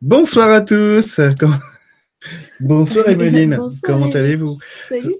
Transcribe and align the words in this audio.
Bonsoir 0.00 0.50
à 0.50 0.60
tous. 0.60 1.20
Bonsoir 2.60 3.08
Emeline, 3.08 3.58
comment 3.82 4.10
allez-vous? 4.10 4.58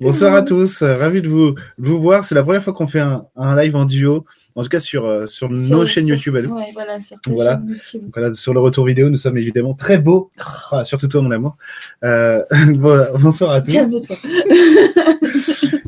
Bonsoir 0.01 0.35
à 0.35 0.43
tous, 0.43 0.83
ravi 0.83 1.23
de 1.23 1.29
vous, 1.29 1.55
vous 1.79 2.01
voir. 2.01 2.25
C'est 2.25 2.35
la 2.35 2.43
première 2.43 2.63
fois 2.63 2.73
qu'on 2.73 2.87
fait 2.87 3.01
un, 3.01 3.27
live 3.57 3.77
en 3.77 3.85
duo, 3.85 4.25
en 4.55 4.63
tout 4.63 4.69
cas 4.69 4.81
sur, 4.81 5.05
euh, 5.07 5.27
sur, 5.27 5.49
nos 5.49 5.87
chaînes 5.87 6.07
YouTube. 6.07 6.37
voilà, 6.75 7.01
sur, 7.01 8.35
sur 8.35 8.55
le 8.55 8.61
retour 8.61 8.87
vidéo, 8.87 9.11
nous 9.11 9.17
sommes 9.17 9.39
évidemment 9.39 9.75
très 9.75 9.99
beaux, 9.99 10.31
surtout 10.85 11.09
toi 11.09 11.23
mon 11.23 11.31
amour. 11.31 11.57
Euh, 12.05 12.45
bonsoir 13.19 13.53
à 13.53 13.61
tous. 13.61 13.75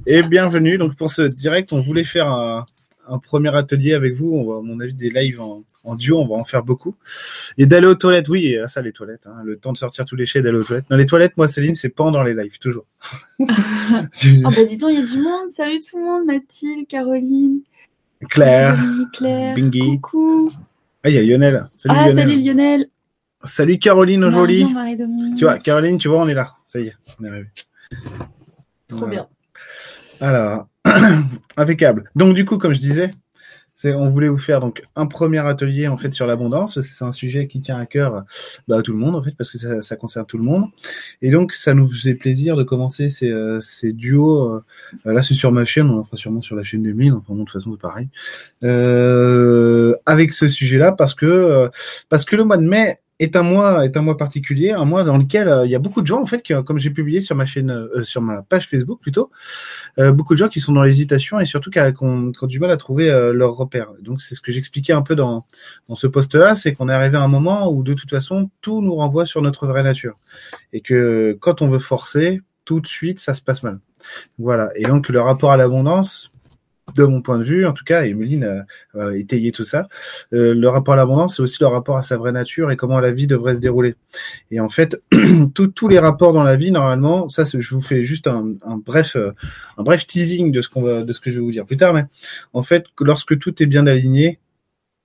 Et 0.07 0.23
bienvenue. 0.23 0.79
Donc 0.79 0.97
pour 0.97 1.11
ce 1.11 1.23
direct, 1.23 1.73
on 1.73 1.81
voulait 1.81 2.05
faire 2.05 2.29
un, 2.29 2.65
un 3.11 3.19
premier 3.19 3.55
atelier 3.55 3.93
avec 3.95 4.15
vous. 4.15 4.33
On 4.33 4.45
va, 4.45 4.59
à 4.59 4.63
mon 4.63 4.81
avis, 4.81 4.95
des 4.95 5.11
lives 5.11 5.41
en, 5.41 5.65
en 5.85 5.95
duo, 5.95 6.19
on 6.19 6.27
va 6.27 6.37
en 6.37 6.45
faire 6.45 6.63
beaucoup. 6.63 6.95
Et 7.59 7.67
d'aller 7.67 7.87
aux 7.87 7.95
toilettes, 7.95 8.29
oui, 8.29 8.57
ça, 8.67 8.81
les 8.83 8.93
toilettes. 8.93 9.27
Hein, 9.27 9.43
le 9.45 9.57
temps 9.57 9.73
de 9.73 9.79
sortir 9.79 10.05
tous 10.05 10.17
les 10.17 10.27
chais, 10.27 10.43
d'aller 10.43 10.59
aux 10.59 10.65
toilettes. 10.65 10.87
Dans 10.89 10.97
les 10.97 11.07
toilettes, 11.07 11.37
moi, 11.37 11.49
Céline, 11.49 11.75
c'est 11.75 11.91
pendant 11.91 12.23
les 12.23 12.35
lives, 12.35 12.59
toujours. 12.59 12.87
oh, 13.39 13.45
bah 13.47 14.65
dis 14.67 14.79
donc, 14.79 14.91
il 14.93 15.01
y 15.01 15.03
a 15.03 15.07
du 15.07 15.19
monde. 15.19 15.51
Salut 15.51 15.81
tout 15.81 15.99
le 15.99 16.05
monde, 16.05 16.27
Mathilde, 16.27 16.87
Caroline. 16.89 17.61
Claire. 18.29 18.81
Claire. 19.13 19.55
Bingy. 19.55 20.01
Coucou. 20.01 20.53
Ah, 21.03 21.09
il 21.09 21.15
y 21.15 21.19
a 21.19 21.23
Lionel. 21.23 21.69
Salut 21.77 21.95
ah, 21.99 22.09
Lionel. 22.09 22.29
salut 22.29 22.43
Lionel. 22.43 22.87
Salut 23.45 23.79
Caroline 23.79 24.25
aujourd'hui. 24.25 24.67
Tu 25.37 25.45
vois, 25.45 25.59
Caroline, 25.59 25.97
tu 25.97 26.09
vois, 26.09 26.21
on 26.21 26.29
est 26.29 26.35
là. 26.35 26.57
Ça 26.67 26.79
y 26.79 26.89
est, 26.89 26.95
on 27.19 27.25
est 27.25 27.29
arrivé. 27.29 27.49
Trop 28.87 29.07
bien. 29.07 29.27
Alors, 30.21 30.69
impeccable. 31.57 32.11
Donc 32.15 32.35
du 32.35 32.45
coup, 32.45 32.59
comme 32.59 32.73
je 32.73 32.81
disais, 32.81 33.11
on 33.89 34.09
voulait 34.09 34.29
vous 34.29 34.39
faire 34.39 34.61
donc 34.61 34.83
un 34.97 35.07
premier 35.07 35.39
atelier 35.39 35.89
en 35.89 35.97
fait 35.97 36.13
sur 36.13 36.27
l'abondance 36.27 36.75
parce 36.75 36.87
que 36.87 36.93
c'est 36.93 37.05
un 37.05 37.13
sujet 37.13 37.47
qui 37.47 37.61
tient 37.61 37.79
à 37.79 37.87
cœur 37.87 38.25
bah, 38.69 38.79
à 38.79 38.83
tout 38.83 38.93
le 38.93 38.99
monde 38.99 39.17
en 39.17 39.23
fait 39.23 39.33
parce 39.37 39.51
que 39.51 39.81
ça, 39.81 39.97
concerne 39.97 40.27
tout 40.27 40.39
le 40.39 40.45
monde 40.45 40.67
et 41.23 41.31
donc 41.31 41.55
ça 41.55 41.75
nous 41.75 41.91
faisait 41.91 42.15
plaisir 42.15 42.57
de 42.57 42.63
commencer 42.63 43.11
ces, 43.11 43.31
euh, 43.31 43.61
duos 43.85 44.55
euh, 44.55 44.63
là 45.05 45.23
c'est 45.23 45.35
sur 45.35 45.53
ma 45.53 45.65
chaîne 45.65 45.89
on 45.91 45.99
en 45.99 46.05
fera 46.05 46.17
sûrement 46.17 46.41
sur 46.41 46.57
la 46.57 46.63
chaîne 46.63 46.83
de 46.83 46.93
Mine 46.93 47.15
enfin 47.15 47.35
de 47.35 47.39
toute 47.41 47.51
façon 47.51 47.73
c'est 47.73 47.81
pareil 47.81 48.09
euh, 48.65 49.95
avec 50.07 50.33
ce 50.33 50.49
sujet 50.49 50.79
là 50.79 50.93
parce 50.93 51.15
que 51.15 51.71
parce 52.09 52.25
que 52.25 52.37
le 52.37 52.45
mois 52.45 52.57
de 52.57 52.67
mai 52.67 52.99
est 53.21 53.37
un 53.37 53.43
mois 53.43 53.85
est 53.85 53.97
un 53.97 54.01
mois 54.01 54.17
particulier, 54.17 54.71
un 54.73 54.87
mois 54.87 55.05
dans 55.05 55.19
lequel 55.19 55.49
euh, 55.49 55.67
il 55.67 55.71
y 55.71 55.75
a 55.75 55.79
beaucoup 55.79 56.01
de 56.01 56.07
gens 56.07 56.21
en 56.21 56.27
fait, 56.27 56.43
qui, 56.43 56.55
comme 56.65 56.79
j'ai 56.79 56.91
publié 56.91 57.21
sur 57.21 57.37
ma 57.37 57.45
chaîne, 57.45 57.71
euh, 57.71 58.03
sur 58.03 58.23
ma 58.23 58.43
page 58.43 58.67
Facebook 58.67 59.01
plutôt, 59.01 59.31
euh, 59.99 60.11
beaucoup 60.11 60.35
de 60.35 60.39
gens 60.39 60.49
qui 60.49 60.59
sont 60.59 60.73
dans 60.73 60.83
l'hésitation 60.83 61.39
et 61.39 61.45
surtout 61.45 61.71
qui, 61.71 61.79
ont, 62.01 62.33
du 62.43 62.59
mal 62.59 62.71
à 62.71 62.77
trouver 62.79 63.09
leur 63.33 63.55
repère. 63.55 63.89
Donc 64.01 64.23
c'est 64.23 64.35
ce 64.35 64.41
que 64.41 64.51
j'expliquais 64.51 64.95
un 64.95 65.03
peu 65.03 65.15
dans, 65.15 65.45
dans 65.89 65.97
ce 65.97 66.07
post-là, 66.07 66.55
c'est 66.55 66.73
qu'on 66.73 66.89
est 66.89 66.95
arrivé 66.95 67.19
à 67.19 67.21
un 67.21 67.29
moment 67.29 67.71
où 67.71 67.83
de 67.83 67.93
toute 67.93 68.11
façon 68.11 68.51
tout 68.63 68.81
nous 68.81 68.95
renvoie 68.95 69.27
sur 69.27 69.43
notre 69.43 69.67
vraie 69.67 69.83
nature 69.83 70.19
et 70.73 70.81
que 70.81 71.37
quand 71.41 71.61
on 71.61 71.69
veut 71.69 71.79
forcer, 71.79 72.41
tout 72.65 72.81
de 72.81 72.87
suite 72.87 73.21
ça 73.21 73.35
se 73.35 73.43
passe 73.43 73.63
mal. 73.63 73.81
Voilà. 74.39 74.71
Et 74.77 74.85
donc 74.85 75.11
le 75.11 75.21
rapport 75.21 75.53
à 75.53 75.59
l'abondance, 75.59 76.33
de 76.95 77.05
mon 77.05 77.23
point 77.23 77.39
de 77.39 77.45
vue, 77.45 77.67
en 77.67 77.73
tout 77.73 77.85
cas, 77.85 78.05
et 78.05 78.15
Méline 78.15 78.65
a, 78.99 79.15
étayé 79.15 79.53
tout 79.53 79.65
ça, 79.65 79.89
euh, 80.33 80.55
le 80.55 80.69
rapport 80.69 80.95
à 80.95 80.97
l'abondance, 80.97 81.37
c'est 81.37 81.43
aussi 81.43 81.59
le 81.61 81.67
rapport 81.67 81.97
à 81.97 82.03
sa 82.03 82.17
vraie 82.17 82.33
nature 82.33 82.71
et 82.71 82.77
comment 82.77 83.01
la 83.01 83.11
vie 83.11 83.27
devrait 83.27 83.55
se 83.55 83.61
dérouler. 83.61 83.95
Et 84.51 84.61
en 84.61 84.69
fait, 84.69 85.03
tous 85.55 85.89
les 85.89 85.99
rapports 85.99 86.33
dans 86.33 86.43
la 86.43 86.57
vie, 86.57 86.71
normalement, 86.71 87.29
ça, 87.29 87.45
je 87.45 87.75
vous 87.75 87.81
fais 87.81 88.05
juste 88.05 88.27
un, 88.27 88.57
bref, 88.85 89.17
euh, 89.17 89.33
un 89.79 89.83
bref 89.83 90.07
teasing 90.07 90.53
de 90.53 90.61
ce 90.63 90.69
que 90.69 91.31
je 91.31 91.37
vais 91.37 91.41
vous 91.41 91.53
dire 91.53 91.67
plus 91.67 91.77
tard, 91.77 91.95
mais 91.95 92.05
en 92.53 92.63
fait, 92.63 92.87
lorsque 93.01 93.39
tout 93.39 93.63
est 93.63 93.67
bien 93.67 93.87
aligné, 93.87 94.39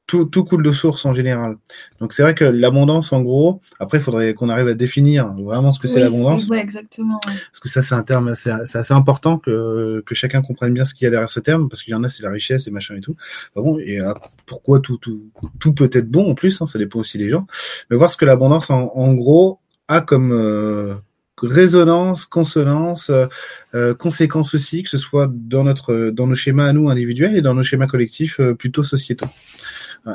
tout, 0.08 0.26
tout 0.26 0.44
coule 0.44 0.64
de 0.64 0.72
source 0.72 1.06
en 1.06 1.14
général. 1.14 1.58
Donc 2.00 2.14
c'est 2.14 2.22
vrai 2.22 2.36
que 2.36 2.46
l'abondance, 2.46 3.12
en 3.12 3.22
gros, 3.22 3.62
après, 3.80 3.98
il 3.98 4.02
faudrait 4.02 4.34
qu'on 4.34 4.50
arrive 4.50 4.68
à 4.68 4.74
définir 4.74 5.34
vraiment 5.34 5.72
ce 5.72 5.80
que 5.80 5.88
c'est 5.88 6.00
l'abondance. 6.00 6.48
Oui, 6.50 6.58
exactement. 6.58 7.20
Parce 7.24 7.60
que 7.60 7.70
ça, 7.70 7.82
c'est 7.82 7.96
un 7.96 8.04
terme, 8.04 8.36
c'est 8.36 8.52
assez 8.52 8.94
important 8.94 9.40
que, 9.40 10.04
que 10.06 10.16
chacun 10.16 10.42
comprenne 10.42 10.74
bien 10.74 10.86
ce 10.86 10.94
qu'il 10.94 11.06
y 11.06 11.08
a 11.08 11.12
derrière 11.12 11.30
ce 11.30 11.40
terme, 11.40 11.70
parce 11.70 11.84
qu'il 11.84 11.92
y 11.92 11.96
en 11.96 12.04
a, 12.04 12.10
c'est 12.10 12.24
la 12.24 12.30
richesse 12.32 12.68
et 12.68 12.72
machin 12.72 12.96
et 12.96 13.02
tout. 13.02 13.16
bon, 13.56 13.80
et 13.80 14.00
euh, 14.00 14.14
pourquoi 14.46 14.80
tout, 14.80 14.98
tout, 14.98 15.30
tout 15.60 15.74
peut 15.74 15.90
être 15.92 16.10
bon 16.10 16.30
en 16.30 16.36
plus, 16.36 16.62
hein, 16.62 16.68
ça 16.68 16.78
dépend 16.78 17.00
aussi 17.00 17.18
des 17.18 17.30
gens. 17.30 17.48
Mais 17.90 17.98
voir 17.98 18.10
ce 18.12 18.18
que 18.18 18.26
l'abondance, 18.26 18.70
en, 18.70 18.92
en, 18.94 19.14
gros, 19.14 19.60
a 19.88 20.02
comme 20.02 20.32
euh, 20.32 20.96
résonance, 21.42 22.26
consonance, 22.26 23.10
euh, 23.10 23.28
euh, 23.74 23.94
conséquence 23.94 24.54
aussi, 24.54 24.84
que 24.84 24.90
ce 24.90 24.98
soit 24.98 25.30
dans 25.32 25.64
notre, 25.64 26.10
dans 26.12 26.28
nos 26.28 26.36
schémas 26.36 26.68
à 26.68 26.74
nous 26.74 26.90
individuels 26.90 27.36
et 27.36 27.42
dans 27.42 27.54
nos 27.54 27.64
schémas 27.64 27.88
collectifs 27.88 28.40
plutôt 28.58 28.84
sociétaux. 28.84 29.28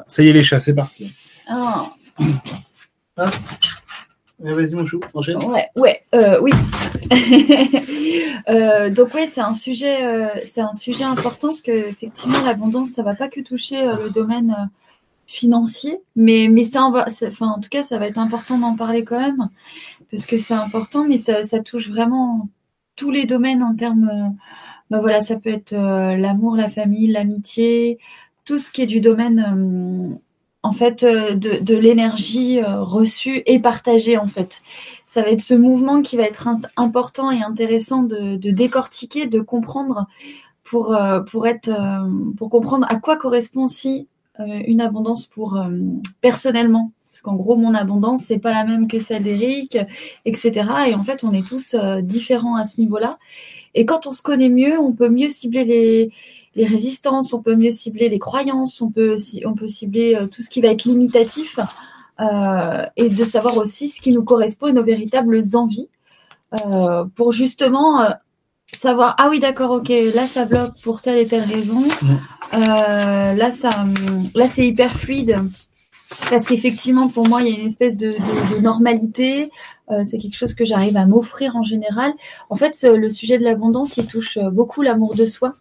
Ça 0.07 0.23
y 0.23 0.29
est, 0.29 0.33
les 0.33 0.43
chats, 0.43 0.61
c'est 0.61 0.75
parti. 0.75 1.13
Ah. 1.49 1.93
ah. 3.17 3.31
Vas-y, 4.43 4.75
mon 4.75 4.87
chou, 4.87 5.01
enchaîne. 5.13 5.37
Ouais, 5.45 5.69
ouais, 5.77 6.03
euh, 6.15 6.41
oui. 6.41 6.51
euh, 8.49 8.89
donc 8.89 9.13
ouais, 9.13 9.27
c'est 9.27 9.43
un 9.43 9.53
sujet, 9.53 10.03
euh, 10.03 10.29
c'est 10.47 10.63
un 10.63 10.73
sujet 10.73 11.05
important 11.05 11.49
parce 11.49 11.61
que 11.61 11.73
effectivement, 11.73 12.41
l'abondance, 12.43 12.91
ça 12.91 13.03
va 13.03 13.15
pas 13.15 13.29
que 13.29 13.41
toucher 13.41 13.85
le 13.85 14.09
domaine 14.09 14.71
financier, 15.27 16.01
mais 16.17 16.49
mais 16.51 16.65
ça, 16.65 16.89
va, 16.91 17.07
enfin, 17.27 17.49
en 17.49 17.61
tout 17.61 17.69
cas, 17.69 17.83
ça 17.83 17.99
va 17.99 18.07
être 18.07 18.19
important 18.19 18.57
d'en 18.57 18.77
parler 18.77 19.05
quand 19.05 19.21
même 19.21 19.51
parce 20.11 20.25
que 20.25 20.39
c'est 20.39 20.55
important, 20.55 21.05
mais 21.07 21.19
ça, 21.19 21.43
ça 21.43 21.61
touche 21.61 21.91
vraiment 21.91 22.49
tous 22.97 23.11
les 23.11 23.27
domaines 23.27 23.63
en 23.63 23.77
termes. 23.77 24.35
bah 24.89 25.01
voilà, 25.01 25.21
ça 25.21 25.37
peut 25.37 25.51
être 25.51 25.75
l'amour, 25.75 26.57
la 26.57 26.71
famille, 26.71 27.09
l'amitié, 27.09 27.99
tout 28.45 28.59
ce 28.59 28.71
qui 28.71 28.83
est 28.83 28.87
du 28.87 29.01
domaine 29.01 29.39
euh, 29.41 30.19
en 30.63 30.73
fait 30.73 31.03
euh, 31.03 31.35
de, 31.35 31.75
l'énergie 31.77 32.61
euh, 32.61 32.83
reçue 32.83 33.43
et 33.47 33.59
partagée 33.59 34.19
en 34.19 34.29
fait. 34.29 34.63
Ça 35.07 35.23
va 35.23 35.31
être 35.31 35.41
ce 35.41 35.55
mouvement 35.55 36.03
qui 36.03 36.17
va 36.17 36.25
être 36.25 36.49
important 36.77 37.31
et 37.31 37.43
intéressant 37.43 38.03
de, 38.03 38.37
décortiquer, 38.37 39.27
de 39.27 39.41
comprendre 39.41 40.07
pour 40.63 40.97
pour 41.33 41.49
être 41.49 41.73
pour 42.37 42.49
comprendre 42.49 42.87
à 42.89 42.95
quoi 42.95 43.17
correspond 43.17 43.65
aussi 43.65 44.07
une 44.39 44.81
abondance 44.81 45.27
pour 45.27 45.61
personnellement. 46.21 46.93
Parce 47.11 47.23
qu'en 47.23 47.35
gros 47.35 47.57
mon 47.57 47.75
abondance 47.75 48.23
c'est 48.23 48.39
pas 48.39 48.53
la 48.53 48.63
même 48.63 48.87
que 48.87 49.01
celle 49.01 49.25
d'Eric 49.25 49.77
etc 50.25 50.71
et 50.87 50.95
en 50.95 51.03
fait 51.03 51.25
on 51.25 51.33
est 51.33 51.45
tous 51.45 51.75
différents 52.03 52.55
à 52.55 52.63
ce 52.63 52.81
niveau 52.81 52.99
là 52.99 53.19
et 53.75 53.85
quand 53.85 54.07
on 54.07 54.13
se 54.13 54.23
connaît 54.23 54.49
mieux 54.49 54.79
on 54.79 54.93
peut 54.93 55.09
mieux 55.09 55.29
cibler 55.29 55.65
les 55.65 56.13
les 56.55 56.67
résistances, 56.67 57.33
on 57.33 57.43
peut 57.43 57.55
mieux 57.55 57.71
cibler 57.71 58.09
les 58.09 58.19
croyances, 58.19 58.81
on 58.83 58.91
peut, 58.91 59.17
on 59.45 59.55
peut 59.55 59.69
cibler 59.69 60.17
euh, 60.17 60.27
tout 60.27 60.43
ce 60.43 60.51
qui 60.51 60.61
va 60.61 60.69
être 60.69 60.85
limitatif 60.85 61.61
euh, 62.21 62.85
et 62.97 63.09
de 63.09 63.25
savoir 63.25 63.57
aussi 63.57 63.89
ce 63.89 64.01
qui 64.01 64.13
nous 64.13 64.25
correspond 64.25 64.67
et 64.67 64.73
nos 64.73 64.83
véritables 64.83 65.41
envies 65.55 65.89
euh, 66.67 67.05
pour 67.15 67.33
justement 67.33 68.05
savoir 68.77 69.15
ah 69.19 69.29
oui 69.31 69.41
d'accord 69.41 69.71
ok 69.71 69.89
là 70.15 70.27
ça 70.27 70.45
bloque 70.45 70.81
pour 70.83 71.01
telle 71.01 71.19
et 71.19 71.27
telle 71.27 71.45
raison. 71.45 71.83
Là 72.53 73.53
ça 73.53 73.71
là 74.35 74.49
c'est 74.49 74.67
hyper 74.67 74.93
fluide. 74.93 75.41
Parce 76.29 76.47
qu'effectivement 76.47 77.09
pour 77.09 77.29
moi 77.29 77.43
il 77.43 77.49
y 77.49 77.57
a 77.57 77.61
une 77.61 77.69
espèce 77.69 77.97
de, 77.97 78.17
normalité 78.61 79.49
c'est 80.05 80.19
quelque 80.19 80.37
chose 80.37 80.55
que 80.55 80.65
j'arrive 80.65 80.97
à 80.97 81.07
m'offrir 81.07 81.57
en 81.57 81.63
général. 81.63 82.13
En 82.49 82.57
fait 82.57 82.83
le 82.83 83.09
sujet 83.09 83.39
de 83.39 83.45
l'abondance 83.45 83.97
il 83.97 84.07
touche 84.07 84.39
beaucoup 84.39 84.83
l'amour 84.83 85.15
de 85.15 85.27
soi 85.27 85.53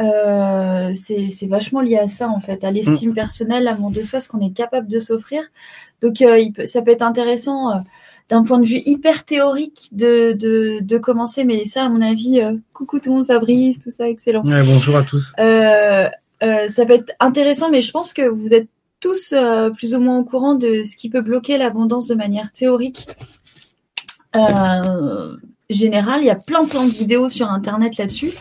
euh, 0.00 0.92
c'est 0.94 1.46
vachement 1.46 1.80
lié 1.80 1.98
à 1.98 2.08
ça 2.08 2.28
en 2.28 2.40
fait, 2.40 2.64
à 2.64 2.70
l'estime 2.70 3.10
mm. 3.10 3.14
personnelle, 3.14 3.64
l'amour 3.64 3.90
de 3.90 4.02
soi, 4.02 4.20
ce 4.20 4.28
qu'on 4.28 4.40
est 4.40 4.52
capable 4.52 4.88
de 4.88 4.98
s'offrir. 4.98 5.42
Donc 6.02 6.22
euh, 6.22 6.44
ça 6.64 6.82
peut 6.82 6.90
être 6.90 7.02
intéressant 7.02 7.70
euh, 7.70 7.78
d'un 8.28 8.42
point 8.44 8.58
de 8.58 8.66
vue 8.66 8.82
hyper 8.86 9.24
théorique 9.24 9.88
de, 9.92 10.32
de, 10.80 10.98
commencer, 10.98 11.44
mais 11.44 11.64
ça 11.64 11.84
à 11.84 11.88
mon 11.88 12.00
avis, 12.00 12.40
coucou 12.72 13.00
tout 13.00 13.10
le 13.10 13.16
monde, 13.16 13.26
Fabrice, 13.26 13.80
tout 13.80 13.90
ça, 13.90 14.08
excellent. 14.08 14.42
bonjour 14.44 14.96
à 14.96 15.02
tous. 15.02 15.32
ça 15.36 16.86
peut 16.86 16.94
être 16.94 17.12
intéressant, 17.18 17.70
mais 17.70 17.80
je 17.80 17.90
pense 17.90 18.12
que 18.12 18.22
vous 18.22 18.54
êtes 18.54 18.68
tous 19.00 19.34
plus 19.76 19.94
ou 19.94 20.00
moins 20.00 20.18
au 20.18 20.24
courant 20.24 20.54
de 20.54 20.82
ce 20.84 20.96
qui 20.96 21.10
peut 21.10 21.22
bloquer 21.22 21.58
l'abondance 21.58 22.06
de 22.06 22.14
manière 22.14 22.52
théorique. 22.52 23.06
Euh, 24.36 25.36
général. 25.70 26.20
Il 26.22 26.26
y 26.26 26.30
a 26.30 26.36
plein 26.36 26.64
plein 26.66 26.84
de 26.84 26.90
vidéos 26.90 27.28
sur 27.28 27.48
internet 27.48 27.96
là-dessus. 27.96 28.32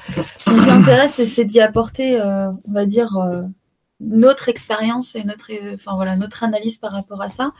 Donc 0.47 0.65
l'intérêt 0.65 1.07
c'est 1.07 1.45
d'y 1.45 1.61
apporter, 1.61 2.19
euh, 2.19 2.49
on 2.67 2.71
va 2.71 2.85
dire, 2.85 3.17
euh, 3.17 3.41
notre 3.99 4.49
expérience 4.49 5.15
et 5.15 5.23
notre, 5.23 5.51
enfin 5.73 5.95
voilà, 5.95 6.15
notre 6.15 6.43
analyse 6.43 6.77
par 6.77 6.91
rapport 6.91 7.21
à 7.21 7.27
ça. 7.27 7.51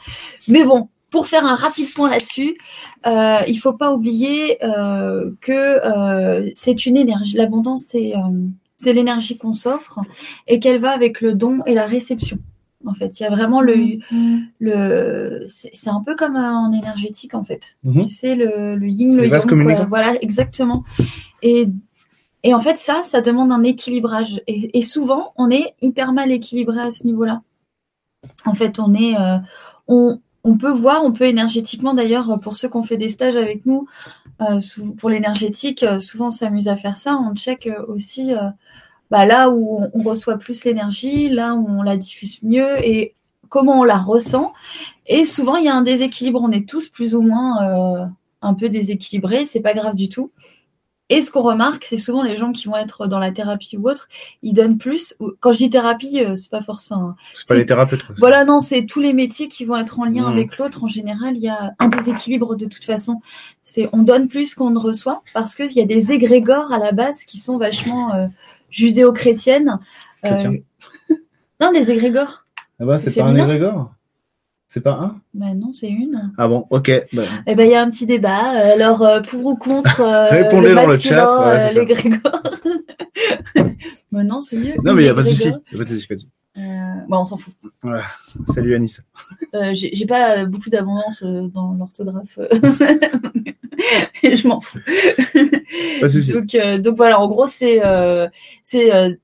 Mais 0.47 0.63
bon, 0.63 0.89
pour 1.11 1.27
faire 1.27 1.45
un 1.45 1.55
rapide 1.55 1.91
point 1.93 2.09
là-dessus, 2.09 2.57
euh, 3.05 3.39
il 3.47 3.59
faut 3.59 3.73
pas 3.73 3.93
oublier 3.93 4.63
euh, 4.63 5.31
que 5.41 6.49
c'est 6.53 6.85
une 6.85 6.97
énergie. 6.97 7.37
L'abondance 7.37 7.83
c'est 7.87 8.13
c'est 8.77 8.93
l'énergie 8.93 9.37
qu'on 9.37 9.51
s'offre 9.51 9.99
et 10.47 10.59
qu'elle 10.59 10.79
va 10.79 10.91
avec 10.91 11.19
le 11.19 11.33
don 11.33 11.59
et 11.65 11.73
la 11.73 11.85
réception 11.85 12.39
en 12.85 12.93
fait. 12.93 13.19
Il 13.19 13.23
y 13.23 13.25
a 13.25 13.29
vraiment 13.29 13.61
le, 13.61 13.99
mm. 14.11 14.39
le 14.59 15.45
c'est 15.47 15.89
un 15.89 16.03
peu 16.03 16.15
comme 16.15 16.35
en 16.35 16.71
énergétique 16.71 17.33
en 17.33 17.43
fait. 17.43 17.77
Mm-hmm. 17.85 18.07
Tu 18.07 18.09
sais 18.09 18.35
le, 18.35 18.75
le 18.75 18.87
yin, 18.87 19.15
le 19.15 19.27
yang. 19.27 19.87
Voilà, 19.87 20.15
exactement. 20.21 20.83
Et 21.41 21.67
et 22.43 22.53
en 22.53 22.59
fait 22.59 22.77
ça, 22.77 23.01
ça 23.03 23.21
demande 23.21 23.51
un 23.51 23.63
équilibrage. 23.63 24.41
Et, 24.47 24.81
souvent, 24.81 25.33
on 25.35 25.49
est 25.49 25.75
hyper 25.81 26.13
mal 26.13 26.31
équilibré 26.31 26.79
à 26.79 26.91
ce 26.91 27.05
niveau-là. 27.05 27.41
En 28.45 28.53
fait, 28.53 28.79
on 28.79 28.93
est, 28.93 29.17
euh, 29.17 29.37
on 29.87 30.19
on 30.43 30.57
peut 30.57 30.71
voir, 30.71 31.03
on 31.03 31.11
peut 31.11 31.25
énergétiquement 31.25 31.93
d'ailleurs, 31.93 32.39
pour 32.39 32.55
ceux 32.55 32.69
qui 32.69 32.77
ont 32.77 32.83
fait 32.83 32.97
des 32.97 33.09
stages 33.09 33.35
avec 33.35 33.65
nous, 33.65 33.87
euh, 34.41 34.59
pour 34.97 35.09
l'énergétique, 35.09 35.83
euh, 35.83 35.99
souvent 35.99 36.27
on 36.27 36.31
s'amuse 36.31 36.69
à 36.69 36.77
faire 36.77 36.97
ça. 36.97 37.17
On 37.17 37.35
check 37.35 37.67
euh, 37.67 37.85
aussi 37.87 38.31
bah, 39.09 39.25
là 39.25 39.49
où 39.49 39.81
on, 39.93 40.03
reçoit 40.03 40.37
plus 40.37 40.63
l'énergie, 40.63 41.29
là 41.29 41.55
où 41.55 41.67
on 41.67 41.81
la 41.81 41.97
diffuse 41.97 42.39
mieux 42.43 42.77
et 42.85 43.15
comment 43.49 43.79
on 43.79 43.83
la 43.83 43.97
ressent. 43.97 44.53
Et 45.07 45.25
souvent 45.25 45.55
il 45.55 45.65
y 45.65 45.69
a 45.69 45.75
un 45.75 45.81
déséquilibre. 45.81 46.41
On 46.41 46.51
est 46.51 46.67
tous 46.67 46.89
plus 46.89 47.15
ou 47.15 47.21
moins 47.21 48.11
un 48.41 48.53
peu 48.53 48.69
déséquilibrés. 48.69 49.45
C'est 49.45 49.61
pas 49.61 49.73
grave 49.73 49.95
du 49.95 50.09
tout. 50.09 50.31
Et 51.11 51.23
ce 51.23 51.31
qu'on 51.31 51.41
remarque, 51.41 51.85
c'est 51.85 51.97
souvent 51.97 52.21
les 52.21 52.37
gens 52.37 52.51
qui 52.51 52.67
vont 52.67 52.75
être 52.75 53.07
dans 53.07 53.17
la 53.17 53.31
thérapie 53.31 53.77
ou 53.77 53.89
autre, 53.89 54.07
ils 54.43 54.53
donnent 54.53 54.77
plus. 54.77 55.15
Quand 55.39 55.51
je 55.51 55.57
dis 55.57 55.69
thérapie, 55.71 56.23
euh, 56.23 56.35
c'est 56.35 56.51
pas 56.51 56.61
forcément. 56.61 57.15
C'est 57.35 57.47
pas 57.47 57.55
les 57.55 57.65
thérapeutes. 57.65 58.03
Voilà, 58.17 58.45
non, 58.45 58.59
c'est 58.59 58.85
tous 58.85 58.99
les 58.99 59.13
métiers 59.13 59.47
qui 59.47 59.65
vont 59.65 59.75
être 59.75 59.99
en 59.99 60.05
lien 60.05 60.29
mmh. 60.29 60.31
avec 60.31 60.57
l'autre. 60.59 60.83
En 60.83 60.87
général, 60.87 61.35
il 61.35 61.41
y 61.41 61.49
a 61.49 61.71
un 61.79 61.87
déséquilibre 61.87 62.55
de 62.55 62.65
toute 62.65 62.85
façon. 62.85 63.21
C'est 63.63 63.89
on 63.91 64.03
donne 64.03 64.27
plus 64.27 64.53
qu'on 64.53 64.69
ne 64.69 64.77
reçoit 64.77 65.23
parce 65.33 65.55
qu'il 65.55 65.71
y 65.71 65.81
a 65.81 65.85
des 65.85 66.11
égrégores 66.11 66.71
à 66.71 66.77
la 66.77 66.91
base 66.91 67.23
qui 67.23 67.39
sont 67.39 67.57
vachement 67.57 68.13
euh, 68.13 68.27
judéo-chrétiennes. 68.69 69.79
Euh... 70.25 70.57
non, 71.61 71.71
des 71.71 71.89
égrégores. 71.91 72.45
Ah 72.79 72.85
bah, 72.85 72.97
c'est 72.97 73.11
pas 73.11 73.25
un 73.25 73.35
égrégore? 73.35 73.93
C'est 74.71 74.81
pas 74.81 74.93
un? 74.93 75.19
Bah 75.33 75.55
non, 75.55 75.73
c'est 75.73 75.89
une. 75.89 76.31
Ah 76.37 76.47
bon, 76.47 76.67
ok. 76.69 76.91
Bah. 77.11 77.23
Eh 77.47 77.55
ben 77.55 77.63
il 77.63 77.71
y 77.71 77.73
a 77.73 77.81
un 77.81 77.89
petit 77.89 78.05
débat. 78.05 78.51
Alors 78.75 79.01
euh, 79.01 79.19
pour 79.19 79.43
ou 79.43 79.55
contre 79.55 79.99
euh, 80.01 80.29
Répondez 80.29 80.69
le 80.69 80.75
dans 80.75 80.85
le 80.85 80.99
chat. 80.99 81.47
Euh, 81.47 81.73
les 81.73 81.85
Grégor. 81.87 82.43
bah 84.11 84.23
non, 84.23 84.41
c'est 84.41 84.57
mieux. 84.57 84.75
Non 84.83 84.93
mais 84.93 85.01
il 85.01 85.05
n'y 85.05 85.09
a 85.09 85.15
pas 85.15 85.23
de 85.23 85.29
souci. 85.29 85.51
pas 85.51 85.83
de 85.83 85.85
souci. 85.85 86.27
Euh, 86.55 86.61
bon, 87.07 87.17
on 87.17 87.25
s'en 87.25 87.37
fout. 87.37 87.55
Voilà. 87.81 88.03
Salut 88.49 88.75
Anis. 88.75 89.01
Euh, 89.55 89.73
J'ai 89.73 90.05
pas 90.05 90.45
beaucoup 90.45 90.69
d'abondance 90.69 91.23
dans 91.23 91.73
l'orthographe. 91.73 92.37
je 94.23 94.47
m'en 94.47 94.61
fous. 94.61 94.79
Pas 95.99 96.07
de 96.07 96.07
souci. 96.07 96.33
Donc, 96.33 96.55
donc 96.81 96.97
voilà, 96.97 97.19
en 97.19 97.27
gros, 97.27 97.45
c'est 97.45 97.81
c'est 98.63 99.17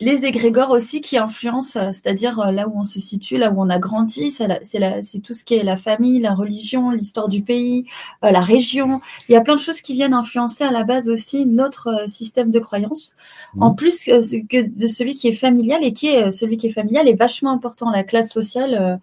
les 0.00 0.24
égrégores 0.24 0.70
aussi 0.70 1.00
qui 1.00 1.16
influencent, 1.18 1.78
euh, 1.78 1.92
c'est-à-dire 1.92 2.40
euh, 2.40 2.50
là 2.50 2.66
où 2.68 2.78
on 2.78 2.84
se 2.84 2.98
situe, 2.98 3.38
là 3.38 3.50
où 3.50 3.60
on 3.60 3.70
a 3.70 3.78
grandi, 3.78 4.30
c'est 4.30 5.20
tout 5.22 5.34
ce 5.34 5.44
qui 5.44 5.54
est 5.54 5.62
la 5.62 5.76
famille, 5.76 6.20
la 6.20 6.34
religion, 6.34 6.90
l'histoire 6.90 7.28
du 7.28 7.42
pays, 7.42 7.86
euh, 8.24 8.30
la 8.30 8.40
région. 8.40 9.00
Il 9.28 9.32
y 9.32 9.36
a 9.36 9.40
plein 9.40 9.54
de 9.54 9.60
choses 9.60 9.80
qui 9.80 9.94
viennent 9.94 10.14
influencer 10.14 10.64
à 10.64 10.72
la 10.72 10.82
base 10.82 11.08
aussi 11.08 11.46
notre 11.46 12.04
système 12.08 12.50
de 12.50 12.58
croyance. 12.58 13.14
Mmh. 13.54 13.62
En 13.62 13.74
plus 13.74 14.04
que 14.04 14.62
de 14.62 14.86
celui 14.88 15.14
qui 15.14 15.28
est 15.28 15.34
familial 15.34 15.84
et 15.84 15.92
qui 15.92 16.08
est 16.08 16.30
celui 16.32 16.56
qui 16.56 16.66
est 16.66 16.72
familial 16.72 17.08
est 17.08 17.14
vachement 17.14 17.52
important. 17.52 17.90
La 17.90 18.02
classe 18.02 18.32
sociale, 18.32 19.00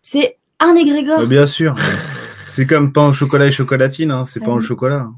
c'est 0.00 0.38
un 0.60 0.76
égrégore. 0.76 1.26
Bien 1.26 1.46
sûr. 1.46 1.74
C'est 2.50 2.66
comme 2.66 2.92
pain 2.92 3.06
au 3.06 3.12
chocolat 3.12 3.46
et 3.46 3.52
chocolatine, 3.52 4.10
hein. 4.10 4.24
c'est 4.24 4.40
pas 4.40 4.50
au 4.50 4.60
chocolat. 4.60 5.08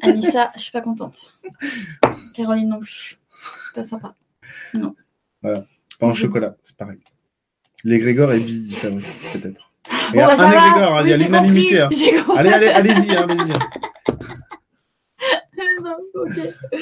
Anissa, 0.00 0.50
je 0.56 0.62
suis 0.62 0.72
pas 0.72 0.80
contente. 0.80 1.34
Caroline 2.34 2.70
non 2.70 2.80
plus. 2.80 3.18
Pas 3.74 3.82
sympa. 3.82 4.14
Non. 4.72 4.94
Voilà. 5.42 5.64
Pas 6.00 6.06
en 6.06 6.14
chocolat, 6.14 6.56
c'est 6.62 6.76
pareil. 6.76 6.98
L'égrégore 7.84 8.32
est 8.32 8.40
bi 8.40 8.74
peut-être. 8.80 9.70
Bon, 10.14 10.24
bah, 10.24 10.34
un 10.38 10.50
égrégore, 10.50 11.00
il 11.02 11.10
y 11.10 11.12
a 11.12 11.16
l'unanimité. 11.18 11.80
Hein. 11.82 11.90
Allez, 12.36 12.50
allez, 12.50 12.68
allez-y, 12.68 13.14
hein, 13.14 13.26
allez-y. 13.28 13.52
Hein. 13.52 13.58
non. 15.82 15.96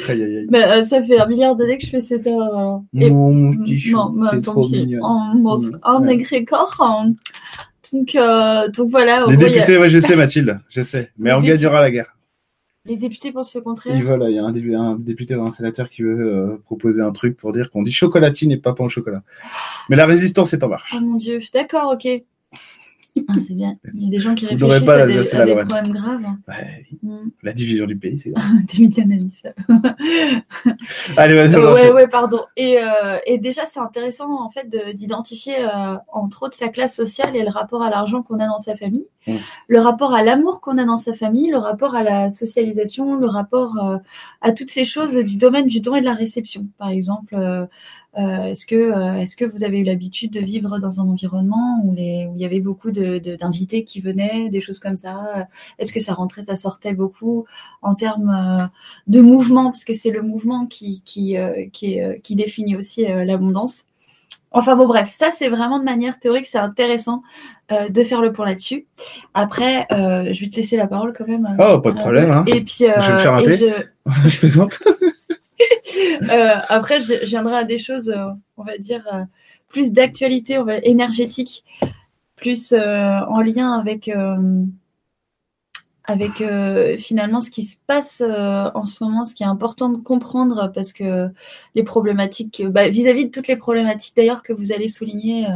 Aïe, 0.09 0.23
aïe, 0.23 0.37
aïe. 0.37 0.47
Mais, 0.51 0.65
euh, 0.65 0.85
ça 0.85 1.03
fait 1.03 1.19
un 1.19 1.27
milliard 1.27 1.57
d'années 1.57 1.79
que 1.79 1.85
je 1.85 1.91
fais 1.91 2.01
cette 2.01 2.29
erreur. 2.29 2.83
Et... 2.95 3.11
Mon 3.11 3.53
petit 3.57 3.81
chou, 3.81 3.97
non, 3.97 4.13
mais 4.13 4.41
tant 4.41 4.61
pis. 4.63 4.97
En, 5.03 5.35
en 5.83 6.03
ouais. 6.03 6.15
égrégore, 6.15 6.77
hein. 6.79 7.13
Donc, 7.93 8.15
euh, 8.15 8.69
donc 8.69 8.91
voilà. 8.91 9.25
Les 9.29 9.37
députés, 9.37 9.77
a... 9.77 9.81
ouais, 9.81 9.89
je 9.89 9.99
sais, 9.99 10.17
Mathilde, 10.17 10.61
je 10.69 10.83
sais. 10.83 11.13
Mais 11.19 11.33
on 11.33 11.41
gagnera 11.41 11.81
la 11.81 11.91
guerre. 11.91 12.17
Les 12.85 12.97
députés 12.97 13.33
pensent 13.33 13.55
le 13.55 13.63
contraire. 13.63 14.01
voilà, 14.05 14.31
il 14.31 14.37
y 14.37 14.39
a 14.39 14.45
un, 14.45 14.97
député 14.97 15.35
ou 15.35 15.43
un 15.43 15.51
sénateur 15.51 15.91
qui 15.91 16.03
veut 16.03 16.21
euh, 16.21 16.57
proposer 16.65 17.03
un 17.03 17.11
truc 17.11 17.37
pour 17.37 17.53
dire 17.53 17.69
qu'on 17.71 17.83
dit 17.83 17.91
chocolatine 17.91 18.53
et 18.53 18.57
pas 18.59 18.75
pain 18.75 18.85
au 18.85 18.89
chocolat. 18.89 19.23
Mais 19.89 19.97
la 19.97 20.07
résistance 20.07 20.53
est 20.53 20.63
en 20.63 20.69
marche. 20.69 20.95
Oh 20.97 21.01
mon 21.01 21.17
dieu, 21.17 21.41
d'accord, 21.53 21.93
ok. 21.95 22.23
Ah, 23.29 23.35
c'est 23.47 23.55
bien. 23.55 23.77
Il 23.95 24.05
y 24.05 24.07
a 24.07 24.11
des 24.11 24.21
gens 24.21 24.35
qui 24.35 24.47
réfléchissent 24.47 24.85
pas 24.85 25.03
à, 25.03 25.07
des, 25.07 25.35
à 25.35 25.45
des 25.45 25.55
problèmes 25.55 25.93
graves. 25.93 26.23
Ouais, 26.49 26.87
mm. 27.03 27.31
La 27.43 27.53
division 27.53 27.87
du 27.87 27.97
pays, 27.97 28.19
c'est 28.19 28.31
grave. 28.31 28.47
ça. 29.31 29.51
Allez, 31.17 31.35
vas-y. 31.35 31.57
Ouais, 31.57 31.93
ouais, 31.93 32.09
pardon. 32.09 32.41
Et, 32.57 32.79
euh, 32.79 33.19
et 33.27 33.39
déjà, 33.39 33.65
c'est 33.67 33.81
intéressant 33.81 34.43
en 34.43 34.51
fait 34.51 34.69
d'identifier 34.95 35.57
euh, 35.61 35.97
entre 36.13 36.45
autres 36.45 36.57
sa 36.57 36.69
classe 36.69 36.95
sociale 36.95 37.37
et 37.37 37.43
le 37.43 37.51
rapport 37.51 37.83
à 37.83 37.91
l'argent 37.91 38.23
qu'on 38.23 38.39
a 38.41 38.47
dans 38.47 38.59
sa 38.59 38.77
famille, 38.77 39.07
mm. 39.27 39.37
le 39.69 39.81
rapport 39.81 40.15
à 40.15 40.23
l'amour 40.23 40.61
qu'on 40.61 40.79
a 40.79 40.85
dans 40.85 40.99
sa 40.99 41.13
famille, 41.13 41.51
le 41.51 41.59
rapport 41.59 41.95
à 41.95 42.03
la 42.03 42.31
socialisation, 42.31 43.17
le 43.17 43.29
rapport 43.29 43.77
euh, 43.79 43.99
à 44.41 44.53
toutes 44.53 44.71
ces 44.71 44.85
choses 44.85 45.15
du 45.15 45.37
domaine 45.37 45.67
du 45.67 45.81
don 45.81 45.95
et 45.95 46.01
de 46.01 46.07
la 46.07 46.15
réception. 46.15 46.67
Par 46.79 46.91
exemple, 46.91 47.35
euh, 47.35 47.65
euh, 47.65 47.67
est-ce 48.17 48.65
que, 48.65 48.75
euh, 48.75 49.21
est-ce 49.21 49.37
que 49.37 49.45
vous 49.45 49.63
avez 49.63 49.79
eu 49.79 49.85
l'habitude 49.85 50.33
de 50.33 50.41
vivre 50.41 50.79
dans 50.79 51.01
un 51.01 51.05
environnement 51.05 51.83
où, 51.85 51.95
les, 51.95 52.27
où 52.27 52.35
il 52.35 52.41
y 52.41 52.45
avait 52.45 52.61
beaucoup 52.61 52.91
de, 52.91 53.19
d'invités 53.37 53.85
qui 53.85 54.01
venaient, 54.01 54.49
des 54.49 54.61
choses 54.61 54.81
comme 54.81 54.97
ça? 54.97 55.47
Est-ce 55.79 55.93
que 55.93 56.01
ça 56.01 56.15
rentrait, 56.15 56.43
ça 56.43 56.57
sortait 56.57 56.95
beaucoup 56.95 57.45
en 57.83 57.95
termes 57.95 58.31
euh, 58.31 58.67
de 59.07 59.21
mouvement, 59.21 59.65
parce 59.65 59.85
que 59.85 59.93
c'est 59.93 60.11
le 60.11 60.23
mouvement 60.23 60.67
qui, 60.67 61.03
qui, 61.05 61.37
qui, 61.73 61.99
qui 62.23 62.37
définit 62.37 62.77
aussi 62.77 63.05
l'abondance. 63.05 63.85
Enfin 64.53 64.77
bon, 64.77 64.87
bref, 64.87 65.13
ça 65.15 65.31
c'est 65.37 65.49
vraiment 65.49 65.79
de 65.79 65.85
manière 65.85 66.19
théorique, 66.19 66.47
c'est 66.47 66.59
intéressant 66.59 67.23
de 67.71 68.03
faire 68.05 68.23
le 68.23 68.33
point 68.33 68.47
là-dessus. 68.47 68.87
Après, 69.35 69.87
je 69.91 70.41
vais 70.41 70.49
te 70.49 70.57
laisser 70.57 70.77
la 70.77 70.87
parole 70.87 71.13
quand 71.17 71.29
même. 71.29 71.55
Oh, 71.59 71.81
pas 71.81 71.93
de 71.93 71.99
problème. 71.99 72.31
Hein. 72.31 72.45
Et 72.47 72.63
puis, 72.63 72.79
je 72.81 72.85
vais 72.85 73.13
me 73.15 73.19
faire 73.19 73.33
rater. 73.33 73.57
Je... 73.57 74.29
je 74.29 74.39
plaisante. 74.39 74.79
Euh, 76.31 76.57
après, 76.69 77.01
je, 77.01 77.25
viendrai 77.25 77.57
à 77.57 77.65
des 77.65 77.79
choses, 77.79 78.09
euh, 78.09 78.31
on 78.57 78.65
va 78.65 78.79
dire, 78.79 79.07
euh, 79.13 79.25
plus 79.69 79.93
d'actualité, 79.93 80.59
énergétique, 80.83 81.65
plus 82.37 82.73
en 82.73 83.41
lien 83.41 83.73
avec 83.73 84.11
avec 86.05 86.43
finalement 86.99 87.41
ce 87.41 87.51
qui 87.51 87.65
se 87.65 87.77
passe 87.87 88.23
en 88.23 88.85
ce 88.85 89.03
moment, 89.03 89.25
ce 89.25 89.35
qui 89.35 89.43
est 89.43 89.47
important 89.47 89.89
de 89.89 89.97
comprendre 89.97 90.71
parce 90.75 90.93
que 90.93 91.29
les 91.75 91.83
problématiques, 91.83 92.63
bah, 92.65 92.89
vis-à-vis 92.89 93.27
de 93.27 93.31
toutes 93.31 93.49
les 93.49 93.57
problématiques 93.57 94.17
d'ailleurs 94.17 94.43
que 94.43 94.53
vous 94.53 94.73
allez 94.73 94.89
souligner 94.89 95.47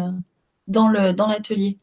dans 0.66 0.88
l'atelier. 0.88 1.78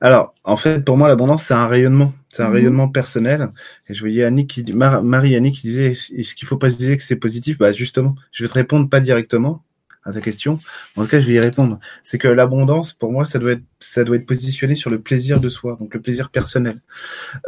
Alors, 0.00 0.34
en 0.44 0.56
fait, 0.56 0.84
pour 0.84 0.96
moi, 0.96 1.08
l'abondance, 1.08 1.44
c'est 1.44 1.54
un 1.54 1.66
rayonnement. 1.66 2.12
C'est 2.30 2.42
un 2.42 2.48
mhm. 2.48 2.54
rayonnement 2.54 2.88
personnel. 2.88 3.50
Et 3.88 3.94
je 3.94 4.00
voyais 4.00 4.24
Annick 4.24 4.50
qui, 4.50 4.72
Marie 4.72 5.36
Annick 5.36 5.56
qui 5.56 5.68
disait, 5.68 5.92
est-ce 5.92 6.34
qu'il 6.34 6.46
faut 6.46 6.56
pas 6.56 6.70
se 6.70 6.76
dire 6.76 6.96
que 6.96 7.02
c'est 7.02 7.16
positif? 7.16 7.58
Bah, 7.58 7.72
justement, 7.72 8.14
je 8.32 8.44
vais 8.44 8.48
te 8.48 8.54
répondre 8.54 8.88
pas 8.88 9.00
directement 9.00 9.64
à 10.04 10.12
ta 10.12 10.20
question. 10.20 10.58
En 10.96 11.02
tout 11.02 11.08
cas, 11.08 11.20
je 11.20 11.26
vais 11.26 11.34
y 11.34 11.40
répondre. 11.40 11.78
C'est 12.02 12.18
que 12.18 12.28
l'abondance, 12.28 12.92
pour 12.92 13.12
moi, 13.12 13.24
ça 13.24 13.38
doit 13.38 13.52
être, 13.52 13.62
ça 13.80 14.04
doit 14.04 14.16
être 14.16 14.26
positionné 14.26 14.74
sur 14.74 14.90
le 14.90 15.00
plaisir 15.00 15.40
de 15.40 15.48
soi, 15.48 15.76
donc 15.78 15.94
le 15.94 16.00
plaisir 16.00 16.30
personnel. 16.30 16.78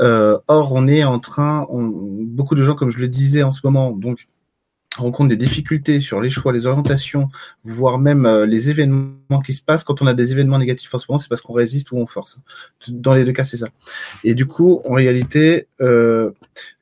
Euh, 0.00 0.38
or, 0.48 0.72
on 0.74 0.86
est 0.86 1.04
en 1.04 1.18
train, 1.20 1.66
beaucoup 1.70 2.54
de 2.54 2.62
gens, 2.62 2.74
comme 2.74 2.90
je 2.90 2.98
le 2.98 3.08
disais 3.08 3.42
en 3.42 3.52
ce 3.52 3.60
moment, 3.64 3.92
donc, 3.92 4.28
rencontre 5.00 5.28
des 5.28 5.36
difficultés 5.36 6.00
sur 6.00 6.20
les 6.20 6.30
choix, 6.30 6.52
les 6.52 6.66
orientations, 6.66 7.28
voire 7.64 7.98
même 7.98 8.26
euh, 8.26 8.46
les 8.46 8.70
événements 8.70 9.40
qui 9.44 9.54
se 9.54 9.62
passent. 9.62 9.84
Quand 9.84 10.02
on 10.02 10.06
a 10.06 10.14
des 10.14 10.32
événements 10.32 10.58
négatifs 10.58 10.92
en 10.94 10.98
ce 10.98 11.06
moment, 11.08 11.18
c'est 11.18 11.28
parce 11.28 11.40
qu'on 11.40 11.52
résiste 11.52 11.92
ou 11.92 11.96
on 11.96 12.06
force. 12.06 12.38
Dans 12.88 13.14
les 13.14 13.24
deux 13.24 13.32
cas, 13.32 13.44
c'est 13.44 13.56
ça. 13.56 13.68
Et 14.24 14.34
du 14.34 14.46
coup, 14.46 14.80
en 14.84 14.94
réalité, 14.94 15.66
euh, 15.80 16.30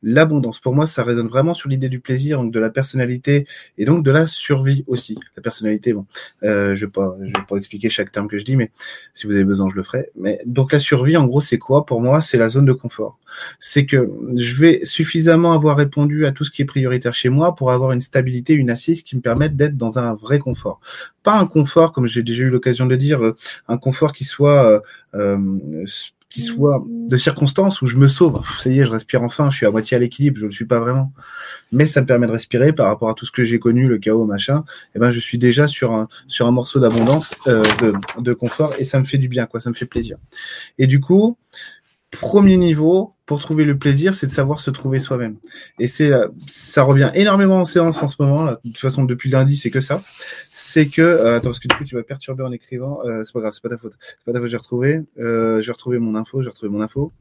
l'abondance, 0.02 0.58
pour 0.58 0.74
moi, 0.74 0.86
ça 0.86 1.04
résonne 1.04 1.28
vraiment 1.28 1.54
sur 1.54 1.68
l'idée 1.68 1.88
du 1.88 2.00
plaisir, 2.00 2.40
donc 2.40 2.52
de 2.52 2.60
la 2.60 2.70
personnalité 2.70 3.46
et 3.76 3.84
donc 3.84 4.04
de 4.04 4.10
la 4.10 4.26
survie 4.26 4.84
aussi. 4.86 5.18
La 5.36 5.42
personnalité, 5.42 5.92
bon, 5.92 6.06
euh, 6.42 6.74
je 6.74 6.86
vais 6.86 6.90
pas, 6.90 7.16
je 7.20 7.26
vais 7.26 7.46
pas 7.48 7.56
expliquer 7.56 7.88
chaque 7.88 8.12
terme 8.12 8.28
que 8.28 8.38
je 8.38 8.44
dis, 8.44 8.56
mais 8.56 8.70
si 9.14 9.26
vous 9.26 9.34
avez 9.34 9.44
besoin, 9.44 9.68
je 9.68 9.76
le 9.76 9.82
ferai. 9.82 10.10
Mais 10.16 10.40
donc 10.46 10.72
la 10.72 10.78
survie, 10.78 11.16
en 11.16 11.26
gros, 11.26 11.40
c'est 11.40 11.58
quoi? 11.58 11.86
Pour 11.86 12.00
moi, 12.00 12.20
c'est 12.20 12.38
la 12.38 12.48
zone 12.48 12.64
de 12.64 12.72
confort. 12.72 13.18
C'est 13.60 13.86
que 13.86 14.10
je 14.36 14.54
vais 14.54 14.80
suffisamment 14.84 15.52
avoir 15.52 15.76
répondu 15.76 16.26
à 16.26 16.32
tout 16.32 16.44
ce 16.44 16.50
qui 16.50 16.62
est 16.62 16.66
prioritaire 16.66 17.14
chez 17.14 17.28
moi 17.28 17.54
pour 17.54 17.70
avoir 17.70 17.92
une 17.92 18.00
stabilité, 18.08 18.54
une 18.54 18.70
assise 18.70 19.02
qui 19.02 19.16
me 19.16 19.20
permette 19.20 19.56
d'être 19.56 19.76
dans 19.76 19.98
un 19.98 20.14
vrai 20.14 20.38
confort. 20.38 20.80
Pas 21.22 21.38
un 21.38 21.46
confort, 21.46 21.92
comme 21.92 22.06
j'ai 22.06 22.22
déjà 22.22 22.44
eu 22.44 22.50
l'occasion 22.50 22.84
de 22.86 22.90
le 22.90 22.96
dire, 22.96 23.24
euh, 23.24 23.36
un 23.68 23.78
confort 23.78 24.12
qui 24.12 24.24
soit 24.24 24.64
euh, 24.64 24.80
euh 25.14 25.84
qui 26.28 26.42
soit 26.42 26.84
de 26.86 27.16
circonstances 27.16 27.80
où 27.80 27.86
je 27.86 27.96
me 27.96 28.06
sauve. 28.06 28.42
Ça 28.60 28.68
y 28.68 28.80
est, 28.80 28.84
je 28.84 28.92
respire 28.92 29.22
enfin, 29.22 29.50
je 29.50 29.56
suis 29.56 29.66
à 29.66 29.70
moitié 29.70 29.96
à 29.96 30.00
l'équilibre, 30.00 30.36
je 30.36 30.42
ne 30.42 30.48
le 30.48 30.52
suis 30.52 30.66
pas 30.66 30.78
vraiment. 30.78 31.12
Mais 31.72 31.86
ça 31.86 32.02
me 32.02 32.06
permet 32.06 32.26
de 32.26 32.32
respirer 32.32 32.74
par 32.74 32.86
rapport 32.86 33.08
à 33.08 33.14
tout 33.14 33.24
ce 33.24 33.32
que 33.32 33.44
j'ai 33.44 33.58
connu, 33.58 33.88
le 33.88 33.98
chaos, 33.98 34.26
machin. 34.26 34.64
Et 34.88 34.96
eh 34.96 34.98
ben, 34.98 35.10
je 35.10 35.20
suis 35.20 35.38
déjà 35.38 35.66
sur 35.66 35.92
un 35.92 36.08
sur 36.26 36.46
un 36.46 36.50
morceau 36.50 36.80
d'abondance, 36.80 37.34
euh, 37.46 37.62
de, 37.80 37.94
de 38.20 38.34
confort, 38.34 38.74
et 38.78 38.84
ça 38.84 39.00
me 39.00 39.04
fait 39.04 39.18
du 39.18 39.28
bien, 39.28 39.46
quoi. 39.46 39.60
Ça 39.60 39.70
me 39.70 39.74
fait 39.74 39.86
plaisir. 39.86 40.18
Et 40.78 40.86
du 40.86 41.00
coup, 41.00 41.38
premier 42.10 42.56
niveau 42.56 43.14
pour 43.26 43.40
trouver 43.40 43.64
le 43.64 43.78
plaisir, 43.78 44.14
c'est 44.14 44.26
de 44.26 44.32
savoir 44.32 44.60
se 44.60 44.70
trouver 44.70 44.98
soi-même. 44.98 45.36
Et 45.78 45.88
c'est 45.88 46.10
euh, 46.10 46.28
ça 46.46 46.82
revient 46.82 47.10
énormément 47.14 47.56
en 47.60 47.64
séance 47.64 48.02
en 48.02 48.08
ce 48.08 48.16
moment. 48.20 48.42
Là. 48.44 48.60
De 48.64 48.70
toute 48.70 48.78
façon, 48.78 49.04
depuis 49.04 49.28
lundi, 49.28 49.56
c'est 49.56 49.70
que 49.70 49.80
ça. 49.80 50.02
C'est 50.48 50.86
que 50.86 51.02
euh, 51.02 51.36
attends 51.36 51.50
parce 51.50 51.60
que 51.60 51.68
du 51.68 51.76
coup, 51.76 51.84
tu 51.84 51.94
vas 51.94 52.02
perturber 52.02 52.42
en 52.42 52.52
écrivant. 52.52 53.00
Euh, 53.04 53.24
c'est 53.24 53.32
pas 53.32 53.40
grave, 53.40 53.52
c'est 53.52 53.62
pas 53.62 53.68
ta 53.68 53.78
faute. 53.78 53.94
C'est 54.00 54.24
pas 54.24 54.32
ta 54.32 54.40
faute. 54.40 54.48
J'ai 54.48 54.56
retrouvé. 54.56 55.02
Euh, 55.18 55.60
j'ai 55.60 55.72
retrouvé 55.72 55.98
mon 55.98 56.14
info. 56.14 56.42
J'ai 56.42 56.48
retrouvé 56.48 56.70
mon 56.70 56.80
info. 56.80 57.12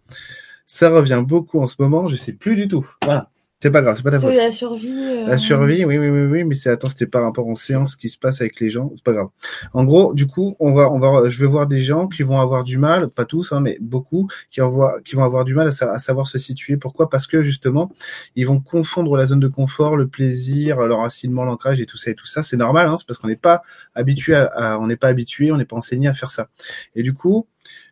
Ça 0.65 0.89
revient 0.89 1.24
beaucoup 1.25 1.60
en 1.60 1.67
ce 1.67 1.75
moment. 1.79 2.08
Je 2.08 2.15
sais 2.15 2.34
plus 2.34 2.56
du 2.56 2.67
tout. 2.67 2.89
Voilà. 3.03 3.29
C'est 3.60 3.72
pas 3.72 3.82
grave, 3.82 3.96
c'est 3.98 4.04
pas 4.04 4.12
ta 4.12 4.20
faute. 4.20 4.36
la 4.38 4.52
survie. 4.52 4.92
euh, 4.92 5.26
La 5.26 5.38
survie, 5.40 5.84
oui, 5.84 5.98
oui, 5.98 6.10
oui, 6.10 6.22
oui, 6.28 6.44
mais 6.44 6.54
c'est 6.54 6.70
attends, 6.70 6.90
c'était 6.90 7.08
par 7.08 7.24
rapport 7.24 7.48
en 7.48 7.56
séance 7.56 7.96
qui 7.96 8.08
se 8.08 8.16
passe 8.20 8.40
avec 8.40 8.60
les 8.60 8.70
gens, 8.70 8.92
c'est 8.96 9.04
pas 9.04 9.14
grave. 9.14 9.30
En 9.74 9.84
gros, 9.84 10.14
du 10.14 10.28
coup, 10.28 10.56
on 10.60 10.74
va, 10.74 10.92
on 10.92 11.00
va, 11.00 11.28
je 11.28 11.40
vais 11.40 11.48
voir 11.48 11.66
des 11.66 11.82
gens 11.82 12.08
qui 12.08 12.22
vont 12.22 12.40
avoir 12.40 12.64
du 12.64 12.78
mal, 12.78 13.10
pas 13.10 13.26
tous, 13.26 13.52
hein, 13.54 13.60
mais 13.60 13.80
beaucoup, 13.82 14.28
qui, 14.52 14.62
envoient, 14.62 15.00
qui 15.04 15.16
vont 15.16 15.24
avoir 15.24 15.44
du 15.44 15.56
mal 15.56 15.68
à, 15.68 15.72
sa- 15.72 15.92
à 15.92 15.98
savoir 15.98 16.28
se 16.28 16.38
situer. 16.38 16.78
Pourquoi? 16.78 17.10
Parce 17.10 17.26
que 17.26 17.42
justement, 17.42 17.92
ils 18.36 18.46
vont 18.46 18.60
confondre 18.60 19.18
la 19.18 19.26
zone 19.26 19.40
de 19.40 19.48
confort, 19.48 19.98
le 19.98 20.08
plaisir, 20.08 20.80
l'enracinement, 20.82 21.44
l'ancrage 21.44 21.80
et 21.82 21.88
tout 21.88 21.98
ça 21.98 22.12
et 22.12 22.16
tout 22.16 22.28
ça. 22.28 22.44
C'est 22.44 22.58
normal, 22.58 22.88
hein, 22.88 22.96
c'est 22.96 23.08
parce 23.08 23.18
qu'on 23.18 23.28
n'est 23.28 23.36
pas 23.36 23.64
habitué 23.96 24.36
à, 24.36 24.46
à- 24.46 24.78
on 24.78 24.86
n'est 24.86 24.98
pas 24.98 25.08
habitué, 25.08 25.52
on 25.52 25.58
n'est 25.58 25.66
pas 25.66 25.78
enseigné 25.78 26.08
à 26.08 26.14
faire 26.14 26.30
ça. 26.30 26.50
Et 26.96 27.02
du 27.02 27.16
coup. 27.16 27.48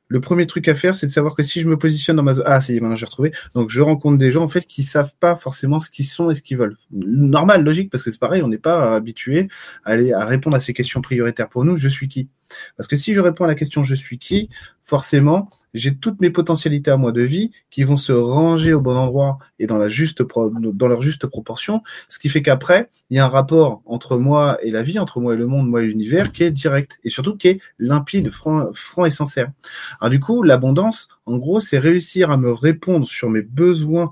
Le 0.07 0.21
premier 0.21 0.45
truc 0.45 0.67
à 0.67 0.75
faire, 0.75 0.93
c'est 0.93 1.07
de 1.07 1.11
savoir 1.11 1.35
que 1.35 1.43
si 1.43 1.61
je 1.61 1.67
me 1.67 1.77
positionne 1.77 2.15
dans 2.15 2.23
ma 2.23 2.33
zone, 2.33 2.45
ah, 2.47 2.61
c'est 2.61 2.79
maintenant 2.79 2.95
j'ai 2.95 3.05
retrouvé. 3.05 3.31
Donc 3.55 3.69
je 3.69 3.81
rencontre 3.81 4.17
des 4.17 4.31
gens 4.31 4.43
en 4.43 4.47
fait 4.47 4.65
qui 4.65 4.83
savent 4.83 5.13
pas 5.19 5.35
forcément 5.35 5.79
ce 5.79 5.89
qu'ils 5.89 6.05
sont 6.05 6.29
et 6.29 6.35
ce 6.35 6.41
qu'ils 6.41 6.57
veulent. 6.57 6.77
Normal, 6.91 7.63
logique, 7.63 7.89
parce 7.91 8.03
que 8.03 8.11
c'est 8.11 8.19
pareil, 8.19 8.43
on 8.43 8.47
n'est 8.47 8.57
pas 8.57 8.95
habitué 8.95 9.47
à 9.83 9.91
aller 9.91 10.13
à 10.13 10.25
répondre 10.25 10.55
à 10.55 10.59
ces 10.59 10.73
questions 10.73 11.01
prioritaires 11.01 11.49
pour 11.49 11.65
nous. 11.65 11.75
Je 11.77 11.87
suis 11.87 12.07
qui? 12.07 12.29
Parce 12.77 12.87
que 12.87 12.95
si 12.95 13.13
je 13.13 13.19
réponds 13.19 13.45
à 13.45 13.47
la 13.47 13.55
question 13.55 13.83
je 13.83 13.95
suis 13.95 14.19
qui, 14.19 14.49
forcément, 14.83 15.49
j'ai 15.75 15.93
toutes 15.93 16.21
mes 16.21 16.29
potentialités 16.29 16.89
à 16.89 16.97
moi 16.97 17.11
de 17.11 17.21
vie 17.21 17.51
qui 17.69 17.83
vont 17.83 17.97
se 17.97 18.13
ranger 18.13 18.73
au 18.73 18.79
bon 18.79 18.95
endroit 18.95 19.37
et 19.59 19.67
dans 19.67 19.77
la 19.77 19.89
juste 19.89 20.23
dans 20.23 20.87
leur 20.87 21.01
juste 21.01 21.27
proportion, 21.27 21.83
ce 22.07 22.17
qui 22.17 22.29
fait 22.29 22.41
qu'après, 22.41 22.89
il 23.09 23.17
y 23.17 23.19
a 23.19 23.25
un 23.25 23.29
rapport 23.29 23.81
entre 23.85 24.17
moi 24.17 24.57
et 24.63 24.71
la 24.71 24.83
vie, 24.83 24.97
entre 24.97 25.19
moi 25.19 25.33
et 25.33 25.37
le 25.37 25.45
monde, 25.45 25.69
moi 25.69 25.83
et 25.83 25.85
l'univers 25.85 26.31
qui 26.31 26.43
est 26.43 26.51
direct 26.51 26.97
et 27.03 27.09
surtout 27.09 27.35
qui 27.35 27.49
est 27.49 27.59
limpide, 27.77 28.31
franc, 28.31 29.05
et 29.05 29.11
sincère. 29.11 29.51
Alors 29.99 30.09
du 30.09 30.21
coup, 30.21 30.43
l'abondance, 30.43 31.09
en 31.25 31.37
gros, 31.37 31.59
c'est 31.59 31.77
réussir 31.77 32.31
à 32.31 32.37
me 32.37 32.53
répondre 32.53 33.05
sur 33.05 33.29
mes 33.29 33.41
besoins 33.41 34.11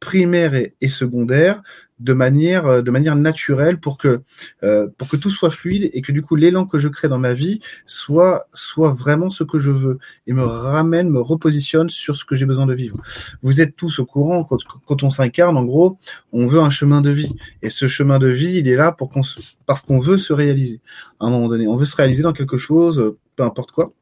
primaires 0.00 0.54
et 0.54 0.88
secondaires 0.88 1.62
de 2.04 2.12
manière 2.12 2.66
euh, 2.66 2.82
de 2.82 2.90
manière 2.90 3.16
naturelle 3.16 3.80
pour 3.80 3.96
que 3.98 4.20
euh, 4.62 4.86
pour 4.98 5.08
que 5.08 5.16
tout 5.16 5.30
soit 5.30 5.50
fluide 5.50 5.90
et 5.92 6.02
que 6.02 6.12
du 6.12 6.22
coup 6.22 6.36
l'élan 6.36 6.66
que 6.66 6.78
je 6.78 6.88
crée 6.88 7.08
dans 7.08 7.18
ma 7.18 7.32
vie 7.32 7.60
soit 7.86 8.46
soit 8.52 8.92
vraiment 8.92 9.30
ce 9.30 9.42
que 9.42 9.58
je 9.58 9.70
veux 9.70 9.98
et 10.26 10.32
me 10.32 10.44
ramène 10.44 11.08
me 11.08 11.20
repositionne 11.20 11.88
sur 11.88 12.14
ce 12.14 12.24
que 12.24 12.36
j'ai 12.36 12.44
besoin 12.46 12.66
de 12.66 12.74
vivre. 12.74 12.98
Vous 13.42 13.60
êtes 13.60 13.74
tous 13.74 13.98
au 13.98 14.06
courant 14.06 14.44
quand 14.44 14.58
quand 14.86 15.02
on 15.02 15.10
s'incarne 15.10 15.56
en 15.56 15.64
gros, 15.64 15.98
on 16.32 16.46
veut 16.46 16.60
un 16.60 16.70
chemin 16.70 17.00
de 17.00 17.10
vie 17.10 17.34
et 17.62 17.70
ce 17.70 17.88
chemin 17.88 18.18
de 18.18 18.28
vie, 18.28 18.58
il 18.58 18.68
est 18.68 18.76
là 18.76 18.92
pour 18.92 19.10
parce 19.66 19.80
qu'on 19.82 20.00
veut 20.00 20.18
se 20.18 20.32
réaliser 20.32 20.80
à 21.20 21.26
un 21.26 21.30
moment 21.30 21.48
donné, 21.48 21.66
on 21.66 21.76
veut 21.76 21.86
se 21.86 21.96
réaliser 21.96 22.22
dans 22.22 22.34
quelque 22.34 22.58
chose 22.58 23.00
euh, 23.00 23.16
peu 23.36 23.42
importe 23.42 23.72
quoi. 23.72 23.92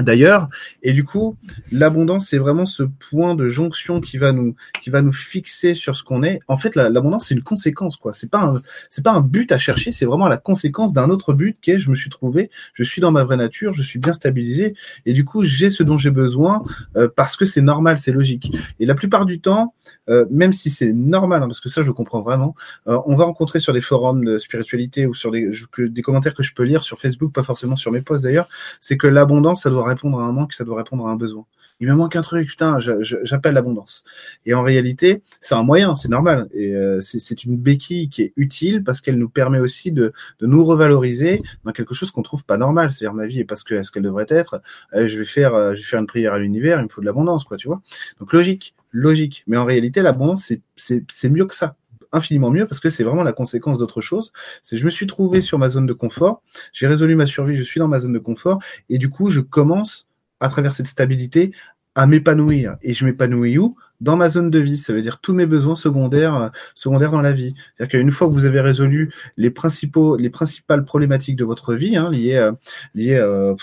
D'ailleurs, 0.00 0.48
et 0.82 0.92
du 0.92 1.04
coup, 1.04 1.36
l'abondance, 1.70 2.26
c'est 2.28 2.38
vraiment 2.38 2.66
ce 2.66 2.82
point 2.82 3.36
de 3.36 3.46
jonction 3.48 4.00
qui 4.00 4.18
va 4.18 4.32
nous, 4.32 4.56
qui 4.82 4.90
va 4.90 5.02
nous 5.02 5.12
fixer 5.12 5.74
sur 5.74 5.94
ce 5.94 6.02
qu'on 6.02 6.24
est. 6.24 6.40
En 6.48 6.58
fait, 6.58 6.74
la- 6.74 6.90
l'abondance, 6.90 7.28
c'est 7.28 7.34
une 7.34 7.42
conséquence, 7.44 7.96
quoi. 7.96 8.12
C'est 8.12 8.28
pas 8.30 8.54
c'est 8.90 9.04
pas 9.04 9.12
un 9.12 9.20
but 9.20 9.52
à 9.52 9.58
chercher, 9.58 9.92
c'est 9.92 10.04
vraiment 10.04 10.26
la 10.26 10.36
conséquence 10.36 10.92
d'un 10.94 11.10
autre 11.10 11.32
but 11.32 11.56
qui 11.62 11.70
est, 11.70 11.78
je 11.78 11.90
me 11.90 11.94
suis 11.94 12.10
trouvé, 12.10 12.50
je 12.72 12.82
suis 12.82 13.00
dans 13.00 13.12
ma 13.12 13.22
vraie 13.22 13.36
nature, 13.36 13.72
je 13.72 13.82
suis 13.84 14.00
bien 14.00 14.12
stabilisé, 14.12 14.74
et 15.06 15.12
du 15.12 15.24
coup, 15.24 15.44
j'ai 15.44 15.70
ce 15.70 15.82
dont 15.84 15.96
j'ai 15.96 16.10
besoin 16.10 16.64
euh, 16.96 17.08
parce 17.14 17.36
que 17.36 17.44
c'est 17.46 17.62
normal, 17.62 17.98
c'est 17.98 18.12
logique. 18.12 18.52
Et 18.80 18.86
la 18.86 18.94
plupart 18.96 19.26
du 19.26 19.40
temps, 19.40 19.74
euh, 20.08 20.26
même 20.30 20.52
si 20.52 20.70
c'est 20.70 20.92
normal, 20.92 21.42
hein, 21.42 21.46
parce 21.46 21.60
que 21.60 21.68
ça, 21.68 21.82
je 21.82 21.86
le 21.86 21.92
comprends 21.92 22.20
vraiment, 22.20 22.56
euh, 22.88 22.98
on 23.06 23.14
va 23.14 23.24
rencontrer 23.24 23.60
sur 23.60 23.72
des 23.72 23.80
forums 23.80 24.24
de 24.24 24.38
spiritualité 24.38 25.06
ou 25.06 25.14
sur 25.14 25.30
des, 25.30 25.50
des 25.78 26.02
commentaires 26.02 26.34
que 26.34 26.42
je 26.42 26.52
peux 26.52 26.64
lire 26.64 26.82
sur 26.82 26.98
Facebook, 27.00 27.32
pas 27.32 27.42
forcément 27.44 27.76
sur 27.76 27.92
mes 27.92 28.00
posts 28.02 28.24
d'ailleurs, 28.24 28.48
c'est 28.80 28.96
que 28.96 29.06
l'abondance, 29.06 29.62
ça 29.62 29.70
doit 29.70 29.83
répondre 29.84 30.20
à 30.20 30.24
un 30.24 30.32
manque, 30.32 30.52
ça 30.52 30.64
doit 30.64 30.76
répondre 30.76 31.06
à 31.06 31.10
un 31.10 31.16
besoin. 31.16 31.44
Il 31.80 31.88
me 31.88 31.94
manque 31.94 32.14
un 32.14 32.22
truc, 32.22 32.48
putain, 32.48 32.78
j'appelle 32.78 33.54
l'abondance. 33.54 34.04
Et 34.46 34.54
en 34.54 34.62
réalité, 34.62 35.22
c'est 35.40 35.56
un 35.56 35.64
moyen, 35.64 35.96
c'est 35.96 36.08
normal. 36.08 36.48
Et 36.54 36.74
euh, 36.74 37.00
c'est 37.00 37.44
une 37.44 37.56
béquille 37.56 38.08
qui 38.08 38.22
est 38.22 38.32
utile 38.36 38.84
parce 38.84 39.00
qu'elle 39.00 39.18
nous 39.18 39.28
permet 39.28 39.58
aussi 39.58 39.90
de, 39.90 40.12
nous 40.40 40.64
revaloriser 40.64 41.42
dans 41.64 41.72
quelque 41.72 41.92
chose 41.92 42.12
qu'on 42.12 42.22
trouve 42.22 42.44
pas 42.44 42.58
normal. 42.58 42.92
C'est-à-dire 42.92 43.14
ma 43.14 43.26
vie 43.26 43.40
est 43.40 43.44
pas 43.44 43.56
ce 43.56 43.64
que- 43.64 43.82
ce 43.82 43.90
qu'elle 43.90 44.04
devrait 44.04 44.26
être. 44.28 44.62
Je 44.94 45.18
vais 45.18 45.24
faire, 45.24 45.54
euh, 45.54 45.72
je 45.74 45.78
vais 45.78 45.82
faire 45.84 46.00
une 46.00 46.06
prière 46.06 46.34
à 46.34 46.38
l'univers. 46.38 46.78
Il 46.78 46.84
me 46.84 46.88
faut 46.88 47.00
de 47.00 47.06
l'abondance, 47.06 47.42
quoi, 47.42 47.56
tu 47.56 47.66
vois. 47.66 47.82
Donc 48.20 48.32
logique, 48.32 48.74
logique. 48.92 49.42
Mais 49.48 49.56
en 49.56 49.64
réalité, 49.64 50.00
l'abondance, 50.00 50.52
c'est 50.76 51.28
mieux 51.28 51.46
que 51.46 51.56
ça 51.56 51.76
infiniment 52.14 52.50
mieux 52.50 52.66
parce 52.66 52.80
que 52.80 52.88
c'est 52.88 53.04
vraiment 53.04 53.24
la 53.24 53.32
conséquence 53.32 53.78
d'autre 53.78 54.00
chose. 54.00 54.32
C'est 54.62 54.76
je 54.76 54.84
me 54.84 54.90
suis 54.90 55.06
trouvé 55.06 55.40
sur 55.40 55.58
ma 55.58 55.68
zone 55.68 55.86
de 55.86 55.92
confort, 55.92 56.42
j'ai 56.72 56.86
résolu 56.86 57.16
ma 57.16 57.26
survie, 57.26 57.56
je 57.56 57.62
suis 57.62 57.80
dans 57.80 57.88
ma 57.88 57.98
zone 57.98 58.12
de 58.12 58.18
confort 58.18 58.60
et 58.88 58.98
du 58.98 59.10
coup 59.10 59.30
je 59.30 59.40
commence 59.40 60.08
à 60.40 60.48
travers 60.48 60.72
cette 60.72 60.86
stabilité 60.86 61.52
à 61.94 62.06
m'épanouir 62.06 62.76
et 62.82 62.94
je 62.94 63.04
m'épanouis 63.04 63.58
où? 63.58 63.76
Dans 64.00 64.16
ma 64.16 64.28
zone 64.28 64.50
de 64.50 64.58
vie, 64.58 64.76
ça 64.76 64.92
veut 64.92 65.02
dire 65.02 65.20
tous 65.20 65.32
mes 65.32 65.46
besoins 65.46 65.76
secondaires, 65.76 66.34
euh, 66.34 66.48
secondaires 66.74 67.12
dans 67.12 67.20
la 67.20 67.32
vie. 67.32 67.54
C'est-à-dire 67.76 68.00
qu'une 68.00 68.10
fois 68.10 68.26
que 68.28 68.32
vous 68.32 68.44
avez 68.44 68.60
résolu 68.60 69.12
les 69.36 69.50
principaux, 69.50 70.16
les 70.16 70.30
principales 70.30 70.84
problématiques 70.84 71.36
de 71.36 71.44
votre 71.44 71.74
vie, 71.74 71.96
hein, 71.96 72.10
liées, 72.10 72.34
euh, 72.34 72.52
liées, 72.94 73.14
euh, 73.14 73.54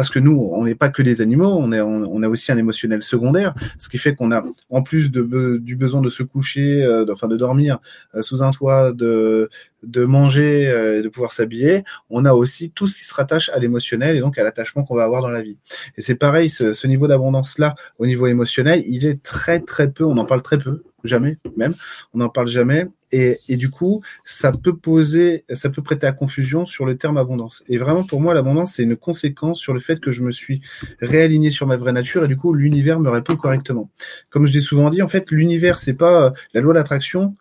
parce 0.00 0.08
que 0.08 0.18
nous, 0.18 0.48
on 0.54 0.64
n'est 0.64 0.74
pas 0.74 0.88
que 0.88 1.02
des 1.02 1.20
animaux, 1.20 1.60
on, 1.60 2.22
a 2.22 2.28
aussi 2.30 2.50
un 2.50 2.56
émotionnel 2.56 3.02
secondaire, 3.02 3.52
ce 3.76 3.90
qui 3.90 3.98
fait 3.98 4.14
qu'on 4.14 4.32
a, 4.32 4.42
en 4.70 4.82
plus 4.82 5.10
du 5.10 5.76
besoin 5.76 6.00
de 6.00 6.08
se 6.08 6.22
coucher, 6.22 6.82
euh, 6.82 7.04
enfin 7.12 7.28
de 7.28 7.36
dormir 7.36 7.80
euh, 8.14 8.22
sous 8.22 8.42
un 8.42 8.50
toit, 8.50 8.94
de, 8.94 9.50
de 9.82 10.04
manger, 10.04 10.68
euh, 10.68 11.02
de 11.02 11.08
pouvoir 11.08 11.32
s'habiller, 11.32 11.84
on 12.08 12.24
a 12.24 12.32
aussi 12.32 12.70
tout 12.70 12.86
ce 12.86 12.96
qui 12.96 13.04
se 13.04 13.14
rattache 13.14 13.48
à 13.50 13.58
l'émotionnel 13.58 14.16
et 14.16 14.20
donc 14.20 14.38
à 14.38 14.42
l'attachement 14.42 14.84
qu'on 14.84 14.94
va 14.94 15.04
avoir 15.04 15.22
dans 15.22 15.30
la 15.30 15.42
vie. 15.42 15.58
Et 15.96 16.00
c'est 16.00 16.14
pareil, 16.14 16.50
ce, 16.50 16.72
ce 16.72 16.86
niveau 16.86 17.06
d'abondance-là, 17.06 17.74
au 17.98 18.06
niveau 18.06 18.26
émotionnel, 18.26 18.82
il 18.86 19.06
est 19.06 19.22
très 19.22 19.60
très 19.60 19.90
peu, 19.90 20.04
on 20.04 20.16
en 20.16 20.24
parle 20.24 20.42
très 20.42 20.58
peu, 20.58 20.82
jamais 21.04 21.38
même, 21.56 21.74
on 22.14 22.18
n'en 22.18 22.28
parle 22.28 22.48
jamais. 22.48 22.86
Et, 23.12 23.38
et 23.48 23.56
du 23.56 23.70
coup, 23.70 24.02
ça 24.24 24.52
peut 24.52 24.76
poser, 24.76 25.44
ça 25.52 25.68
peut 25.68 25.82
prêter 25.82 26.06
à 26.06 26.12
confusion 26.12 26.64
sur 26.64 26.86
le 26.86 26.96
terme 26.96 27.16
abondance. 27.16 27.64
Et 27.68 27.76
vraiment, 27.76 28.04
pour 28.04 28.20
moi, 28.20 28.34
l'abondance, 28.34 28.74
c'est 28.74 28.84
une 28.84 28.96
conséquence 28.96 29.58
sur 29.58 29.74
le 29.74 29.80
fait 29.80 29.98
que 29.98 30.12
je 30.12 30.22
me 30.22 30.30
suis 30.30 30.60
réaligné 31.00 31.50
sur 31.50 31.66
ma 31.66 31.76
vraie 31.76 31.92
nature 31.92 32.24
et 32.24 32.28
du 32.28 32.36
coup, 32.36 32.54
l'univers 32.54 33.00
me 33.00 33.08
répond 33.08 33.34
correctement. 33.34 33.90
Comme 34.30 34.46
je 34.46 34.52
l'ai 34.52 34.60
souvent 34.60 34.90
dit, 34.90 35.02
en 35.02 35.08
fait, 35.08 35.30
l'univers, 35.32 35.80
c'est 35.80 35.94
pas 35.94 36.26
euh, 36.26 36.30
la 36.54 36.60
loi 36.60 36.74
d'attraction. 36.74 37.36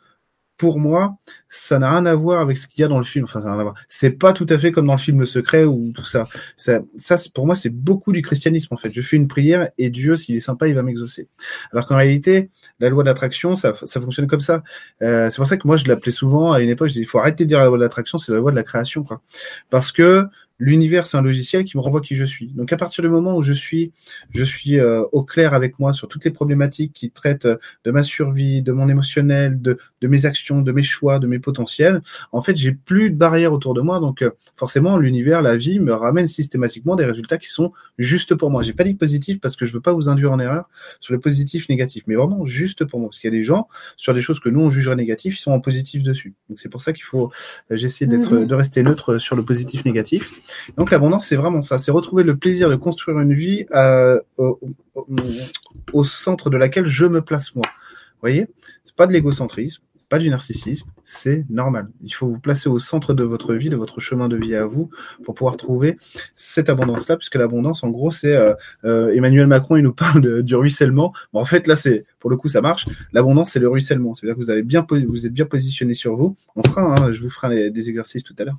Pour 0.59 0.77
moi, 0.77 1.15
ça 1.47 1.79
n'a 1.79 1.89
rien 1.89 2.05
à 2.05 2.13
voir 2.13 2.41
avec 2.41 2.57
ce 2.57 2.67
qu'il 2.67 2.81
y 2.81 2.83
a 2.83 2.89
dans 2.89 2.97
le 2.99 3.05
film. 3.05 3.23
Enfin, 3.23 3.39
ça 3.39 3.45
n'a 3.45 3.53
rien 3.53 3.61
à 3.61 3.63
voir. 3.63 3.75
C'est 3.87 4.11
pas 4.11 4.33
tout 4.33 4.45
à 4.49 4.57
fait 4.57 4.73
comme 4.73 4.85
dans 4.87 4.93
le 4.93 4.99
film 4.99 5.19
Le 5.21 5.25
Secret 5.25 5.63
ou 5.63 5.93
tout 5.95 6.03
ça. 6.03 6.27
Ça, 6.57 6.81
ça 6.97 7.15
pour 7.33 7.45
moi, 7.45 7.55
c'est 7.55 7.69
beaucoup 7.69 8.11
du 8.11 8.21
christianisme 8.21 8.73
en 8.73 8.77
fait. 8.77 8.91
Je 8.91 9.01
fais 9.01 9.15
une 9.15 9.29
prière 9.29 9.69
et 9.77 9.89
Dieu, 9.89 10.17
s'il 10.17 10.35
est 10.35 10.41
sympa, 10.41 10.67
il 10.67 10.75
va 10.75 10.83
m'exaucer. 10.83 11.29
Alors 11.71 11.87
qu'en 11.87 11.95
réalité, 11.95 12.49
la 12.81 12.89
loi 12.89 13.05
d'attraction, 13.05 13.55
ça, 13.55 13.73
ça 13.83 14.01
fonctionne 14.01 14.27
comme 14.27 14.41
ça. 14.41 14.63
Euh, 15.01 15.29
c'est 15.29 15.37
pour 15.37 15.47
ça 15.47 15.55
que 15.55 15.65
moi, 15.65 15.77
je 15.77 15.85
l'appelais 15.85 16.11
souvent 16.11 16.51
à 16.51 16.59
une 16.59 16.69
époque. 16.69 16.89
Je 16.89 16.93
disais, 16.93 17.03
il 17.03 17.07
faut 17.07 17.19
arrêter 17.19 17.45
de 17.45 17.49
dire 17.49 17.59
la 17.59 17.67
loi 17.67 17.77
de 17.77 17.83
l'attraction, 17.83 18.17
c'est 18.17 18.33
la 18.33 18.39
loi 18.39 18.51
de 18.51 18.57
la 18.57 18.63
création, 18.63 19.03
quoi. 19.03 19.21
Parce 19.69 19.93
que 19.93 20.27
l'univers, 20.59 21.05
c'est 21.05 21.17
un 21.17 21.21
logiciel 21.21 21.63
qui 21.63 21.77
me 21.77 21.81
renvoie 21.81 22.01
qui 22.01 22.15
je 22.15 22.25
suis. 22.25 22.47
Donc 22.47 22.71
à 22.73 22.77
partir 22.77 23.01
du 23.01 23.09
moment 23.09 23.35
où 23.37 23.41
je 23.41 23.53
suis, 23.53 23.91
je 24.31 24.43
suis 24.43 24.77
euh, 24.79 25.03
au 25.13 25.23
clair 25.23 25.53
avec 25.53 25.79
moi 25.79 25.93
sur 25.93 26.07
toutes 26.07 26.25
les 26.25 26.31
problématiques 26.31 26.93
qui 26.93 27.11
traitent 27.11 27.45
euh, 27.45 27.57
de 27.85 27.91
ma 27.91 28.03
survie, 28.03 28.61
de 28.61 28.71
mon 28.71 28.89
émotionnel, 28.89 29.61
de, 29.61 29.77
de 30.01 30.07
mes 30.07 30.25
actions, 30.25 30.61
de 30.61 30.71
mes 30.71 30.83
choix, 30.83 31.17
de 31.19 31.27
mes 31.27 31.39
potentiels, 31.39 32.01
en 32.31 32.41
fait, 32.41 32.55
j'ai 32.57 32.73
plus 32.73 33.09
de 33.09 33.15
barrières 33.15 33.53
autour 33.53 33.73
de 33.73 33.81
moi. 33.81 33.99
Donc 33.99 34.21
euh, 34.21 34.31
forcément, 34.55 34.97
l'univers, 34.97 35.41
la 35.41 35.55
vie 35.55 35.79
me 35.79 35.93
ramène 35.93 36.27
systématiquement 36.27 36.95
des 36.95 37.05
résultats 37.05 37.37
qui 37.37 37.49
sont 37.49 37.71
justes 37.97 38.35
pour 38.35 38.51
moi. 38.51 38.61
J'ai 38.61 38.73
pas 38.73 38.83
dit 38.83 38.95
positif 38.95 39.39
parce 39.39 39.55
que 39.55 39.65
je 39.65 39.73
veux 39.73 39.81
pas 39.81 39.93
vous 39.93 40.09
induire 40.09 40.31
en 40.31 40.39
erreur 40.39 40.69
sur 40.99 41.13
le 41.13 41.19
positif, 41.19 41.69
négatif, 41.69 42.03
mais 42.07 42.15
vraiment 42.15 42.45
juste 42.45 42.83
pour 42.85 42.99
moi. 42.99 43.09
Parce 43.09 43.19
qu'il 43.19 43.31
y 43.31 43.33
a 43.33 43.37
des 43.37 43.43
gens 43.43 43.67
sur 43.95 44.13
des 44.13 44.21
choses 44.21 44.39
que 44.39 44.49
nous 44.49 44.59
on 44.59 44.69
jugerait 44.69 44.95
négatifs, 44.95 45.37
ils 45.37 45.41
sont 45.41 45.51
en 45.51 45.61
positif 45.61 46.03
dessus. 46.03 46.33
Donc 46.49 46.59
c'est 46.59 46.69
pour 46.69 46.81
ça 46.81 46.91
qu'il 46.93 47.03
faut, 47.05 47.31
euh, 47.71 47.77
j'essaie 47.77 48.05
d'être, 48.07 48.35
Mhm. 48.35 48.47
de 48.47 48.55
rester 48.55 48.83
neutre 48.83 49.17
sur 49.17 49.35
le 49.35 49.43
positif, 49.43 49.85
négatif. 49.85 50.41
Donc 50.77 50.91
l'abondance, 50.91 51.27
c'est 51.27 51.35
vraiment 51.35 51.61
ça, 51.61 51.77
c'est 51.77 51.91
retrouver 51.91 52.23
le 52.23 52.37
plaisir 52.37 52.69
de 52.69 52.75
construire 52.75 53.19
une 53.19 53.33
vie 53.33 53.65
euh, 53.71 54.19
au, 54.37 56.03
centre 56.03 56.49
de 56.49 56.57
laquelle 56.57 56.87
je 56.87 57.05
me 57.05 57.21
place 57.21 57.55
moi. 57.55 57.65
Vous 57.67 58.21
voyez, 58.21 58.47
c'est 58.85 58.95
pas 58.95 59.07
de 59.07 59.13
l'égocentrisme, 59.13 59.81
pas 60.09 60.17
du 60.17 60.29
narcissisme, 60.29 60.89
c'est 61.03 61.45
normal. 61.49 61.87
Il 62.03 62.13
faut 62.13 62.27
vous 62.27 62.39
placer 62.39 62.67
au 62.67 62.79
centre 62.79 63.13
de 63.13 63.23
votre 63.23 63.53
vie, 63.53 63.69
de 63.69 63.75
votre 63.75 63.99
chemin 63.99 64.27
de 64.27 64.35
vie 64.35 64.55
à 64.55 64.65
vous, 64.65 64.89
pour 65.23 65.35
pouvoir 65.35 65.55
trouver 65.55 65.97
cette 66.35 66.67
abondance-là, 66.67 67.15
puisque 67.15 67.35
l'abondance, 67.35 67.83
en 67.83 67.89
gros, 67.89 68.09
c'est 68.09 68.35
euh, 68.35 68.53
euh, 68.85 69.13
Emmanuel 69.13 69.45
Macron, 69.45 69.75
il 69.77 69.83
nous 69.83 69.93
parle 69.93 70.41
du 70.41 70.55
ruissellement. 70.55 71.13
En 71.31 71.45
fait, 71.45 71.67
là, 71.67 71.75
c'est 71.75 72.05
pour 72.19 72.29
le 72.29 72.37
coup, 72.37 72.47
ça 72.47 72.61
marche. 72.61 72.85
L'abondance, 73.13 73.51
c'est 73.51 73.59
le 73.59 73.69
ruissellement. 73.69 74.13
C'est-à-dire 74.13 74.35
que 74.35 74.41
vous 74.41 74.49
avez 74.49 74.63
bien, 74.63 74.85
vous 74.89 75.25
êtes 75.25 75.33
bien 75.33 75.45
positionné 75.45 75.93
sur 75.93 76.15
vous. 76.15 76.35
On 76.55 76.63
fera, 76.63 76.81
hein, 76.81 77.13
je 77.13 77.21
vous 77.21 77.29
ferai 77.29 77.69
des 77.69 77.89
exercices 77.89 78.23
tout 78.23 78.35
à 78.39 78.43
l'heure. 78.43 78.57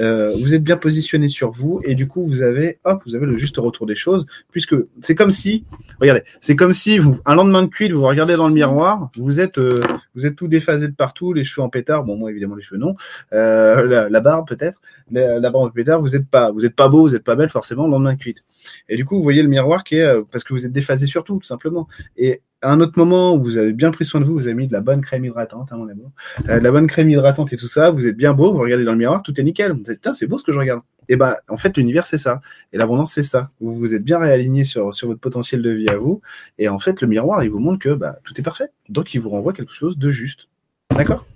Euh, 0.00 0.32
vous 0.38 0.54
êtes 0.54 0.62
bien 0.62 0.76
positionné 0.76 1.28
sur 1.28 1.50
vous 1.50 1.80
et 1.84 1.94
du 1.94 2.06
coup, 2.06 2.24
vous 2.24 2.42
avez, 2.42 2.78
hop, 2.84 3.02
vous 3.06 3.14
avez 3.14 3.26
le 3.26 3.36
juste 3.36 3.56
retour 3.56 3.86
des 3.86 3.94
choses, 3.94 4.26
puisque 4.50 4.74
c'est 5.00 5.14
comme 5.14 5.30
si, 5.30 5.64
regardez, 6.00 6.22
c'est 6.40 6.56
comme 6.56 6.72
si 6.72 6.98
vous, 6.98 7.18
un 7.24 7.34
lendemain 7.34 7.62
de 7.62 7.68
cuite, 7.68 7.92
vous 7.92 8.06
regardez 8.06 8.36
dans 8.36 8.48
le 8.48 8.54
miroir, 8.54 9.10
vous 9.16 9.40
êtes, 9.40 9.58
euh, 9.58 9.82
vous 10.14 10.26
êtes 10.26 10.36
tout 10.36 10.48
déphasé 10.48 10.88
de 10.88 10.94
partout, 10.94 11.32
les 11.32 11.44
cheveux 11.44 11.64
en 11.64 11.68
pétard. 11.70 12.04
Bon, 12.04 12.16
moi 12.16 12.30
évidemment 12.30 12.56
les 12.56 12.62
cheveux 12.62 12.80
non, 12.80 12.94
euh, 13.32 14.08
la, 14.08 14.20
barbe 14.20 14.46
peut-être, 14.46 14.80
la, 15.10 15.40
barbe 15.40 15.56
en 15.56 15.70
pétard. 15.70 16.00
Vous 16.00 16.14
êtes 16.16 16.26
pas, 16.26 16.50
vous 16.50 16.64
êtes 16.64 16.74
pas 16.76 16.88
beau, 16.88 17.02
vous 17.02 17.14
êtes 17.14 17.24
pas 17.24 17.36
belle 17.36 17.48
forcément 17.48 17.86
le 17.86 17.92
lendemain 17.92 18.14
de 18.14 18.18
cuite. 18.18 18.44
Et 18.88 18.96
du 18.96 19.04
coup, 19.04 19.16
vous 19.16 19.22
voyez 19.22 19.42
le 19.42 19.48
miroir 19.48 19.84
qui 19.84 19.96
est 19.96 20.22
parce 20.30 20.44
que 20.44 20.52
vous 20.52 20.66
êtes 20.66 20.72
déphasé 20.72 21.06
sur 21.06 21.24
tout, 21.24 21.38
tout 21.38 21.46
simplement. 21.46 21.88
Et 22.16 22.42
à 22.62 22.72
un 22.72 22.80
autre 22.80 22.94
moment 22.96 23.34
où 23.34 23.42
vous 23.42 23.56
avez 23.56 23.72
bien 23.72 23.90
pris 23.90 24.04
soin 24.04 24.20
de 24.20 24.26
vous, 24.26 24.34
vous 24.34 24.46
avez 24.46 24.54
mis 24.54 24.66
de 24.66 24.72
la 24.72 24.80
bonne 24.80 25.00
crème 25.00 25.24
hydratante, 25.24 25.72
hein, 25.72 25.76
mon 25.76 25.88
amour, 25.88 26.10
euh, 26.48 26.58
de 26.58 26.64
la 26.64 26.72
bonne 26.72 26.86
crème 26.86 27.08
hydratante 27.08 27.52
et 27.52 27.56
tout 27.56 27.68
ça, 27.68 27.90
vous 27.90 28.06
êtes 28.06 28.16
bien 28.16 28.32
beau, 28.32 28.52
vous 28.52 28.58
regardez 28.58 28.84
dans 28.84 28.92
le 28.92 28.98
miroir, 28.98 29.22
tout 29.22 29.38
est 29.40 29.44
nickel. 29.44 29.72
Vous 29.72 29.82
dites, 29.82 30.08
c'est 30.14 30.26
beau 30.26 30.38
ce 30.38 30.44
que 30.44 30.52
je 30.52 30.58
regarde. 30.58 30.80
Et 31.08 31.16
ben, 31.16 31.36
en 31.48 31.56
fait, 31.56 31.76
l'univers 31.76 32.06
c'est 32.06 32.18
ça, 32.18 32.40
et 32.72 32.78
l'abondance 32.78 33.12
c'est 33.12 33.22
ça. 33.22 33.48
Vous 33.60 33.74
vous 33.74 33.94
êtes 33.94 34.04
bien 34.04 34.18
réaligné 34.18 34.64
sur 34.64 34.92
sur 34.92 35.08
votre 35.08 35.20
potentiel 35.20 35.62
de 35.62 35.70
vie 35.70 35.88
à 35.88 35.96
vous, 35.96 36.20
et 36.58 36.68
en 36.68 36.78
fait, 36.78 37.00
le 37.00 37.08
miroir 37.08 37.44
il 37.44 37.50
vous 37.50 37.60
montre 37.60 37.78
que 37.78 37.94
bah, 37.94 38.18
tout 38.24 38.38
est 38.38 38.42
parfait. 38.44 38.70
Donc, 38.88 39.14
il 39.14 39.20
vous 39.20 39.30
renvoie 39.30 39.52
quelque 39.52 39.72
chose 39.72 39.96
de 39.96 40.10
juste. 40.10 40.48
D'accord? 40.94 41.26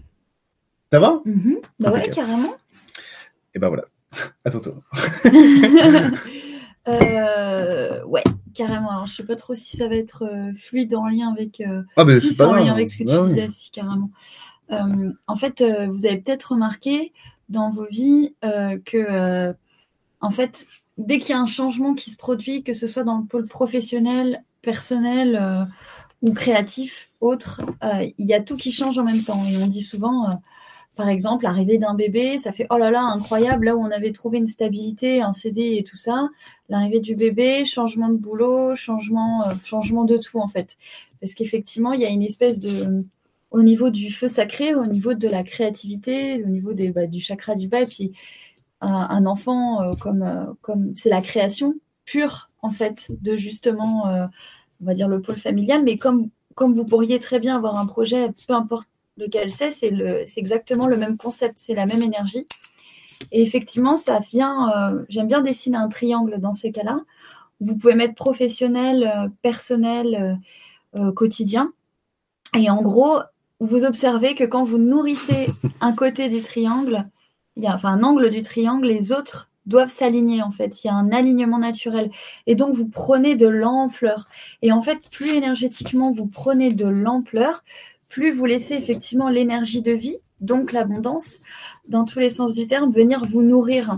Ça 0.93 1.01
va? 1.01 1.23
Mm-hmm. 1.25 1.57
Bah 1.81 1.93
ouais, 1.93 2.11
carrément. 2.11 2.55
Et 3.55 3.59
ben 3.59 3.69
voilà. 3.69 3.85
À 4.45 4.51
tantôt. 4.51 4.75
euh, 6.89 8.05
ouais, 8.05 8.23
carrément. 8.53 8.91
Alors, 8.91 9.07
je 9.07 9.15
sais 9.15 9.25
pas 9.25 9.37
trop 9.37 9.55
si 9.55 9.77
ça 9.77 9.89
va 9.89 9.97
être 9.97 10.25
euh, 10.25 10.53
fluide 10.55 10.95
en 10.95 11.09
lien 11.09 11.31
avec. 11.31 11.61
Euh, 11.61 11.83
ah, 11.97 12.05
mais 12.05 12.21
c'est 12.21 12.37
pas 12.37 12.49
en 12.49 12.55
lien 12.55 12.73
avec 12.73 12.89
ce 12.89 12.99
que 12.99 13.05
tu 13.05 13.29
disais, 13.29 13.49
si, 13.49 13.71
carrément. 13.71 14.11
Euh, 14.71 15.13
en 15.27 15.37
fait, 15.37 15.63
vous 15.91 16.07
avez 16.07 16.19
peut-être 16.19 16.53
remarqué 16.53 17.13
dans 17.49 17.71
vos 17.71 17.87
vies 17.87 18.35
que, 18.43 19.55
en 20.21 20.31
fait, 20.31 20.67
dès 20.97 21.19
qu'il 21.19 21.31
y 21.31 21.33
a 21.35 21.41
un 21.41 21.47
changement 21.47 21.95
qui 21.95 22.11
se 22.11 22.17
produit, 22.17 22.63
que 22.63 22.73
ce 22.73 22.87
soit 22.87 23.05
dans 23.05 23.19
le 23.19 23.25
pôle 23.25 23.47
professionnel, 23.49 24.45
personnel 24.63 25.69
ou 26.23 26.33
créatif, 26.33 27.11
autre, 27.21 27.61
il 27.83 28.27
y 28.27 28.33
a 28.33 28.41
tout 28.41 28.57
qui 28.57 28.73
change 28.73 28.99
en 28.99 29.05
même 29.05 29.23
temps. 29.23 29.45
Et 29.45 29.57
on 29.59 29.67
dit 29.67 29.83
souvent 29.83 30.41
par 30.95 31.09
exemple, 31.09 31.45
l'arrivée 31.45 31.79
d'un 31.79 31.95
bébé, 31.95 32.39
ça 32.39 32.53
fait 32.53 32.67
oh 32.71 32.77
là 32.77 32.91
là, 32.91 33.03
incroyable, 33.03 33.67
là 33.67 33.77
où 33.77 33.81
on 33.81 33.91
avait 33.91 34.13
trouvé 34.13 34.39
une 34.39 34.47
stabilité, 34.47 35.23
un 35.23 35.33
CD 35.33 35.77
et 35.79 35.85
tout 35.85 35.97
ça. 35.97 36.29
L'arrivée 36.69 37.01
du 37.01 37.15
bébé, 37.17 37.65
changement 37.65 38.11
de 38.11 38.19
boulot, 38.19 38.77
changement, 38.77 39.47
euh, 39.49 39.55
changement 39.65 40.05
de 40.05 40.19
tout 40.19 40.39
en 40.39 40.49
fait. 40.49 40.77
Parce 41.21 41.35
qu'effectivement, 41.35 41.93
il 41.93 42.01
y 42.01 42.05
a 42.05 42.09
une 42.09 42.23
espèce 42.23 42.61
de. 42.61 43.05
Au 43.51 43.63
niveau 43.63 43.91
du 43.91 44.11
feu 44.11 44.29
sacré, 44.29 44.75
au 44.75 44.87
niveau 44.87 45.13
de 45.13 45.29
la 45.29 45.43
créativité, 45.43 46.43
au 46.43 46.49
niveau 46.49 46.73
des, 46.73 46.91
bah, 46.91 47.07
du 47.07 47.21
chakra 47.21 47.55
du 47.55 47.69
bas, 47.69 47.83
et 47.83 47.87
puis 47.87 48.13
un, 48.81 49.27
enfant, 49.27 49.83
euh, 49.83 49.93
comme, 50.01 50.23
euh, 50.23 50.47
comme 50.63 50.93
c'est 50.97 51.11
la 51.11 51.21
création 51.21 51.75
pure 52.07 52.51
en 52.63 52.71
fait, 52.71 53.13
de 53.21 53.37
justement, 53.37 54.05
on 54.81 54.85
va 54.85 54.95
dire 54.95 55.09
le 55.09 55.21
pôle 55.21 55.37
familial, 55.37 55.83
mais 55.85 55.97
comme, 55.99 56.31
comme 56.55 56.75
vous 56.75 56.85
pourriez 56.85 57.19
très 57.19 57.41
bien 57.41 57.57
avoir 57.57 57.79
un 57.79 57.87
projet, 57.87 58.31
peu 58.47 58.55
importe 58.55 58.89
lequel 59.23 59.51
c'est, 59.51 59.71
c'est 59.71 59.91
exactement 60.37 60.87
le 60.87 60.97
même 60.97 61.17
concept, 61.17 61.59
c'est 61.59 61.75
la 61.75 61.87
même 61.87 62.03
énergie. 62.03 62.47
Et 63.31 63.43
effectivement, 63.43 63.97
ça 63.97 64.19
vient, 64.19 64.71
euh, 64.77 65.05
j'aime 65.09 65.29
bien 65.29 65.43
dessiner 65.43 65.77
un 65.77 65.89
triangle 65.89 66.41
dans 66.41 66.55
ces 66.55 66.73
cas-là. 66.73 67.01
Vous 67.61 67.77
pouvez 67.77 67.95
mettre 67.95 68.15
professionnel, 68.15 69.05
euh, 69.05 69.29
personnel, 69.43 70.39
euh, 70.97 71.13
quotidien. 71.13 71.73
Et 72.57 72.69
en 72.69 72.83
gros, 72.83 73.21
vous 73.61 73.85
observez 73.85 74.35
que 74.35 74.45
quand 74.45 74.65
vous 74.65 74.79
nourrissez 74.79 75.49
un 75.81 75.93
côté 75.93 76.29
du 76.29 76.43
triangle, 76.43 77.09
il 77.57 77.63
y 77.63 77.67
a 77.67 77.75
enfin 77.75 77.91
un 77.91 78.03
angle 78.03 78.31
du 78.31 78.43
triangle, 78.43 78.87
les 78.87 79.13
autres 79.13 79.51
doivent 79.67 79.91
s'aligner 79.91 80.43
en 80.43 80.51
fait. 80.51 80.83
Il 80.83 80.89
y 80.89 80.91
a 80.91 80.95
un 80.95 81.13
alignement 81.13 81.59
naturel. 81.59 82.11
Et 82.47 82.57
donc 82.57 82.75
vous 82.75 82.89
prenez 82.89 83.37
de 83.37 83.47
l'ampleur. 83.47 84.29
Et 84.63 84.73
en 84.73 84.83
fait, 84.83 84.99
plus 85.11 85.31
énergétiquement 85.31 86.11
vous 86.11 86.27
prenez 86.27 86.73
de 86.73 86.87
l'ampleur, 86.87 87.63
plus 88.13 88.31
vous 88.31 88.45
laissez 88.45 88.75
effectivement 88.75 89.31
l'énergie 89.31 89.81
de 89.81 89.91
vie, 89.91 90.19
donc 90.41 90.73
l'abondance, 90.73 91.39
dans 91.89 92.05
tous 92.05 92.19
les 92.19 92.29
sens 92.29 92.53
du 92.53 92.67
terme, 92.67 92.93
venir 92.93 93.25
vous 93.25 93.41
nourrir 93.41 93.97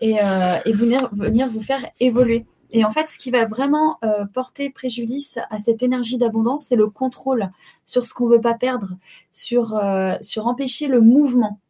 et, 0.00 0.18
euh, 0.20 0.58
venir, 0.66 1.08
vous 1.12 1.60
faire 1.60 1.86
évoluer. 2.00 2.44
Et 2.72 2.84
en 2.84 2.90
fait, 2.90 3.08
ce 3.08 3.18
qui 3.18 3.30
va 3.30 3.46
vraiment 3.46 3.98
euh, 4.04 4.24
porter 4.34 4.68
préjudice 4.70 5.38
à 5.50 5.60
cette 5.60 5.84
énergie 5.84 6.18
d'abondance, 6.18 6.66
c'est 6.68 6.74
le 6.74 6.88
contrôle 6.88 7.48
sur 7.86 8.04
ce 8.04 8.12
qu'on 8.14 8.26
veut 8.26 8.40
pas 8.40 8.54
perdre, 8.54 8.96
sur, 9.30 9.76
euh, 9.76 10.16
sur 10.20 10.48
empêcher 10.48 10.88
le 10.88 11.00
mouvement. 11.00 11.60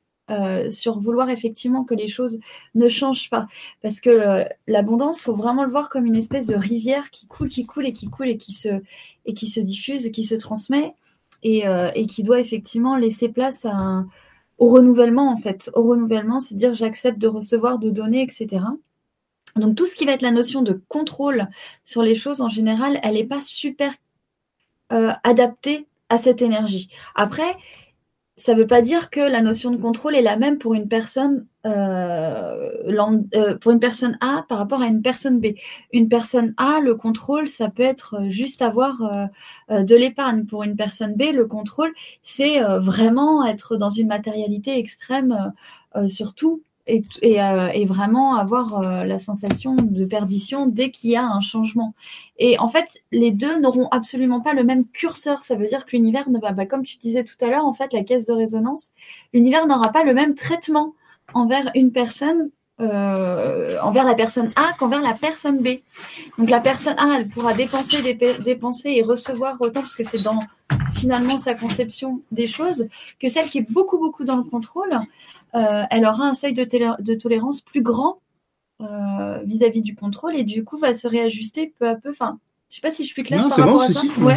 sur 0.71 0.99
vouloir 0.99 1.31
effectivement 1.31 1.85
que 1.85 1.95
les 1.95 2.09
choses 2.09 2.41
ne 2.75 2.89
changent 2.89 3.31
pas. 3.31 3.47
Parce 3.81 4.01
que 4.01 4.45
l'abondance, 4.67 5.21
faut 5.21 5.37
vraiment 5.37 5.63
le 5.63 5.71
voir 5.71 5.89
comme 5.89 6.05
une 6.05 6.17
espèce 6.17 6.49
de 6.49 6.57
rivière 6.57 7.11
qui 7.11 7.29
coule, 7.29 7.49
qui 7.49 7.65
coule 7.65 7.87
et 7.87 7.93
qui 7.93 8.09
coule 8.09 8.29
et 8.29 8.37
qui 8.37 8.53
se, 8.53 8.83
et 9.27 9.35
qui 9.35 9.49
se 9.49 9.61
diffuse, 9.61 10.11
qui 10.11 10.25
se 10.25 10.35
transmet. 10.35 10.95
Euh, 11.45 11.91
et, 11.95 12.07
qui 12.07 12.23
doit 12.23 12.41
effectivement 12.41 12.97
laisser 12.97 13.29
place 13.29 13.67
au 14.59 14.67
renouvellement 14.67 15.31
en 15.31 15.37
fait. 15.37 15.71
Au 15.75 15.83
renouvellement, 15.83 16.41
c'est 16.41 16.57
dire 16.57 16.75
j'accepte 16.75 17.19
de 17.19 17.29
recevoir, 17.29 17.79
de 17.79 17.91
donner, 17.91 18.23
etc. 18.23 18.65
Donc 19.55 19.77
tout 19.77 19.87
ce 19.87 19.95
qui 19.95 20.07
va 20.07 20.13
être 20.13 20.23
la 20.23 20.33
notion 20.33 20.63
de 20.63 20.81
contrôle 20.89 21.49
sur 21.85 22.03
les 22.03 22.15
choses 22.15 22.41
en 22.41 22.49
général, 22.49 22.99
elle 23.03 23.15
n'est 23.15 23.25
pas 23.25 23.43
super 23.43 23.95
euh, 24.93 25.13
adaptée 25.25 25.87
à 26.09 26.19
cette 26.19 26.43
énergie. 26.43 26.91
Après, 27.15 27.57
ça 28.37 28.55
ne 28.55 28.61
veut 28.61 28.67
pas 28.67 28.83
dire 28.83 29.11
que 29.11 29.21
la 29.21 29.41
notion 29.41 29.71
de 29.71 29.77
contrôle 29.77 30.15
est 30.15 30.23
la 30.23 30.37
même 30.37 30.59
pour 30.59 30.75
une 30.75 30.89
personne 30.89 31.47
euh, 31.65 32.71
euh, 33.35 33.59
pour 33.59 33.73
une 33.73 33.81
personne 33.81 34.17
A 34.21 34.45
par 34.49 34.59
rapport 34.59 34.83
à 34.83 34.87
une 34.87 35.03
personne 35.03 35.41
B. 35.41 35.55
Une 35.93 36.09
personne 36.09 36.55
A, 36.59 36.81
le 36.81 36.95
contrôle, 36.95 37.49
ça 37.49 37.71
peut 37.71 37.83
être 37.83 38.29
juste 38.29 38.63
avoir 38.63 39.29
euh, 39.71 39.83
de 39.83 39.97
l'épargne. 39.97 40.45
Pour 40.47 40.63
une 40.63 40.77
personne 40.77 41.15
B, 41.15 41.33
le 41.33 41.47
contrôle, 41.47 41.93
c'est 42.23 42.61
vraiment 42.61 43.45
être 43.45 43.77
dans 43.77 43.91
une 43.91 44.09
matérialité 44.09 44.79
extrême, 44.79 45.53
surtout 46.07 46.63
et, 46.87 47.03
et, 47.23 47.85
vraiment 47.85 48.37
avoir 48.37 48.81
la 49.05 49.19
sensation 49.19 49.75
de 49.75 50.05
perdition 50.05 50.67
dès 50.67 50.91
qu'il 50.91 51.11
y 51.11 51.17
a 51.17 51.25
un 51.25 51.41
changement. 51.41 51.95
Et 52.39 52.59
en 52.59 52.69
fait, 52.69 53.03
les 53.13 53.31
deux 53.31 53.59
n'auront 53.61 53.89
absolument 53.89 54.41
pas 54.41 54.55
le 54.55 54.63
même 54.63 54.87
curseur. 54.87 55.43
Ça 55.43 55.57
veut 55.57 55.67
dire 55.67 55.85
que 55.85 55.93
l'univers 55.93 56.31
ne 56.31 56.39
va 56.39 56.53
pas, 56.53 56.67
comme 56.67 56.85
tu 56.85 56.97
disais 56.99 57.25
tout 57.25 57.37
à 57.41 57.47
l'heure, 57.47 57.65
en 57.65 57.73
fait, 57.73 57.93
la 57.93 58.05
caisse 58.05 58.27
de 58.27 58.33
résonance, 58.33 58.93
l'univers 59.33 59.67
n'aura 59.67 59.91
pas 59.91 60.05
le 60.05 60.15
même 60.15 60.35
traitement 60.35 60.95
envers 61.35 61.71
une 61.75 61.93
personne, 61.93 62.51
euh, 62.81 63.79
envers 63.81 64.05
la 64.05 64.15
personne 64.15 64.53
A 64.57 64.73
qu'envers 64.79 65.01
la 65.01 65.15
personne 65.15 65.61
B. 65.61 65.81
Donc 66.39 66.51
la 66.51 66.61
personne 66.61 66.97
A, 66.99 67.17
elle 67.19 67.29
pourra 67.29 67.53
dépenser, 67.53 68.15
dépenser 68.45 68.91
et 68.91 69.03
recevoir 69.03 69.57
autant 69.61 69.81
parce 69.81 69.95
que 69.95 70.05
c'est 70.05 70.23
dans 70.23 70.41
finalement 71.07 71.39
sa 71.39 71.55
conception 71.55 72.21
des 72.33 72.49
choses 72.49 72.89
que 73.21 73.29
celle 73.29 73.49
qui 73.49 73.59
est 73.59 73.71
beaucoup 73.71 73.97
beaucoup 73.97 74.25
dans 74.25 74.37
le 74.37 74.43
contrôle, 74.43 74.99
euh, 75.55 75.85
elle 75.89 76.05
aura 76.05 76.25
un 76.25 76.35
seuil 76.35 76.53
de, 76.53 76.65
de 77.01 77.15
tolérance 77.15 77.61
plus 77.61 77.81
grand 77.81 78.19
euh, 78.81 79.39
vis-à-vis 79.45 79.83
du 79.83 79.95
contrôle 79.95 80.35
et 80.35 80.43
du 80.43 80.65
coup 80.65 80.79
va 80.79 80.95
se 80.95 81.07
réajuster 81.07 81.73
peu 81.79 81.89
à 81.89 81.95
peu. 81.95 82.11
Enfin, 82.11 82.41
je 82.71 82.77
sais 82.77 82.81
pas 82.81 82.91
si 82.91 83.05
je 83.05 83.09
suis 83.11 83.23
claire 83.23 83.49
par 83.49 83.57
rapport 83.57 83.83
à 83.83 83.89
ça. 83.89 84.03
ouais 84.19 84.37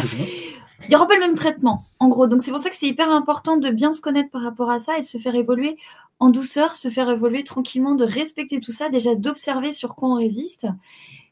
il 0.84 0.88
n'y 0.88 0.94
aura 0.94 1.08
pas 1.08 1.14
le 1.14 1.20
même 1.20 1.34
traitement, 1.34 1.82
en 1.98 2.08
gros. 2.08 2.28
Donc 2.28 2.40
c'est 2.40 2.52
pour 2.52 2.60
ça 2.60 2.70
que 2.70 2.76
c'est 2.76 2.86
hyper 2.86 3.10
important 3.10 3.56
de 3.56 3.68
bien 3.68 3.92
se 3.92 4.00
connaître 4.00 4.30
par 4.30 4.42
rapport 4.42 4.70
à 4.70 4.78
ça 4.78 4.96
et 4.96 5.00
de 5.00 5.06
se 5.06 5.18
faire 5.18 5.34
évoluer 5.34 5.76
en 6.20 6.30
douceur, 6.30 6.76
se 6.76 6.88
faire 6.88 7.10
évoluer 7.10 7.42
tranquillement, 7.42 7.96
de 7.96 8.04
respecter 8.04 8.60
tout 8.60 8.72
ça, 8.72 8.88
déjà 8.90 9.16
d'observer 9.16 9.72
sur 9.72 9.96
quoi 9.96 10.08
on 10.08 10.14
résiste. 10.14 10.68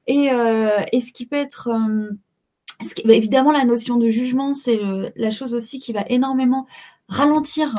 Et, 0.09 0.33
euh, 0.33 0.81
et 0.93 1.01
ce 1.01 1.13
qui 1.13 1.27
peut 1.27 1.37
être... 1.37 1.69
Euh, 1.69 2.11
bah, 3.05 3.15
évidemment, 3.15 3.53
la 3.53 3.65
notion 3.65 3.97
de 3.97 4.09
jugement, 4.11 4.55
c'est 4.55 4.79
euh, 4.79 5.11
la 5.17 5.31
chose 5.31 5.55
aussi 5.55 5.79
qui 5.79 5.93
va 5.93 6.05
énormément 6.09 6.67
ralentir 7.09 7.75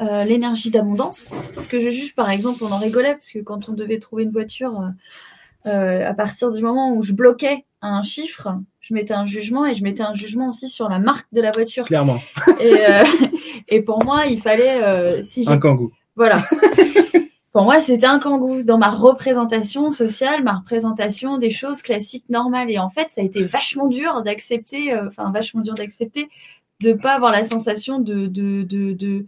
l'énergie 0.00 0.70
d'abondance. 0.70 1.34
Ce 1.56 1.66
que 1.66 1.80
je 1.80 1.90
juge, 1.90 2.14
par 2.14 2.30
exemple, 2.30 2.62
on 2.62 2.70
en 2.70 2.78
rigolait, 2.78 3.14
parce 3.14 3.32
que 3.32 3.40
quand 3.40 3.68
on 3.68 3.72
devait 3.72 3.98
trouver 3.98 4.22
une 4.22 4.30
voiture, 4.30 4.92
à 5.64 6.14
partir 6.14 6.52
du 6.52 6.62
moment 6.62 6.94
où 6.94 7.02
je 7.02 7.12
bloquais 7.12 7.64
un 7.82 8.04
chiffre, 8.04 8.56
je 8.78 8.94
mettais 8.94 9.14
un 9.14 9.26
jugement 9.26 9.66
et 9.66 9.74
je 9.74 9.82
mettais 9.82 10.04
un 10.04 10.14
jugement 10.14 10.50
aussi 10.50 10.68
sur 10.68 10.88
la 10.88 11.00
marque 11.00 11.26
de 11.32 11.40
la 11.40 11.50
voiture. 11.50 11.86
Clairement. 11.86 12.20
Et, 12.60 12.76
et 13.68 13.82
pour 13.82 14.04
moi, 14.04 14.26
il 14.26 14.40
fallait... 14.40 15.24
si 15.24 15.44
un 15.48 15.58
kangou. 15.58 15.90
Voilà. 16.14 16.40
Pour 17.58 17.64
moi, 17.64 17.80
c'était 17.80 18.06
un 18.06 18.20
kangou 18.20 18.62
dans 18.62 18.78
ma 18.78 18.88
représentation 18.88 19.90
sociale, 19.90 20.44
ma 20.44 20.58
représentation 20.58 21.38
des 21.38 21.50
choses 21.50 21.82
classiques 21.82 22.28
normales. 22.28 22.70
Et 22.70 22.78
en 22.78 22.88
fait, 22.88 23.08
ça 23.10 23.20
a 23.20 23.24
été 23.24 23.42
vachement 23.42 23.88
dur 23.88 24.22
d'accepter, 24.22 24.94
euh, 24.94 25.08
enfin 25.08 25.32
vachement 25.32 25.60
dur 25.60 25.74
d'accepter 25.74 26.28
de 26.80 26.92
pas 26.92 27.14
avoir 27.14 27.32
la 27.32 27.42
sensation 27.42 27.98
de, 27.98 28.28
de, 28.28 28.62
de, 28.62 29.26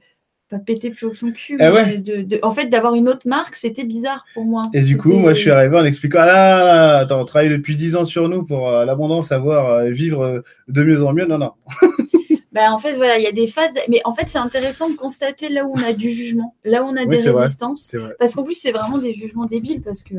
pas 0.48 0.60
péter 0.60 0.90
plus 0.90 1.06
haut 1.06 1.10
que 1.10 1.16
son 1.16 1.32
cul. 1.32 1.56
Mais 1.58 1.70
ouais 1.70 1.98
de, 1.98 2.22
de- 2.22 2.38
en 2.44 2.52
fait, 2.52 2.66
d'avoir 2.66 2.94
une 2.94 3.08
autre 3.08 3.26
marque, 3.26 3.56
c'était 3.56 3.82
bizarre 3.82 4.24
pour 4.32 4.44
moi. 4.44 4.62
Et 4.74 4.82
du 4.82 4.96
coup, 4.96 5.14
moi, 5.14 5.34
je 5.34 5.40
suis 5.40 5.50
arrivé 5.50 5.76
en 5.76 5.84
expliquant, 5.84 6.20
ah 6.22 6.26
là, 6.26 6.62
là, 6.64 6.96
attends, 6.98 7.20
on 7.20 7.24
travaille 7.24 7.48
depuis 7.48 7.76
10 7.76 7.96
ans 7.96 8.04
sur 8.04 8.28
nous 8.28 8.44
pour 8.44 8.68
euh, 8.68 8.84
l'abondance, 8.84 9.26
savoir 9.26 9.66
euh, 9.70 9.90
vivre 9.90 10.44
de 10.68 10.84
mieux 10.84 11.04
en 11.04 11.12
mieux. 11.12 11.26
Non, 11.26 11.38
non. 11.38 11.50
Bah, 12.52 12.72
en 12.72 12.78
fait, 12.78 12.96
voilà, 12.96 13.18
il 13.18 13.22
y 13.22 13.28
a 13.28 13.32
des 13.32 13.46
phases. 13.46 13.74
Mais 13.88 14.00
en 14.04 14.12
fait, 14.12 14.28
c'est 14.28 14.38
intéressant 14.38 14.90
de 14.90 14.96
constater 14.96 15.48
là 15.48 15.64
où 15.64 15.72
on 15.72 15.82
a 15.82 15.92
du 15.92 16.10
jugement, 16.10 16.54
là 16.64 16.82
où 16.82 16.86
on 16.86 16.96
a 16.96 17.04
Oui, 17.04 17.16
des 17.16 17.30
vrai. 17.30 17.42
résistances. 17.42 17.88
Vrai. 17.92 18.14
Parce 18.18 18.34
qu'en 18.34 18.42
plus, 18.42 18.54
c'est 18.54 18.72
vraiment 18.72 18.98
des 18.98 19.14
jugements 19.14 19.46
débiles 19.46 19.82
parce 19.82 20.02
que 20.02 20.14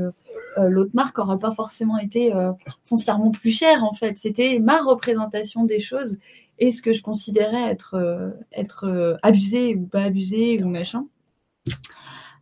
euh, 0.58 0.70
l'autre 0.70 0.92
marque 0.94 1.20
aurait 1.20 1.40
pas 1.40 1.52
forcément 1.52 1.98
été 1.98 2.34
euh, 2.34 2.52
foncièrement 2.86 3.32
plus 3.32 3.52
chère 3.52 3.84
en 3.84 3.94
fait. 3.94 4.18
C'était 4.18 4.60
ma 4.60 4.82
représentation 4.82 5.66
des 5.66 5.80
choses 5.80 6.18
et 6.60 6.72
ce 6.72 6.82
que 6.82 6.94
je 6.94 7.02
considérais 7.04 7.70
être 7.70 7.96
euh, 7.96 8.30
être 8.54 8.86
euh, 8.86 9.18
abusé 9.24 9.76
ou 9.76 9.86
pas 9.86 10.04
abusé 10.04 10.62
ou 10.64 10.68
machin. 10.68 11.06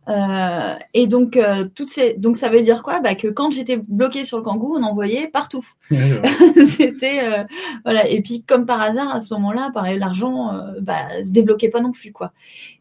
Euh, 0.08 0.74
et 0.94 1.06
donc 1.06 1.36
euh, 1.36 1.66
toutes 1.74 1.90
ces 1.90 2.14
donc 2.14 2.36
ça 2.36 2.48
veut 2.48 2.62
dire 2.62 2.82
quoi? 2.82 3.00
Bah 3.00 3.14
que 3.14 3.28
quand 3.28 3.50
j'étais 3.50 3.76
bloquée 3.76 4.24
sur 4.24 4.38
le 4.38 4.42
kangou 4.42 4.74
on 4.76 4.82
envoyait 4.82 5.28
partout. 5.28 5.64
C'était 6.66 7.20
euh, 7.22 7.44
voilà. 7.84 8.08
Et 8.08 8.22
puis 8.22 8.42
comme 8.42 8.64
par 8.64 8.80
hasard 8.80 9.14
à 9.14 9.20
ce 9.20 9.32
moment-là 9.34 9.70
pareil 9.74 9.98
l'argent 9.98 10.52
bah 10.80 11.22
se 11.22 11.30
débloquait 11.30 11.68
pas 11.68 11.82
non 11.82 11.92
plus 11.92 12.12
quoi. 12.12 12.32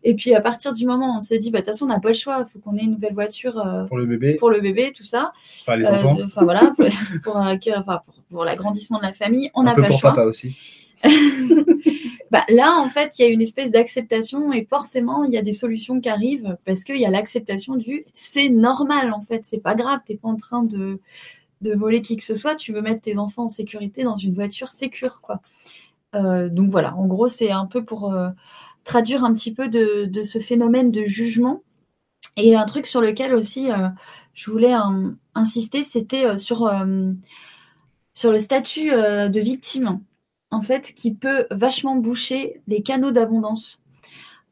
Et 0.04 0.16
puis 0.16 0.34
à 0.34 0.40
partir 0.40 0.72
du 0.72 0.86
moment 0.86 1.14
où 1.14 1.18
on 1.18 1.22
s'est 1.22 1.40
dit 1.40 1.52
bah 1.52 1.60
de 1.60 1.66
toute 1.66 1.74
façon 1.74 1.86
on 1.86 1.90
n'a 1.90 2.00
pas 2.00 2.10
le 2.10 2.16
choix 2.16 2.46
faut 2.46 2.60
qu'on 2.60 2.78
ait 2.78 2.84
une 2.84 2.92
nouvelle 2.92 3.14
voiture 3.14 3.62
pour 3.90 3.98
le 3.98 4.06
bébé, 4.06 4.36
pour 4.36 4.50
le 4.50 4.62
bébé 4.62 4.94
tout 4.96 5.04
ça. 5.04 5.34
Pas 5.66 5.76
les 5.76 5.88
enfants, 5.88 6.18
enfin 6.24 6.44
voilà 6.44 6.72
pour 6.76 6.86
pour, 7.24 7.36
enfin, 7.36 8.02
pour, 8.06 8.24
pour 8.32 8.46
l'agrandissement 8.46 8.98
de 8.98 9.04
la 9.04 9.14
famille 9.14 9.52
on 9.54 9.64
n'a 9.64 9.74
pas 9.74 9.82
le 9.82 9.88
pour 9.88 10.00
choix. 10.00 10.12
papa 10.12 10.24
aussi. 10.24 10.56
bah, 12.32 12.44
là, 12.50 12.78
en 12.78 12.90
fait, 12.90 13.18
il 13.18 13.22
y 13.22 13.26
a 13.26 13.30
une 13.30 13.42
espèce 13.42 13.72
d'acceptation 13.72 14.52
et 14.52 14.66
forcément, 14.66 15.24
il 15.24 15.32
y 15.32 15.38
a 15.38 15.42
des 15.42 15.54
solutions 15.54 16.00
qui 16.02 16.10
arrivent 16.10 16.58
parce 16.66 16.84
qu'il 16.84 16.98
y 16.98 17.06
a 17.06 17.10
l'acceptation 17.10 17.76
du 17.76 18.06
c'est 18.14 18.50
normal, 18.50 19.14
en 19.14 19.22
fait, 19.22 19.42
c'est 19.46 19.62
pas 19.62 19.76
grave, 19.76 20.00
t'es 20.06 20.16
pas 20.16 20.28
en 20.28 20.36
train 20.36 20.64
de, 20.64 21.00
de 21.62 21.74
voler 21.74 22.02
qui 22.02 22.18
que 22.18 22.24
ce 22.24 22.36
soit, 22.36 22.56
tu 22.56 22.74
veux 22.74 22.82
mettre 22.82 23.02
tes 23.02 23.18
enfants 23.18 23.46
en 23.46 23.50
sécurité 23.50 24.04
dans 24.04 24.18
une 24.18 24.34
voiture 24.34 24.70
sécure, 24.70 25.22
quoi. 25.22 25.42
Euh, 26.16 26.50
donc 26.50 26.72
voilà, 26.72 26.96
en 26.96 27.06
gros, 27.08 27.28
c'est 27.28 27.52
un 27.52 27.66
peu 27.66 27.84
pour 27.86 28.14
euh, 28.14 28.30
traduire 28.84 29.24
un 29.24 29.34
petit 29.34 29.54
peu 29.54 29.70
de, 29.70 30.06
de 30.06 30.24
ce 30.24 30.40
phénomène 30.40 30.92
de 30.92 31.06
jugement. 31.06 31.64
Et 32.38 32.56
un 32.56 32.66
truc 32.66 32.88
sur 32.88 33.02
lequel 33.02 33.34
aussi 33.34 33.72
euh, 33.72 33.90
je 34.34 34.52
voulais 34.52 34.74
insister, 35.36 35.84
c'était 35.84 36.38
sur, 36.38 36.72
sur 38.14 38.32
le 38.32 38.40
statut 38.40 38.92
de 38.92 39.40
victime 39.40 40.02
en 40.52 40.62
fait, 40.62 40.94
qui 40.94 41.14
peut 41.14 41.48
vachement 41.52 41.96
boucher 41.96 42.62
les 42.68 42.82
canaux 42.82 43.12
d'abondance. 43.12 43.82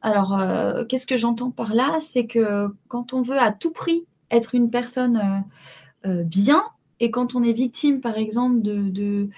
Alors, 0.00 0.38
euh, 0.38 0.84
qu'est-ce 0.84 1.06
que 1.06 1.16
j'entends 1.16 1.50
par 1.50 1.74
là? 1.74 1.98
C'est 2.00 2.26
que 2.26 2.68
quand 2.88 3.12
on 3.12 3.22
veut 3.22 3.38
à 3.38 3.50
tout 3.52 3.72
prix 3.72 4.06
être 4.30 4.54
une 4.54 4.70
personne 4.70 5.44
euh, 6.04 6.08
euh, 6.08 6.22
bien, 6.22 6.62
et 7.00 7.10
quand 7.10 7.34
on 7.34 7.42
est 7.42 7.52
victime, 7.52 8.00
par 8.00 8.16
exemple, 8.16 8.62
de, 8.62 8.88
de, 8.88 9.28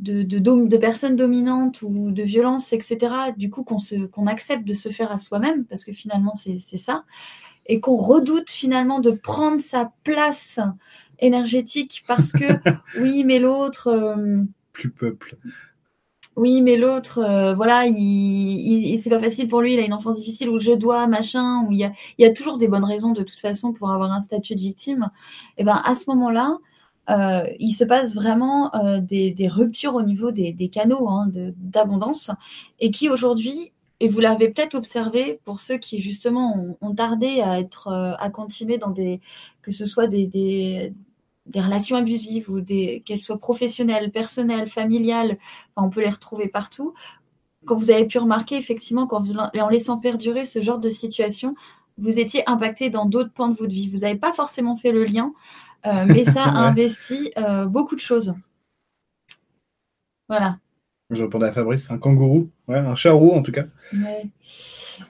de, 0.00 0.22
de, 0.22 0.38
dom- 0.38 0.68
de 0.68 0.76
personnes 0.76 1.16
dominantes 1.16 1.82
ou 1.82 2.10
de 2.10 2.22
violences, 2.22 2.72
etc., 2.72 2.98
du 3.36 3.50
coup, 3.50 3.64
qu'on 3.64 4.26
accepte 4.26 4.64
de 4.64 4.74
se 4.74 4.88
faire 4.90 5.12
à 5.12 5.18
soi-même, 5.18 5.64
parce 5.64 5.84
que 5.84 5.92
finalement, 5.92 6.34
c'est 6.34 6.58
ça, 6.58 7.04
et 7.66 7.80
qu'on 7.80 7.96
redoute 7.96 8.50
finalement 8.50 9.00
de 9.00 9.10
prendre 9.12 9.60
sa 9.60 9.92
place 10.04 10.58
énergétique 11.20 12.04
parce 12.06 12.32
que, 12.32 12.44
oui, 12.98 13.24
mais 13.24 13.38
l'autre... 13.38 14.16
Plus 14.72 14.90
peuple. 14.90 15.36
Oui, 16.36 16.62
mais 16.62 16.76
l'autre, 16.76 17.18
euh, 17.18 17.54
voilà, 17.54 17.86
il, 17.86 17.96
il, 17.98 18.98
c'est 18.98 19.10
pas 19.10 19.20
facile 19.20 19.48
pour 19.48 19.60
lui, 19.60 19.74
il 19.74 19.80
a 19.80 19.84
une 19.84 19.92
enfance 19.92 20.16
difficile 20.16 20.48
où 20.48 20.58
je 20.58 20.72
dois, 20.72 21.06
machin, 21.06 21.64
où 21.66 21.72
il 21.72 21.78
y 21.78 21.84
a, 21.84 21.92
il 22.18 22.22
y 22.22 22.28
a 22.28 22.32
toujours 22.32 22.56
des 22.56 22.68
bonnes 22.68 22.84
raisons 22.84 23.12
de 23.12 23.22
toute 23.22 23.38
façon 23.38 23.72
pour 23.72 23.90
avoir 23.90 24.12
un 24.12 24.20
statut 24.22 24.54
de 24.54 24.60
victime. 24.60 25.10
Et 25.58 25.64
ben 25.64 25.80
à 25.84 25.94
ce 25.94 26.08
moment-là, 26.10 26.58
euh, 27.10 27.44
il 27.58 27.72
se 27.72 27.84
passe 27.84 28.14
vraiment 28.14 28.74
euh, 28.74 29.00
des, 29.00 29.30
des 29.30 29.48
ruptures 29.48 29.94
au 29.94 30.02
niveau 30.02 30.30
des, 30.32 30.52
des 30.52 30.68
canaux 30.68 31.08
hein, 31.08 31.28
d'abondance 31.56 32.30
et 32.80 32.90
qui 32.90 33.10
aujourd'hui, 33.10 33.72
et 34.00 34.08
vous 34.08 34.20
l'avez 34.20 34.48
peut-être 34.48 34.74
observé 34.74 35.40
pour 35.44 35.60
ceux 35.60 35.76
qui 35.78 36.00
justement 36.00 36.56
ont, 36.56 36.76
ont 36.80 36.94
tardé 36.94 37.40
à 37.42 37.60
être, 37.60 37.88
à 38.18 38.30
continuer 38.30 38.78
dans 38.78 38.90
des, 38.90 39.20
que 39.62 39.70
ce 39.70 39.84
soit 39.84 40.06
des, 40.06 40.26
des 40.26 40.94
des 41.46 41.60
relations 41.60 41.96
abusives 41.96 42.50
ou 42.50 42.60
des 42.60 43.02
qu'elles 43.06 43.20
soient 43.20 43.38
professionnelles, 43.38 44.10
personnelles, 44.12 44.68
familiales, 44.68 45.38
Enfin, 45.76 45.86
on 45.86 45.90
peut 45.90 46.00
les 46.02 46.10
retrouver 46.10 46.48
partout. 46.48 46.94
Quand 47.66 47.76
vous 47.76 47.90
avez 47.90 48.06
pu 48.06 48.18
remarquer, 48.18 48.56
effectivement, 48.56 49.06
vous, 49.10 49.34
en 49.38 49.68
laissant 49.68 49.98
perdurer 49.98 50.44
ce 50.44 50.60
genre 50.62 50.78
de 50.78 50.90
situation, 50.90 51.54
vous 51.98 52.18
étiez 52.20 52.48
impacté 52.48 52.90
dans 52.90 53.06
d'autres 53.06 53.32
points 53.32 53.48
de 53.50 53.56
votre 53.56 53.72
vie. 53.72 53.88
Vous 53.88 53.98
n'avez 54.00 54.16
pas 54.18 54.32
forcément 54.32 54.76
fait 54.76 54.92
le 54.92 55.04
lien, 55.04 55.32
euh, 55.86 56.06
mais 56.06 56.24
ça 56.24 56.44
a 56.54 56.62
Ouais. 56.62 56.68
investi 56.68 57.32
euh, 57.38 57.66
beaucoup 57.66 57.94
de 57.96 58.00
choses. 58.00 58.34
Voilà. 60.28 60.58
Je 61.12 61.22
répondais 61.22 61.46
à 61.46 61.52
Fabrice, 61.52 61.90
un 61.90 61.98
kangourou, 61.98 62.48
ouais, 62.68 62.78
un 62.78 62.94
charroux 62.94 63.32
en 63.32 63.42
tout 63.42 63.52
cas. 63.52 63.64
Ouais. 63.92 64.26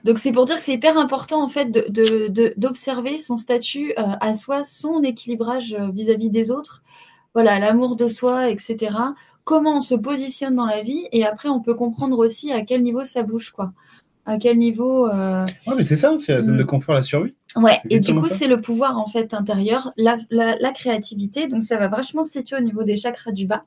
Donc 0.05 0.19
c'est 0.19 0.33
pour 0.33 0.45
dire 0.45 0.57
que 0.57 0.63
c'est 0.63 0.75
hyper 0.75 0.97
important 0.99 1.43
en 1.43 1.49
fait 1.49 1.67
de- 1.71 1.87
de- 1.89 2.29
de- 2.29 2.55
d'observer 2.57 3.19
son 3.19 3.37
statut 3.37 3.93
euh, 3.99 4.03
à 4.21 4.35
soi, 4.35 4.65
son 4.65 5.03
équilibrage 5.03 5.75
euh, 5.79 5.89
vis-à-vis 5.93 6.31
des 6.31 6.51
autres, 6.51 6.83
voilà 7.35 7.59
l'amour 7.59 7.97
de 7.97 8.07
soi, 8.07 8.49
etc. 8.51 8.97
Comment 9.45 9.79
on 9.79 9.81
se 9.81 9.95
positionne 9.95 10.55
dans 10.57 10.67
la 10.67 10.83
vie 10.83 11.09
et 11.13 11.25
après 11.25 11.49
on 11.49 11.61
peut 11.61 11.75
comprendre 11.75 12.19
aussi 12.19 12.53
à 12.53 12.63
quel 12.65 12.83
niveau 12.83 13.05
ça 13.05 13.23
bouge 13.23 13.51
quoi, 13.51 13.73
à 14.27 14.39
quel 14.39 14.57
niveau. 14.59 15.09
euh, 15.09 15.45
Ouais, 15.67 15.75
mais 15.77 15.83
c'est 15.83 15.97
ça, 15.97 16.15
c'est 16.19 16.33
la 16.35 16.43
zone 16.43 16.55
Mm. 16.55 16.59
de 16.59 16.65
confort, 16.65 16.95
la 16.95 17.03
survie. 17.03 17.35
Ouais, 17.57 17.81
et 17.91 18.01
du 18.01 18.15
coup, 18.15 18.29
c'est 18.29 18.47
le 18.49 18.61
pouvoir 18.61 18.99
en 18.99 19.07
fait 19.07 19.35
intérieur, 19.35 19.93
la, 19.97 20.17
la, 20.31 20.57
la 20.57 20.71
créativité. 20.71 21.49
Donc, 21.49 21.63
ça 21.63 21.77
va 21.77 21.89
vachement 21.89 22.23
se 22.23 22.31
situer 22.31 22.57
au 22.57 22.61
niveau 22.61 22.83
des 22.83 22.97
chakras 22.97 23.33
du 23.33 23.47
bas. 23.47 23.65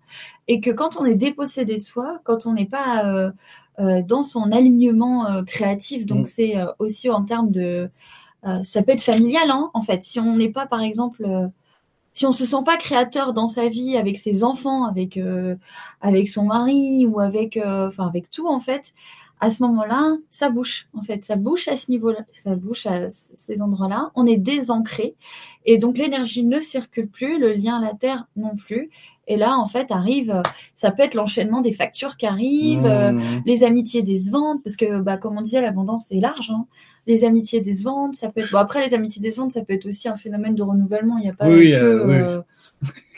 Et 0.47 0.59
que 0.59 0.71
quand 0.71 0.99
on 0.99 1.05
est 1.05 1.15
dépossédé 1.15 1.75
de 1.77 1.81
soi, 1.81 2.19
quand 2.23 2.47
on 2.47 2.53
n'est 2.53 2.65
pas 2.65 3.05
euh, 3.05 3.31
euh, 3.79 4.01
dans 4.01 4.23
son 4.23 4.51
alignement 4.51 5.27
euh, 5.27 5.43
créatif, 5.43 6.05
donc 6.05 6.21
Mm. 6.21 6.25
c'est 6.25 6.55
aussi 6.79 7.09
en 7.09 7.23
termes 7.23 7.51
de. 7.51 7.89
ça 8.63 8.81
peut 8.83 8.91
être 8.91 9.03
familial, 9.03 9.49
hein, 9.51 9.69
en 9.73 9.81
fait. 9.81 10.03
Si 10.03 10.19
on 10.19 10.35
n'est 10.35 10.49
pas, 10.49 10.65
par 10.67 10.81
exemple. 10.81 11.27
si 12.13 12.25
on 12.25 12.31
se 12.31 12.45
sent 12.45 12.63
pas 12.65 12.77
créateur 12.77 13.33
dans 13.33 13.49
sa 13.49 13.67
vie 13.67 13.97
avec 13.97 14.17
ses 14.17 14.43
enfants, 14.43 14.85
avec 14.85 15.17
euh, 15.17 15.55
avec 16.01 16.29
son 16.29 16.45
mari 16.45 17.05
ou 17.05 17.19
avec 17.19 17.57
euh, 17.57 17.89
enfin 17.89 18.07
avec 18.07 18.29
tout 18.29 18.47
en 18.47 18.59
fait, 18.61 18.93
à 19.41 19.51
ce 19.51 19.61
moment-là, 19.63 20.15
ça 20.31 20.49
bouche 20.49 20.87
en 20.97 21.01
fait, 21.03 21.25
ça 21.25 21.35
bouche 21.35 21.67
à 21.67 21.75
ce 21.75 21.91
niveau-là, 21.91 22.19
ça 22.31 22.55
bouche 22.55 22.85
à 22.87 23.09
ces 23.09 23.61
endroits-là. 23.61 24.11
On 24.15 24.25
est 24.25 24.37
désancré 24.37 25.15
et 25.65 25.77
donc 25.77 25.97
l'énergie 25.97 26.43
ne 26.45 26.59
circule 26.59 27.07
plus, 27.09 27.37
le 27.39 27.53
lien 27.53 27.77
à 27.79 27.81
la 27.85 27.93
terre 27.93 28.27
non 28.35 28.55
plus. 28.55 28.89
Et 29.27 29.37
là, 29.37 29.57
en 29.57 29.65
fait, 29.65 29.89
arrive, 29.91 30.39
ça 30.75 30.91
peut 30.91 31.01
être 31.01 31.15
l'enchaînement 31.15 31.61
des 31.61 31.73
factures 31.73 32.15
qui 32.15 32.27
arrivent, 32.27 32.85
euh, 32.85 33.11
Mmh. 33.11 33.41
les 33.47 33.63
amitiés 33.63 34.03
décevantes, 34.03 34.61
parce 34.63 34.75
que, 34.75 34.99
bah, 34.99 35.17
comme 35.17 35.35
on 35.37 35.41
disait, 35.41 35.61
l'abondance 35.61 36.05
c'est 36.09 36.19
large. 36.19 36.51
hein. 36.51 36.67
Les 37.07 37.23
amitiés 37.25 37.59
décevantes, 37.61 38.13
ça 38.15 38.29
peut 38.29 38.41
être. 38.41 38.51
Bon, 38.51 38.59
après, 38.59 38.85
les 38.85 38.93
amitiés 38.93 39.21
décevantes, 39.23 39.51
ça 39.51 39.63
peut 39.65 39.73
être 39.73 39.87
aussi 39.87 40.07
un 40.07 40.15
phénomène 40.15 40.53
de 40.55 40.61
renouvellement. 40.63 41.17
Il 41.17 41.23
n'y 41.23 41.29
a 41.29 41.33
pas 41.33 41.47
Oui, 41.49 41.71
que. 41.71 41.75
euh, 41.77 42.05
oui. 42.07 42.15
euh, 42.15 42.41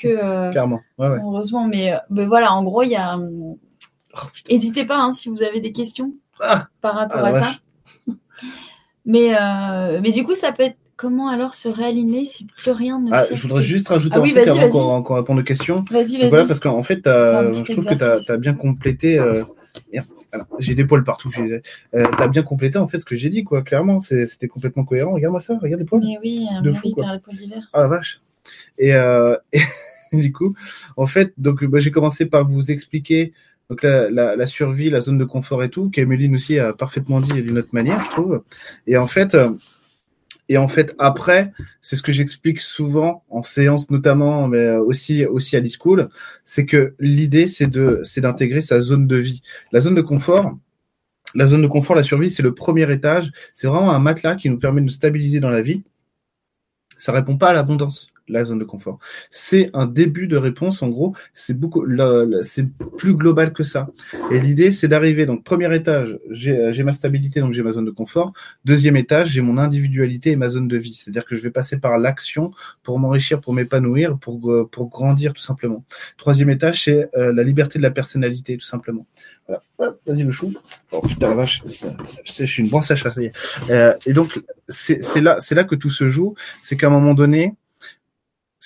que 0.01 0.07
euh, 0.07 0.51
Clairement. 0.51 0.79
Ouais, 0.97 1.09
ouais. 1.09 1.19
heureusement, 1.21 1.67
mais, 1.67 1.93
mais 2.09 2.25
voilà, 2.25 2.53
en 2.53 2.63
gros, 2.63 2.83
il 2.83 2.89
y 2.89 2.95
a. 2.95 3.17
Oh. 4.23 4.27
N'hésitez 4.49 4.85
pas 4.85 4.97
hein, 4.97 5.11
si 5.11 5.29
vous 5.29 5.43
avez 5.43 5.59
des 5.61 5.71
questions 5.71 6.13
Ah 6.39 6.67
par 6.81 6.95
rapport 6.95 7.21
Ah, 7.23 7.29
à 7.29 7.43
ça. 7.43 7.51
Mais, 9.05 9.33
euh, 9.39 10.01
mais 10.03 10.11
du 10.11 10.25
coup, 10.25 10.35
ça 10.35 10.51
peut 10.51 10.63
être 10.63 10.75
comment 10.97 11.29
alors 11.29 11.53
se 11.53 11.69
réaligner 11.69 12.25
si 12.25 12.45
plus 12.45 12.71
rien 12.71 12.99
ne 12.99 13.09
Ah, 13.13 13.23
je 13.31 13.41
voudrais 13.41 13.61
juste 13.61 13.87
rajouter 13.87 14.15
Ah 14.17 14.19
un 14.19 14.23
oui, 14.23 14.33
truc 14.33 14.47
avant 14.47 14.69
qu'on 14.69 15.03
qu'on 15.03 15.15
réponde 15.15 15.39
aux 15.39 15.43
questions. 15.43 15.85
Vas-y, 15.89 16.17
vas-y. 16.17 16.29
voilà, 16.29 16.45
parce 16.45 16.59
qu'en 16.59 16.83
fait, 16.83 17.01
je 17.05 17.71
trouve 17.71 17.85
que 17.85 17.93
tu 18.25 18.31
as, 18.31 18.37
bien 18.37 18.53
complété. 18.53 19.17
Euh... 19.17 19.43
merde, 19.93 20.07
alors, 20.33 20.47
j'ai 20.59 20.75
des 20.75 20.83
poils 20.83 21.05
partout, 21.05 21.31
je 21.31 21.41
disais. 21.41 21.61
Euh, 21.95 22.03
tu 22.17 22.21
as 22.23 22.27
bien 22.27 22.43
complété 22.43 22.77
en 22.79 22.87
fait 22.89 22.99
ce 22.99 23.05
que 23.05 23.15
j'ai 23.15 23.29
dit, 23.29 23.45
quoi. 23.45 23.61
Clairement, 23.61 24.01
c'est- 24.01 24.27
c'était 24.27 24.49
complètement 24.49 24.83
cohérent. 24.83 25.13
Regarde-moi 25.13 25.39
ça, 25.39 25.57
regarde 25.57 25.79
les 25.79 25.85
poils. 25.85 26.01
Mais 26.03 26.17
oui, 26.21 26.45
De 26.63 26.71
mais 26.71 26.75
fou, 26.75 26.87
oui, 26.87 26.91
quoi. 26.93 27.03
par 27.05 27.13
le 27.13 27.19
pot 27.21 27.31
d'hiver. 27.31 27.69
Ah 27.71 27.81
la 27.83 27.87
vache. 27.87 28.19
Et, 28.77 28.93
euh, 28.93 29.37
et 29.53 30.17
du 30.17 30.33
coup, 30.33 30.53
en 30.97 31.05
fait, 31.05 31.33
donc 31.37 31.63
bah, 31.63 31.79
j'ai 31.79 31.91
commencé 31.91 32.25
par 32.25 32.45
vous 32.45 32.71
expliquer 32.71 33.31
donc 33.69 33.83
la, 33.83 34.09
la, 34.09 34.47
survie, 34.47 34.89
la 34.89 35.01
zone 35.01 35.17
de 35.17 35.25
confort 35.25 35.63
et 35.63 35.69
tout, 35.69 35.89
qu'Emeline 35.89 36.35
aussi 36.35 36.57
a 36.59 36.73
parfaitement 36.73 37.19
dit 37.19 37.41
d'une 37.41 37.57
autre 37.57 37.69
manière, 37.73 38.03
je 38.05 38.09
trouve. 38.09 38.43
Et 38.87 38.97
en 38.97 39.07
fait, 39.07 39.35
euh, 39.35 39.51
et 40.49 40.57
en 40.57 40.67
fait 40.67 40.95
après, 40.99 41.51
c'est 41.81 41.97
ce 41.97 42.03
que 42.03 42.11
j'explique 42.11 42.61
souvent 42.61 43.23
en 43.29 43.43
séance 43.43 43.89
notamment, 43.89 44.47
mais 44.47 44.59
euh, 44.59 44.79
aussi 44.79 45.25
aussi 45.25 45.55
à 45.57 45.59
l'e-school, 45.59 46.09
c'est 46.45 46.65
que 46.65 46.95
l'idée 46.99 47.47
c'est 47.47 47.67
de 47.67 48.01
c'est 48.03 48.21
d'intégrer 48.21 48.61
sa 48.61 48.81
zone 48.81 49.07
de 49.07 49.17
vie, 49.17 49.41
la 49.71 49.81
zone 49.81 49.95
de 49.95 50.01
confort. 50.01 50.57
La 51.35 51.45
zone 51.45 51.61
de 51.61 51.67
confort, 51.67 51.95
la 51.95 52.03
survie, 52.03 52.29
c'est 52.31 52.41
le 52.41 52.53
premier 52.53 52.89
étage. 52.91 53.31
C'est 53.53 53.67
vraiment 53.67 53.91
un 53.91 53.99
matelas 53.99 54.35
qui 54.35 54.49
nous 54.49 54.59
permet 54.59 54.79
de 54.79 54.85
nous 54.85 54.91
stabiliser 54.91 55.41
dans 55.41 55.49
la 55.49 55.61
vie 55.61 55.83
ça 56.97 57.11
répond 57.11 57.37
pas 57.37 57.49
à 57.49 57.53
l'abondance. 57.53 58.09
La 58.27 58.45
zone 58.45 58.59
de 58.59 58.63
confort. 58.63 58.99
C'est 59.31 59.69
un 59.73 59.85
début 59.85 60.27
de 60.27 60.37
réponse, 60.37 60.81
en 60.81 60.89
gros, 60.89 61.15
c'est 61.33 61.53
beaucoup, 61.53 61.85
c'est 62.41 62.65
plus 62.97 63.13
global 63.13 63.53
que 63.53 63.63
ça. 63.63 63.89
Et 64.31 64.39
l'idée, 64.39 64.71
c'est 64.71 64.87
d'arriver, 64.87 65.25
donc, 65.25 65.43
premier 65.43 65.73
étage, 65.75 66.17
j'ai 66.29 66.83
ma 66.83 66.93
stabilité, 66.93 67.39
donc 67.39 67.53
j'ai 67.53 67.63
ma 67.63 67.71
zone 67.71 67.85
de 67.85 67.91
confort. 67.91 68.33
Deuxième 68.65 68.97
étage, 68.97 69.29
j'ai 69.29 69.41
mon 69.41 69.57
individualité 69.57 70.31
et 70.31 70.35
ma 70.35 70.49
zone 70.49 70.67
de 70.67 70.77
vie. 70.77 70.93
C'est-à-dire 70.93 71.25
que 71.25 71.35
je 71.35 71.41
vais 71.41 71.51
passer 71.51 71.77
par 71.77 71.97
l'action 71.97 72.51
pour 72.83 72.99
m'enrichir, 72.99 73.39
pour 73.39 73.53
m'épanouir, 73.53 74.17
pour, 74.17 74.51
euh, 74.51 74.67
pour 74.69 74.89
grandir, 74.89 75.33
tout 75.33 75.41
simplement. 75.41 75.83
Troisième 76.17 76.49
étage, 76.49 76.83
c'est 76.83 77.09
euh, 77.15 77.33
la 77.33 77.43
liberté 77.43 77.79
de 77.79 77.83
la 77.83 77.91
personnalité, 77.91 78.57
tout 78.57 78.65
simplement. 78.65 79.05
Voilà. 79.47 79.61
Vas-y, 80.05 80.23
le 80.23 80.31
chou. 80.31 80.53
Oh 80.91 81.01
putain, 81.01 81.29
la 81.29 81.35
vache, 81.35 81.63
je 82.25 82.45
suis 82.45 82.63
une 82.63 82.69
brosse 82.69 82.91
à 82.91 82.95
chat, 82.95 83.11
ça 83.11 83.21
y 83.21 83.25
est. 83.25 83.33
Euh, 83.69 83.93
et 84.05 84.13
donc, 84.13 84.41
c'est 84.67 85.21
là, 85.21 85.37
là 85.51 85.63
que 85.63 85.75
tout 85.75 85.89
se 85.89 86.09
joue. 86.09 86.35
C'est 86.63 86.77
qu'à 86.77 86.87
un 86.87 86.91
moment 86.91 87.13
donné, 87.13 87.53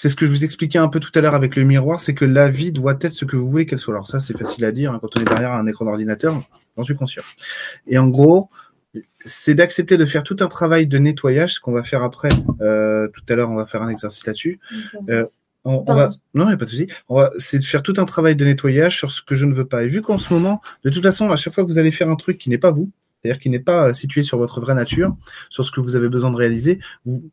c'est 0.01 0.09
ce 0.09 0.15
que 0.15 0.25
je 0.25 0.31
vous 0.31 0.43
expliquais 0.43 0.79
un 0.79 0.87
peu 0.87 0.99
tout 0.99 1.11
à 1.13 1.21
l'heure 1.21 1.35
avec 1.35 1.55
le 1.55 1.63
miroir, 1.63 2.01
c'est 2.01 2.15
que 2.15 2.25
la 2.25 2.49
vie 2.49 2.71
doit 2.71 2.97
être 3.01 3.13
ce 3.13 3.23
que 3.23 3.35
vous 3.35 3.47
voulez 3.47 3.67
qu'elle 3.67 3.77
soit. 3.77 3.93
Alors 3.93 4.07
ça, 4.07 4.19
c'est 4.19 4.35
facile 4.35 4.65
à 4.65 4.71
dire 4.71 4.91
hein, 4.91 4.97
quand 4.99 5.15
on 5.15 5.21
est 5.21 5.25
derrière 5.25 5.51
un 5.51 5.67
écran 5.67 5.85
d'ordinateur, 5.85 6.41
j'en 6.75 6.81
suis 6.81 6.95
conscient. 6.95 7.21
Et 7.85 7.99
en 7.99 8.07
gros, 8.07 8.49
c'est 9.23 9.53
d'accepter 9.53 9.97
de 9.97 10.05
faire 10.07 10.23
tout 10.23 10.37
un 10.39 10.47
travail 10.47 10.87
de 10.87 10.97
nettoyage, 10.97 11.53
ce 11.53 11.59
qu'on 11.59 11.71
va 11.71 11.83
faire 11.83 12.01
après. 12.01 12.29
Euh, 12.61 13.09
tout 13.09 13.21
à 13.29 13.35
l'heure, 13.35 13.51
on 13.51 13.55
va 13.55 13.67
faire 13.67 13.83
un 13.83 13.89
exercice 13.89 14.25
là-dessus. 14.25 14.59
Euh, 15.07 15.23
on, 15.65 15.83
va... 15.93 16.09
Non, 16.33 16.45
il 16.45 16.47
n'y 16.47 16.53
a 16.53 16.57
pas 16.57 16.65
de 16.65 16.71
souci. 16.71 16.87
C'est 17.37 17.59
de 17.59 17.63
faire 17.63 17.83
tout 17.83 17.93
un 17.97 18.05
travail 18.05 18.35
de 18.35 18.43
nettoyage 18.43 18.97
sur 18.97 19.11
ce 19.11 19.21
que 19.21 19.35
je 19.35 19.45
ne 19.45 19.53
veux 19.53 19.65
pas. 19.65 19.83
Et 19.83 19.87
vu 19.87 20.01
qu'en 20.01 20.17
ce 20.17 20.33
moment, 20.33 20.63
de 20.83 20.89
toute 20.89 21.03
façon, 21.03 21.29
à 21.29 21.35
chaque 21.35 21.53
fois 21.53 21.63
que 21.63 21.69
vous 21.69 21.77
allez 21.77 21.91
faire 21.91 22.09
un 22.09 22.15
truc 22.15 22.39
qui 22.39 22.49
n'est 22.49 22.57
pas 22.57 22.71
vous, 22.71 22.89
c'est-à-dire 23.21 23.39
qui 23.39 23.51
n'est 23.51 23.59
pas 23.59 23.93
situé 23.93 24.23
sur 24.23 24.39
votre 24.39 24.61
vraie 24.61 24.73
nature, 24.73 25.15
sur 25.51 25.63
ce 25.63 25.69
que 25.69 25.79
vous 25.79 25.95
avez 25.95 26.09
besoin 26.09 26.31
de 26.31 26.37
réaliser, 26.37 26.79
vous, 27.05 27.29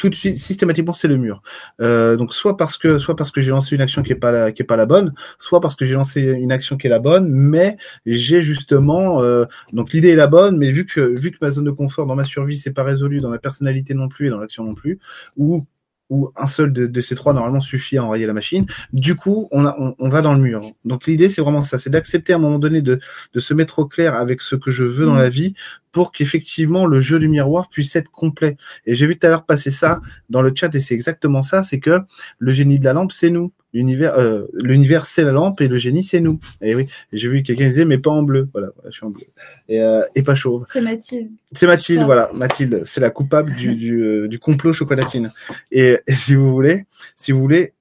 tout 0.00 0.08
de 0.08 0.14
suite 0.14 0.38
systématiquement 0.38 0.94
c'est 0.94 1.08
le 1.08 1.18
mur. 1.18 1.42
Euh, 1.80 2.16
donc 2.16 2.32
soit 2.32 2.56
parce 2.56 2.78
que 2.78 2.98
soit 2.98 3.14
parce 3.14 3.30
que 3.30 3.40
j'ai 3.40 3.50
lancé 3.50 3.74
une 3.76 3.82
action 3.82 4.02
qui 4.02 4.12
est 4.12 4.16
pas 4.16 4.32
la 4.32 4.50
qui 4.50 4.62
est 4.62 4.64
pas 4.64 4.76
la 4.76 4.86
bonne, 4.86 5.14
soit 5.38 5.60
parce 5.60 5.76
que 5.76 5.84
j'ai 5.84 5.94
lancé 5.94 6.22
une 6.22 6.50
action 6.50 6.76
qui 6.76 6.86
est 6.86 6.90
la 6.90 6.98
bonne, 6.98 7.28
mais 7.28 7.76
j'ai 8.06 8.40
justement 8.40 9.22
euh, 9.22 9.44
donc 9.72 9.92
l'idée 9.92 10.08
est 10.08 10.16
la 10.16 10.26
bonne, 10.26 10.56
mais 10.56 10.70
vu 10.72 10.86
que 10.86 11.00
vu 11.00 11.30
que 11.30 11.36
ma 11.42 11.50
zone 11.50 11.64
de 11.64 11.70
confort 11.70 12.06
dans 12.06 12.16
ma 12.16 12.24
survie 12.24 12.56
c'est 12.56 12.72
pas 12.72 12.82
résolu, 12.82 13.20
dans 13.20 13.28
ma 13.28 13.38
personnalité 13.38 13.94
non 13.94 14.08
plus 14.08 14.28
et 14.28 14.30
dans 14.30 14.40
l'action 14.40 14.64
non 14.64 14.74
plus, 14.74 14.98
ou 15.36 15.66
où 16.10 16.30
un 16.36 16.48
seul 16.48 16.72
de, 16.72 17.00
ces 17.00 17.14
trois 17.14 17.32
normalement 17.32 17.60
suffit 17.60 17.96
à 17.96 18.04
enrayer 18.04 18.26
la 18.26 18.32
machine. 18.32 18.66
Du 18.92 19.14
coup, 19.14 19.48
on, 19.52 19.64
a, 19.64 19.76
on, 19.98 20.08
va 20.08 20.20
dans 20.20 20.34
le 20.34 20.40
mur. 20.40 20.60
Donc 20.84 21.06
l'idée, 21.06 21.28
c'est 21.28 21.40
vraiment 21.40 21.62
ça, 21.62 21.78
c'est 21.78 21.90
d'accepter 21.90 22.32
à 22.32 22.36
un 22.36 22.40
moment 22.40 22.58
donné 22.58 22.82
de, 22.82 23.00
de 23.32 23.40
se 23.40 23.54
mettre 23.54 23.78
au 23.78 23.86
clair 23.86 24.14
avec 24.14 24.42
ce 24.42 24.56
que 24.56 24.70
je 24.70 24.84
veux 24.84 25.06
dans 25.06 25.14
mmh. 25.14 25.18
la 25.18 25.28
vie 25.28 25.54
pour 25.92 26.12
qu'effectivement 26.12 26.86
le 26.86 27.00
jeu 27.00 27.18
du 27.18 27.28
miroir 27.28 27.68
puisse 27.68 27.94
être 27.96 28.10
complet. 28.10 28.56
Et 28.86 28.94
j'ai 28.94 29.06
vu 29.06 29.18
tout 29.18 29.26
à 29.26 29.30
l'heure 29.30 29.44
passer 29.44 29.70
ça 29.70 30.00
dans 30.28 30.42
le 30.42 30.52
chat 30.54 30.74
et 30.74 30.80
c'est 30.80 30.94
exactement 30.94 31.42
ça, 31.42 31.62
c'est 31.62 31.80
que 31.80 32.00
le 32.38 32.52
génie 32.52 32.78
de 32.78 32.84
la 32.84 32.92
lampe, 32.92 33.12
c'est 33.12 33.30
nous. 33.30 33.52
L'univers, 33.72 34.18
euh, 34.18 34.46
l'univers 34.52 35.06
c'est 35.06 35.22
la 35.22 35.30
lampe 35.30 35.60
et 35.60 35.68
le 35.68 35.76
génie 35.76 36.02
c'est 36.02 36.20
nous. 36.20 36.40
Et 36.60 36.74
oui, 36.74 36.86
j'ai 37.12 37.28
vu 37.28 37.42
quelqu'un 37.42 37.68
disait 37.68 37.84
mais 37.84 37.98
pas 37.98 38.10
en 38.10 38.22
bleu. 38.22 38.48
Voilà, 38.52 38.70
je 38.86 38.90
suis 38.90 39.06
en 39.06 39.10
bleu 39.10 39.24
et, 39.68 39.80
euh, 39.80 40.02
et 40.14 40.22
pas 40.22 40.34
chauve. 40.34 40.66
C'est 40.72 40.80
Mathilde. 40.80 41.30
C'est 41.52 41.66
Mathilde, 41.66 42.02
voilà, 42.02 42.30
Mathilde, 42.34 42.82
c'est 42.84 43.00
la 43.00 43.10
coupable 43.10 43.54
du, 43.54 43.76
du, 43.76 44.02
euh, 44.02 44.28
du 44.28 44.38
complot 44.38 44.72
chocolatine. 44.72 45.30
Et, 45.70 45.98
et, 46.06 46.14
si 46.14 46.34
vous 46.34 46.50
voulez, 46.50 46.86
si 47.16 47.32
vous 47.32 47.40
voulez, 47.40 47.72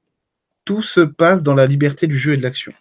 tout 0.63 0.81
se 0.83 1.01
passe 1.01 1.41
dans 1.41 1.55
la 1.55 1.65
liberté 1.65 2.05
du 2.05 2.17
jeu 2.17 2.33
et 2.33 2.37
de 2.37 2.43
l'action. 2.43 2.71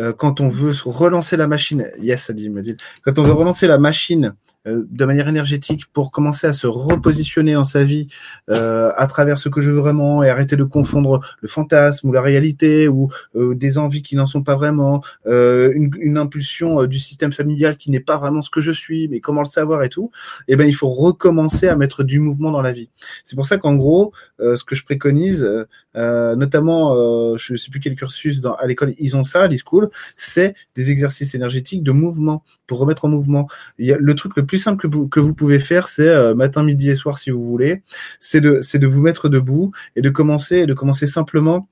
Euh, 0.00 0.12
quand 0.12 0.40
on 0.40 0.48
veut 0.48 0.72
relancer 0.84 1.36
la 1.36 1.46
machine, 1.46 1.90
yes, 2.00 2.24
ça 2.24 2.32
dit 2.32 2.48
Mathilde. 2.48 2.80
Quand 3.02 3.18
on 3.18 3.22
veut 3.22 3.32
relancer 3.32 3.66
la 3.66 3.78
machine 3.78 4.34
de 4.66 5.04
manière 5.06 5.28
énergétique 5.28 5.86
pour 5.92 6.10
commencer 6.10 6.46
à 6.46 6.52
se 6.52 6.66
repositionner 6.66 7.54
dans 7.54 7.64
sa 7.64 7.82
vie 7.82 8.08
euh, 8.50 8.92
à 8.94 9.06
travers 9.06 9.38
ce 9.38 9.48
que 9.48 9.62
je 9.62 9.70
veux 9.70 9.78
vraiment 9.78 10.22
et 10.22 10.28
arrêter 10.28 10.54
de 10.56 10.64
confondre 10.64 11.20
le 11.40 11.48
fantasme 11.48 12.08
ou 12.08 12.12
la 12.12 12.20
réalité 12.20 12.86
ou 12.86 13.08
euh, 13.36 13.54
des 13.54 13.78
envies 13.78 14.02
qui 14.02 14.16
n'en 14.16 14.26
sont 14.26 14.42
pas 14.42 14.56
vraiment, 14.56 15.02
une, 15.26 15.90
une, 15.98 16.18
impulsion 16.18 16.84
du 16.84 16.98
système 16.98 17.32
familial 17.32 17.76
qui 17.76 17.90
n'est 17.90 18.00
pas 18.00 18.18
vraiment 18.18 18.42
ce 18.42 18.50
que 18.50 18.60
je 18.60 18.72
suis, 18.72 19.08
mais 19.08 19.20
comment 19.20 19.40
le 19.40 19.46
savoir 19.46 19.82
et 19.82 19.88
tout, 19.88 20.10
eh 20.48 20.56
ben 20.56 20.66
il 20.66 20.74
faut 20.74 20.90
recommencer 20.90 21.68
à 21.68 21.76
mettre 21.76 22.04
du 22.04 22.18
mouvement 22.18 22.50
dans 22.50 22.60
la 22.60 22.72
vie. 22.72 22.90
C'est 23.24 23.36
pour 23.36 23.46
ça 23.46 23.56
qu'en 23.56 23.76
gros, 23.76 24.12
ce 24.38 24.62
que 24.64 24.74
je 24.74 24.84
préconise, 24.84 25.48
notamment, 25.94 27.36
je 27.36 27.52
ne 27.52 27.56
sais 27.56 27.70
plus 27.70 27.80
quel 27.80 27.94
cursus 27.94 28.40
dans, 28.40 28.54
à 28.54 28.66
l'école, 28.66 28.94
ils 28.98 29.16
ont 29.16 29.24
ça, 29.24 29.48
l'e-school, 29.48 29.90
c'est 30.16 30.54
des 30.74 30.90
exercices 30.90 31.34
énergétiques 31.34 31.82
de 31.82 31.92
mouvement 31.92 32.44
pour 32.66 32.78
remettre 32.78 33.04
en 33.04 33.08
mouvement. 33.08 33.48
Il 33.78 33.86
y 33.86 33.92
a 33.92 33.96
le 33.98 34.14
truc 34.14 34.36
le 34.36 34.46
plus 34.46 34.58
simple 34.58 34.80
que 34.80 34.86
vous, 34.86 35.08
que 35.08 35.20
vous 35.20 35.34
pouvez 35.34 35.58
faire, 35.58 35.88
c'est 35.88 36.08
euh, 36.08 36.34
matin, 36.34 36.62
midi 36.62 36.90
et 36.90 36.94
soir 36.94 37.18
si 37.18 37.30
vous 37.30 37.44
voulez, 37.44 37.82
c'est 38.20 38.40
de, 38.40 38.60
c'est 38.60 38.78
de 38.78 38.86
vous 38.86 39.00
mettre 39.00 39.28
debout 39.28 39.72
et 39.96 40.02
de 40.02 40.10
commencer, 40.10 40.66
de 40.66 40.74
commencer 40.74 41.06
simplement 41.06 41.68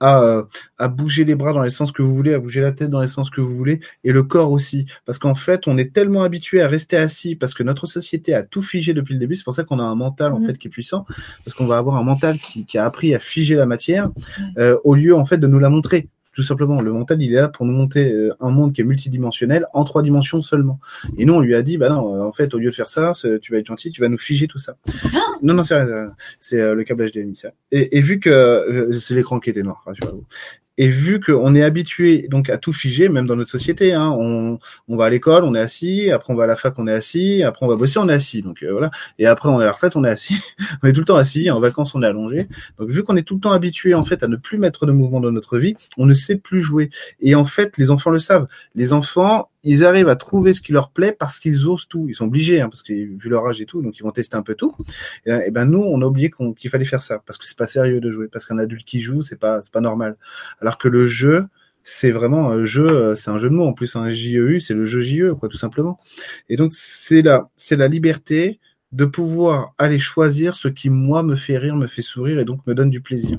à, 0.00 0.20
euh, 0.20 0.42
à, 0.78 0.88
bouger 0.88 1.24
les 1.24 1.34
bras 1.34 1.52
dans 1.52 1.62
les 1.62 1.70
sens 1.70 1.92
que 1.92 2.02
vous 2.02 2.14
voulez, 2.14 2.34
à 2.34 2.38
bouger 2.38 2.60
la 2.60 2.72
tête 2.72 2.90
dans 2.90 3.00
les 3.00 3.06
sens 3.06 3.30
que 3.30 3.40
vous 3.40 3.54
voulez, 3.54 3.80
et 4.04 4.12
le 4.12 4.22
corps 4.22 4.52
aussi. 4.52 4.86
Parce 5.04 5.18
qu'en 5.18 5.34
fait, 5.34 5.66
on 5.66 5.78
est 5.78 5.92
tellement 5.92 6.22
habitué 6.22 6.60
à 6.60 6.68
rester 6.68 6.96
assis, 6.96 7.36
parce 7.36 7.54
que 7.54 7.62
notre 7.62 7.86
société 7.86 8.34
a 8.34 8.42
tout 8.42 8.62
figé 8.62 8.94
depuis 8.94 9.14
le 9.14 9.20
début. 9.20 9.36
C'est 9.36 9.44
pour 9.44 9.54
ça 9.54 9.64
qu'on 9.64 9.78
a 9.78 9.84
un 9.84 9.94
mental 9.94 10.32
en 10.32 10.40
mmh. 10.40 10.46
fait 10.46 10.58
qui 10.58 10.68
est 10.68 10.70
puissant, 10.70 11.06
parce 11.44 11.56
qu'on 11.56 11.66
va 11.66 11.78
avoir 11.78 11.96
un 11.96 12.04
mental 12.04 12.38
qui, 12.38 12.66
qui, 12.66 12.78
a 12.78 12.84
appris 12.84 13.14
à 13.14 13.18
figer 13.18 13.54
la 13.54 13.66
matière, 13.66 14.10
euh, 14.58 14.76
au 14.84 14.94
lieu 14.94 15.14
en 15.14 15.24
fait 15.24 15.38
de 15.38 15.46
nous 15.46 15.58
la 15.58 15.70
montrer. 15.70 16.08
Tout 16.36 16.42
simplement, 16.42 16.80
le 16.80 16.92
mental, 16.92 17.20
il 17.22 17.32
est 17.32 17.40
là 17.40 17.48
pour 17.48 17.66
nous 17.66 17.72
monter 17.72 18.12
euh, 18.12 18.36
un 18.40 18.50
monde 18.50 18.72
qui 18.72 18.82
est 18.82 18.84
multidimensionnel 18.84 19.66
en 19.72 19.84
trois 19.84 20.02
dimensions 20.02 20.42
seulement. 20.42 20.78
Et 21.16 21.24
nous, 21.24 21.34
on 21.34 21.40
lui 21.40 21.56
a 21.56 21.62
dit, 21.62 21.78
bah 21.78 21.88
non, 21.88 22.22
en 22.22 22.32
fait, 22.32 22.52
au 22.54 22.58
lieu 22.58 22.70
de 22.70 22.74
faire 22.74 22.90
ça, 22.90 23.12
tu 23.40 23.52
vas 23.52 23.58
être 23.58 23.66
gentil, 23.66 23.90
tu 23.90 24.02
vas 24.02 24.08
nous 24.08 24.18
figer 24.18 24.46
tout 24.46 24.58
ça. 24.58 24.76
Ah 25.14 25.18
non, 25.42 25.54
non, 25.54 25.62
c'est 25.62 25.74
c'est 26.40 26.60
euh, 26.60 26.74
le 26.74 26.84
câblage 26.84 27.12
HDMI, 27.12 27.36
ça. 27.36 27.50
Et, 27.72 27.98
et 27.98 28.00
vu 28.00 28.20
que 28.20 28.30
euh, 28.30 28.92
c'est 28.92 29.14
l'écran 29.14 29.40
qui 29.40 29.50
était 29.50 29.62
noir, 29.62 29.82
rassurez-vous. 29.86 30.24
Et 30.78 30.88
vu 30.88 31.20
qu'on 31.20 31.54
est 31.54 31.62
habitué 31.62 32.26
donc 32.28 32.50
à 32.50 32.58
tout 32.58 32.72
figer, 32.72 33.08
même 33.08 33.26
dans 33.26 33.36
notre 33.36 33.50
société, 33.50 33.92
hein, 33.92 34.14
on, 34.18 34.58
on, 34.88 34.96
va 34.96 35.06
à 35.06 35.10
l'école, 35.10 35.44
on 35.44 35.54
est 35.54 35.60
assis, 35.60 36.10
après 36.10 36.32
on 36.32 36.36
va 36.36 36.44
à 36.44 36.46
la 36.46 36.56
fac, 36.56 36.74
on 36.78 36.86
est 36.86 36.92
assis, 36.92 37.42
après 37.42 37.64
on 37.64 37.68
va 37.68 37.76
bosser, 37.76 37.98
on 37.98 38.08
est 38.08 38.12
assis. 38.12 38.42
Donc 38.42 38.62
euh, 38.62 38.72
voilà. 38.72 38.90
Et 39.18 39.26
après 39.26 39.48
on 39.48 39.60
est 39.60 39.62
à 39.62 39.66
la 39.66 39.72
retraite, 39.72 39.96
on 39.96 40.04
est 40.04 40.10
assis. 40.10 40.40
on 40.82 40.88
est 40.88 40.92
tout 40.92 41.00
le 41.00 41.06
temps 41.06 41.16
assis. 41.16 41.50
En 41.50 41.60
vacances, 41.60 41.94
on 41.94 42.02
est 42.02 42.06
allongé. 42.06 42.48
Donc 42.78 42.90
vu 42.90 43.02
qu'on 43.02 43.16
est 43.16 43.22
tout 43.22 43.34
le 43.34 43.40
temps 43.40 43.52
habitué 43.52 43.94
en 43.94 44.04
fait 44.04 44.22
à 44.22 44.28
ne 44.28 44.36
plus 44.36 44.58
mettre 44.58 44.86
de 44.86 44.92
mouvement 44.92 45.20
dans 45.20 45.32
notre 45.32 45.58
vie, 45.58 45.76
on 45.96 46.06
ne 46.06 46.14
sait 46.14 46.36
plus 46.36 46.62
jouer. 46.62 46.90
Et 47.20 47.34
en 47.34 47.44
fait, 47.44 47.78
les 47.78 47.90
enfants 47.90 48.10
le 48.10 48.18
savent. 48.18 48.46
Les 48.74 48.92
enfants, 48.92 49.48
ils 49.62 49.84
arrivent 49.84 50.08
à 50.08 50.16
trouver 50.16 50.52
ce 50.52 50.60
qui 50.60 50.72
leur 50.72 50.90
plaît 50.90 51.12
parce 51.18 51.38
qu'ils 51.38 51.66
osent 51.66 51.88
tout. 51.88 52.06
Ils 52.08 52.14
sont 52.14 52.26
obligés, 52.26 52.60
hein, 52.60 52.68
parce 52.68 52.82
que 52.82 52.92
vu 52.92 53.28
leur 53.28 53.46
âge 53.46 53.60
et 53.60 53.66
tout, 53.66 53.82
donc 53.82 53.98
ils 53.98 54.02
vont 54.02 54.10
tester 54.10 54.36
un 54.36 54.42
peu 54.42 54.54
tout. 54.54 54.74
Et, 55.26 55.50
ben 55.50 55.64
nous, 55.64 55.82
on 55.82 56.00
a 56.02 56.04
oublié 56.06 56.30
qu'il 56.58 56.70
fallait 56.70 56.84
faire 56.84 57.02
ça 57.02 57.22
parce 57.26 57.38
que 57.38 57.46
c'est 57.46 57.58
pas 57.58 57.66
sérieux 57.66 58.00
de 58.00 58.10
jouer, 58.10 58.28
parce 58.28 58.46
qu'un 58.46 58.58
adulte 58.58 58.86
qui 58.86 59.00
joue, 59.00 59.22
c'est 59.22 59.38
pas 59.38 59.60
pas 59.72 59.80
normal. 59.80 60.16
Alors 60.60 60.78
que 60.78 60.88
le 60.88 61.06
jeu, 61.06 61.46
c'est 61.82 62.10
vraiment 62.10 62.50
un 62.50 62.64
jeu, 62.64 63.14
c'est 63.16 63.30
un 63.30 63.38
jeu 63.38 63.48
de 63.48 63.54
mots 63.54 63.66
en 63.66 63.72
plus, 63.72 63.96
un 63.96 64.08
JEU, 64.10 64.60
c'est 64.60 64.74
le 64.74 64.84
jeu 64.84 65.00
JE, 65.02 65.34
quoi, 65.38 65.48
tout 65.48 65.56
simplement. 65.56 66.00
Et 66.48 66.56
donc 66.56 66.72
c'est 66.74 67.22
la 67.22 67.48
c'est 67.56 67.76
la 67.76 67.88
liberté 67.88 68.60
de 68.92 69.04
pouvoir 69.04 69.74
aller 69.78 69.98
choisir 69.98 70.54
ce 70.54 70.68
qui 70.68 70.90
moi 70.90 71.22
me 71.22 71.36
fait 71.36 71.58
rire, 71.58 71.76
me 71.76 71.86
fait 71.86 72.02
sourire 72.02 72.38
et 72.38 72.44
donc 72.44 72.66
me 72.66 72.74
donne 72.74 72.90
du 72.90 73.00
plaisir. 73.00 73.38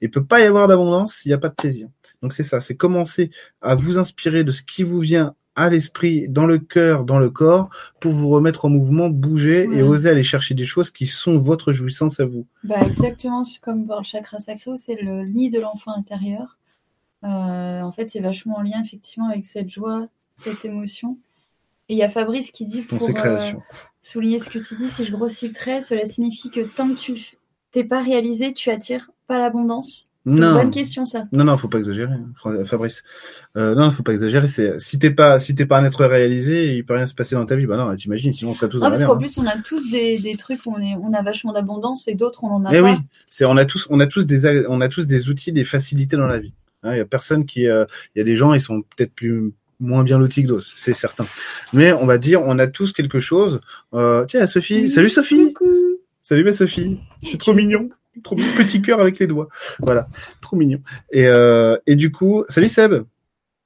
Il 0.00 0.10
peut 0.10 0.24
pas 0.24 0.40
y 0.40 0.44
avoir 0.44 0.68
d'abondance 0.68 1.16
s'il 1.16 1.30
n'y 1.30 1.34
a 1.34 1.38
pas 1.38 1.48
de 1.48 1.54
plaisir. 1.54 1.88
Donc 2.22 2.32
c'est 2.32 2.42
ça, 2.42 2.60
c'est 2.60 2.76
commencer 2.76 3.30
à 3.60 3.74
vous 3.74 3.98
inspirer 3.98 4.42
de 4.44 4.50
ce 4.50 4.62
qui 4.62 4.82
vous 4.82 5.00
vient 5.00 5.34
à 5.56 5.70
l'esprit, 5.70 6.28
dans 6.28 6.46
le 6.46 6.58
cœur, 6.58 7.04
dans 7.04 7.18
le 7.18 7.30
corps, 7.30 7.70
pour 7.98 8.12
vous 8.12 8.28
remettre 8.28 8.66
en 8.66 8.68
mouvement, 8.68 9.08
bouger 9.08 9.68
et 9.72 9.82
oser 9.82 10.10
aller 10.10 10.22
chercher 10.22 10.54
des 10.54 10.66
choses 10.66 10.90
qui 10.90 11.06
sont 11.06 11.38
votre 11.38 11.72
jouissance 11.72 12.20
à 12.20 12.26
vous. 12.26 12.46
Bah 12.62 12.82
exactement, 12.82 13.42
comme 13.62 13.86
dans 13.86 13.98
le 13.98 14.04
chakra 14.04 14.38
sacré, 14.38 14.70
c'est 14.76 15.00
le 15.00 15.24
nid 15.24 15.50
de 15.50 15.58
l'enfant 15.58 15.92
intérieur. 15.96 16.58
Euh, 17.24 17.80
en 17.80 17.90
fait, 17.90 18.10
c'est 18.10 18.20
vachement 18.20 18.58
en 18.58 18.62
lien 18.62 18.82
effectivement 18.84 19.28
avec 19.28 19.46
cette 19.46 19.70
joie, 19.70 20.06
cette 20.36 20.64
émotion. 20.64 21.18
Et 21.88 21.94
il 21.94 21.98
y 21.98 22.02
a 22.02 22.10
Fabrice 22.10 22.50
qui 22.50 22.66
dit 22.66 22.82
pour 22.82 22.98
euh, 23.02 23.52
souligner 24.02 24.38
ce 24.40 24.50
que 24.50 24.58
tu 24.58 24.76
dis, 24.76 24.88
si 24.88 25.04
je 25.04 25.12
grossis 25.12 25.48
le 25.48 25.54
trait, 25.54 25.82
cela 25.82 26.06
signifie 26.06 26.50
que 26.50 26.60
tant 26.60 26.88
que 26.88 26.98
tu 26.98 27.38
t'es 27.70 27.84
pas 27.84 28.02
réalisé, 28.02 28.52
tu 28.52 28.70
attires 28.70 29.10
pas 29.26 29.38
l'abondance. 29.38 30.05
C'est 30.28 30.38
une 30.38 30.54
bonne 30.54 30.70
question, 30.70 31.06
ça. 31.06 31.24
Non, 31.30 31.44
non, 31.44 31.56
faut 31.56 31.68
pas 31.68 31.78
exagérer, 31.78 32.12
hein, 32.12 32.64
Fabrice. 32.64 33.04
Euh, 33.56 33.76
non, 33.76 33.92
faut 33.92 34.02
pas 34.02 34.12
exagérer. 34.12 34.48
C'est 34.48 34.78
si 34.80 34.98
t'es 34.98 35.12
pas, 35.12 35.38
si 35.38 35.54
t'es 35.54 35.66
pas 35.66 35.78
un 35.78 35.84
être 35.84 36.04
réalisé, 36.04 36.74
il 36.74 36.84
peut 36.84 36.94
rien 36.94 37.06
se 37.06 37.14
passer 37.14 37.36
dans 37.36 37.46
ta 37.46 37.54
vie. 37.54 37.66
Bah 37.66 37.76
non, 37.76 37.94
t'imagines, 37.94 38.32
sinon 38.32 38.50
on 38.50 38.54
serait 38.54 38.68
tous. 38.68 38.80
Non, 38.80 38.88
parce 38.88 39.04
qu'en 39.04 39.16
plus, 39.16 39.38
on 39.38 39.46
a 39.46 39.56
tous 39.58 39.88
des, 39.90 40.18
des 40.18 40.36
trucs, 40.36 40.66
on 40.66 40.80
est, 40.80 40.96
on 41.00 41.12
a 41.12 41.22
vachement 41.22 41.52
d'abondance 41.52 42.08
et 42.08 42.14
d'autres 42.14 42.42
on 42.42 42.48
en 42.48 42.64
a 42.64 42.70
eh 42.72 42.80
pas. 42.80 42.90
oui, 42.90 42.96
c'est, 43.28 43.44
on 43.44 43.56
a 43.56 43.64
tous, 43.64 43.86
on 43.88 44.00
a 44.00 44.06
tous 44.08 44.26
des, 44.26 44.66
on 44.66 44.80
a 44.80 44.88
tous 44.88 45.06
des 45.06 45.28
outils, 45.28 45.52
des 45.52 45.64
facilités 45.64 46.16
dans 46.16 46.26
la 46.26 46.40
vie. 46.40 46.54
Il 46.82 46.90
hein, 46.90 46.96
y 46.96 47.00
a 47.00 47.04
personne 47.04 47.46
qui, 47.46 47.68
euh, 47.68 47.84
il 48.14 48.18
y 48.18 48.22
a 48.22 48.24
des 48.24 48.36
gens, 48.36 48.52
ils 48.52 48.60
sont 48.60 48.82
peut-être 48.82 49.12
plus 49.12 49.52
moins 49.78 50.02
bien 50.02 50.18
lotis 50.18 50.42
que 50.42 50.48
d'autres, 50.48 50.66
c'est 50.76 50.94
certain. 50.94 51.26
Mais 51.72 51.92
on 51.92 52.06
va 52.06 52.18
dire, 52.18 52.42
on 52.42 52.58
a 52.58 52.66
tous 52.66 52.92
quelque 52.92 53.20
chose. 53.20 53.60
Euh, 53.94 54.24
tiens, 54.24 54.46
Sophie. 54.48 54.90
Salut 54.90 55.08
Sophie. 55.08 55.54
Salut 56.22 56.42
ma 56.42 56.52
Sophie. 56.52 56.98
C'est 57.24 57.38
trop 57.38 57.54
mignon 57.54 57.90
trop 58.22 58.36
petit 58.56 58.82
cœur 58.82 59.00
avec 59.00 59.18
les 59.18 59.26
doigts. 59.26 59.48
Voilà, 59.80 60.08
trop 60.40 60.56
mignon. 60.56 60.80
Et, 61.12 61.26
euh, 61.26 61.76
et 61.86 61.96
du 61.96 62.10
coup, 62.12 62.44
salut 62.48 62.68
Seb, 62.68 63.04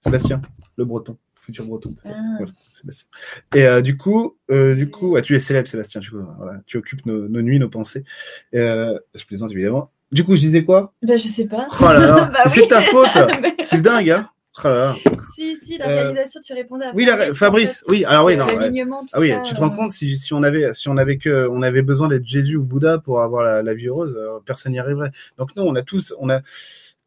Sébastien, 0.00 0.42
le 0.76 0.84
breton, 0.84 1.16
futur 1.34 1.64
breton. 1.64 1.94
Ah. 2.04 2.10
Sébastien. 2.56 3.06
Et 3.54 3.66
euh, 3.66 3.80
du 3.80 3.96
coup, 3.96 4.36
euh, 4.50 4.74
du 4.74 4.90
coup, 4.90 5.16
ah, 5.16 5.22
tu 5.22 5.34
es 5.34 5.40
célèbre 5.40 5.68
Sébastien, 5.68 6.00
du 6.00 6.10
coup, 6.10 6.18
voilà, 6.38 6.60
tu 6.66 6.76
occupes 6.76 7.04
nos, 7.06 7.28
nos 7.28 7.42
nuits, 7.42 7.58
nos 7.58 7.68
pensées. 7.68 8.04
Euh, 8.54 8.98
je 9.14 9.24
plaisante 9.24 9.52
évidemment. 9.52 9.90
Du 10.12 10.24
coup, 10.24 10.34
je 10.34 10.40
disais 10.40 10.64
quoi? 10.64 10.92
Bah, 11.02 11.16
je 11.16 11.28
sais 11.28 11.46
pas. 11.46 11.68
Oh 11.80 11.84
là 11.84 12.00
là, 12.00 12.24
Bah 12.32 12.48
c'est 12.48 12.66
ta 12.66 12.82
faute. 12.82 13.16
C'est 13.62 13.82
dingue, 13.82 14.10
hein 14.10 14.28
Oh 14.64 14.68
là 14.68 14.74
là. 14.74 14.96
La 15.80 15.88
Euh, 15.88 15.94
réalisation, 16.02 16.40
tu 16.40 16.52
répondais 16.52 16.86
à 16.86 16.92
Oui, 16.94 17.04
la- 17.04 17.16
Fabrice. 17.16 17.30
en 17.30 17.34
Fabrice. 17.34 17.78
fait. 17.80 17.84
Oui, 17.88 18.04
alors 18.04 18.26
oui, 18.26 18.36
non. 18.36 18.46
Ah 19.12 19.20
oui, 19.20 19.30
ça, 19.30 19.40
tu 19.40 19.54
te 19.54 19.60
rends 19.60 19.72
euh, 19.72 19.76
compte 19.76 19.92
si, 19.92 20.16
si 20.18 20.32
on 20.34 20.42
avait 20.42 20.72
si 20.74 20.88
on 20.88 20.96
avait 20.96 21.18
que 21.18 21.48
on 21.48 21.62
avait 21.62 21.82
besoin 21.82 22.08
d'être 22.08 22.24
Jésus 22.26 22.56
ou 22.56 22.62
Bouddha 22.64 22.98
pour 22.98 23.20
avoir 23.22 23.42
la, 23.42 23.62
la 23.62 23.74
vie 23.74 23.88
heureuse, 23.88 24.14
euh, 24.16 24.38
personne 24.44 24.72
n'y 24.72 24.78
arriverait. 24.78 25.10
Donc 25.38 25.54
non, 25.56 25.64
on 25.66 25.74
a 25.74 25.82
tous 25.82 26.14
on 26.18 26.28
a 26.30 26.40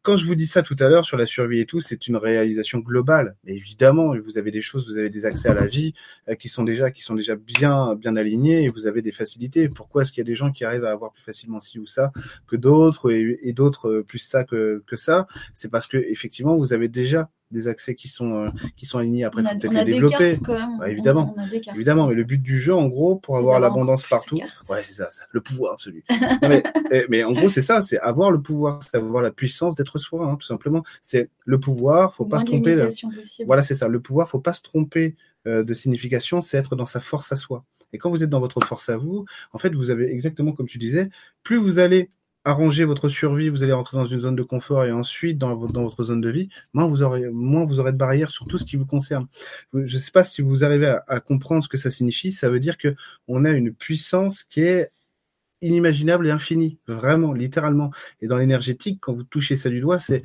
quand 0.02 0.18
je 0.18 0.26
vous 0.26 0.34
dis 0.34 0.44
ça 0.46 0.60
tout 0.62 0.76
à 0.80 0.88
l'heure 0.90 1.06
sur 1.06 1.16
la 1.16 1.24
survie 1.24 1.60
et 1.60 1.64
tout, 1.64 1.80
c'est 1.80 2.08
une 2.08 2.16
réalisation 2.18 2.78
globale. 2.80 3.36
Mais 3.44 3.54
évidemment, 3.54 4.14
vous 4.22 4.36
avez 4.36 4.50
des 4.50 4.60
choses, 4.60 4.86
vous 4.86 4.98
avez 4.98 5.08
des 5.08 5.24
accès 5.24 5.48
à 5.48 5.54
la 5.54 5.66
vie 5.66 5.94
euh, 6.28 6.34
qui 6.34 6.50
sont 6.50 6.62
déjà 6.62 6.90
qui 6.90 7.00
sont 7.02 7.14
déjà 7.14 7.36
bien 7.36 7.94
bien 7.94 8.14
alignés 8.16 8.64
et 8.64 8.68
vous 8.68 8.86
avez 8.86 9.00
des 9.00 9.12
facilités. 9.12 9.70
Pourquoi 9.70 10.02
est-ce 10.02 10.12
qu'il 10.12 10.20
y 10.20 10.26
a 10.26 10.30
des 10.30 10.34
gens 10.34 10.52
qui 10.52 10.62
arrivent 10.66 10.84
à 10.84 10.90
avoir 10.90 11.10
plus 11.10 11.22
facilement 11.22 11.62
ci 11.62 11.78
ou 11.78 11.86
ça 11.86 12.12
que 12.46 12.54
d'autres 12.56 13.12
et, 13.12 13.38
et 13.44 13.54
d'autres 13.54 14.00
plus 14.06 14.18
ça 14.18 14.44
que 14.44 14.82
que 14.86 14.96
ça? 14.96 15.26
C'est 15.54 15.70
parce 15.70 15.86
que 15.86 15.96
effectivement, 15.96 16.54
vous 16.58 16.74
avez 16.74 16.88
déjà 16.88 17.30
des 17.54 17.68
accès 17.68 17.94
qui 17.94 18.08
sont 18.08 18.34
euh, 18.34 18.48
qui 18.76 18.84
sont 18.84 18.98
alignés. 18.98 19.24
Après, 19.24 19.42
il 19.42 19.48
faut 19.48 19.58
peut-être 19.58 19.86
les 19.86 19.94
développer. 19.94 20.32
cartes 20.32 20.42
quand 20.44 20.52
même. 20.52 20.78
Bah, 20.78 20.90
évidemment. 20.90 21.34
On, 21.34 21.40
a 21.40 21.46
des 21.46 21.60
cartes. 21.60 21.76
Évidemment, 21.76 22.06
mais 22.08 22.14
le 22.14 22.24
but 22.24 22.42
du 22.42 22.60
jeu, 22.60 22.74
en 22.74 22.88
gros, 22.88 23.16
pour 23.16 23.38
avoir 23.38 23.60
l'abondance 23.60 24.04
partout, 24.04 24.36
ouais, 24.36 24.82
c'est 24.82 24.92
ça, 24.92 25.08
ça, 25.08 25.24
le 25.30 25.40
pouvoir 25.40 25.72
absolu. 25.74 26.04
Non, 26.10 26.48
mais, 26.48 26.62
eh, 26.90 27.06
mais 27.08 27.24
en 27.24 27.32
gros, 27.32 27.48
c'est 27.48 27.62
ça, 27.62 27.80
c'est 27.80 27.98
avoir 27.98 28.30
le 28.30 28.42
pouvoir, 28.42 28.82
c'est 28.82 28.96
avoir 28.96 29.22
la 29.22 29.30
puissance 29.30 29.74
d'être 29.74 29.98
soi, 29.98 30.26
hein, 30.26 30.36
tout 30.36 30.46
simplement. 30.46 30.82
C'est 31.00 31.30
le 31.46 31.58
pouvoir, 31.58 32.12
faut 32.12 32.26
pas 32.26 32.40
se 32.40 32.44
tromper. 32.44 32.74
limitations 32.74 33.10
possible. 33.10 33.46
Voilà, 33.46 33.62
c'est 33.62 33.74
ça. 33.74 33.88
Le 33.88 34.00
pouvoir, 34.00 34.28
faut 34.28 34.40
pas 34.40 34.52
se 34.52 34.62
tromper 34.62 35.16
euh, 35.46 35.64
de 35.64 35.74
signification, 35.74 36.40
c'est 36.40 36.58
être 36.58 36.76
dans 36.76 36.86
sa 36.86 37.00
force 37.00 37.32
à 37.32 37.36
soi. 37.36 37.64
Et 37.92 37.98
quand 37.98 38.10
vous 38.10 38.24
êtes 38.24 38.30
dans 38.30 38.40
votre 38.40 38.60
force 38.64 38.88
à 38.88 38.96
vous, 38.96 39.24
en 39.52 39.58
fait, 39.58 39.72
vous 39.72 39.90
avez 39.90 40.10
exactement 40.10 40.52
comme 40.52 40.66
tu 40.66 40.78
disais, 40.78 41.10
plus 41.44 41.56
vous 41.56 41.78
allez 41.78 42.10
arranger 42.44 42.84
votre 42.84 43.08
survie, 43.08 43.48
vous 43.48 43.62
allez 43.62 43.72
rentrer 43.72 43.96
dans 43.96 44.06
une 44.06 44.20
zone 44.20 44.36
de 44.36 44.42
confort 44.42 44.84
et 44.84 44.92
ensuite 44.92 45.38
dans 45.38 45.54
votre, 45.56 45.72
dans 45.72 45.82
votre 45.82 46.04
zone 46.04 46.20
de 46.20 46.28
vie, 46.28 46.48
moins 46.72 46.86
vous 46.86 47.02
aurez, 47.02 47.28
moins 47.30 47.64
vous 47.64 47.80
aurez 47.80 47.92
de 47.92 47.96
barrières 47.96 48.30
sur 48.30 48.46
tout 48.46 48.58
ce 48.58 48.64
qui 48.64 48.76
vous 48.76 48.86
concerne. 48.86 49.26
Je 49.72 49.94
ne 49.94 50.00
sais 50.00 50.10
pas 50.10 50.24
si 50.24 50.42
vous 50.42 50.64
arrivez 50.64 50.98
à, 51.06 51.20
comprendre 51.20 51.64
ce 51.64 51.68
que 51.68 51.78
ça 51.78 51.90
signifie. 51.90 52.32
Ça 52.32 52.50
veut 52.50 52.60
dire 52.60 52.76
que 52.76 52.94
on 53.28 53.44
a 53.44 53.50
une 53.50 53.72
puissance 53.72 54.44
qui 54.44 54.60
est 54.60 54.90
inimaginable 55.62 56.26
et 56.26 56.30
infinie, 56.30 56.78
vraiment, 56.86 57.32
littéralement. 57.32 57.90
Et 58.20 58.26
dans 58.26 58.36
l'énergétique, 58.36 58.98
quand 59.00 59.14
vous 59.14 59.24
touchez 59.24 59.56
ça 59.56 59.70
du 59.70 59.80
doigt, 59.80 59.98
c'est 59.98 60.22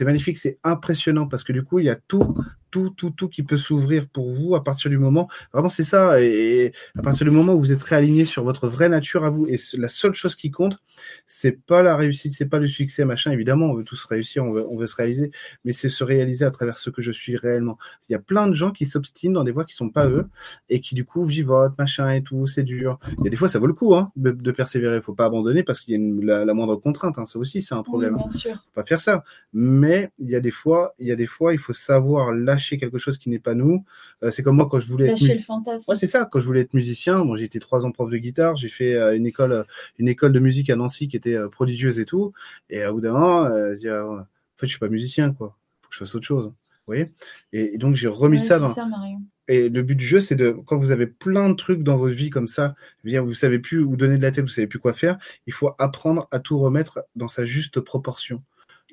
magnifique, 0.00 0.36
c'est 0.36 0.58
impressionnant 0.64 1.26
parce 1.26 1.44
que 1.44 1.52
du 1.52 1.62
coup, 1.62 1.78
il 1.78 1.86
y 1.86 1.90
a 1.90 1.96
tout, 1.96 2.36
tout, 2.72 2.90
tout, 2.90 3.10
tout 3.10 3.28
qui 3.28 3.44
peut 3.44 3.58
s'ouvrir 3.58 4.08
pour 4.08 4.32
vous 4.32 4.56
à 4.56 4.64
partir 4.64 4.90
du 4.90 4.98
moment. 4.98 5.28
Vraiment, 5.52 5.68
c'est 5.68 5.84
ça. 5.84 6.20
Et, 6.20 6.72
à 6.98 7.02
partir 7.02 7.24
du 7.24 7.30
moment 7.30 7.52
où 7.52 7.60
vous 7.60 7.70
êtes 7.70 7.82
réaligné 7.82 8.24
sur 8.24 8.42
votre 8.42 8.66
vraie 8.66 8.88
nature 8.88 9.24
à 9.24 9.30
vous, 9.30 9.46
et 9.46 9.56
la 9.74 9.88
seule 9.88 10.14
chose 10.14 10.34
qui 10.34 10.50
compte, 10.50 10.80
c'est 11.26 11.52
pas 11.64 11.82
la 11.82 11.94
réussite, 11.94 12.32
c'est 12.32 12.46
pas 12.46 12.58
le 12.58 12.66
succès, 12.66 13.04
machin. 13.04 13.30
Évidemment, 13.30 13.66
on 13.66 13.74
veut 13.74 13.84
tous 13.84 14.02
réussir, 14.04 14.42
on 14.44 14.52
veut, 14.52 14.66
on 14.68 14.76
veut 14.76 14.86
se 14.88 14.96
réaliser, 14.96 15.30
mais 15.64 15.72
c'est 15.72 15.90
se 15.90 16.02
réaliser 16.02 16.44
à 16.44 16.50
travers 16.50 16.78
ce 16.78 16.90
que 16.90 17.02
je 17.02 17.12
suis 17.12 17.36
réellement. 17.36 17.78
Il 18.08 18.12
y 18.12 18.14
a 18.16 18.18
plein 18.18 18.48
de 18.48 18.54
gens 18.54 18.70
qui 18.72 18.86
s'obstinent 18.86 19.34
dans 19.34 19.44
des 19.44 19.52
voies 19.52 19.64
qui 19.66 19.74
sont 19.74 19.90
pas 19.90 20.08
eux 20.08 20.26
et 20.70 20.80
qui 20.80 20.94
du 20.94 21.04
coup 21.04 21.24
vivotent, 21.24 21.76
machin 21.78 22.10
et 22.10 22.22
tout, 22.22 22.46
c'est 22.46 22.62
dur. 22.62 22.98
Il 23.18 23.24
y 23.24 23.26
a 23.26 23.30
des 23.30 23.36
fois, 23.36 23.48
ça 23.48 23.58
vaut 23.58 23.66
le 23.66 23.74
coup 23.74 23.94
hein, 23.94 24.10
de, 24.16 24.30
de 24.30 24.50
persévérer. 24.50 24.96
Il 24.96 25.02
faut 25.02 25.12
pas 25.14 25.26
abandonner 25.26 25.62
parce 25.62 25.80
qu'il 25.80 25.92
y 25.92 25.94
a 25.94 25.98
une, 25.98 26.24
la, 26.24 26.46
la, 26.46 26.54
moindre 26.54 26.76
contrainte. 26.76 27.18
Hein. 27.18 27.26
Ça 27.26 27.38
aussi, 27.38 27.60
c'est 27.60 27.74
un 27.74 27.78
Oui, 27.78 27.84
problème. 27.84 28.16
bien 28.16 28.30
sûr. 28.30 28.54
Faut 28.54 28.80
pas 28.80 28.84
faire 28.84 29.00
ça. 29.00 29.24
Mais 29.52 30.10
il 30.18 30.30
y 30.30 30.36
a 30.36 30.40
des 30.40 30.50
fois, 30.50 30.94
il 30.98 31.06
y 31.06 31.12
a 31.12 31.16
des 31.16 31.26
fois, 31.26 31.52
il 31.52 31.58
faut 31.58 31.74
savoir 31.74 32.32
lâcher 32.32 32.61
quelque 32.78 32.98
chose 32.98 33.18
qui 33.18 33.28
n'est 33.28 33.38
pas 33.38 33.54
nous. 33.54 33.84
Euh, 34.22 34.30
c'est 34.30 34.42
comme 34.42 34.56
moi 34.56 34.68
quand 34.70 34.80
je 34.80 34.88
voulais 34.88 35.06
être 35.06 35.20
Lâcher 35.20 35.34
le 35.34 35.40
fantasme. 35.40 35.90
Ouais, 35.90 35.96
c'est 35.96 36.06
ça. 36.06 36.28
Quand 36.30 36.38
je 36.38 36.46
voulais 36.46 36.60
être 36.60 36.74
musicien, 36.74 37.24
bon, 37.24 37.36
j'ai 37.36 37.44
été 37.44 37.60
trois 37.60 37.84
ans 37.84 37.92
prof 37.92 38.10
de 38.10 38.18
guitare, 38.18 38.56
j'ai 38.56 38.68
fait 38.68 38.94
euh, 38.94 39.16
une 39.16 39.26
école, 39.26 39.52
euh, 39.52 39.64
une 39.98 40.08
école 40.08 40.32
de 40.32 40.40
musique 40.40 40.70
à 40.70 40.76
Nancy 40.76 41.08
qui 41.08 41.16
était 41.16 41.36
prodigieuse 41.50 41.98
et 41.98 42.04
tout. 42.04 42.32
Et 42.70 42.82
à 42.82 42.92
bout 42.92 43.00
d'un 43.00 43.12
moment, 43.12 43.48
je 43.48 43.78
dis, 43.78 43.88
ah, 43.88 44.06
ouais, 44.06 44.20
en 44.20 44.24
fait, 44.56 44.66
je 44.66 44.70
suis 44.72 44.78
pas 44.78 44.88
musicien, 44.88 45.32
quoi. 45.32 45.56
Faut 45.82 45.88
que 45.88 45.94
je 45.94 45.98
fasse 45.98 46.14
autre 46.14 46.26
chose. 46.26 46.46
Vous 46.46 46.94
voyez 46.94 47.12
et, 47.52 47.74
et, 47.74 47.78
donc 47.78 47.94
j'ai 47.94 48.08
remis 48.08 48.38
Ouais, 48.38 48.44
ça 48.44 48.58
dans. 48.58 48.72
ça, 48.72 48.84
Marion. 48.84 49.20
Et 49.48 49.68
le 49.68 49.82
but 49.82 49.96
du 49.96 50.06
jeu, 50.06 50.20
c'est 50.20 50.36
de, 50.36 50.50
quand 50.66 50.78
vous 50.78 50.92
avez 50.92 51.06
plein 51.06 51.48
de 51.48 51.54
trucs 51.54 51.82
dans 51.82 51.96
votre 51.96 52.14
vie 52.14 52.30
comme 52.30 52.46
ça, 52.46 52.74
vous 53.04 53.34
savez 53.34 53.58
plus 53.58 53.80
où 53.80 53.96
donner 53.96 54.16
de 54.16 54.22
la 54.22 54.30
tête, 54.30 54.44
vous 54.44 54.50
savez 54.50 54.66
plus 54.66 54.78
quoi 54.78 54.94
faire, 54.94 55.18
il 55.46 55.52
faut 55.52 55.72
apprendre 55.78 56.28
à 56.30 56.38
tout 56.38 56.58
remettre 56.58 57.04
dans 57.16 57.28
sa 57.28 57.44
juste 57.44 57.80
proportion. 57.80 58.42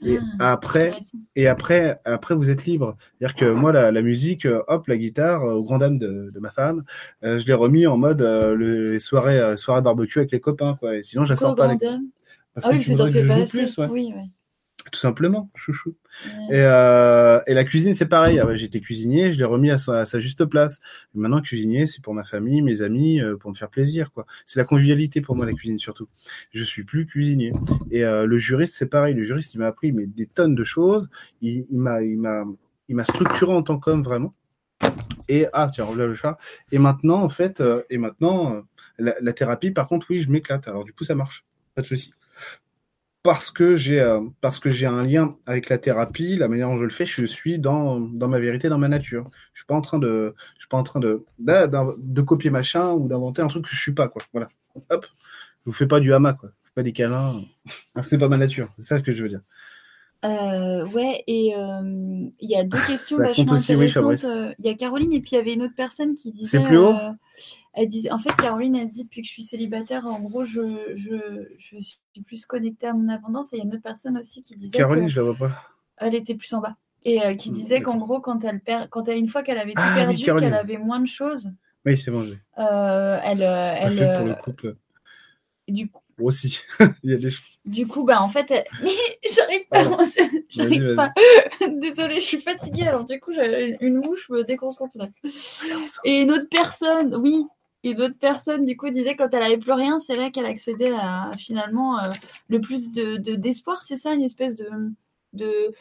Et 0.06 0.18
Ah, 0.40 0.54
après, 0.54 0.92
et 1.36 1.48
après, 1.48 2.00
après, 2.06 2.36
vous 2.36 2.50
êtes 2.50 2.66
libre. 2.66 2.96
C'est-à-dire 3.20 3.36
que 3.36 3.46
moi, 3.52 3.72
la, 3.72 3.92
la 3.92 4.02
musique, 4.02 4.46
euh, 4.46 4.64
hop, 4.68 4.88
la 4.88 4.98
guitare, 4.98 5.44
euh, 5.44 5.54
au 5.54 5.64
grand 5.64 5.78
dame 5.78 5.98
de, 5.98 6.32
de 6.34 6.40
ma 6.40 6.52
femme, 6.52 6.84
euh, 7.24 7.38
je 7.40 7.46
l'ai 7.46 7.54
remis 7.54 7.86
en 7.88 7.98
mode 7.98 8.22
euh, 8.22 8.56
le- 8.56 8.92
les 8.94 9.00
soirées, 9.00 9.40
euh, 9.40 9.58
soirées 9.58 9.82
barbecue 9.82 10.20
avec 10.20 10.32
les 10.32 10.40
copains, 10.40 10.76
quoi. 10.80 10.96
Et 10.96 11.04
sinon, 11.04 11.26
je 11.26 11.30
la 11.32 11.36
sors 11.36 11.56
pas. 11.56 11.68
Parce 12.54 12.66
Ah 12.66 12.70
oui, 12.72 12.80
tu 12.80 12.92
que 12.92 12.98
t'en 12.98 13.06
voudrais 13.06 13.12
je 13.22 13.28
joue 13.28 13.46
plus, 13.46 13.78
ouais. 13.78 13.88
Oui, 13.90 14.14
ouais. 14.16 14.30
Tout 14.92 15.00
simplement, 15.00 15.50
chouchou. 15.56 15.96
Ouais. 16.26 16.58
Et, 16.58 16.62
euh, 16.62 17.40
et 17.48 17.54
la 17.54 17.64
cuisine, 17.64 17.94
c'est 17.94 18.08
pareil. 18.08 18.40
Ah 18.40 18.46
ouais, 18.46 18.56
J'étais 18.56 18.80
cuisinier, 18.80 19.32
je 19.32 19.38
l'ai 19.38 19.46
remis 19.46 19.72
à 19.72 19.78
sa, 19.78 20.00
à 20.00 20.06
sa 20.06 20.20
juste 20.20 20.46
place. 20.46 20.80
Maintenant, 21.14 21.42
cuisinier, 21.42 21.86
c'est 21.86 22.02
pour 22.02 22.14
ma 22.14 22.24
famille, 22.24 22.62
mes 22.62 22.82
amis, 22.82 23.22
euh, 23.22 23.38
pour 23.38 23.52
me 23.52 23.56
faire 23.56 23.70
plaisir. 23.70 24.12
quoi. 24.12 24.26
C'est 24.46 24.60
la 24.60 24.66
convivialité 24.66 25.22
pour 25.22 25.36
moi, 25.36 25.46
la 25.46 25.54
cuisine, 25.54 25.80
surtout. 25.80 26.08
Je 26.54 26.64
suis 26.64 26.84
plus 26.84 27.06
cuisinier. 27.06 27.52
Et 27.92 28.04
euh, 28.04 28.26
le 28.26 28.38
juriste, 28.38 28.76
c'est 28.76 28.88
pareil. 28.88 29.14
Le 29.14 29.24
juriste, 29.24 29.54
il 29.54 29.60
m'a 29.60 29.68
appris 29.68 29.92
mais, 29.92 30.08
des 30.08 30.26
tonnes 30.26 30.56
de 30.56 30.64
choses. 30.64 31.10
Il, 31.42 31.66
il 31.70 31.80
m'a 31.80 32.02
il 32.02 32.18
m'a 32.18 32.46
il 32.88 32.96
m'a 32.96 33.06
structuré 33.06 33.54
en 33.54 33.62
tant 33.62 33.78
qu'homme, 33.78 34.02
vraiment. 34.02 34.34
Et, 35.28 35.46
ah, 35.54 35.70
tiens, 35.72 35.86
le 35.96 36.16
chat. 36.16 36.40
Et 36.72 36.80
maintenant, 36.80 37.22
en 37.22 37.30
fait, 37.30 37.62
et 37.92 38.00
maintenant, 38.00 38.64
la, 38.98 39.14
la 39.22 39.34
thérapie, 39.34 39.70
par 39.70 39.88
contre, 39.88 40.08
oui, 40.10 40.22
je 40.22 40.32
m'éclate. 40.32 40.68
Alors, 40.68 40.86
du 40.86 40.94
coup, 40.94 41.04
ça 41.04 41.14
marche. 41.14 41.46
Pas 41.76 41.84
de 41.84 41.88
souci 41.88 42.12
parce 43.24 43.52
que 43.52 43.76
j'ai 43.76 44.00
euh, 44.00 44.22
parce 44.42 44.60
que 44.60 44.70
j'ai 44.70 44.88
un 44.88 45.04
lien 45.04 45.36
avec 45.46 45.70
la 45.70 45.78
thérapie, 45.78 46.38
la 46.38 46.48
manière 46.48 46.70
dont 46.70 46.78
je 46.78 46.84
le 46.84 46.90
fais, 46.90 47.06
je 47.06 47.26
suis 47.26 47.60
dans, 47.60 48.00
dans 48.00 48.28
ma 48.28 48.40
vérité, 48.40 48.70
dans 48.70 48.78
ma 48.78 48.88
nature. 48.88 49.30
Je 49.54 49.60
suis 49.60 49.66
pas 49.66 49.76
en 49.76 49.82
train 49.82 50.00
de 50.00 50.36
je 50.56 50.62
suis 50.62 50.70
pas 50.70 50.78
en 50.78 50.84
train 50.84 51.00
de 51.00 51.26
de, 51.40 51.98
de, 51.98 52.22
copier 52.22 52.50
machin 52.50 52.92
ou 52.92 53.08
d'inventer 53.08 53.42
un 53.42 53.48
truc 53.48 53.66
que 53.66 53.70
je 53.72 53.80
suis 53.80 53.94
pas 53.94 54.08
quoi. 54.08 54.22
Voilà. 54.34 54.50
Hop. 54.90 55.06
Je 55.66 55.66
vous 55.66 55.74
fais 55.74 55.88
pas 55.88 56.00
du 56.00 56.14
hamac 56.14 56.38
quoi. 56.38 56.50
Je 56.64 56.70
fais 56.70 56.74
pas 56.76 56.84
des 56.84 56.94
câlins. 56.94 57.44
C'est 58.08 58.18
pas 58.18 58.30
ma 58.30 58.38
nature. 58.38 58.70
C'est 58.78 58.84
ça 58.84 59.02
que 59.02 59.14
je 59.14 59.24
veux 59.24 59.30
dire. 59.30 59.42
Euh, 60.26 60.86
ouais, 60.88 61.24
et 61.28 61.56
euh, 61.56 62.30
il 62.40 62.50
y 62.50 62.56
a 62.56 62.64
deux 62.66 62.80
questions 62.86 63.18
Ça 63.18 63.24
vachement 63.24 63.54
aussi, 63.54 63.72
intéressantes. 63.74 64.26
Euh, 64.26 64.54
Il 64.60 64.66
y 64.66 64.70
a 64.70 64.74
Caroline 64.74 65.14
et 65.14 65.22
puis 65.22 65.32
il 65.34 65.36
y 65.36 65.38
avait 65.38 65.54
une 65.54 65.64
autre 65.64 65.76
personne 65.78 66.14
qui 66.14 66.32
disait. 66.32 66.58
C'est 66.60 66.64
plus 66.64 66.78
haut 66.78 66.94
euh, 66.94 67.12
elle 67.74 67.88
disait, 67.88 68.12
en 68.12 68.18
fait, 68.18 68.36
Caroline, 68.36 68.76
elle 68.76 68.90
dit 68.90 69.06
depuis 69.06 69.22
que 69.22 69.28
je 69.28 69.32
suis 69.32 69.44
célibataire, 69.44 70.06
en 70.06 70.20
gros, 70.20 70.44
je, 70.44 70.60
je, 70.98 71.46
je 71.58 71.80
suis 71.80 72.22
plus 72.26 72.46
connectée 72.46 72.88
à 72.88 72.94
mon 72.94 73.08
abondance. 73.08 73.54
Et 73.54 73.58
il 73.58 73.60
y 73.60 73.62
a 73.62 73.66
une 73.66 73.74
autre 73.74 73.84
personne 73.84 74.18
aussi 74.18 74.42
qui 74.42 74.58
disait. 74.58 74.76
Caroline, 74.76 75.06
que 75.06 75.12
je 75.12 75.22
la 75.22 75.32
vois 75.32 75.48
pas. 75.48 75.64
Elle 75.98 76.16
était 76.16 76.36
plus 76.36 76.52
en 76.54 76.60
bas. 76.60 76.76
Et 77.06 77.38
qui 77.38 77.52
Mm, 77.52 77.54
disait 77.54 77.82
qu'en 77.82 77.96
gros, 77.98 78.20
quand 78.20 78.44
elle 78.44 78.60
perd, 78.60 78.90
quand 78.90 79.08
elle, 79.08 79.18
une 79.20 79.30
fois 79.30 79.44
qu'elle 79.44 79.60
avait 79.60 79.74
tout 79.74 79.82
Ah 79.82 79.94
perdu, 79.96 80.26
qu'elle 80.26 80.54
avait 80.54 80.78
moins 80.78 81.00
de 81.00 81.08
choses, 81.08 81.52
Oui, 81.86 81.98
c'est 81.98 82.12
bon, 82.12 82.26
j'ai 82.26 82.38
elle, 82.58 83.42
elle, 83.42 83.94
fait 83.94 84.18
pour 84.18 84.26
le 84.26 84.36
couple 84.44 84.76
du 85.70 85.90
coup, 85.90 86.02
aussi. 86.26 86.60
Il 87.04 87.12
y 87.12 87.14
a 87.14 87.18
des 87.18 87.30
choses. 87.30 87.60
Du 87.66 87.86
coup, 87.88 88.04
bah 88.04 88.22
en 88.22 88.30
fait, 88.30 88.48
j'arrive 89.36 89.68
pas, 89.70 89.84
j'arrive 90.50 90.84
Vas-y, 90.84 90.96
pas. 90.96 91.14
Désolée, 91.68 92.16
je 92.16 92.26
suis 92.26 92.42
fatiguée. 92.42 92.88
Alors 92.88 93.06
du 93.06 93.20
coup, 93.20 93.32
une 93.82 93.98
mouche 93.98 94.30
me 94.30 94.44
déconcentre. 94.44 94.98
là. 94.98 95.08
Et 96.04 96.22
une 96.22 96.32
autre 96.32 96.48
personne, 96.50 97.16
oui, 97.16 97.46
une 97.84 98.02
autre 98.02 98.18
personne 98.20 98.66
du 98.66 98.76
coup 98.76 98.90
disait 98.90 99.16
quand 99.16 99.34
elle 99.34 99.44
avait 99.44 99.58
plus 99.58 99.72
rien, 99.74 100.00
c'est 100.00 100.16
là 100.16 100.30
qu'elle 100.32 100.46
accédait 100.46 100.92
à 100.92 101.32
finalement 101.38 102.00
euh, 102.00 102.10
le 102.50 102.60
plus 102.60 102.92
de 102.92 103.18
de- 103.18 103.36
d'espoir. 103.36 103.84
c'est 103.84 103.96
ça, 103.98 104.14
une 104.14 104.24
espèce 104.24 104.56
de 104.56 104.68
de 105.34 105.74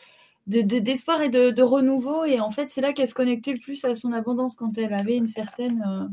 de- 0.46 0.62
de- 0.62 0.78
d'espoir 0.78 1.20
et 1.22 1.28
de, 1.28 1.50
de 1.50 1.62
renouveau. 1.62 2.24
Et 2.24 2.40
en 2.40 2.50
fait, 2.50 2.66
c'est 2.66 2.80
là 2.80 2.92
qu'elle 2.92 3.08
se 3.08 3.14
connectait 3.14 3.52
le 3.52 3.58
plus 3.60 3.84
à 3.84 3.94
son 3.94 4.12
abondance 4.12 4.54
quand 4.56 4.76
elle 4.78 4.94
avait 4.94 5.16
une 5.16 5.26
certaine. 5.26 5.84
euh, 5.86 6.06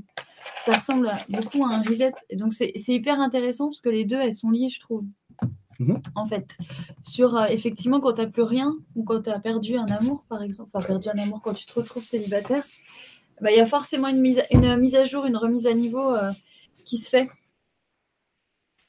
ça 0.66 0.74
ressemble 0.74 1.12
beaucoup 1.30 1.66
à 1.66 1.74
un 1.74 1.82
reset. 1.82 2.14
Et 2.30 2.36
donc, 2.36 2.54
c'est 2.54 2.74
hyper 2.88 3.20
intéressant 3.20 3.68
parce 3.68 3.82
que 3.82 3.90
les 3.90 4.06
deux, 4.06 4.18
elles 4.18 4.34
sont 4.34 4.50
liées, 4.50 4.70
je 4.70 4.80
trouve. 4.80 5.04
Mhm. 5.80 6.02
En 6.16 6.26
fait, 6.26 6.58
sur 7.04 7.36
euh, 7.36 7.46
effectivement, 7.48 8.00
quand 8.00 8.14
tu 8.14 8.22
n'as 8.22 8.28
plus 8.28 8.44
rien 8.44 8.76
ou 8.96 9.04
quand 9.04 9.22
tu 9.24 9.30
as 9.30 9.40
perdu 9.40 9.78
un 9.78 9.88
amour, 9.88 10.24
par 10.30 10.42
exemple, 10.42 10.70
enfin, 10.74 10.88
perdu 10.88 11.10
un 11.10 11.18
amour 11.18 11.42
quand 11.44 11.54
tu 11.54 11.66
te 11.66 11.74
retrouves 11.74 12.04
célibataire, 12.04 12.64
bah, 13.42 13.52
il 13.52 13.58
y 13.58 13.62
a 13.62 13.66
forcément 13.66 14.08
une 14.08 14.22
mise, 14.22 14.40
à, 14.40 14.44
une 14.52 14.78
mise 14.78 14.96
à 14.96 15.04
jour, 15.04 15.26
une 15.26 15.36
remise 15.36 15.68
à 15.68 15.74
niveau 15.74 16.14
euh, 16.14 16.32
qui 16.86 16.98
se 16.98 17.10
fait. 17.10 17.30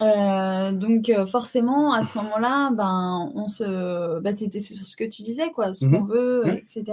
Euh, 0.03 0.73
donc 0.73 1.09
euh, 1.09 1.25
forcément 1.27 1.95
à 1.95 2.03
ce 2.05 2.19
moment-là, 2.19 2.71
ben 2.71 3.33
on 3.35 3.49
se, 3.49 4.21
bah, 4.21 4.35
c'était 4.35 4.61
sur 4.61 4.77
ce 4.77 4.95
que 4.95 5.05
tu 5.05 5.23
disais 5.23 5.51
quoi, 5.53 5.73
ce 5.73 5.87
qu'on 5.87 6.05
veut, 6.05 6.43
Mhm. 6.45 6.51
etc. 6.59 6.85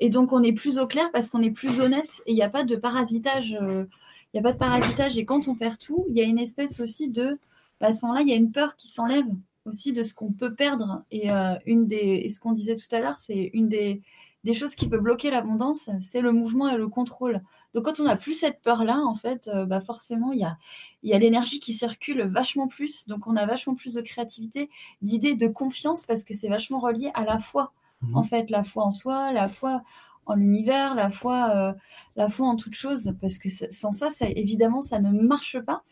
Et 0.00 0.08
donc 0.08 0.32
on 0.32 0.42
est 0.42 0.54
plus 0.54 0.78
au 0.78 0.86
clair 0.86 1.10
parce 1.12 1.28
qu'on 1.28 1.42
est 1.42 1.50
plus 1.50 1.80
honnête 1.80 2.22
et 2.26 2.32
il 2.32 2.34
n'y 2.34 2.42
a 2.42 2.48
pas 2.48 2.64
de 2.64 2.74
parasitage, 2.76 3.54
euh, 3.60 3.84
il 4.32 4.38
y 4.38 4.40
a 4.40 4.42
pas 4.42 4.52
de 4.52 4.58
parasitage 4.58 5.18
et 5.18 5.26
quand 5.26 5.46
on 5.46 5.54
perd 5.54 5.76
tout, 5.78 6.06
il 6.08 6.16
y 6.16 6.22
a 6.22 6.24
une 6.24 6.38
espèce 6.38 6.80
aussi 6.80 7.10
de, 7.10 7.38
bah, 7.80 7.88
à 7.88 7.94
ce 7.94 8.02
moment-là 8.06 8.22
il 8.22 8.28
y 8.28 8.32
a 8.32 8.36
une 8.36 8.50
peur 8.50 8.76
qui 8.76 8.88
s'enlève 8.90 9.26
aussi 9.66 9.92
de 9.92 10.02
ce 10.02 10.14
qu'on 10.14 10.32
peut 10.32 10.54
perdre 10.54 11.02
et 11.10 11.30
euh, 11.30 11.54
une 11.66 11.86
des, 11.86 12.22
et 12.24 12.30
ce 12.30 12.40
qu'on 12.40 12.52
disait 12.52 12.76
tout 12.76 12.92
à 12.96 13.00
l'heure, 13.00 13.18
c'est 13.18 13.50
une 13.52 13.68
des 13.68 14.00
des 14.44 14.54
choses 14.54 14.74
qui 14.74 14.88
peut 14.88 14.98
bloquer 14.98 15.30
l'abondance, 15.30 15.88
c'est 16.00 16.20
le 16.20 16.32
mouvement 16.32 16.68
et 16.68 16.76
le 16.76 16.88
contrôle. 16.88 17.42
Donc 17.74 17.84
quand 17.84 18.00
on 18.00 18.04
n'a 18.04 18.16
plus 18.16 18.34
cette 18.34 18.60
peur-là, 18.60 18.98
en 18.98 19.14
fait, 19.14 19.48
euh, 19.48 19.64
bah 19.64 19.80
forcément, 19.80 20.32
il 20.32 20.40
y 20.40 20.44
a, 20.44 20.58
y 21.02 21.14
a 21.14 21.18
l'énergie 21.18 21.60
qui 21.60 21.72
circule 21.72 22.22
vachement 22.22 22.68
plus. 22.68 23.06
Donc 23.06 23.26
on 23.26 23.36
a 23.36 23.46
vachement 23.46 23.74
plus 23.74 23.94
de 23.94 24.00
créativité, 24.02 24.70
d'idées, 25.00 25.34
de 25.34 25.48
confiance, 25.48 26.04
parce 26.04 26.24
que 26.24 26.34
c'est 26.34 26.48
vachement 26.48 26.78
relié 26.78 27.10
à 27.14 27.24
la 27.24 27.38
foi. 27.38 27.72
Mhm. 28.02 28.16
En 28.16 28.22
fait, 28.22 28.50
la 28.50 28.64
foi 28.64 28.84
en 28.84 28.90
soi, 28.90 29.32
la 29.32 29.48
foi 29.48 29.82
en 30.26 30.34
l'univers, 30.34 30.94
la 30.94 31.10
foi, 31.10 31.50
euh, 31.54 31.72
la 32.16 32.28
foi 32.28 32.46
en 32.46 32.56
toute 32.56 32.74
chose. 32.74 33.14
Parce 33.20 33.38
que 33.38 33.48
sans 33.48 33.92
ça, 33.92 34.10
ça, 34.10 34.28
évidemment, 34.28 34.82
ça 34.82 35.00
ne 35.00 35.10
marche 35.10 35.58
pas. 35.60 35.82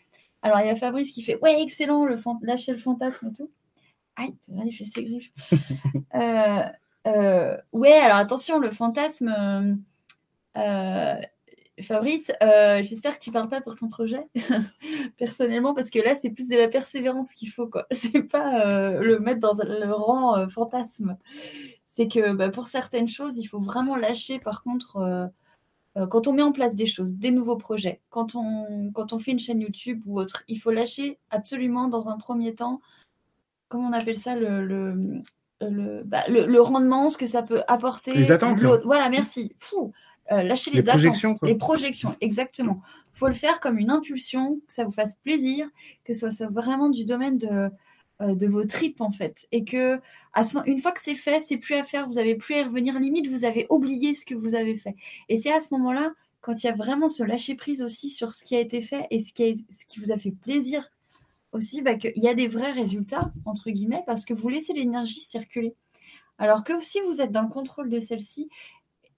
Alors 0.43 0.61
il 0.61 0.67
y 0.67 0.71
a 0.71 0.77
Fabrice 0.77 1.13
qui 1.13 1.23
fait 1.23 1.39
Ouais, 1.43 1.63
excellent, 1.63 2.05
le 2.05 2.17
lâcher 2.43 2.73
le 2.73 2.79
fantasme 2.79 3.29
et 3.29 3.33
tout. 3.33 3.51
Aïe, 4.17 4.35
il 4.49 4.73
fait 4.73 4.85
ses 4.85 5.05
griffes. 5.05 5.33
euh, 6.15 6.65
euh, 7.07 7.57
ouais, 7.73 7.93
alors 7.93 8.17
attention, 8.17 8.59
le 8.59 8.71
fantasme. 8.71 9.83
Euh, 10.57 11.17
Fabrice, 11.83 12.31
euh, 12.43 12.83
j'espère 12.83 13.19
que 13.19 13.25
tu 13.25 13.31
parles 13.31 13.49
pas 13.49 13.61
pour 13.61 13.77
ton 13.77 13.89
projet 13.89 14.27
personnellement 15.19 15.75
parce 15.75 15.91
que 15.91 15.99
là 15.99 16.15
c'est 16.15 16.31
plus 16.31 16.49
de 16.49 16.57
la 16.57 16.69
persévérance 16.69 17.33
qu'il 17.33 17.51
faut 17.51 17.67
quoi. 17.67 17.87
C'est 17.93 18.23
pas 18.23 18.67
euh, 18.67 19.01
le 19.01 19.19
mettre 19.19 19.41
dans 19.41 19.53
le 19.53 19.93
rang 19.93 20.37
euh, 20.37 20.49
fantasme. 20.49 21.17
C'est 21.87 22.09
que 22.09 22.33
bah, 22.33 22.51
pour 22.51 22.67
certaines 22.67 23.09
choses 23.09 23.39
il 23.39 23.47
faut 23.47 23.61
vraiment 23.61 23.97
lâcher. 23.97 24.39
Par 24.39 24.63
contre, 24.63 25.31
quand 26.09 26.29
on 26.29 26.33
met 26.33 26.43
en 26.43 26.53
place 26.53 26.77
des 26.77 26.87
choses, 26.87 27.15
des 27.15 27.31
nouveaux 27.31 27.57
projets, 27.57 28.01
quand 28.11 28.35
on 28.35 28.91
quand 28.93 29.13
on 29.13 29.19
fait 29.19 29.33
une 29.33 29.39
chaîne 29.39 29.61
YouTube 29.61 30.03
ou 30.07 30.21
autre, 30.21 30.45
il 30.49 30.61
faut 30.61 30.71
lâcher 30.71 31.19
absolument 31.31 31.89
dans 31.89 32.09
un 32.09 32.17
premier 32.17 32.55
temps. 32.55 32.81
Comment 33.69 33.89
on 33.89 33.93
appelle 33.93 34.19
ça 34.19 34.37
le, 34.37 34.65
le 34.65 35.23
le, 35.61 36.03
bah, 36.05 36.25
le, 36.29 36.61
rendement, 36.61 37.11
ce 37.11 37.19
que 37.19 37.27
ça 37.27 37.43
peut 37.43 37.63
apporter. 37.69 38.15
Les 38.15 38.33
attentes. 38.33 38.63
Voilà, 38.85 39.11
merci. 39.11 39.55
Fou. 39.59 39.93
Euh, 40.33 40.43
lâcher 40.43 40.71
les, 40.71 40.77
les 40.79 40.83
projections, 40.85 41.31
attentes, 41.31 41.39
quoi. 41.41 41.49
les 41.49 41.55
projections, 41.57 42.17
exactement. 42.21 42.83
Il 43.15 43.19
faut 43.19 43.27
le 43.27 43.35
faire 43.35 43.59
comme 43.59 43.79
une 43.79 43.91
impulsion, 43.91 44.61
que 44.67 44.73
ça 44.73 44.85
vous 44.85 44.93
fasse 44.93 45.15
plaisir, 45.25 45.69
que 46.05 46.15
ce 46.15 46.31
soit 46.31 46.47
vraiment 46.47 46.89
du 46.89 47.05
domaine 47.05 47.37
de, 47.37 47.69
euh, 48.21 48.35
de 48.35 48.47
vos 48.47 48.65
tripes 48.65 49.01
en 49.01 49.11
fait, 49.11 49.49
et 49.51 49.65
que 49.65 49.99
à 50.33 50.45
ce, 50.45 50.59
une 50.67 50.79
fois 50.79 50.93
que 50.93 51.01
c'est 51.01 51.17
fait, 51.17 51.43
c'est 51.45 51.57
plus 51.57 51.75
à 51.75 51.83
faire, 51.83 52.07
vous 52.07 52.19
avez 52.19 52.37
plus 52.37 52.55
à 52.55 52.61
y 52.61 52.63
revenir. 52.63 52.99
Limite, 53.01 53.27
vous 53.27 53.45
avez 53.45 53.67
oublié 53.71 54.15
ce 54.15 54.25
que 54.25 54.35
vous 54.35 54.55
avez 54.55 54.77
fait. 54.77 54.95
Et 55.29 55.37
c'est 55.37 55.53
à 55.53 55.59
ce 55.59 55.75
moment-là, 55.75 56.13
quand 56.41 56.63
il 56.63 56.67
y 56.67 56.71
a 56.71 56.75
vraiment 56.75 57.09
ce 57.09 57.25
lâcher 57.25 57.57
prise 57.57 57.83
aussi 57.83 58.09
sur 58.09 58.33
ce 58.33 58.45
qui 58.45 58.55
a 58.55 58.61
été 58.61 58.83
fait 58.83 59.07
et 59.11 59.21
ce 59.21 59.33
qui, 59.33 59.43
a, 59.43 59.55
ce 59.71 59.85
qui 59.85 59.99
vous 59.99 60.13
a 60.13 60.17
fait 60.17 60.31
plaisir 60.31 60.91
aussi, 61.53 61.83
bah, 61.83 61.97
qu'il 61.97 62.13
y 62.17 62.29
a 62.29 62.35
des 62.35 62.47
vrais 62.47 62.71
résultats 62.71 63.33
entre 63.45 63.71
guillemets 63.71 64.05
parce 64.07 64.25
que 64.25 64.33
vous 64.33 64.49
laissez 64.49 64.73
l'énergie 64.73 65.21
circuler. 65.21 65.75
Alors 66.39 66.65
que 66.65 66.81
si 66.81 67.01
vous 67.07 67.21
êtes 67.21 67.33
dans 67.33 67.43
le 67.43 67.49
contrôle 67.49 67.91
de 67.91 68.01
celle-ci 68.01 68.49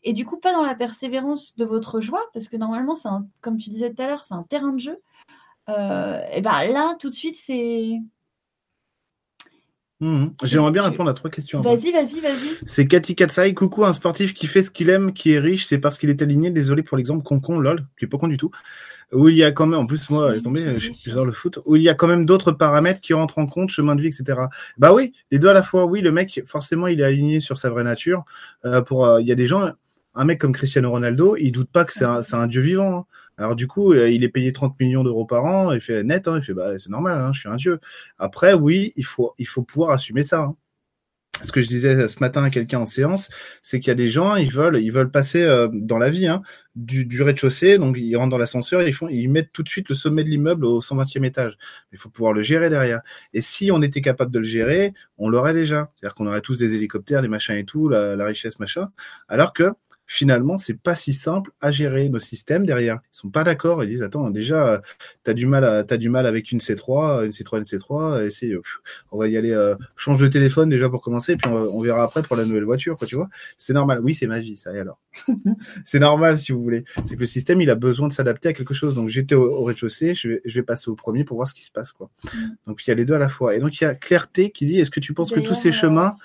et 0.04 0.12
du 0.12 0.24
coup 0.24 0.38
pas 0.38 0.52
dans 0.52 0.64
la 0.64 0.74
persévérance 0.74 1.56
de 1.56 1.64
votre 1.64 2.00
joie, 2.00 2.24
parce 2.32 2.48
que 2.48 2.56
normalement, 2.56 2.94
c'est 2.94 3.08
comme 3.40 3.56
tu 3.56 3.70
disais 3.70 3.92
tout 3.92 4.02
à 4.02 4.06
l'heure, 4.06 4.24
c'est 4.24 4.34
un 4.34 4.44
terrain 4.44 4.72
de 4.72 4.80
jeu, 4.80 4.98
euh, 5.68 6.20
et 6.32 6.40
ben 6.40 6.64
là, 6.72 6.96
tout 6.98 7.10
de 7.10 7.14
suite, 7.14 7.36
c'est... 7.36 8.00
Mmh. 10.00 10.30
J'aimerais 10.42 10.72
bien 10.72 10.82
répondre 10.82 11.08
à 11.08 11.14
trois 11.14 11.30
questions. 11.30 11.60
Vas-y, 11.60 11.92
vas-y, 11.92 12.20
vas-y. 12.20 12.58
C'est 12.66 12.88
Cathy 12.88 13.14
Katsai. 13.14 13.54
Coucou, 13.54 13.84
un 13.84 13.92
sportif 13.92 14.34
qui 14.34 14.48
fait 14.48 14.62
ce 14.62 14.70
qu'il 14.72 14.90
aime, 14.90 15.12
qui 15.12 15.30
est 15.30 15.38
riche, 15.38 15.66
c'est 15.66 15.78
parce 15.78 15.96
qu'il 15.96 16.10
est 16.10 16.20
aligné. 16.20 16.50
Désolé 16.50 16.82
pour 16.82 16.96
l'exemple, 16.96 17.22
concon, 17.22 17.60
lol, 17.60 17.86
qui 17.96 18.06
est 18.06 18.08
pas 18.08 18.18
con 18.18 18.26
du 18.26 18.36
tout. 18.36 18.50
Où 19.12 19.28
il 19.28 19.36
y 19.36 19.44
a 19.44 19.52
quand 19.52 19.66
même, 19.66 19.78
en 19.78 19.86
plus, 19.86 20.10
moi, 20.10 20.32
laisse 20.32 20.42
tomber, 20.42 20.74
j'adore 21.04 21.26
le 21.26 21.32
foot, 21.32 21.60
où 21.66 21.76
il 21.76 21.82
y 21.82 21.88
a 21.88 21.94
quand 21.94 22.08
même 22.08 22.26
d'autres 22.26 22.50
paramètres 22.50 23.00
qui 23.00 23.12
rentrent 23.12 23.38
en 23.38 23.46
compte, 23.46 23.68
chemin 23.68 23.94
de 23.94 24.00
vie, 24.00 24.08
etc. 24.08 24.40
Bah 24.76 24.92
oui, 24.92 25.12
les 25.30 25.38
deux 25.38 25.48
à 25.48 25.52
la 25.52 25.62
fois. 25.62 25.84
Oui, 25.84 26.00
le 26.00 26.10
mec, 26.10 26.42
forcément, 26.46 26.88
il 26.88 27.00
est 27.00 27.04
aligné 27.04 27.38
sur 27.38 27.56
sa 27.56 27.70
vraie 27.70 27.84
nature. 27.84 28.24
Euh, 28.64 28.80
pour, 28.80 29.06
euh, 29.06 29.20
il 29.20 29.28
y 29.28 29.32
a 29.32 29.36
des 29.36 29.46
gens, 29.46 29.70
un 30.14 30.24
mec 30.24 30.40
comme 30.40 30.52
Cristiano 30.52 30.90
Ronaldo, 30.90 31.36
il 31.36 31.52
doute 31.52 31.70
pas 31.70 31.84
que 31.84 31.92
c'est 31.92 32.04
un, 32.04 32.20
un, 32.32 32.46
dieu 32.46 32.60
vivant. 32.62 32.98
Hein. 32.98 33.06
Alors 33.38 33.56
du 33.56 33.66
coup, 33.66 33.94
il 33.94 34.24
est 34.24 34.28
payé 34.28 34.52
30 34.52 34.78
millions 34.78 35.04
d'euros 35.04 35.24
par 35.24 35.44
an, 35.44 35.72
il 35.72 35.80
fait 35.80 36.04
net, 36.04 36.28
hein, 36.28 36.38
il 36.38 36.44
fait 36.44 36.54
bah 36.54 36.78
c'est 36.78 36.90
normal, 36.90 37.18
hein, 37.18 37.32
je 37.32 37.40
suis 37.40 37.48
un 37.48 37.56
dieu. 37.56 37.80
Après, 38.18 38.52
oui, 38.52 38.92
il 38.96 39.04
faut 39.06 39.34
il 39.38 39.46
faut 39.46 39.62
pouvoir 39.62 39.90
assumer 39.90 40.22
ça. 40.22 40.40
Hein. 40.40 40.56
Ce 41.42 41.50
que 41.50 41.60
je 41.60 41.66
disais 41.66 42.06
ce 42.08 42.20
matin 42.20 42.44
à 42.44 42.50
quelqu'un 42.50 42.80
en 42.80 42.86
séance, 42.86 43.30
c'est 43.62 43.80
qu'il 43.80 43.88
y 43.88 43.90
a 43.90 43.96
des 43.96 44.08
gens, 44.08 44.36
ils 44.36 44.52
veulent 44.52 44.78
ils 44.80 44.92
veulent 44.92 45.10
passer 45.10 45.42
euh, 45.42 45.66
dans 45.72 45.98
la 45.98 46.10
vie 46.10 46.28
hein, 46.28 46.42
du, 46.76 47.04
du 47.04 47.22
rez-de-chaussée, 47.22 47.78
donc 47.78 47.96
ils 47.98 48.14
rentrent 48.16 48.30
dans 48.30 48.38
l'ascenseur, 48.38 48.82
ils 48.82 48.92
font 48.92 49.08
ils 49.08 49.28
mettent 49.28 49.50
tout 49.52 49.62
de 49.62 49.68
suite 49.68 49.88
le 49.88 49.94
sommet 49.94 50.24
de 50.24 50.28
l'immeuble 50.28 50.64
au 50.66 50.80
120e 50.80 51.24
étage. 51.24 51.56
Il 51.90 51.98
faut 51.98 52.10
pouvoir 52.10 52.32
le 52.32 52.42
gérer 52.42 52.68
derrière. 52.70 53.00
Et 53.32 53.40
si 53.40 53.72
on 53.72 53.82
était 53.82 54.02
capable 54.02 54.30
de 54.30 54.38
le 54.38 54.44
gérer, 54.44 54.92
on 55.18 55.28
l'aurait 55.30 55.54
déjà. 55.54 55.90
C'est-à-dire 55.96 56.14
qu'on 56.14 56.26
aurait 56.26 56.42
tous 56.42 56.58
des 56.58 56.74
hélicoptères, 56.74 57.22
des 57.22 57.28
machins 57.28 57.56
et 57.56 57.64
tout, 57.64 57.88
la 57.88 58.24
richesse 58.24 58.60
machin. 58.60 58.90
Alors 59.28 59.52
que 59.52 59.72
finalement, 60.12 60.58
c'est 60.58 60.78
pas 60.78 60.94
si 60.94 61.14
simple 61.14 61.52
à 61.62 61.70
gérer 61.70 62.08
nos 62.10 62.18
systèmes 62.18 62.66
derrière. 62.66 63.00
Ils 63.12 63.16
sont 63.16 63.30
pas 63.30 63.44
d'accord. 63.44 63.82
Ils 63.82 63.88
disent 63.88 64.02
attends, 64.02 64.28
déjà, 64.28 64.82
t'as 65.24 65.32
du 65.32 65.46
mal, 65.46 65.64
à, 65.64 65.84
t'as 65.84 65.96
du 65.96 66.10
mal 66.10 66.26
avec 66.26 66.52
une 66.52 66.58
C3, 66.58 67.24
une 67.24 67.30
C3, 67.30 67.58
une 67.58 67.62
C3. 67.62 68.26
Essaye, 68.26 68.56
on 69.10 69.18
va 69.18 69.28
y 69.28 69.38
aller. 69.38 69.52
Euh, 69.52 69.74
change 69.96 70.18
de 70.18 70.28
téléphone 70.28 70.68
déjà 70.68 70.90
pour 70.90 71.00
commencer, 71.00 71.36
puis 71.36 71.50
on, 71.50 71.54
on, 71.54 71.80
verra 71.80 72.02
après 72.02 72.22
pour 72.22 72.36
la 72.36 72.44
nouvelle 72.44 72.64
voiture, 72.64 72.98
quoi. 72.98 73.06
Tu 73.06 73.14
vois 73.14 73.30
C'est 73.56 73.72
normal. 73.72 74.00
Oui, 74.02 74.12
c'est 74.12 74.26
ma 74.26 74.38
vie, 74.38 74.58
ça. 74.58 74.74
Et 74.74 74.80
alors? 74.80 74.98
C'est 75.84 75.98
normal 75.98 76.38
si 76.38 76.52
vous 76.52 76.62
voulez. 76.62 76.84
C'est 77.06 77.14
que 77.14 77.20
le 77.20 77.26
système, 77.26 77.60
il 77.60 77.70
a 77.70 77.74
besoin 77.74 78.08
de 78.08 78.12
s'adapter 78.12 78.50
à 78.50 78.52
quelque 78.52 78.74
chose. 78.74 78.94
Donc 78.94 79.08
j'étais 79.08 79.34
au, 79.34 79.50
au 79.50 79.64
rez-de-chaussée, 79.64 80.14
je 80.14 80.28
vais, 80.28 80.42
je 80.44 80.60
vais 80.60 80.62
passer 80.62 80.90
au 80.90 80.94
premier 80.94 81.24
pour 81.24 81.36
voir 81.36 81.48
ce 81.48 81.54
qui 81.54 81.64
se 81.64 81.70
passe, 81.70 81.92
quoi. 81.92 82.10
Donc 82.66 82.86
il 82.86 82.90
y 82.90 82.92
a 82.92 82.94
les 82.94 83.04
deux 83.04 83.14
à 83.14 83.18
la 83.18 83.28
fois. 83.28 83.54
Et 83.54 83.60
donc 83.60 83.80
il 83.80 83.84
y 83.84 83.86
a 83.86 83.94
Clarté 83.94 84.50
qui 84.50 84.66
dit 84.66 84.78
est-ce 84.78 84.90
que 84.90 85.00
tu 85.00 85.14
penses 85.14 85.30
que 85.30 85.40
tous 85.40 85.54
ces 85.54 85.72
chemins 85.72 86.16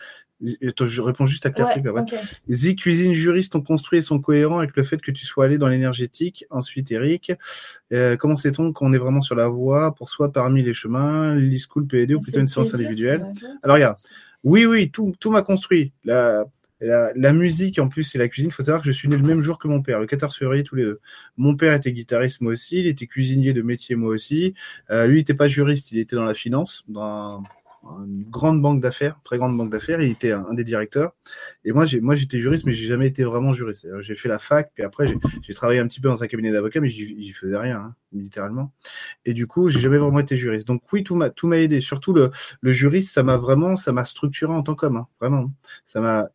je 0.41 1.01
réponds 1.01 1.25
juste 1.25 1.45
à 1.45 1.49
Clarté. 1.49 1.81
Ouais, 1.81 2.01
okay. 2.01 2.17
Zi, 2.49 2.75
cuisine, 2.75 3.13
juriste, 3.13 3.55
ont 3.55 3.61
construit 3.61 3.99
et 3.99 4.01
sont 4.01 4.19
cohérents 4.19 4.59
avec 4.59 4.75
le 4.75 4.83
fait 4.83 5.01
que 5.01 5.11
tu 5.11 5.25
sois 5.25 5.45
allé 5.45 5.57
dans 5.57 5.67
l'énergétique. 5.67 6.45
Ensuite, 6.49 6.91
Eric, 6.91 7.31
euh, 7.93 8.15
comment 8.17 8.35
sait-on 8.35 8.73
qu'on 8.73 8.93
est 8.93 8.97
vraiment 8.97 9.21
sur 9.21 9.35
la 9.35 9.47
voie 9.47 9.95
pour 9.95 10.09
soi 10.09 10.31
parmi 10.31 10.63
les 10.63 10.73
chemins, 10.73 11.35
l'e-school, 11.35 11.87
PED 11.87 12.13
ou 12.13 12.19
plutôt 12.19 12.39
une 12.39 12.47
séance 12.47 12.73
individuelle 12.73 13.25
Alors, 13.63 13.75
regarde. 13.75 13.97
Oui, 14.43 14.65
oui, 14.65 14.91
tout, 14.91 15.13
tout 15.19 15.31
m'a 15.31 15.41
construit. 15.41 15.91
La, 16.05 16.45
la, 16.79 17.11
la, 17.15 17.33
musique, 17.33 17.79
en 17.79 17.89
plus, 17.89 18.13
et 18.15 18.17
la 18.17 18.27
cuisine. 18.27 18.51
Il 18.51 18.53
faut 18.53 18.63
savoir 18.63 18.83
que 18.83 18.87
je 18.87 18.91
suis 18.91 19.09
né 19.09 19.17
le 19.17 19.23
même 19.23 19.41
jour 19.41 19.57
que 19.57 19.67
mon 19.67 19.81
père, 19.81 19.99
le 19.99 20.05
14 20.05 20.35
février, 20.35 20.63
tous 20.63 20.75
les 20.75 20.83
deux. 20.83 20.99
Mon 21.35 21.55
père 21.55 21.73
était 21.73 21.91
guitariste, 21.91 22.41
moi 22.41 22.53
aussi. 22.53 22.79
Il 22.79 22.87
était 22.87 23.07
cuisinier 23.07 23.53
de 23.53 23.61
métier, 23.61 23.95
moi 23.95 24.09
aussi. 24.09 24.53
Euh, 24.91 25.07
lui, 25.07 25.15
il 25.15 25.17
n'était 25.21 25.33
pas 25.33 25.47
juriste, 25.47 25.91
il 25.91 25.99
était 25.99 26.15
dans 26.15 26.25
la 26.25 26.35
finance, 26.35 26.83
dans 26.87 27.43
une 28.05 28.23
grande 28.29 28.61
banque 28.61 28.81
d'affaires, 28.81 29.19
très 29.23 29.37
grande 29.37 29.57
banque 29.57 29.71
d'affaires. 29.71 30.01
Il 30.01 30.11
était 30.11 30.31
un, 30.31 30.53
des 30.53 30.63
directeurs. 30.63 31.13
Et 31.65 31.71
moi, 31.71 31.85
j'ai, 31.85 32.01
moi, 32.01 32.15
j'étais 32.15 32.39
juriste, 32.39 32.65
mais 32.65 32.73
j'ai 32.73 32.87
jamais 32.87 33.07
été 33.07 33.23
vraiment 33.23 33.53
juriste. 33.53 33.87
J'ai 34.01 34.15
fait 34.15 34.29
la 34.29 34.39
fac, 34.39 34.71
puis 34.73 34.83
après, 34.83 35.07
j'ai 35.41 35.53
travaillé 35.53 35.79
un 35.79 35.87
petit 35.87 36.01
peu 36.01 36.09
dans 36.09 36.23
un 36.23 36.27
cabinet 36.27 36.51
d'avocats, 36.51 36.81
mais 36.81 36.89
j'y 36.89 37.31
faisais 37.31 37.57
rien, 37.57 37.77
hein, 37.77 37.95
littéralement. 38.13 38.73
Et 39.25 39.33
du 39.33 39.47
coup, 39.47 39.69
j'ai 39.69 39.81
jamais 39.81 39.97
vraiment 39.97 40.19
été 40.19 40.37
juriste. 40.37 40.67
Donc 40.67 40.83
oui, 40.93 41.03
tout 41.03 41.15
m'a, 41.15 41.29
tout 41.29 41.47
m'a 41.47 41.57
aidé. 41.57 41.81
Surtout 41.81 42.13
le, 42.13 42.31
le 42.61 42.71
juriste, 42.71 43.13
ça 43.13 43.23
m'a 43.23 43.37
vraiment, 43.37 43.75
ça 43.75 43.91
m'a 43.91 44.05
structuré 44.05 44.53
en 44.53 44.63
tant 44.63 44.75
qu'homme, 44.75 44.97
hein, 44.97 45.07
vraiment. 45.19 45.51
Ça 45.85 46.01
m'a 46.01 46.29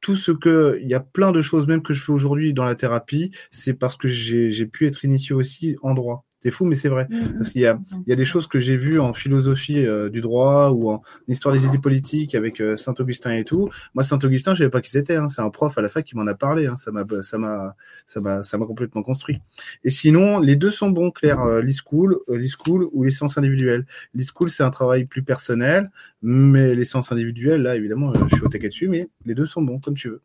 tout 0.00 0.16
ce 0.16 0.32
que 0.32 0.78
il 0.82 0.88
y 0.88 0.94
a 0.94 1.00
plein 1.00 1.32
de 1.32 1.42
choses 1.42 1.66
même 1.66 1.82
que 1.82 1.94
je 1.94 2.02
fais 2.02 2.12
aujourd'hui 2.12 2.54
dans 2.54 2.64
la 2.64 2.74
thérapie, 2.76 3.32
c'est 3.50 3.74
parce 3.74 3.96
que 3.96 4.08
j'ai 4.08 4.66
pu 4.66 4.86
être 4.86 5.04
initié 5.04 5.34
aussi 5.34 5.76
en 5.82 5.94
droit. 5.94 6.25
C'est 6.40 6.50
fou, 6.50 6.64
mais 6.64 6.74
c'est 6.74 6.88
vrai. 6.88 7.06
Mmh. 7.08 7.36
Parce 7.38 7.48
qu'il 7.50 7.62
y 7.62 7.66
a, 7.66 7.78
il 8.06 8.10
y 8.10 8.12
a 8.12 8.16
des 8.16 8.24
choses 8.24 8.46
que 8.46 8.60
j'ai 8.60 8.76
vues 8.76 9.00
en 9.00 9.14
philosophie 9.14 9.78
euh, 9.78 10.10
du 10.10 10.20
droit 10.20 10.70
ou 10.70 10.90
en 10.90 11.02
histoire 11.28 11.54
des 11.54 11.64
idées 11.64 11.78
politiques 11.78 12.34
avec 12.34 12.60
euh, 12.60 12.76
Saint-Augustin 12.76 13.32
et 13.34 13.44
tout. 13.44 13.70
Moi, 13.94 14.04
Saint-Augustin, 14.04 14.54
je 14.54 14.58
savais 14.58 14.70
pas 14.70 14.82
qui 14.82 14.90
c'était. 14.90 15.16
Hein. 15.16 15.28
C'est 15.28 15.40
un 15.40 15.50
prof 15.50 15.76
à 15.78 15.80
la 15.80 15.88
fac 15.88 16.04
qui 16.04 16.14
m'en 16.14 16.26
a 16.26 16.34
parlé. 16.34 16.66
Hein. 16.66 16.76
Ça 16.76 16.92
m'a, 16.92 17.04
ça 17.22 17.38
m'a, 17.38 17.74
ça 18.06 18.20
m'a, 18.20 18.42
ça 18.42 18.58
m'a 18.58 18.66
complètement 18.66 19.02
construit. 19.02 19.40
Et 19.82 19.90
sinon, 19.90 20.38
les 20.38 20.56
deux 20.56 20.70
sont 20.70 20.90
bons, 20.90 21.10
Claire. 21.10 21.40
Euh, 21.40 21.62
l'e-school, 21.62 22.18
euh, 22.28 22.36
l'e-school 22.36 22.86
ou 22.92 23.02
les 23.02 23.10
séances 23.10 23.38
individuelles. 23.38 23.86
L'e-school, 24.14 24.50
c'est 24.50 24.62
un 24.62 24.70
travail 24.70 25.04
plus 25.04 25.22
personnel, 25.22 25.84
mais 26.22 26.74
les 26.74 26.84
séances 26.84 27.12
individuelles, 27.12 27.62
là, 27.62 27.76
évidemment, 27.76 28.12
je 28.14 28.36
suis 28.36 28.44
au 28.44 28.48
taquet 28.48 28.68
dessus, 28.68 28.88
mais 28.88 29.08
les 29.24 29.34
deux 29.34 29.46
sont 29.46 29.62
bons, 29.62 29.80
comme 29.80 29.94
tu 29.94 30.10
veux. 30.10 30.22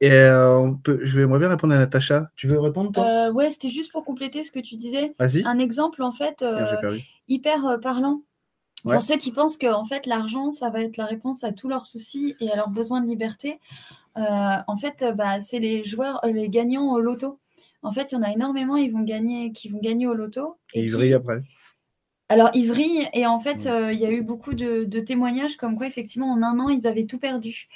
Et 0.00 0.12
euh, 0.12 0.58
on 0.58 0.74
peut, 0.74 1.00
je 1.02 1.20
vais 1.20 1.26
moi 1.26 1.38
bien 1.38 1.48
répondre 1.48 1.74
à 1.74 1.78
Natacha. 1.78 2.30
Tu 2.34 2.48
veux 2.48 2.58
répondre 2.58 2.90
toi? 2.92 3.04
Euh, 3.04 3.32
Ouais, 3.32 3.50
c'était 3.50 3.68
juste 3.68 3.92
pour 3.92 4.04
compléter 4.04 4.44
ce 4.44 4.50
que 4.52 4.60
tu 4.60 4.76
disais. 4.76 5.14
Vas-y. 5.18 5.44
Un 5.44 5.58
exemple 5.58 6.02
en 6.02 6.12
fait 6.12 6.42
euh, 6.42 6.98
hyper 7.28 7.78
parlant. 7.82 8.22
Ouais. 8.84 8.94
Pour 8.94 9.02
ceux 9.02 9.18
qui 9.18 9.30
pensent 9.30 9.58
que 9.58 9.70
en 9.70 9.84
fait 9.84 10.06
l'argent 10.06 10.50
ça 10.52 10.70
va 10.70 10.80
être 10.80 10.96
la 10.96 11.04
réponse 11.04 11.44
à 11.44 11.52
tous 11.52 11.68
leurs 11.68 11.84
soucis 11.84 12.34
et 12.40 12.50
à 12.50 12.56
leurs 12.56 12.70
besoins 12.70 13.02
de 13.02 13.06
liberté, 13.06 13.60
en 14.16 14.76
fait 14.78 15.04
bah, 15.14 15.40
c'est 15.40 15.58
les 15.58 15.84
joueurs, 15.84 16.20
les 16.24 16.48
gagnants 16.48 16.92
au 16.92 17.00
loto. 17.00 17.38
En 17.82 17.92
fait, 17.92 18.12
il 18.12 18.14
y 18.14 18.18
en 18.18 18.22
a 18.22 18.30
énormément, 18.30 18.76
ils 18.76 18.92
vont 18.92 19.02
gagner, 19.02 19.52
qui 19.52 19.68
vont 19.68 19.80
gagner 19.80 20.06
au 20.06 20.12
loto. 20.12 20.56
Et, 20.74 20.80
et 20.80 20.84
ils 20.84 20.92
vrillent 20.92 21.14
après. 21.14 21.42
Alors, 22.28 22.50
ils 22.52 22.68
vrillent 22.68 23.08
et 23.12 23.26
en 23.26 23.40
fait, 23.40 23.68
il 23.92 23.98
y 23.98 24.06
a 24.06 24.10
eu 24.10 24.22
beaucoup 24.22 24.54
de, 24.54 24.84
de 24.84 25.00
témoignages 25.00 25.56
comme 25.56 25.76
quoi 25.76 25.86
effectivement 25.86 26.30
en 26.30 26.42
un 26.42 26.58
an 26.58 26.68
ils 26.68 26.86
avaient 26.86 27.06
tout 27.06 27.18
perdu. 27.18 27.68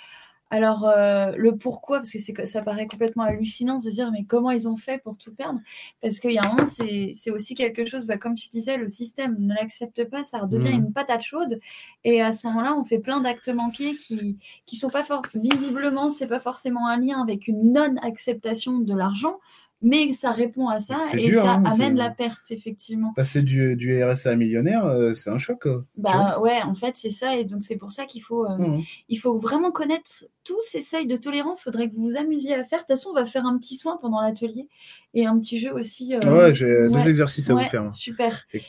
Alors, 0.54 0.84
euh, 0.86 1.32
le 1.36 1.56
pourquoi, 1.56 1.96
parce 1.96 2.12
que 2.12 2.46
ça 2.46 2.62
paraît 2.62 2.86
complètement 2.86 3.24
hallucinant 3.24 3.78
de 3.78 3.82
se 3.82 3.88
dire, 3.88 4.12
mais 4.12 4.22
comment 4.22 4.52
ils 4.52 4.68
ont 4.68 4.76
fait 4.76 5.02
pour 5.02 5.18
tout 5.18 5.34
perdre? 5.34 5.58
Parce 6.00 6.20
qu'il 6.20 6.30
y 6.30 6.38
a 6.38 6.44
un 6.44 6.48
moment, 6.50 6.64
c'est 6.64 7.30
aussi 7.32 7.56
quelque 7.56 7.84
chose, 7.84 8.06
bah, 8.06 8.18
comme 8.18 8.36
tu 8.36 8.48
disais, 8.50 8.76
le 8.76 8.88
système 8.88 9.34
ne 9.36 9.52
l'accepte 9.52 10.04
pas, 10.08 10.22
ça 10.22 10.38
redevient 10.38 10.68
mmh. 10.68 10.86
une 10.86 10.92
patate 10.92 11.22
chaude. 11.22 11.58
Et 12.04 12.22
à 12.22 12.32
ce 12.32 12.46
moment-là, 12.46 12.72
on 12.78 12.84
fait 12.84 13.00
plein 13.00 13.20
d'actes 13.20 13.48
manqués 13.48 13.96
qui 13.96 14.38
qui 14.64 14.76
sont 14.76 14.90
pas 14.90 15.02
forts. 15.02 15.22
Visiblement, 15.34 16.08
c'est 16.08 16.28
pas 16.28 16.38
forcément 16.38 16.86
un 16.86 17.00
lien 17.00 17.20
avec 17.20 17.48
une 17.48 17.72
non-acceptation 17.72 18.78
de 18.78 18.94
l'argent, 18.94 19.40
mais 19.82 20.14
ça 20.14 20.30
répond 20.30 20.68
à 20.68 20.80
ça 20.80 20.98
et 21.12 21.28
dur, 21.28 21.42
ça 21.42 21.52
hein, 21.54 21.64
amène 21.66 21.96
la 21.96 22.08
perte, 22.10 22.50
effectivement. 22.50 23.12
Passer 23.14 23.42
du, 23.42 23.76
du 23.76 24.02
RSA 24.02 24.30
à 24.30 24.34
millionnaire, 24.36 24.86
euh, 24.86 25.12
c'est 25.14 25.28
un 25.30 25.36
choc. 25.38 25.60
quoi. 25.62 25.84
Bah 25.96 26.38
ouais, 26.40 26.62
en 26.62 26.74
fait, 26.74 26.94
c'est 26.96 27.10
ça. 27.10 27.36
Et 27.36 27.44
donc, 27.44 27.62
c'est 27.62 27.76
pour 27.76 27.92
ça 27.92 28.06
qu'il 28.06 28.22
faut, 28.22 28.46
euh, 28.46 28.78
il 29.08 29.16
faut 29.18 29.38
vraiment 29.38 29.70
connaître 29.72 30.10
tous 30.44 30.60
ces 30.70 30.80
seuils 30.80 31.06
de 31.06 31.16
tolérance. 31.16 31.60
Il 31.60 31.64
faudrait 31.64 31.90
que 31.90 31.94
vous 31.94 32.04
vous 32.10 32.16
amusiez 32.16 32.54
à 32.54 32.64
faire. 32.64 32.78
De 32.78 32.84
toute 32.84 32.88
façon, 32.96 33.10
on 33.10 33.14
va 33.14 33.24
faire 33.26 33.44
un 33.44 33.58
petit 33.58 33.76
soin 33.76 33.98
pendant 34.00 34.20
l'atelier 34.22 34.68
et 35.12 35.26
un 35.26 35.38
petit 35.38 35.58
jeu 35.58 35.72
aussi. 35.74 36.14
euh, 36.14 36.20
Ouais, 36.34 36.54
j'ai 36.54 36.66
deux 36.66 36.88
ouais. 36.94 37.08
exercices 37.08 37.50
à 37.50 37.54
Ouais, 37.54 37.64
vous 37.64 37.70
faire. 37.70 37.94
Super. 37.94 38.46
Et- 38.54 38.62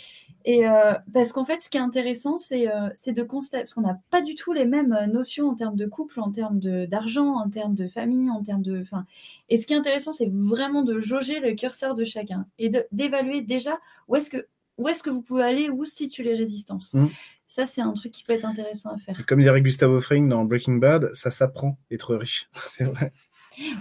Et 0.47 0.67
euh, 0.67 0.93
parce 1.11 1.33
qu'en 1.33 1.43
fait, 1.43 1.59
ce 1.59 1.69
qui 1.69 1.77
est 1.77 1.81
intéressant, 1.81 2.37
c'est 2.37 2.69
euh, 2.69 2.89
de 3.07 3.23
constater, 3.23 3.63
parce 3.63 3.73
qu'on 3.73 3.81
n'a 3.81 3.99
pas 4.11 4.21
du 4.21 4.35
tout 4.35 4.53
les 4.53 4.65
mêmes 4.65 4.93
euh, 4.93 5.07
notions 5.07 5.49
en 5.49 5.55
termes 5.55 5.75
de 5.75 5.87
couple, 5.87 6.19
en 6.19 6.31
termes 6.31 6.59
d'argent, 6.59 7.33
en 7.33 7.49
termes 7.49 7.73
de 7.73 7.87
famille, 7.87 8.29
en 8.29 8.43
termes 8.43 8.61
de. 8.61 8.79
Enfin, 8.79 9.05
et 9.49 9.57
ce 9.57 9.65
qui 9.65 9.73
est 9.73 9.77
intéressant, 9.77 10.11
c'est 10.11 10.29
vraiment 10.31 10.83
de 10.83 10.99
jauger 10.99 11.39
le 11.39 11.55
curseur 11.55 11.95
de 11.95 12.05
chacun 12.05 12.45
et 12.59 12.71
d'évaluer 12.91 13.41
déjà 13.41 13.79
où 14.07 14.15
est-ce 14.15 14.29
que 14.29 14.47
où 14.77 14.87
est-ce 14.87 15.01
que 15.01 15.09
vous 15.09 15.21
pouvez 15.21 15.43
aller, 15.43 15.69
où 15.69 15.85
se 15.85 15.95
situent 15.95 16.23
les 16.23 16.35
résistances. 16.35 16.93
Mhm. 16.93 17.09
Ça, 17.47 17.65
c'est 17.65 17.81
un 17.81 17.93
truc 17.93 18.11
qui 18.11 18.23
peut 18.23 18.33
être 18.33 18.45
intéressant 18.45 18.89
à 18.89 18.97
faire. 18.97 19.19
Et 19.19 19.23
Comme 19.23 19.41
dirait 19.41 19.61
Gustavo 19.61 20.01
Fring 20.01 20.27
dans 20.27 20.43
Breaking 20.43 20.75
Bad, 20.75 21.11
ça 21.13 21.31
s'apprend 21.31 21.77
être 21.89 22.15
riche. 22.15 22.49
c'est 22.67 22.83
vrai. 22.83 23.13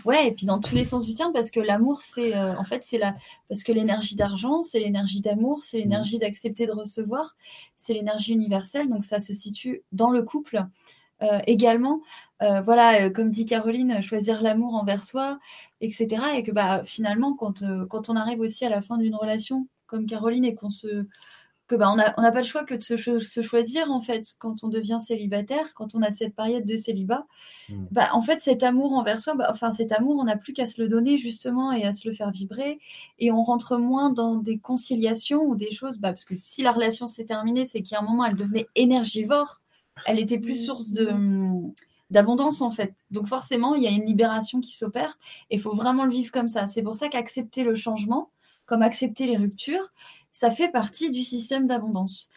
Ouais, 0.05 0.29
et 0.29 0.33
puis 0.33 0.47
dans 0.47 0.59
tous 0.61 0.75
les 0.75 0.85
sens 0.85 1.07
du 1.07 1.15
terme, 1.15 1.33
parce 1.33 1.51
que 1.51 1.61
l'amour, 1.61 2.03
c'est 2.03 2.35
euh, 2.35 2.57
en 2.57 2.65
fait, 2.65 2.83
c'est 2.85 2.99
la, 2.99 3.15
parce 3.49 3.63
que 3.63 3.73
l'énergie 3.73 4.17
d'argent, 4.17 4.63
c'est 4.63 4.81
l'énergie 4.81 5.21
d'amour, 5.21 5.63
c'est 5.63 5.79
l'énergie 5.79 6.19
d'accepter 6.19 6.67
de 6.67 6.73
recevoir, 6.73 7.37
c'est 7.77 7.95
l'énergie 7.95 8.33
universelle, 8.33 8.89
donc 8.89 9.05
ça 9.05 9.21
se 9.21 9.33
situe 9.33 9.83
dans 9.93 10.11
le 10.11 10.23
couple 10.23 10.65
euh, 11.23 11.41
également. 11.47 12.01
Euh, 12.43 12.61
voilà, 12.63 13.11
comme 13.11 13.31
dit 13.31 13.47
Caroline, 13.47 14.03
choisir 14.03 14.43
l'amour 14.43 14.75
envers 14.75 15.05
soi, 15.05 15.39
etc. 15.81 16.09
Et 16.37 16.43
que 16.43 16.53
bah 16.53 16.83
finalement, 16.85 17.35
quand 17.35 17.63
quand 17.89 18.11
on 18.11 18.17
arrive 18.17 18.41
aussi 18.41 18.65
à 18.65 18.71
la 18.71 18.83
fin 18.83 18.99
d'une 18.99 19.15
relation, 19.15 19.69
comme 19.87 20.07
Caroline, 20.07 20.45
et 20.45 20.55
qu'on 20.55 20.71
se 20.71 21.07
que 21.67 21.75
bah 21.77 21.91
on 21.91 21.99
a 21.99 22.13
on 22.19 22.23
n'a 22.23 22.31
pas 22.33 22.41
le 22.41 22.47
choix 22.47 22.65
que 22.65 22.75
de 22.75 22.83
se, 22.83 22.97
cho- 22.97 23.21
se 23.21 23.41
choisir 23.43 23.91
en 23.91 24.01
fait 24.03 24.35
quand 24.39 24.65
on 24.65 24.69
devient 24.69 24.99
célibataire, 25.05 25.73
quand 25.75 25.95
on 25.95 26.03
a 26.03 26.11
cette 26.11 26.35
période 26.35 26.65
de 26.67 26.77
célibat 26.77 27.27
Mm. 27.71 27.87
bah, 27.91 28.11
en 28.13 28.21
fait, 28.21 28.41
cet 28.43 28.63
amour 28.63 28.93
envers 28.93 29.21
soi, 29.21 29.35
bah, 29.35 29.49
enfin, 29.51 29.73
cet 29.73 29.91
amour, 29.93 30.17
on 30.19 30.25
n'a 30.25 30.37
plus 30.37 30.53
qu'à 30.53 30.67
se 30.67 30.81
le 30.83 30.87
donner 30.89 31.17
justement 31.17 31.73
et 31.73 31.85
à 31.85 31.95
se 31.95 32.07
le 32.07 32.15
faire 32.15 32.31
vibrer. 32.31 32.79
Et 33.19 33.33
on 33.33 33.43
rentre 33.43 33.79
moins 33.79 34.11
dans 34.11 34.37
des 34.37 34.59
conciliations 34.59 35.43
ou 35.43 35.57
des 35.57 35.71
choses, 35.71 35.99
bah, 35.99 36.11
parce 36.11 36.25
que 36.27 36.35
si 36.37 36.61
la 36.63 36.73
relation 36.73 37.07
s'est 37.07 37.25
terminée, 37.25 37.67
c'est 37.67 37.81
qu'à 37.83 38.01
un 38.01 38.03
moment, 38.03 38.27
elle 38.27 38.37
devenait 38.37 38.67
énergivore. 38.75 39.61
Elle 40.07 40.19
était 40.19 40.39
plus 40.39 40.67
source 40.67 40.91
de 40.91 41.09
d'abondance 42.11 42.61
en 42.61 42.71
fait. 42.71 42.95
Donc 43.11 43.27
forcément, 43.27 43.75
il 43.75 43.83
y 43.83 43.87
a 43.87 43.91
une 43.91 44.05
libération 44.05 44.61
qui 44.61 44.77
s'opère 44.77 45.19
et 45.51 45.57
il 45.57 45.61
faut 45.61 45.75
vraiment 45.75 46.05
le 46.05 46.11
vivre 46.11 46.31
comme 46.33 46.49
ça. 46.49 46.67
C'est 46.67 46.83
pour 46.83 46.95
ça 46.95 47.09
qu'accepter 47.09 47.65
le 47.65 47.75
changement, 47.75 48.31
comme 48.67 48.83
accepter 48.83 49.27
les 49.27 49.37
ruptures, 49.37 49.93
ça 50.35 50.51
fait 50.51 50.69
partie 50.71 51.11
du 51.11 51.23
système 51.23 51.67
d'abondance. 51.67 52.29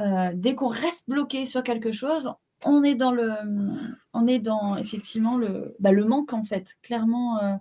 Euh, 0.00 0.30
dès 0.32 0.54
qu'on 0.54 0.68
reste 0.68 1.06
bloqué 1.10 1.44
sur 1.44 1.62
quelque 1.62 1.92
chose, 1.92 2.32
on 2.64 2.82
est 2.82 2.94
dans 2.94 3.12
le, 3.12 3.32
on 4.14 4.26
est 4.26 4.38
dans 4.38 4.76
effectivement 4.78 5.36
le, 5.36 5.74
bah, 5.80 5.92
le 5.92 6.06
manque 6.06 6.32
en 6.32 6.44
fait, 6.44 6.76
clairement, 6.82 7.42
euh, 7.42 7.54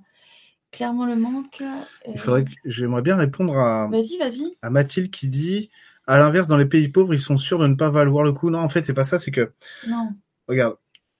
clairement 0.71 1.05
le 1.05 1.17
manque. 1.17 1.61
Euh, 1.61 1.81
Il 2.07 2.17
faudrait 2.19 2.45
que 2.45 2.51
j'aimerais 2.63 3.01
bien 3.01 3.17
répondre 3.17 3.57
à, 3.57 3.87
Vas-y, 3.89 4.17
vas-y. 4.17 4.57
à 4.61 4.69
Mathilde 4.69 5.11
qui 5.11 5.27
dit 5.27 5.69
à 6.07 6.17
l'inverse, 6.17 6.47
dans 6.47 6.57
les 6.57 6.65
pays 6.65 6.87
pauvres, 6.87 7.13
ils 7.13 7.21
sont 7.21 7.37
sûrs 7.37 7.59
de 7.59 7.67
ne 7.67 7.75
pas 7.75 7.89
valoir 7.89 8.23
le 8.23 8.31
coup. 8.33 8.49
Non, 8.49 8.59
en 8.59 8.69
fait, 8.69 8.83
c'est 8.83 8.93
pas 8.95 9.03
ça. 9.03 9.19
C'est 9.19 9.31
que, 9.31 9.51
Non. 9.87 10.13
regarde, 10.47 10.77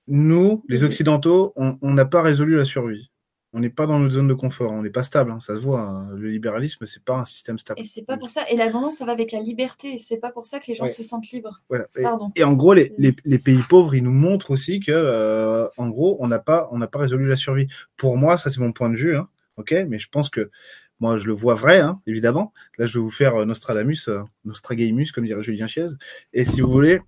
nous, 0.08 0.64
les. 0.68 0.84
Occidentaux, 0.84 1.54
on 1.58 1.78
n'a 1.94 2.06
pas 2.06 2.22
résolu 2.24 2.58
la 2.58 2.66
survie. 2.66 3.12
On 3.52 3.60
n'est 3.62 3.70
pas 3.72 3.88
dans 3.88 3.98
notre 3.98 4.14
zone 4.14 4.28
de 4.28 4.34
confort. 4.36 4.72
On 4.72 4.84
n'est 4.84 4.92
pas 4.92 5.02
stable. 5.04 5.32
hein, 5.32 5.40
ça 5.40 5.56
se 5.56 5.60
voit. 5.62 5.82
hein. 5.82 6.10
Le 6.16 6.30
libéralisme, 6.30 6.86
c'est 6.86 7.04
pas 7.04 7.18
un 7.18 7.26
système 7.26 7.58
stable. 7.58 7.80
Et 7.80 7.84
c'est 7.84 8.04
pas 8.04 8.16
pour 8.18 8.30
ça. 8.30 8.42
Et 8.52 8.58
ça 8.58 9.06
va 9.06 9.12
avec 9.12 9.32
la 9.32 9.42
liberté. 9.42 9.98
C'est 9.98 10.18
pas 10.18 10.32
pour 10.32 10.46
ça 10.46 10.60
que 10.60 10.68
les 10.68 10.76
gens 10.76 10.84
Ouais. 10.86 10.92
se 10.92 11.02
sentent 11.02 11.30
libres. 11.32 11.62
Voilà. 11.68 11.88
Et- 11.98 12.04
Pardon. 12.04 12.32
Et 12.36 12.44
en 12.44 12.54
gros, 12.54 12.74
les, 12.74 12.94
les, 13.00 13.16
les 13.26 13.40
pays 13.40 13.62
pauvres, 13.68 13.96
ils 13.96 14.04
nous 14.04 14.12
montrent 14.12 14.52
aussi 14.52 14.80
que, 14.80 14.92
euh, 14.94 15.68
en 15.78 15.90
gros, 15.90 16.18
on 16.20 16.28
n'a 16.28 16.38
pas, 16.40 16.70
on 16.72 16.78
n'a 16.78 16.88
pas 16.88 17.00
résolu 17.00 17.28
la 17.28 17.36
survie. 17.36 17.68
Pour 17.98 18.18
moi, 18.18 18.38
ça 18.38 18.50
c'est 18.52 18.60
mon 18.60 18.72
point 18.72 18.90
de 18.92 18.98
vue, 18.98 19.16
hein, 19.18 19.28
ok. 19.58 19.74
Mais 19.88 19.98
je 19.98 20.10
pense 20.10 20.30
que 20.30 20.52
moi, 21.00 21.18
je 21.18 21.26
le 21.28 21.34
vois 21.34 21.56
vrai, 21.56 21.82
évidemment. 22.06 22.54
Là, 22.78 22.86
je 22.86 23.00
vais 23.00 23.04
vous 23.04 23.10
faire 23.10 23.36
euh, 23.36 23.46
Nostradamus, 23.46 24.10
euh, 24.10 24.22
Nostragaimus, 24.46 25.12
comme 25.12 25.26
dirait 25.26 25.42
Julien 25.42 25.66
Chiez. 25.66 25.88
Et 26.34 26.44
si 26.44 26.62
vous 26.62 26.70
voulez, 26.72 27.02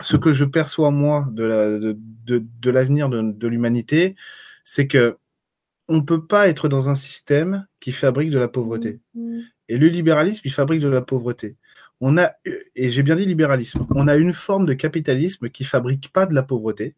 ce 0.00 0.16
que 0.16 0.32
je 0.32 0.44
perçois 0.46 0.90
moi 0.92 1.26
de 1.32 1.42
la, 1.44 1.78
de, 1.78 1.98
de, 2.24 2.42
de 2.60 2.70
l'avenir 2.70 3.08
de, 3.08 3.20
de 3.20 3.48
l'humanité, 3.48 4.14
c'est 4.64 4.86
que 4.86 5.18
on 5.88 6.02
peut 6.02 6.26
pas 6.26 6.48
être 6.48 6.68
dans 6.68 6.88
un 6.88 6.94
système 6.94 7.66
qui 7.80 7.92
fabrique 7.92 8.30
de 8.30 8.38
la 8.38 8.48
pauvreté. 8.48 9.00
Et 9.68 9.78
le 9.78 9.88
libéralisme, 9.88 10.42
il 10.44 10.52
fabrique 10.52 10.80
de 10.80 10.88
la 10.88 11.02
pauvreté. 11.02 11.56
On 12.00 12.18
a, 12.18 12.32
et 12.74 12.90
j'ai 12.90 13.02
bien 13.02 13.16
dit 13.16 13.26
libéralisme, 13.26 13.86
on 13.90 14.08
a 14.08 14.16
une 14.16 14.32
forme 14.32 14.66
de 14.66 14.74
capitalisme 14.74 15.50
qui 15.50 15.64
fabrique 15.64 16.10
pas 16.12 16.26
de 16.26 16.34
la 16.34 16.42
pauvreté. 16.42 16.96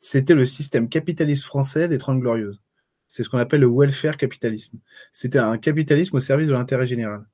C'était 0.00 0.34
le 0.34 0.44
système 0.44 0.88
capitaliste 0.88 1.44
français 1.44 1.88
des 1.88 1.98
Trente 1.98 2.20
Glorieuses. 2.20 2.60
C'est 3.06 3.22
ce 3.22 3.28
qu'on 3.28 3.38
appelle 3.38 3.60
le 3.60 3.70
welfare 3.70 4.16
capitalisme. 4.16 4.78
C'était 5.12 5.38
un 5.38 5.58
capitalisme 5.58 6.16
au 6.16 6.20
service 6.20 6.48
de 6.48 6.52
l'intérêt 6.52 6.86
général. 6.86 7.24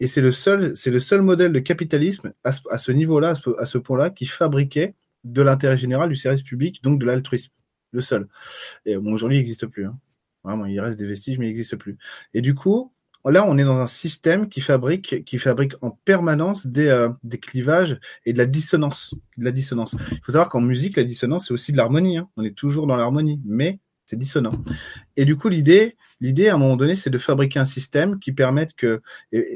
Et 0.00 0.08
c'est 0.08 0.20
le 0.20 0.32
seul, 0.32 0.76
c'est 0.76 0.90
le 0.90 1.00
seul 1.00 1.22
modèle 1.22 1.52
de 1.52 1.58
capitalisme 1.58 2.32
à 2.44 2.52
ce, 2.52 2.60
à 2.70 2.78
ce 2.78 2.92
niveau-là, 2.92 3.30
à 3.30 3.34
ce, 3.34 3.50
à 3.58 3.64
ce 3.64 3.78
point-là, 3.78 4.10
qui 4.10 4.26
fabriquait 4.26 4.94
de 5.24 5.42
l'intérêt 5.42 5.76
général, 5.76 6.08
du 6.08 6.16
service 6.16 6.42
public, 6.42 6.82
donc 6.82 7.00
de 7.00 7.06
l'altruisme. 7.06 7.52
Le 7.92 8.00
seul. 8.00 8.28
Et 8.84 8.96
bon, 8.96 9.12
aujourd'hui, 9.12 9.38
il 9.38 9.40
n'existe 9.40 9.66
plus. 9.66 9.86
Hein. 9.86 9.98
Il 10.66 10.80
reste 10.80 10.98
des 10.98 11.06
vestiges, 11.06 11.38
mais 11.38 11.46
il 11.46 11.48
n'existe 11.48 11.76
plus. 11.76 11.96
Et 12.34 12.40
du 12.40 12.54
coup, 12.54 12.92
là, 13.24 13.44
on 13.46 13.58
est 13.58 13.64
dans 13.64 13.78
un 13.78 13.86
système 13.86 14.48
qui 14.48 14.60
fabrique, 14.60 15.14
en 15.82 15.90
permanence 15.90 16.66
des, 16.66 16.88
euh, 16.88 17.08
des 17.22 17.38
clivages 17.38 17.98
et 18.26 18.32
de 18.32 18.38
la 18.38 18.46
dissonance. 18.46 19.14
De 19.36 19.44
la 19.44 19.52
dissonance. 19.52 19.96
Il 20.12 20.20
faut 20.22 20.32
savoir 20.32 20.48
qu'en 20.48 20.60
musique, 20.60 20.96
la 20.96 21.04
dissonance, 21.04 21.48
c'est 21.48 21.54
aussi 21.54 21.72
de 21.72 21.76
l'harmonie. 21.76 22.18
Hein. 22.18 22.28
On 22.36 22.44
est 22.44 22.56
toujours 22.56 22.86
dans 22.86 22.96
l'harmonie, 22.96 23.40
mais 23.44 23.78
c'est 24.06 24.18
dissonant. 24.18 24.52
Et 25.20 25.24
du 25.24 25.34
coup, 25.36 25.48
l'idée, 25.48 25.96
l'idée 26.20 26.48
à 26.48 26.54
un 26.54 26.58
moment 26.58 26.76
donné, 26.76 26.94
c'est 26.94 27.10
de 27.10 27.18
fabriquer 27.18 27.58
un 27.58 27.66
système 27.66 28.20
qui 28.20 28.30
permette 28.32 28.74
que, 28.76 29.02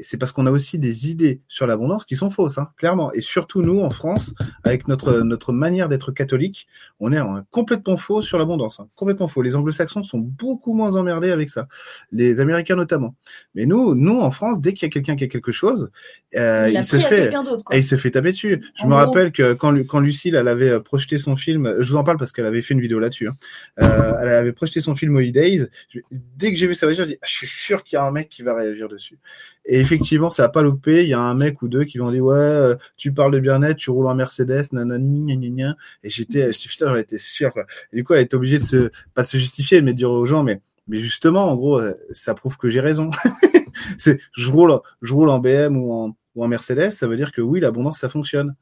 c'est 0.02 0.18
parce 0.18 0.32
qu'on 0.32 0.46
a 0.46 0.50
aussi 0.50 0.76
des 0.76 1.08
idées 1.08 1.40
sur 1.46 1.68
l'abondance 1.68 2.04
qui 2.04 2.16
sont 2.16 2.30
fausses, 2.30 2.58
hein, 2.58 2.68
clairement. 2.76 3.12
Et 3.12 3.20
surtout 3.20 3.62
nous, 3.62 3.80
en 3.80 3.90
France, 3.90 4.34
avec 4.64 4.88
notre 4.88 5.20
notre 5.20 5.52
manière 5.52 5.88
d'être 5.88 6.10
catholique, 6.10 6.66
on 6.98 7.12
est 7.12 7.18
hein, 7.18 7.44
complètement 7.50 7.96
faux 7.96 8.22
sur 8.22 8.38
l'abondance, 8.38 8.80
hein, 8.80 8.88
complètement 8.96 9.28
faux. 9.28 9.40
Les 9.40 9.54
Anglo-Saxons 9.54 10.02
sont 10.02 10.18
beaucoup 10.18 10.74
moins 10.74 10.96
emmerdés 10.96 11.30
avec 11.30 11.48
ça, 11.48 11.68
les 12.10 12.40
Américains 12.40 12.74
notamment. 12.76 13.14
Mais 13.54 13.64
nous, 13.64 13.94
nous 13.94 14.18
en 14.18 14.32
France, 14.32 14.60
dès 14.60 14.72
qu'il 14.72 14.82
y 14.86 14.90
a 14.90 14.92
quelqu'un 14.92 15.14
qui 15.14 15.22
a 15.24 15.28
quelque 15.28 15.52
chose, 15.52 15.90
euh, 16.34 16.70
il 16.74 16.84
se 16.84 16.98
fait. 16.98 17.30
Et 17.70 17.78
il 17.78 17.84
se 17.84 17.96
fait 17.96 18.10
taper 18.10 18.30
dessus. 18.32 18.62
Je 18.76 18.82
En 18.82 18.88
me 18.88 18.94
gros. 18.94 19.04
rappelle 19.04 19.30
que 19.30 19.52
quand, 19.52 19.72
quand 19.86 20.00
Lucille, 20.00 20.34
elle 20.34 20.48
avait 20.48 20.80
projeté 20.80 21.18
son 21.18 21.36
film, 21.36 21.76
je 21.78 21.88
vous 21.88 21.96
en 21.96 22.02
parle 22.02 22.18
parce 22.18 22.32
qu'elle 22.32 22.46
avait 22.46 22.62
fait 22.62 22.74
une 22.74 22.80
vidéo 22.80 22.98
là-dessus. 22.98 23.28
hein. 23.28 23.32
Euh, 23.80 24.14
elle 24.20 24.28
avait 24.28 24.52
projeté 24.52 24.80
son 24.80 24.96
film 24.96 25.14
Holidays. 25.14 25.51
Je- 25.88 26.00
Dès 26.10 26.52
que 26.52 26.58
j'ai 26.58 26.66
vu 26.66 26.74
sa 26.74 26.86
voiture, 26.86 27.04
j'ai 27.04 27.12
dit, 27.12 27.18
Ah, 27.22 27.26
je 27.28 27.34
suis 27.34 27.46
sûr 27.48 27.84
qu'il 27.84 27.96
y 27.96 28.00
a 28.00 28.04
un 28.04 28.10
mec 28.10 28.28
qui 28.28 28.42
va 28.42 28.54
réagir 28.54 28.88
dessus. 28.88 29.18
Et 29.64 29.80
effectivement, 29.80 30.30
ça 30.30 30.44
a 30.44 30.48
pas 30.48 30.62
loupé. 30.62 31.02
Il 31.04 31.08
y 31.08 31.14
a 31.14 31.20
un 31.20 31.34
mec 31.34 31.62
ou 31.62 31.68
deux 31.68 31.84
qui 31.84 31.98
m'ont 31.98 32.10
dit, 32.10 32.20
ouais, 32.20 32.36
euh, 32.36 32.74
tu 32.96 33.12
parles 33.12 33.32
de 33.32 33.40
bien-être, 33.40 33.76
tu 33.76 33.90
roules 33.90 34.06
en 34.06 34.14
Mercedes, 34.14 34.64
nanani, 34.72 35.36
gna. 35.36 35.76
Et 36.02 36.10
j'étais, 36.10 36.50
putain, 36.50 36.88
j'en 36.88 36.94
sûr. 37.18 37.52
Et 37.92 37.96
du 37.96 38.04
coup, 38.04 38.14
elle 38.14 38.22
était 38.22 38.34
obligée 38.34 38.58
de 38.58 38.62
se, 38.62 38.90
se 39.24 39.36
justifier, 39.36 39.82
mais 39.82 39.92
de 39.92 39.98
dire 39.98 40.10
aux 40.10 40.26
gens, 40.26 40.42
mais, 40.42 40.60
mais 40.88 40.98
justement, 40.98 41.50
en 41.50 41.56
gros, 41.56 41.80
euh, 41.80 41.94
ça 42.10 42.34
prouve 42.34 42.56
que 42.56 42.68
j'ai 42.70 42.80
raison. 42.80 43.10
c'est, 43.98 44.20
je 44.36 44.50
roule, 44.50 44.78
je 45.02 45.12
roule 45.14 45.30
en 45.30 45.38
BM 45.38 45.76
ou 45.76 45.92
en, 45.92 46.16
ou 46.34 46.44
en 46.44 46.48
Mercedes, 46.48 46.90
ça 46.90 47.06
veut 47.06 47.16
dire 47.16 47.32
que 47.32 47.40
oui, 47.40 47.60
l'abondance, 47.60 48.00
ça 48.00 48.08
fonctionne. 48.08 48.54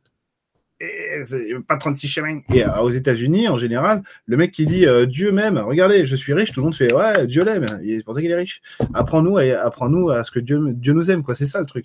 Et 0.81 1.23
c'est 1.25 1.47
pas 1.67 1.77
36 1.77 2.09
chemins. 2.09 2.41
Et 2.55 2.65
euh, 2.65 2.81
aux 2.81 2.89
États-Unis, 2.89 3.49
en 3.49 3.59
général, 3.59 4.03
le 4.25 4.37
mec 4.39 4.51
qui 4.51 4.65
dit 4.65 4.87
euh, 4.87 5.05
Dieu 5.05 5.31
m'aime, 5.31 5.59
regardez, 5.59 6.07
je 6.07 6.17
suis 6.17 6.33
riche, 6.33 6.53
tout 6.53 6.61
le 6.61 6.65
monde 6.65 6.75
fait 6.75 6.91
ouais, 6.95 7.27
Dieu 7.27 7.45
l'aime, 7.45 7.67
c'est 7.85 8.03
pour 8.03 8.15
ça 8.15 8.23
qu'il 8.23 8.31
est 8.31 8.37
riche. 8.37 8.63
Apprends-nous 8.95 9.37
à, 9.37 9.43
apprends-nous 9.63 10.09
à 10.09 10.25
ce 10.25 10.31
que 10.31 10.41
Dieu, 10.41 10.59
Dieu 10.73 10.95
nous 10.95 11.11
aime, 11.11 11.23
quoi. 11.23 11.35
C'est 11.35 11.45
ça 11.45 11.61
le 11.61 11.67
truc. 11.67 11.85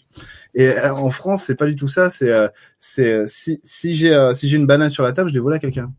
Et 0.54 0.68
euh, 0.68 0.94
en 0.94 1.10
France, 1.10 1.44
c'est 1.44 1.56
pas 1.56 1.66
du 1.66 1.76
tout 1.76 1.90
ça. 1.90 2.10
C'est, 2.10 2.32
euh, 2.32 2.48
c'est 2.80 3.26
si, 3.28 3.60
si 3.64 3.96
j'ai 3.96 4.32
si 4.34 4.48
j'ai 4.48 4.56
une 4.56 4.68
banane 4.68 4.90
sur 4.90 5.04
la 5.04 5.12
table, 5.12 5.30
je 5.30 5.34
l'ai 5.34 5.42
volée 5.42 5.58
à 5.58 5.60
quelqu'un. 5.60 5.92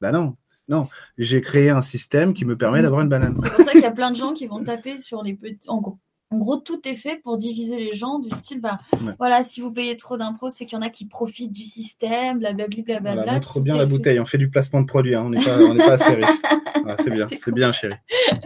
Bah 0.00 0.12
non, 0.12 0.36
non. 0.68 0.86
J'ai 1.18 1.40
créé 1.40 1.70
un 1.70 1.82
système 1.82 2.34
qui 2.34 2.44
me 2.44 2.56
permet 2.56 2.82
d'avoir 2.82 3.00
une 3.00 3.08
banane. 3.08 3.36
C'est 3.42 3.50
pour 3.52 3.64
ça 3.64 3.72
qu'il 3.72 3.80
y 3.80 3.84
a 3.84 3.90
plein 3.90 4.12
de 4.12 4.16
gens 4.16 4.32
qui 4.32 4.46
vont 4.46 4.62
taper 4.62 4.98
sur 4.98 5.24
les 5.24 5.34
petits. 5.34 5.68
En 5.68 5.80
gros, 5.80 5.98
en 6.30 6.38
gros, 6.38 6.56
tout 6.56 6.80
est 6.88 6.96
fait 6.96 7.16
pour 7.22 7.38
diviser 7.38 7.78
les 7.78 7.94
gens 7.94 8.18
du 8.18 8.28
style, 8.34 8.60
bah, 8.60 8.78
Ouais. 8.94 9.12
voilà, 9.18 9.44
si 9.44 9.60
vous 9.60 9.70
payez 9.70 9.96
trop 9.96 10.16
d'impôts, 10.16 10.50
c'est 10.50 10.66
qu'il 10.66 10.76
y 10.76 10.78
en 10.78 10.82
a 10.82 10.90
qui 10.90 11.06
profitent 11.06 11.52
du 11.52 11.62
système, 11.62 12.40
blablabli, 12.40 12.82
blablabla. 12.82 13.14
Voilà, 13.22 13.32
montre 13.34 13.60
bien 13.60 13.76
la 13.76 13.82
fait. 13.82 13.86
bouteille. 13.86 14.18
On 14.20 14.26
fait 14.26 14.38
du 14.38 14.50
placement 14.50 14.80
de 14.80 14.86
produit. 14.86 15.14
Hein. 15.14 15.22
On 15.26 15.30
n'est 15.30 15.44
pas, 15.44 15.58
on 15.60 15.76
pas 15.76 15.92
assez 15.92 16.14
riche. 16.14 16.26
Voilà, 16.82 17.02
c'est 17.02 17.10
bien, 17.10 17.26
C'est 17.36 17.52
bien, 17.54 17.72
chérie. 17.72 17.96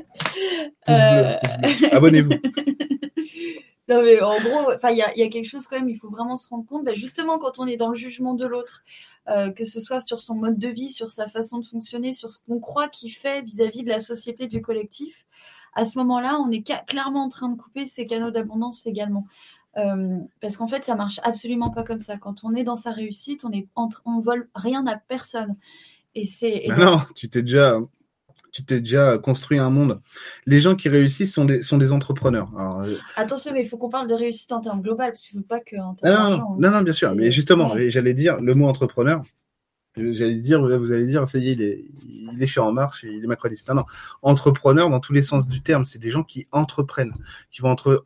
Euh. 0.89 1.37
Abonnez-vous. 1.93 2.31
non, 3.89 4.03
mais 4.03 4.21
en 4.21 4.39
gros, 4.41 4.73
enfin, 4.75 4.91
il 4.91 4.97
y 4.97 5.03
a, 5.03 5.13
il 5.15 5.21
y 5.21 5.23
a 5.23 5.29
quelque 5.29 5.49
chose 5.49 5.67
quand 5.69 5.79
même, 5.79 5.89
il 5.89 5.97
faut 5.99 6.09
vraiment 6.11 6.37
se 6.37 6.49
rendre 6.49 6.67
compte, 6.67 6.85
bah, 6.85 6.95
justement, 6.95 7.39
quand 7.39 7.59
on 7.59 7.67
est 7.67 7.77
dans 7.77 7.89
le 7.91 7.95
jugement 7.95 8.35
de 8.35 8.47
l'autre, 8.47 8.83
euh, 9.29 9.51
que 9.51 9.65
ce 9.65 9.81
soit 9.81 10.01
sur 10.01 10.19
son 10.19 10.35
mode 10.35 10.59
de 10.59 10.69
vie, 10.69 10.89
sur 10.89 11.11
sa 11.11 11.29
façon 11.29 11.59
de 11.59 11.67
fonctionner, 11.67 12.13
sur 12.13 12.31
ce 12.31 12.39
qu'on 12.47 12.59
croit 12.61 12.89
qu'il 12.89 13.13
fait 13.13 13.43
vis-à-vis 13.43 13.83
de 13.85 13.89
la 13.89 14.01
société, 14.01 14.49
du 14.49 14.63
collectif, 14.63 15.27
à 15.75 15.85
ce 15.85 15.99
moment-là, 15.99 16.39
on 16.41 16.51
est 16.51 16.65
clairement 16.87 17.25
en 17.25 17.29
train 17.29 17.49
de 17.49 17.57
couper 17.57 17.87
ces 17.87 18.05
canaux 18.05 18.31
d'abondance 18.31 18.87
également. 18.87 19.27
Euh, 19.77 20.19
parce 20.41 20.57
qu'en 20.57 20.67
fait, 20.67 20.85
ça 20.85 20.97
marche 20.97 21.21
absolument 21.23 21.71
pas 21.71 21.85
comme 21.85 22.01
ça. 22.01 22.17
Quand 22.17 22.43
on 22.45 22.55
est 22.55 22.65
dans 22.65 22.77
sa 22.77 22.91
réussite, 22.91 23.45
on 23.45 23.53
est 23.53 23.69
entre, 23.77 24.03
on 24.05 24.19
vole 24.19 24.49
rien 24.55 24.87
à 24.87 24.97
personne. 24.97 25.57
Et 26.15 26.27
c'est. 26.27 26.67
non, 26.77 27.01
tu 27.15 27.29
t'es 27.29 27.43
déjà, 27.43 27.79
tu 28.53 28.65
t'es 28.65 28.81
déjà 28.81 29.17
construit 29.19 29.61
un 29.61 29.71
monde. 29.71 30.01
Les 30.45 30.61
gens 30.61 30.75
qui 30.75 30.89
réussissent 30.89 31.33
sont 31.33 31.45
des, 31.45 31.63
sont 31.63 31.79
des 31.79 31.93
entrepreneurs. 31.93 32.51
Euh, 32.59 32.97
Attention, 33.15 33.53
mais 33.53 33.63
il 33.63 33.69
faut 33.69 33.79
qu'on 33.79 33.91
parle 33.91 34.09
de 34.09 34.15
réussite 34.15 34.51
en 34.51 34.61
termes 34.61 34.83
global, 34.83 35.11
parce 35.11 35.29
qu'il 35.29 35.39
ne 35.39 35.43
faut 35.43 35.49
pas 35.49 35.61
que 35.61 35.77
en 35.77 35.95
termes 35.95 36.31
non, 36.31 36.39
non, 36.39 36.57
non, 36.59 36.71
non, 36.71 36.83
bien 36.83 36.93
sûr. 36.93 37.15
Mais 37.15 37.31
justement, 37.31 37.75
j'allais 37.89 38.15
dire 38.15 38.41
le 38.41 38.55
mot 38.55 38.69
entrepreneur. 38.69 39.23
J'allais 40.13 40.35
dire, 40.35 40.61
vous 40.61 40.93
allez 40.93 41.05
dire, 41.05 41.29
ça 41.29 41.39
y 41.39 41.49
est, 41.49 41.53
il 41.53 41.63
est, 41.63 41.85
il 42.03 42.61
En 42.61 42.73
Marche, 42.73 43.05
il 43.05 43.23
est 43.23 43.27
macroniste. 43.27 43.69
Non, 43.69 43.77
non. 43.77 43.85
Entrepreneur 44.23 44.89
dans 44.89 45.01
tous 45.01 45.13
les 45.13 45.23
sens 45.23 45.49
du 45.49 45.61
terme, 45.61 45.85
c'est 45.85 45.99
des 45.99 46.11
gens 46.11 46.23
qui 46.23 46.47
entreprennent, 46.53 47.13
qui 47.51 47.63
vont 47.63 47.71
entre, 47.71 48.03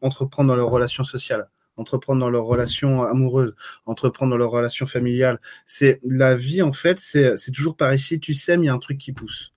entreprendre 0.00 0.48
dans 0.48 0.56
leurs 0.56 0.70
relations 0.70 1.04
sociales, 1.04 1.48
entreprendre 1.76 2.20
dans 2.20 2.30
leurs 2.30 2.44
relations 2.44 3.02
amoureuses, 3.02 3.54
entreprendre 3.86 4.30
dans 4.30 4.36
leurs 4.36 4.50
relations 4.50 4.86
familiales. 4.86 5.40
C'est 5.66 6.00
la 6.04 6.36
vie, 6.36 6.62
en 6.62 6.72
fait, 6.72 6.98
c'est 6.98 7.50
toujours 7.52 7.76
pareil. 7.76 7.98
Si 7.98 8.20
tu 8.20 8.34
sèmes, 8.34 8.62
il 8.62 8.66
y 8.66 8.70
a 8.70 8.74
un 8.74 8.78
truc 8.78 8.98
qui 8.98 9.12
pousse. 9.12 9.52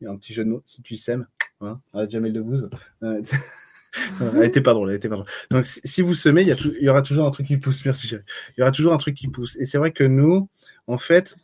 Il 0.00 0.04
y 0.04 0.06
a 0.06 0.10
un 0.10 0.16
petit 0.16 0.34
jeu 0.34 0.44
de 0.44 0.50
mots. 0.50 0.62
Si 0.66 0.82
tu 0.82 0.96
sèmes, 0.96 1.26
hein, 1.60 1.80
à 1.94 2.08
Jamel 2.08 2.32
Debbouze. 2.32 2.68
Euh, 3.02 3.22
elle 4.34 4.44
était 4.44 4.60
pas 4.60 4.74
drôle, 4.74 4.90
elle 4.90 4.96
était 4.96 5.08
pas 5.08 5.16
drôle. 5.16 5.28
Donc, 5.50 5.66
si, 5.66 6.02
vous 6.02 6.14
semez, 6.14 6.42
il 6.42 6.48
y, 6.48 6.84
y 6.84 6.88
aura 6.88 7.02
toujours 7.02 7.26
un 7.26 7.30
truc 7.30 7.46
qui 7.46 7.56
pousse. 7.56 7.84
Merci, 7.84 8.06
chérie. 8.06 8.22
Il 8.56 8.60
y 8.60 8.62
aura 8.62 8.72
toujours 8.72 8.92
un 8.92 8.98
truc 8.98 9.14
qui 9.14 9.28
pousse. 9.28 9.56
Et 9.56 9.64
c'est 9.64 9.78
vrai 9.78 9.92
que 9.92 10.04
nous, 10.04 10.48
en 10.86 10.98
fait, 10.98 11.36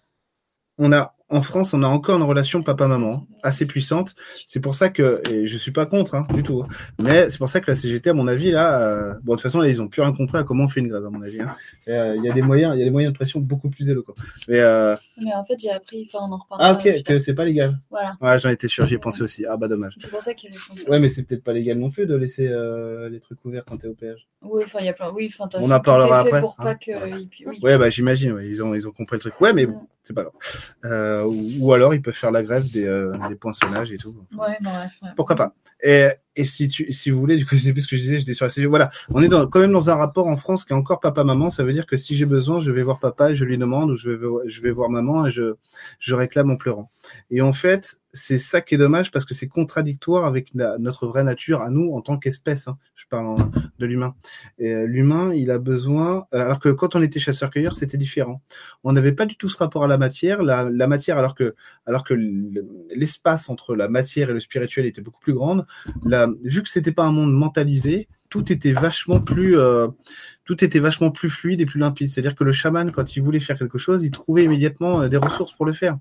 on 0.78 0.92
a 0.92 1.14
en 1.32 1.42
France, 1.42 1.72
on 1.72 1.82
a 1.82 1.86
encore 1.86 2.16
une 2.16 2.22
relation 2.22 2.62
papa-maman 2.62 3.26
assez 3.42 3.66
puissante. 3.66 4.14
C'est 4.46 4.60
pour 4.60 4.74
ça 4.74 4.90
que, 4.90 5.22
et 5.30 5.46
je 5.46 5.56
suis 5.56 5.72
pas 5.72 5.86
contre 5.86 6.14
hein, 6.14 6.26
du 6.34 6.42
tout, 6.42 6.62
hein, 6.62 6.68
mais 7.00 7.30
c'est 7.30 7.38
pour 7.38 7.48
ça 7.48 7.60
que 7.60 7.70
la 7.70 7.74
CGT, 7.74 8.10
à 8.10 8.12
mon 8.12 8.28
avis, 8.28 8.50
là, 8.50 8.82
euh, 8.82 9.14
bon, 9.22 9.32
de 9.32 9.36
toute 9.36 9.42
façon, 9.42 9.62
ils 9.62 9.80
ont 9.80 9.88
plus 9.88 10.02
rien 10.02 10.12
compris 10.12 10.38
à 10.38 10.44
comment 10.44 10.64
on 10.64 10.68
fait 10.68 10.80
une 10.80 10.88
grève, 10.88 11.06
à 11.06 11.10
mon 11.10 11.22
avis. 11.22 11.40
Hein. 11.40 11.56
Euh, 11.88 12.14
il 12.18 12.24
y 12.24 12.30
a 12.30 12.32
des 12.32 12.42
moyens, 12.42 12.74
il 12.76 12.80
y 12.80 12.82
a 12.82 12.84
des 12.84 12.90
moyens 12.90 13.12
de 13.12 13.16
pression 13.16 13.40
beaucoup 13.40 13.70
plus 13.70 13.88
éloquents. 13.88 14.14
Mais, 14.46 14.60
euh... 14.60 14.94
mais 15.18 15.32
en 15.34 15.44
fait, 15.44 15.58
j'ai 15.58 15.70
appris, 15.70 16.06
enfin, 16.06 16.24
on 16.28 16.32
en 16.32 16.36
reparle. 16.36 16.60
Ah 16.62 16.72
ok, 16.74 17.02
que 17.02 17.18
c'est 17.18 17.34
pas 17.34 17.46
légal. 17.46 17.78
Voilà. 17.90 18.16
Ouais, 18.20 18.38
j'en 18.38 18.50
étais 18.50 18.68
sûr, 18.68 18.86
j'y 18.86 18.94
ai 18.94 18.98
pensé 18.98 19.22
aussi. 19.22 19.46
Ah 19.46 19.56
bah 19.56 19.68
dommage. 19.68 19.94
C'est 19.98 20.10
pour 20.10 20.20
ça 20.22 20.34
qu'ils 20.34 20.50
le 20.50 20.56
font. 20.56 20.74
Ouais, 20.88 21.00
mais 21.00 21.08
c'est 21.08 21.22
peut-être 21.22 21.42
pas 21.42 21.54
légal 21.54 21.78
non 21.78 21.90
plus 21.90 22.06
de 22.06 22.14
laisser 22.14 22.48
les 23.10 23.20
trucs 23.20 23.42
ouverts 23.44 23.64
quand 23.64 23.78
t'es 23.78 23.88
au 23.88 23.94
péage. 23.94 24.28
Oui, 24.42 24.62
enfin, 24.64 24.80
il 24.80 24.86
y 24.86 24.88
a 24.88 24.92
plein. 24.92 25.10
Oui, 25.14 25.32
enfin, 25.32 25.48
on 25.60 25.70
en 25.70 25.80
parlera 25.80 26.20
après. 26.20 26.40
Pour 26.40 26.56
pas 26.56 26.74
que... 26.74 26.90
oui. 27.46 27.58
Ouais, 27.62 27.78
bah 27.78 27.90
j'imagine. 27.90 28.32
Ouais, 28.32 28.48
ils 28.48 28.62
ont, 28.62 28.74
ils 28.74 28.86
ont 28.86 28.92
compris 28.92 29.16
le 29.16 29.20
truc. 29.20 29.40
Ouais, 29.40 29.52
mais 29.52 29.66
bon, 29.66 29.80
c'est 30.02 30.12
pas 30.12 30.24
grave. 30.24 31.21
Ou, 31.26 31.48
ou 31.60 31.72
alors 31.72 31.94
ils 31.94 32.02
peuvent 32.02 32.14
faire 32.14 32.30
la 32.30 32.42
grève 32.42 32.70
des, 32.70 32.84
euh, 32.84 33.16
des 33.28 33.34
poinçonnages 33.34 33.92
et 33.92 33.96
tout. 33.96 34.14
Ouais, 34.36 34.56
bah, 34.60 34.86
Pourquoi 35.16 35.36
pas 35.36 35.54
et, 35.82 36.10
et 36.34 36.44
si, 36.44 36.68
tu, 36.68 36.90
si 36.92 37.10
vous 37.10 37.20
voulez, 37.20 37.36
du 37.36 37.44
coup, 37.44 37.56
je 37.56 37.62
sais 37.62 37.72
plus 37.72 37.82
ce 37.82 37.88
que 37.88 37.96
je 37.96 38.02
disais, 38.02 38.20
j'étais 38.20 38.34
sur 38.34 38.46
la 38.46 38.48
CGT. 38.48 38.68
Voilà, 38.68 38.90
on 39.10 39.22
est 39.22 39.28
quand 39.28 39.60
même 39.60 39.72
dans 39.72 39.90
un 39.90 39.94
rapport 39.94 40.26
en 40.28 40.36
France 40.36 40.64
qui 40.64 40.72
est 40.72 40.76
encore 40.76 41.00
papa-maman. 41.00 41.50
Ça 41.50 41.62
veut 41.62 41.72
dire 41.72 41.86
que 41.86 41.96
si 41.96 42.16
j'ai 42.16 42.24
besoin, 42.24 42.60
je 42.60 42.70
vais 42.70 42.82
voir 42.82 42.98
papa 42.98 43.32
et 43.32 43.36
je 43.36 43.44
lui 43.44 43.58
demande, 43.58 43.90
ou 43.90 43.96
je 43.96 44.10
vais, 44.10 44.26
je 44.46 44.62
vais 44.62 44.70
voir 44.70 44.88
maman 44.88 45.26
et 45.26 45.30
je, 45.30 45.54
je 45.98 46.14
réclame 46.14 46.50
en 46.50 46.56
pleurant. 46.56 46.90
Et 47.30 47.42
en 47.42 47.52
fait, 47.52 47.98
c'est 48.14 48.38
ça 48.38 48.60
qui 48.60 48.74
est 48.74 48.78
dommage 48.78 49.10
parce 49.10 49.24
que 49.24 49.34
c'est 49.34 49.48
contradictoire 49.48 50.26
avec 50.26 50.54
notre 50.54 51.06
vraie 51.06 51.24
nature 51.24 51.62
à 51.62 51.70
nous 51.70 51.92
en 51.94 52.02
tant 52.02 52.18
qu'espèce. 52.18 52.68
Hein. 52.68 52.76
Je 52.94 53.04
parle 53.08 53.36
de 53.78 53.86
l'humain. 53.86 54.14
Euh, 54.60 54.86
l'humain, 54.86 55.32
il 55.34 55.50
a 55.50 55.58
besoin. 55.58 56.26
Euh, 56.34 56.40
alors 56.40 56.60
que 56.60 56.68
quand 56.68 56.94
on 56.94 57.02
était 57.02 57.20
chasseur-cueilleur, 57.20 57.74
c'était 57.74 57.96
différent. 57.96 58.42
On 58.84 58.92
n'avait 58.92 59.12
pas 59.12 59.24
du 59.24 59.36
tout 59.36 59.48
ce 59.48 59.56
rapport 59.56 59.84
à 59.84 59.86
la 59.86 59.98
matière. 59.98 60.42
La, 60.42 60.68
la 60.70 60.86
matière, 60.86 61.18
alors 61.18 61.34
que 61.34 61.54
alors 61.86 62.04
que 62.04 62.14
l'espace 62.94 63.48
entre 63.48 63.74
la 63.74 63.88
matière 63.88 64.30
et 64.30 64.34
le 64.34 64.40
spirituel 64.40 64.86
était 64.86 65.02
beaucoup 65.02 65.20
plus 65.20 65.34
grande. 65.34 65.66
La, 66.04 66.21
vu 66.42 66.62
que 66.62 66.68
c'était 66.68 66.92
pas 66.92 67.04
un 67.04 67.12
monde 67.12 67.32
mentalisé, 67.32 68.08
tout 68.28 68.52
était 68.52 68.72
vachement 68.72 69.20
plus 69.20 69.58
euh, 69.58 69.88
tout 70.44 70.64
était 70.64 70.78
vachement 70.78 71.10
plus 71.10 71.30
fluide 71.30 71.60
et 71.60 71.66
plus 71.66 71.78
limpide. 71.78 72.08
C'est-à-dire 72.08 72.34
que 72.34 72.44
le 72.44 72.52
chaman, 72.52 72.90
quand 72.90 73.16
il 73.16 73.22
voulait 73.22 73.40
faire 73.40 73.58
quelque 73.58 73.78
chose, 73.78 74.02
il 74.04 74.10
trouvait 74.10 74.44
immédiatement 74.44 75.02
euh, 75.02 75.08
des 75.08 75.16
ressources 75.16 75.52
pour 75.52 75.66
le 75.66 75.72
faire. 75.72 75.98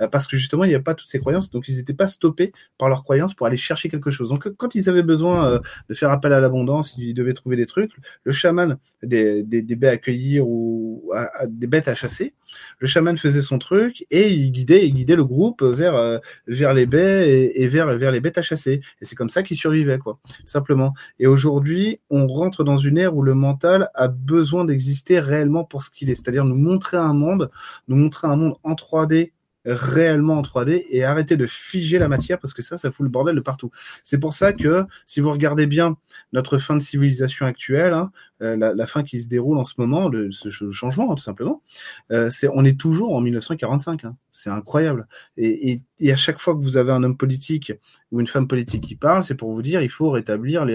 Euh, 0.00 0.08
parce 0.08 0.26
que 0.26 0.36
justement, 0.36 0.64
il 0.64 0.68
n'y 0.68 0.74
a 0.74 0.80
pas 0.80 0.94
toutes 0.94 1.08
ces 1.08 1.18
croyances, 1.18 1.50
donc 1.50 1.68
ils 1.68 1.76
n'étaient 1.76 1.94
pas 1.94 2.08
stoppés 2.08 2.52
par 2.78 2.88
leurs 2.88 3.02
croyances 3.02 3.34
pour 3.34 3.46
aller 3.46 3.56
chercher 3.56 3.88
quelque 3.88 4.10
chose. 4.10 4.28
Donc 4.28 4.48
quand 4.56 4.74
ils 4.74 4.88
avaient 4.88 5.02
besoin 5.02 5.46
euh, 5.46 5.58
de 5.88 5.94
faire 5.94 6.10
appel 6.10 6.32
à 6.32 6.40
l'abondance, 6.40 6.94
ils 6.98 7.14
devaient 7.14 7.32
trouver 7.32 7.56
des 7.56 7.66
trucs. 7.66 7.92
Le 8.24 8.32
chaman, 8.32 8.78
des, 9.02 9.42
des, 9.42 9.62
baies 9.76 9.88
à 9.88 9.96
cueillir 9.96 10.46
ou 10.46 11.10
des 11.48 11.66
bêtes 11.66 11.88
à 11.88 11.94
chasser, 11.94 12.34
le 12.78 12.86
chaman 12.86 13.16
faisait 13.16 13.42
son 13.42 13.58
truc 13.58 14.06
et 14.10 14.28
il 14.28 14.52
guidait, 14.52 14.86
il 14.86 14.94
guidait 14.94 15.16
le 15.16 15.24
groupe 15.24 15.62
vers, 15.62 16.20
vers 16.46 16.74
les 16.74 16.86
baies 16.86 17.52
et, 17.54 17.68
vers, 17.68 17.86
vers 17.96 18.10
les 18.10 18.20
bêtes 18.20 18.38
à 18.38 18.42
chasser. 18.42 18.80
Et 19.00 19.04
c'est 19.04 19.14
comme 19.14 19.28
ça 19.28 19.42
qu'ils 19.42 19.56
survivaient, 19.56 19.98
quoi, 19.98 20.18
simplement. 20.44 20.94
Et 21.18 21.26
aujourd'hui, 21.26 22.00
on 22.10 22.26
rentre 22.26 22.64
dans 22.64 22.78
une 22.78 22.98
ère 22.98 23.16
où 23.16 23.22
le 23.22 23.34
mental 23.34 23.79
a 23.94 24.08
besoin 24.08 24.64
d'exister 24.64 25.20
réellement 25.20 25.64
pour 25.64 25.82
ce 25.82 25.90
qu'il 25.90 26.10
est, 26.10 26.14
c'est-à-dire 26.14 26.44
nous 26.44 26.56
montrer 26.56 26.96
un 26.96 27.14
monde, 27.14 27.50
nous 27.88 27.96
montrer 27.96 28.28
un 28.28 28.36
monde 28.36 28.54
en 28.62 28.74
3D 28.74 29.32
réellement 29.64 30.38
en 30.38 30.42
3D 30.42 30.86
et 30.90 31.04
arrêter 31.04 31.36
de 31.36 31.46
figer 31.46 31.98
la 31.98 32.08
matière 32.08 32.38
parce 32.38 32.54
que 32.54 32.62
ça, 32.62 32.78
ça 32.78 32.90
fout 32.90 33.04
le 33.04 33.10
bordel 33.10 33.36
de 33.36 33.40
partout. 33.40 33.70
C'est 34.04 34.18
pour 34.18 34.32
ça 34.32 34.52
que 34.52 34.86
si 35.06 35.20
vous 35.20 35.30
regardez 35.30 35.66
bien 35.66 35.96
notre 36.32 36.58
fin 36.58 36.76
de 36.76 36.82
civilisation 36.82 37.46
actuelle, 37.46 37.92
hein, 37.92 38.10
euh, 38.42 38.56
la, 38.56 38.86
fin 38.86 39.02
qui 39.02 39.20
se 39.20 39.28
déroule 39.28 39.58
en 39.58 39.64
ce 39.64 39.74
moment, 39.78 40.08
le, 40.08 40.30
ce 40.32 40.70
changement 40.70 41.14
tout 41.14 41.22
simplement, 41.22 41.62
euh, 42.10 42.30
on 42.54 42.64
est 42.64 42.78
toujours 42.78 43.14
en 43.14 43.20
1945. 43.20 44.04
Hein. 44.04 44.16
C'est 44.30 44.50
incroyable. 44.50 45.06
Et, 45.36 45.82
à 46.10 46.16
chaque 46.16 46.38
fois 46.38 46.54
que 46.54 46.60
vous 46.60 46.76
avez 46.76 46.92
un 46.92 47.02
homme 47.02 47.16
politique 47.16 47.72
ou 48.10 48.20
une 48.20 48.26
femme 48.26 48.48
politique 48.48 48.82
qui 48.82 48.96
parle, 48.96 49.22
c'est 49.22 49.34
pour 49.34 49.52
vous 49.52 49.62
dire 49.62 49.82
il 49.82 49.90
faut 49.90 50.10
rétablir 50.10 50.66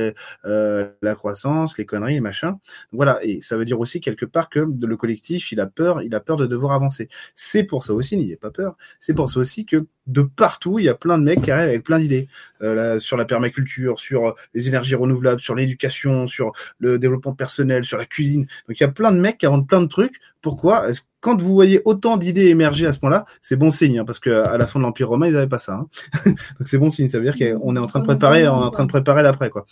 euh, 0.46 0.90
la 1.02 1.16
croissance, 1.16 1.78
les 1.78 1.86
conneries, 1.86 2.14
les 2.16 2.20
machins. 2.20 2.54
voilà. 2.92 3.20
Et 3.24 3.42
ça 3.42 3.58
veut 3.58 3.66
dire 3.66 3.80
aussi 3.80 4.00
quelque 4.00 4.26
part 4.26 4.50
que 4.50 4.60
le 4.60 4.98
collectif, 4.98 5.52
il 5.52 5.60
a 5.60 5.66
peur, 5.66 6.02
il 6.04 6.14
a 6.14 6.20
peur 6.20 6.38
de 6.38 6.46
devoir 6.46 6.74
avancer. 6.74 7.10
C'est 7.36 7.64
pour 7.64 7.84
ça 7.84 7.94
aussi, 7.94 8.18
n'ayez 8.18 8.38
pas 8.38 8.52
peur. 8.52 8.78
C'est 9.00 9.14
pour 9.14 9.30
ça 9.30 9.40
aussi 9.40 9.66
que 9.66 9.88
de 10.08 10.22
partout, 10.22 10.80
il 10.80 10.86
y 10.86 10.90
a 10.90 10.94
plein 10.94 11.18
de 11.18 11.24
mecs 11.24 11.42
qui 11.42 11.52
arrivent 11.52 11.70
avec 11.70 11.84
plein 11.84 12.00
d'idées 12.00 12.28
euh, 12.62 13.00
sur 13.00 13.18
la 13.18 13.26
permaculture, 13.26 14.00
sur 14.00 14.36
les 14.54 14.68
énergies 14.68 14.96
renouvelables, 14.96 15.42
sur 15.42 15.56
l'éducation, 15.56 16.28
sur 16.28 16.52
le 16.80 17.00
développement 17.00 17.34
personnel, 17.34 17.84
sur 17.84 17.98
la 17.98 18.06
cuisine. 18.06 18.42
Donc 18.68 18.80
il 18.80 18.82
y 18.82 18.86
a 18.86 18.90
plein 18.90 19.12
de 19.12 19.20
mecs 19.20 19.40
qui 19.40 19.46
inventent 19.46 19.68
plein 19.68 19.82
de 19.82 19.88
trucs. 19.88 20.20
Pourquoi 20.42 20.86
Quand 21.22 21.42
vous 21.42 21.54
voyez 21.54 21.82
autant 21.86 22.18
d'idées 22.18 22.50
émerger 22.50 22.86
à 22.86 22.94
ce 22.94 23.00
point-là, 23.00 23.26
c'est 23.42 23.56
bon 23.56 23.72
signe, 23.72 23.98
hein, 23.98 24.06
parce 24.06 24.20
que 24.20 24.30
à 24.30 24.58
la 24.58 24.68
fin 24.68 24.80
de 24.80 24.84
l'Empire 24.84 25.10
romain, 25.10 25.26
ils 25.26 25.34
n'avaient 25.34 25.48
pas 25.48 25.58
ça. 25.58 25.74
Hein. 25.74 25.88
Donc 26.26 26.68
c'est 26.68 26.78
bon 26.78 26.92
signe, 26.92 27.08
ça 27.08 27.18
veut 27.18 27.30
dire 27.30 27.36
qu'on 27.36 27.76
est 27.76 27.80
en 27.80 27.88
train 27.88 28.00
de 28.00 28.06
préparer, 28.06 28.48
on 28.48 28.62
est 28.62 28.66
en 28.66 28.70
train 28.70 28.84
de 28.84 28.90
préparer 28.90 29.24
l'après, 29.24 29.50
quoi. 29.50 29.66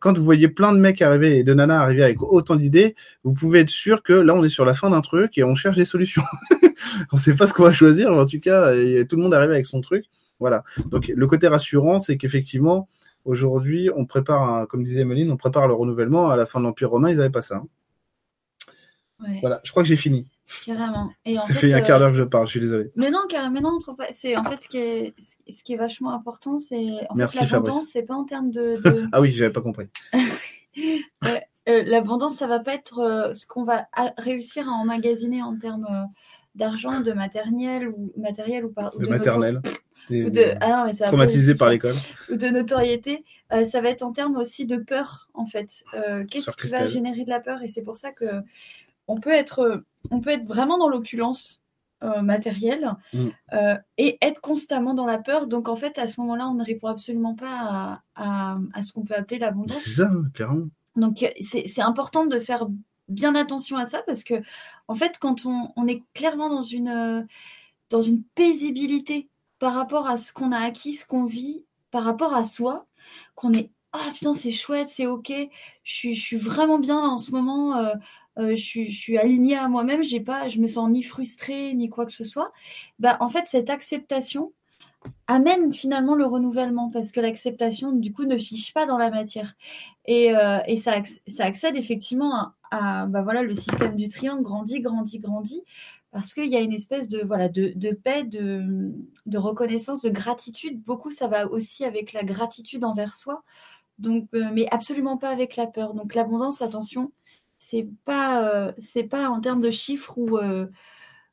Quand 0.00 0.18
vous 0.18 0.24
voyez 0.24 0.48
plein 0.48 0.72
de 0.72 0.78
mecs 0.78 1.00
arriver 1.00 1.38
et 1.38 1.44
de 1.44 1.54
nanas 1.54 1.80
arriver 1.80 2.02
avec 2.02 2.20
autant 2.22 2.56
d'idées, 2.56 2.96
vous 3.22 3.34
pouvez 3.34 3.60
être 3.60 3.70
sûr 3.70 4.02
que 4.02 4.12
là, 4.12 4.34
on 4.34 4.42
est 4.42 4.48
sur 4.48 4.64
la 4.64 4.74
fin 4.74 4.90
d'un 4.90 5.00
truc 5.00 5.38
et 5.38 5.44
on 5.44 5.54
cherche 5.54 5.76
des 5.76 5.84
solutions. 5.84 6.24
on 7.12 7.16
ne 7.16 7.20
sait 7.20 7.34
pas 7.34 7.46
ce 7.46 7.54
qu'on 7.54 7.64
va 7.64 7.72
choisir, 7.72 8.10
mais 8.10 8.18
en 8.18 8.26
tout 8.26 8.40
cas, 8.40 8.72
tout 8.72 9.16
le 9.16 9.22
monde 9.22 9.34
arrive 9.34 9.50
avec 9.50 9.66
son 9.66 9.80
truc. 9.80 10.06
Voilà. 10.38 10.64
Donc 10.86 11.08
le 11.08 11.26
côté 11.26 11.48
rassurant, 11.48 11.98
c'est 11.98 12.16
qu'effectivement, 12.16 12.88
aujourd'hui, 13.24 13.90
on 13.94 14.06
prépare, 14.06 14.66
comme 14.68 14.82
disait 14.82 15.02
Emeline, 15.02 15.30
on 15.30 15.36
prépare 15.36 15.68
le 15.68 15.74
renouvellement. 15.74 16.30
À 16.30 16.36
la 16.36 16.46
fin 16.46 16.60
de 16.60 16.64
l'Empire 16.64 16.90
romain, 16.90 17.10
ils 17.10 17.18
n'avaient 17.18 17.30
pas 17.30 17.42
ça. 17.42 17.56
Hein. 17.56 17.66
Voilà, 19.40 19.60
je 19.64 19.70
crois 19.70 19.82
que 19.82 19.88
j'ai 19.88 19.96
fini. 19.96 20.26
Carrément. 20.64 21.10
Et 21.24 21.36
ça 21.38 21.54
fait, 21.54 21.72
un 21.72 21.80
quart 21.80 21.98
d'heure 21.98 22.10
que 22.10 22.16
je 22.16 22.24
parle, 22.24 22.46
je 22.46 22.52
suis 22.52 22.60
désolé. 22.60 22.90
Mais 22.96 23.10
non, 23.10 23.20
carrément, 23.28 23.60
non, 23.60 23.78
c'est 24.12 24.36
en 24.36 24.44
fait 24.44 24.60
ce 24.62 24.68
qui 24.68 24.78
est, 24.78 25.14
ce 25.48 25.62
qui 25.62 25.74
est 25.74 25.76
vachement 25.76 26.12
important, 26.12 26.58
c'est 26.58 26.98
fait 27.28 27.50
l'abondance, 27.50 27.86
c'est 27.86 28.02
pas 28.02 28.14
en 28.14 28.24
termes 28.24 28.50
de. 28.50 28.80
ah 29.12 29.20
oui, 29.20 29.32
j'avais 29.32 29.52
pas 29.52 29.60
compris. 29.60 29.86
Euh, 31.68 31.82
l'abondance, 31.84 32.36
ça 32.36 32.46
va 32.46 32.58
pas 32.58 32.74
être 32.74 33.00
euh, 33.00 33.34
ce 33.34 33.46
qu'on 33.46 33.64
va 33.64 33.86
réussir 34.16 34.66
à 34.66 34.72
emmagasiner 34.72 35.42
en 35.42 35.56
termes 35.58 35.86
euh, 35.90 36.04
d'argent, 36.54 37.00
de 37.00 37.12
matériel 37.12 37.88
ou 37.88 38.12
matériel 38.16 38.64
ou 38.64 38.70
par, 38.70 38.96
de, 38.96 39.06
maternel. 39.06 39.60
de, 40.10 40.54
ah 40.60 40.86
non, 40.86 41.06
traumatisé 41.06 41.54
par 41.54 41.70
l'école. 41.70 41.94
Ou 42.30 42.36
de 42.36 42.48
notoriété. 42.48 43.24
ça 43.64 43.80
va 43.80 43.88
être 43.88 44.02
en 44.02 44.12
termes 44.12 44.36
aussi 44.36 44.66
de 44.66 44.76
peur, 44.76 45.28
en 45.34 45.46
fait. 45.46 45.84
Qu'est-ce 46.28 46.50
qui 46.50 46.68
va 46.68 46.86
générer 46.86 47.24
de 47.24 47.30
la 47.30 47.40
peur? 47.40 47.62
Et 47.62 47.68
c'est 47.68 47.82
pour 47.82 47.96
ça 47.96 48.12
que 48.12 48.42
on 49.06 49.16
peut 49.16 49.30
être, 49.30 49.84
on 50.10 50.20
peut 50.20 50.30
être 50.30 50.46
vraiment 50.46 50.78
dans 50.78 50.88
l'opulence 50.88 51.60
euh, 52.02 52.22
matérielle 52.22 52.92
mm. 53.12 53.26
euh, 53.52 53.76
et 53.98 54.16
être 54.22 54.40
constamment 54.40 54.94
dans 54.94 55.04
la 55.04 55.18
peur. 55.18 55.48
Donc 55.48 55.68
en 55.68 55.76
fait, 55.76 55.98
à 55.98 56.08
ce 56.08 56.18
moment-là, 56.22 56.48
on 56.48 56.54
ne 56.54 56.64
répond 56.64 56.86
absolument 56.86 57.34
pas 57.34 58.00
à, 58.14 58.56
ce 58.82 58.94
qu'on 58.94 59.04
peut 59.04 59.14
appeler 59.14 59.38
l'abondance. 59.38 59.76
C'est 59.76 59.90
ça, 59.90 60.10
clairement. 60.32 60.68
Donc 60.96 61.22
c'est 61.42 61.82
important 61.82 62.24
de 62.24 62.38
faire 62.38 62.66
bien 63.10 63.34
attention 63.34 63.76
à 63.76 63.86
ça 63.86 64.02
parce 64.06 64.24
que 64.24 64.34
en 64.88 64.94
fait, 64.94 65.18
quand 65.20 65.46
on, 65.46 65.86
est 65.86 66.02
clairement 66.14 66.48
dans 66.48 66.62
une, 66.62 67.26
dans 67.90 68.00
une 68.00 68.22
paisibilité 68.34 69.28
par 69.58 69.74
rapport 69.74 70.08
à 70.08 70.16
ce 70.16 70.32
qu'on 70.32 70.52
a 70.52 70.58
acquis, 70.58 70.94
ce 70.94 71.06
qu'on 71.06 71.24
vit, 71.24 71.64
par 71.90 72.04
rapport 72.04 72.34
à 72.34 72.44
soi, 72.44 72.86
qu'on 73.34 73.52
est 73.52 73.70
ah 73.92 74.10
putain 74.14 74.34
c'est 74.34 74.52
chouette, 74.52 74.88
c'est 74.88 75.06
ok, 75.06 75.32
je 75.82 76.12
suis, 76.12 76.36
vraiment 76.36 76.78
bien 76.78 77.02
là 77.02 77.08
en 77.08 77.18
ce 77.18 77.32
moment, 77.32 77.76
euh, 77.76 77.94
euh, 78.38 78.50
je, 78.56 78.88
suis, 78.90 79.18
alignée 79.18 79.56
à 79.56 79.68
moi-même, 79.68 80.02
j'ai 80.02 80.20
pas, 80.20 80.48
je 80.48 80.60
me 80.60 80.68
sens 80.68 80.88
ni 80.90 81.02
frustrée 81.02 81.74
ni 81.74 81.88
quoi 81.88 82.06
que 82.06 82.12
ce 82.12 82.24
soit. 82.24 82.52
Bah, 83.00 83.16
en 83.20 83.28
fait, 83.28 83.44
cette 83.48 83.70
acceptation, 83.70 84.52
amène 85.26 85.72
finalement 85.72 86.14
le 86.14 86.26
renouvellement 86.26 86.90
parce 86.90 87.12
que 87.12 87.20
l'acceptation 87.20 87.92
du 87.92 88.12
coup 88.12 88.24
ne 88.24 88.36
fiche 88.36 88.74
pas 88.74 88.86
dans 88.86 88.98
la 88.98 89.10
matière 89.10 89.54
et, 90.04 90.36
euh, 90.36 90.58
et 90.66 90.76
ça, 90.76 90.96
ça, 91.26 91.44
accède 91.44 91.76
effectivement 91.76 92.34
à, 92.34 92.54
bah 92.70 93.22
voilà 93.22 93.42
le 93.42 93.54
système 93.54 93.96
du 93.96 94.08
triangle 94.08 94.42
grandit 94.42 94.80
grandit 94.80 95.18
grandit 95.18 95.62
parce 96.12 96.34
qu'il 96.34 96.46
y 96.46 96.56
a 96.56 96.60
une 96.60 96.72
espèce 96.72 97.08
de 97.08 97.22
voilà 97.24 97.48
de, 97.48 97.72
de 97.74 97.90
paix 97.90 98.24
de, 98.24 98.92
de, 99.26 99.38
reconnaissance 99.38 100.02
de 100.02 100.10
gratitude 100.10 100.82
beaucoup 100.82 101.10
ça 101.10 101.28
va 101.28 101.48
aussi 101.48 101.84
avec 101.84 102.12
la 102.12 102.22
gratitude 102.22 102.84
envers 102.84 103.14
soi 103.14 103.42
donc 103.98 104.28
euh, 104.34 104.50
mais 104.52 104.66
absolument 104.70 105.16
pas 105.16 105.30
avec 105.30 105.56
la 105.56 105.66
peur 105.66 105.94
donc 105.94 106.14
l'abondance 106.14 106.62
attention 106.62 107.12
c'est 107.58 107.88
pas 108.04 108.44
euh, 108.44 108.72
c'est 108.78 109.04
pas 109.04 109.28
en 109.28 109.40
termes 109.40 109.60
de 109.60 109.70
chiffres 109.70 110.16
ou 110.16 110.38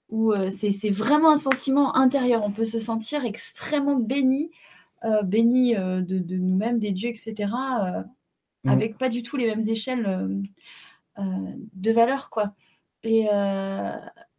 où 0.09 0.31
euh, 0.31 0.51
c'est 0.51 0.89
vraiment 0.89 1.31
un 1.31 1.37
sentiment 1.37 1.95
intérieur. 1.95 2.43
On 2.43 2.51
peut 2.51 2.65
se 2.65 2.79
sentir 2.79 3.25
extrêmement 3.25 3.97
béni, 3.97 4.51
euh, 5.03 5.21
béni 5.23 5.75
euh, 5.75 6.01
de, 6.01 6.35
nous-mêmes, 6.35 6.79
des 6.79 6.91
dieux, 6.91 7.09
etc., 7.09 7.33
mm. 8.63 8.69
avec 8.69 8.97
pas 8.97 9.09
du 9.09 9.23
tout 9.23 9.37
les 9.37 9.47
mêmes 9.47 9.67
échelles 9.67 10.41
de 11.17 11.91
valeur, 11.91 12.29
quoi. 12.29 12.53
Et, 13.03 13.27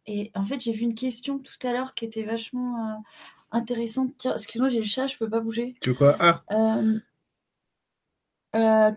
et 0.05 0.31
en 0.35 0.45
fait, 0.45 0.59
j'ai 0.59 0.71
vu 0.71 0.83
une 0.83 0.95
question 0.95 1.37
tout 1.37 1.67
à 1.67 1.73
l'heure 1.73 1.93
qui 1.93 2.05
était 2.05 2.23
vachement 2.23 3.03
intéressante. 3.51 4.13
Tiens, 4.17 4.33
excuse-moi, 4.33 4.69
j'ai 4.69 4.79
le 4.79 4.85
chat, 4.85 5.07
je 5.07 5.17
peux 5.17 5.29
pas 5.29 5.39
bouger. 5.39 5.75
Tu 5.81 5.93
quoi? 5.93 6.15
Ah 6.19 6.43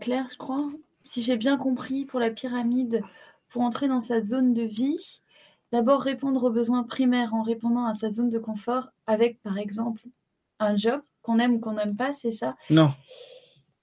Claire, 0.00 0.28
je 0.30 0.36
crois. 0.36 0.70
Si 1.02 1.22
j'ai 1.22 1.36
bien 1.36 1.56
compris, 1.56 2.04
pour 2.04 2.20
la 2.20 2.30
pyramide, 2.30 3.00
pour 3.48 3.62
entrer 3.62 3.88
dans 3.88 4.00
sa 4.00 4.20
zone 4.20 4.54
de 4.54 4.62
vie, 4.62 5.22
D'abord 5.72 6.02
répondre 6.02 6.44
aux 6.44 6.50
besoins 6.50 6.82
primaires 6.82 7.32
en 7.32 7.42
répondant 7.42 7.86
à 7.86 7.94
sa 7.94 8.10
zone 8.10 8.28
de 8.28 8.38
confort 8.38 8.88
avec, 9.06 9.40
par 9.42 9.56
exemple, 9.56 10.02
un 10.58 10.76
job 10.76 11.00
qu'on 11.22 11.38
aime 11.38 11.54
ou 11.54 11.60
qu'on 11.60 11.72
n'aime 11.72 11.96
pas, 11.96 12.12
c'est 12.12 12.30
ça? 12.30 12.56
Non. 12.68 12.92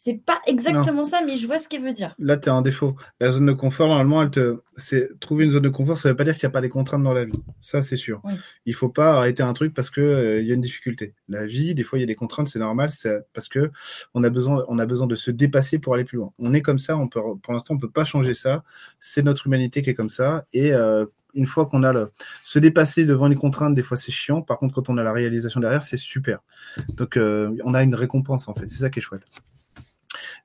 C'est 0.01 0.23
pas 0.25 0.39
exactement 0.47 1.03
ça, 1.03 1.21
mais 1.25 1.35
je 1.35 1.45
vois 1.45 1.59
ce 1.59 1.67
qu'elle 1.67 1.83
veut 1.83 1.91
dire. 1.91 2.15
Là, 2.19 2.37
tu 2.37 2.47
es 2.47 2.51
en 2.51 2.61
défaut. 2.61 2.95
La 3.19 3.31
zone 3.31 3.47
de 3.47 3.51
confort, 3.51 3.89
normalement, 3.89 4.23
elle 4.23 4.31
te... 4.31 4.61
c'est 4.77 5.19
trouver 5.19 5.43
une 5.43 5.51
zone 5.51 5.63
de 5.63 5.69
confort, 5.69 5.97
ça 5.97 6.07
ne 6.07 6.13
veut 6.13 6.17
pas 6.17 6.23
dire 6.23 6.37
qu'il 6.37 6.47
n'y 6.47 6.51
a 6.51 6.53
pas 6.53 6.61
des 6.61 6.69
contraintes 6.69 7.03
dans 7.03 7.11
la 7.13 7.25
vie. 7.25 7.33
Ça, 7.59 7.81
c'est 7.81 7.97
sûr. 7.97 8.21
Il 8.25 8.39
Il 8.65 8.73
faut 8.73 8.87
pas 8.87 9.17
arrêter 9.17 9.43
un 9.43 9.51
truc 9.51 9.73
parce 9.73 9.89
qu'il 9.89 10.03
euh, 10.03 10.41
y 10.41 10.51
a 10.51 10.53
une 10.55 10.61
difficulté. 10.61 11.13
La 11.27 11.45
vie, 11.45 11.75
des 11.75 11.83
fois, 11.83 11.99
il 11.99 12.01
y 12.01 12.03
a 12.03 12.07
des 12.07 12.15
contraintes, 12.15 12.47
c'est 12.47 12.59
normal, 12.59 12.91
c'est 12.91 13.25
parce 13.33 13.49
que 13.49 13.71
on 14.13 14.23
a 14.23 14.29
besoin, 14.29 14.63
on 14.69 14.79
a 14.79 14.85
besoin 14.85 15.05
de 15.05 15.15
se 15.15 15.31
dépasser 15.31 15.79
pour 15.79 15.95
aller 15.95 16.05
plus 16.05 16.17
loin. 16.17 16.31
On 16.39 16.53
est 16.53 16.61
comme 16.61 16.79
ça, 16.79 16.95
on 16.95 17.09
peut, 17.09 17.19
pour 17.43 17.51
l'instant, 17.51 17.73
on 17.73 17.77
peut 17.77 17.89
pas 17.89 18.05
changer 18.05 18.33
ça. 18.33 18.63
C'est 19.01 19.21
notre 19.21 19.47
humanité 19.47 19.81
qui 19.81 19.89
est 19.89 19.95
comme 19.95 20.07
ça, 20.07 20.45
et 20.53 20.71
euh, 20.71 21.05
une 21.33 21.45
fois 21.45 21.65
qu'on 21.65 21.83
a 21.83 21.91
le 21.91 22.11
se 22.43 22.57
dépasser 22.57 23.05
devant 23.05 23.27
les 23.27 23.35
contraintes, 23.35 23.75
des 23.75 23.83
fois 23.83 23.97
c'est 23.97 24.11
chiant. 24.13 24.41
Par 24.41 24.59
contre, 24.59 24.73
quand 24.75 24.89
on 24.89 24.97
a 24.97 25.03
la 25.03 25.11
réalisation 25.11 25.59
derrière, 25.59 25.83
c'est 25.83 25.97
super. 25.97 26.39
Donc, 26.93 27.17
euh, 27.17 27.55
on 27.65 27.73
a 27.73 27.83
une 27.83 27.95
récompense 27.95 28.47
en 28.47 28.53
fait. 28.53 28.67
C'est 28.69 28.79
ça 28.79 28.89
qui 28.89 28.99
est 28.99 29.01
chouette. 29.01 29.27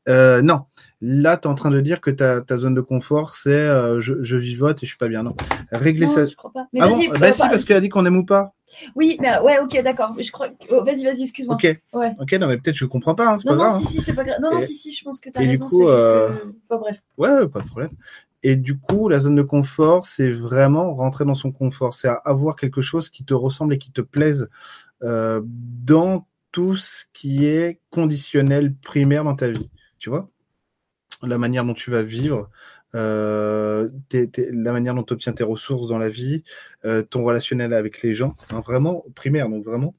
Euh, 0.09 0.42
non, 0.42 0.64
là, 1.00 1.36
tu 1.36 1.48
es 1.48 1.50
en 1.50 1.55
train 1.55 1.70
de 1.70 1.80
dire 1.80 2.00
que 2.00 2.11
ta, 2.11 2.40
ta 2.40 2.57
zone 2.57 2.74
de 2.74 2.80
confort, 2.80 3.34
c'est 3.34 3.50
euh, 3.50 4.00
je, 4.00 4.22
je, 4.22 4.36
vivote 4.36 4.82
et 4.82 4.86
je 4.86 4.90
suis 4.90 4.98
pas 4.98 5.09
bien. 5.09 5.22
Non, 5.22 5.34
régler 5.72 6.07
ça. 6.07 6.26
Je 6.26 6.36
crois 6.36 6.52
pas. 6.52 6.66
Mais 6.72 6.80
ah 6.82 6.88
vas-y, 6.88 7.09
bah, 7.09 7.32
si, 7.32 7.40
parce 7.40 7.64
qu'elle 7.64 7.78
a 7.78 7.80
dit 7.80 7.88
qu'on 7.88 8.05
aime 8.07 8.16
ou 8.16 8.24
pas. 8.24 8.52
Oui, 8.96 9.16
mais 9.20 9.38
ouais, 9.38 9.59
ok, 9.61 9.82
d'accord. 9.82 10.14
Je 10.18 10.30
crois. 10.32 10.48
Oh, 10.70 10.82
vas-y, 10.84 11.05
vas-y, 11.05 11.22
excuse-moi. 11.22 11.55
Ok. 11.55 11.80
Ouais. 11.92 12.12
Ok, 12.18 12.32
non, 12.32 12.48
mais 12.48 12.59
peut-être 12.59 12.76
je 12.76 12.86
comprends 12.86 13.14
pas. 13.14 13.32
Hein, 13.32 13.38
c'est 13.38 13.48
pas 13.48 13.55
grave. 13.55 13.72
Non, 13.72 13.78
si, 13.78 13.86
si, 13.86 14.00
c'est 14.00 14.14
pas 14.14 14.24
grave. 14.24 14.38
Non, 14.42 14.50
non, 14.52 14.61
si, 14.61 14.74
si, 14.74 14.92
je 14.92 15.05
pense 15.05 15.20
que 15.20 15.30
tu 15.30 15.38
as 15.38 15.42
raison. 15.42 15.68
Du 15.68 15.74
coup, 15.74 15.88
euh... 15.88 16.30
enfin, 16.68 16.80
bref. 16.80 17.02
Ouais, 17.16 17.48
pas 17.48 17.61
de 17.61 17.66
problème. 17.66 17.90
Et 18.42 18.57
du 18.57 18.78
coup, 18.78 19.09
la 19.09 19.20
zone 19.20 19.36
de 19.36 19.42
confort, 19.42 20.05
c'est 20.05 20.30
vraiment 20.30 20.94
rentrer 20.94 21.24
dans 21.24 21.34
son 21.34 21.50
confort. 21.50 21.94
C'est 21.94 22.11
avoir 22.24 22.57
quelque 22.57 22.82
chose 22.82 23.09
qui 23.09 23.24
te 23.24 23.32
ressemble 23.32 23.72
et 23.74 23.78
qui 23.78 23.90
te 23.90 24.02
plaise 24.02 24.50
euh, 25.02 25.40
dans 25.44 26.26
tout 26.52 26.76
ce 26.76 27.05
qui 27.12 27.46
est 27.46 27.80
conditionnel 27.90 28.74
primaire 28.74 29.24
dans 29.24 29.34
ta 29.34 29.48
vie. 29.50 29.70
Tu 30.05 30.11
vois 30.11 30.28
La 31.22 31.38
manière 31.38 31.64
dont 31.64 31.72
tu 31.72 31.90
vas 31.90 32.02
vivre, 32.02 32.50
euh, 32.94 33.88
la 34.36 34.72
manière 34.72 34.94
dont 34.94 35.02
tu 35.02 35.14
obtiens 35.14 35.32
tes 35.32 35.44
ressources 35.44 35.88
dans 35.88 35.96
la 35.96 36.11
vie, 36.11 36.44
euh, 36.84 37.00
ton 37.02 37.24
relationnel 37.24 37.72
avec 37.72 38.02
les 38.02 38.14
gens, 38.14 38.36
hein, 38.50 38.61
vraiment 38.61 39.07
primaire, 39.14 39.48
donc 39.48 39.64
vraiment 39.64 39.94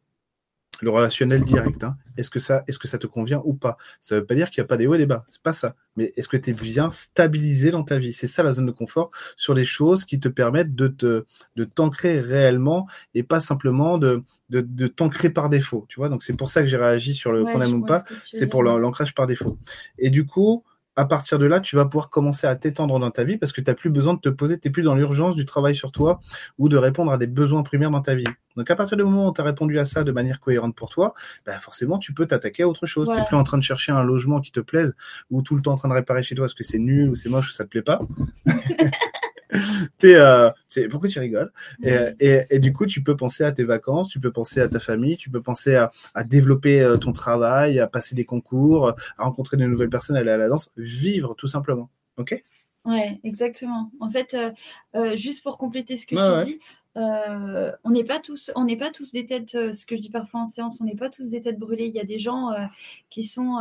le 0.82 0.90
relationnel 0.90 1.44
direct. 1.44 1.84
Hein. 1.84 1.98
Est-ce 2.18 2.30
que 2.30 2.40
ça, 2.40 2.64
est-ce 2.68 2.80
que 2.80 2.88
ça 2.88 2.98
te 2.98 3.08
convient 3.08 3.42
ou 3.46 3.54
pas? 3.54 3.78
Ça 4.02 4.16
veut 4.16 4.26
pas 4.26 4.36
dire 4.36 4.50
qu'il 4.50 4.62
n'y 4.62 4.66
a 4.66 4.68
pas 4.68 4.78
des 4.78 4.88
hauts 4.88 4.96
et 4.96 4.98
des 4.98 5.06
bas. 5.06 5.26
C'est 5.30 5.42
pas 5.42 5.54
ça. 5.54 5.76
Mais 5.96 6.14
est-ce 6.16 6.28
que 6.28 6.38
tu 6.38 6.50
es 6.50 6.54
bien 6.54 6.92
stabilisé 6.92 7.72
dans 7.72 7.84
ta 7.84 7.98
vie? 7.98 8.14
C'est 8.14 8.28
ça 8.28 8.44
la 8.44 8.54
zone 8.54 8.66
de 8.66 8.72
confort 8.72 9.12
sur 9.36 9.54
les 9.54 9.66
choses 9.66 10.06
qui 10.06 10.20
te 10.20 10.28
permettent 10.28 10.76
de 10.76 10.88
te, 10.88 11.26
de 11.56 11.64
t'ancrer 11.64 12.20
réellement 12.20 12.88
et 13.14 13.24
pas 13.24 13.40
simplement 13.40 13.98
de, 13.98 14.24
de, 14.50 14.62
de 14.62 14.88
t'ancrer 14.88 15.30
par 15.30 15.50
défaut. 15.50 15.86
Tu 15.90 16.00
vois? 16.00 16.10
Donc 16.10 16.24
c'est 16.24 16.34
pour 16.34 16.50
ça 16.50 16.62
que 16.62 16.68
j'ai 16.68 16.78
réagi 16.78 17.14
sur 17.14 17.32
le 17.32 17.44
qu'on 17.44 17.62
aime 17.62 17.74
ou 17.74 17.86
pas. 17.86 18.04
C'est 18.24 18.48
pour 18.48 18.64
l'ancrage 18.64 19.14
par 19.14 19.28
défaut. 19.28 19.58
Et 19.98 20.10
du 20.10 20.26
coup, 20.26 20.64
à 20.96 21.06
partir 21.06 21.40
de 21.40 21.46
là, 21.46 21.60
tu 21.60 21.76
vas 21.76 21.86
pouvoir 21.86 22.10
commencer 22.10 22.48
à 22.48 22.56
t'étendre 22.56 23.00
dans 23.00 23.12
ta 23.12 23.24
vie 23.24 23.38
parce 23.38 23.52
que 23.52 23.62
tu 23.62 23.70
n'as 23.70 23.76
plus 23.76 23.90
besoin 23.90 24.14
de 24.14 24.20
te 24.20 24.30
poser, 24.30 24.60
tu 24.60 24.68
n'es 24.68 24.72
plus 24.72 24.84
dans 24.84 24.96
l'urgence 24.96 25.36
du 25.36 25.46
travail 25.46 25.76
sur 25.76 25.92
toi 25.92 26.22
ou 26.58 26.70
de 26.70 26.78
répondre 26.78 27.12
à 27.12 27.18
des 27.18 27.28
besoins 27.28 27.64
primaires 27.64 27.92
dans 27.92 28.02
ta 28.02 28.16
vie. 28.16 28.24
Donc 28.56 28.72
à 28.72 28.76
partir 28.76 28.96
du 28.96 29.04
moment 29.04 29.30
où 29.30 29.34
tu 29.34 29.42
as 29.42 29.44
répondu 29.44 29.78
à 29.80 29.86
ça 29.86 30.04
de 30.04 30.12
manière 30.12 30.40
cohérente 30.40 30.76
pour 30.76 30.90
toi, 30.90 31.14
bah 31.46 31.60
forcément 31.60 32.00
tu 32.00 32.14
peux 32.14 32.26
t'attaquer 32.26 32.64
à 32.64 32.68
autre 32.68 32.86
chose. 32.86 33.10
Tu 33.14 33.20
n'es 33.20 33.26
plus 33.26 33.36
en 33.36 33.44
train 33.44 33.58
de 33.58 33.64
chercher 33.64 33.92
un 33.92 34.04
logement 34.04 34.40
qui 34.40 34.52
te 34.52 34.62
plaise 34.62 34.96
ou 35.30 35.42
tout 35.42 35.56
le 35.56 35.62
temps 35.62 35.74
en 35.74 35.78
train 35.78 35.90
de 35.90 35.94
réparer 35.94 36.24
chez 36.24 36.36
toi 36.36 36.44
parce 36.44 36.54
que 36.54 36.64
c'est 36.64 36.80
nul 36.80 37.10
ou 37.10 37.16
c'est 37.16 37.30
moche 37.30 37.50
ou 37.50 37.54
ça 37.54 37.66
te 37.66 37.70
plaît 37.70 37.82
pas. 37.82 38.00
euh, 40.04 40.52
pourquoi 40.90 41.10
tu 41.10 41.20
rigoles? 41.20 41.52
Et, 41.84 42.42
et, 42.50 42.60
du 42.60 42.74
coup, 42.74 42.86
tu 42.86 43.04
peux 43.04 43.16
penser 43.16 43.44
à 43.44 43.52
tes 43.52 43.64
vacances, 43.64 44.10
tu 44.10 44.20
peux 44.20 44.32
penser 44.32 44.62
à 44.62 44.68
ta 44.68 44.80
famille, 44.80 45.18
tu 45.18 45.30
peux 45.30 45.42
penser 45.42 45.76
à, 45.76 45.92
à 46.14 46.24
développer 46.24 46.82
euh, 46.82 46.98
ton 46.98 47.14
travail, 47.14 47.80
à 47.80 47.88
passer 47.88 48.16
des 48.16 48.26
concours, 48.26 48.90
à 49.18 49.24
rencontrer 49.24 49.58
de 49.58 49.66
nouvelles 49.66 49.90
personnes, 49.90 50.16
aller 50.16 50.32
à 50.32 50.38
la 50.38 50.48
danse, 50.48 50.72
vivre 50.78 51.36
tout 51.36 51.48
simplement. 51.48 51.90
Ok? 52.18 52.42
Ouais, 52.86 53.20
exactement. 53.24 53.92
En 54.00 54.10
fait, 54.10 54.36
euh, 54.36 54.52
euh, 54.96 55.16
juste 55.16 55.44
pour 55.44 55.58
compléter 55.58 55.98
ce 55.98 56.06
que 56.06 56.16
tu 56.16 56.46
dis, 56.46 56.60
euh, 56.98 57.72
on 57.84 57.90
n'est 57.90 58.04
pas 58.04 58.20
tous, 58.20 58.52
on 58.56 58.64
n'est 58.64 58.78
pas 58.78 58.90
tous 58.90 59.12
des 59.12 59.26
têtes. 59.26 59.56
Euh, 59.56 59.72
ce 59.74 59.86
que 59.86 59.96
je 59.96 60.02
dis 60.02 60.10
parfois 60.10 60.42
en 60.42 60.46
séance, 60.46 60.80
on 60.80 60.86
n'est 60.86 60.96
pas 60.96 61.10
tous 61.10 61.30
des 61.30 61.42
têtes 61.42 61.60
brûlées. 61.60 61.88
Il 61.88 61.96
y 61.96 62.00
a 62.00 62.06
des 62.06 62.20
gens 62.20 62.52
euh, 62.52 62.66
qui 63.10 63.24
sont, 63.24 63.58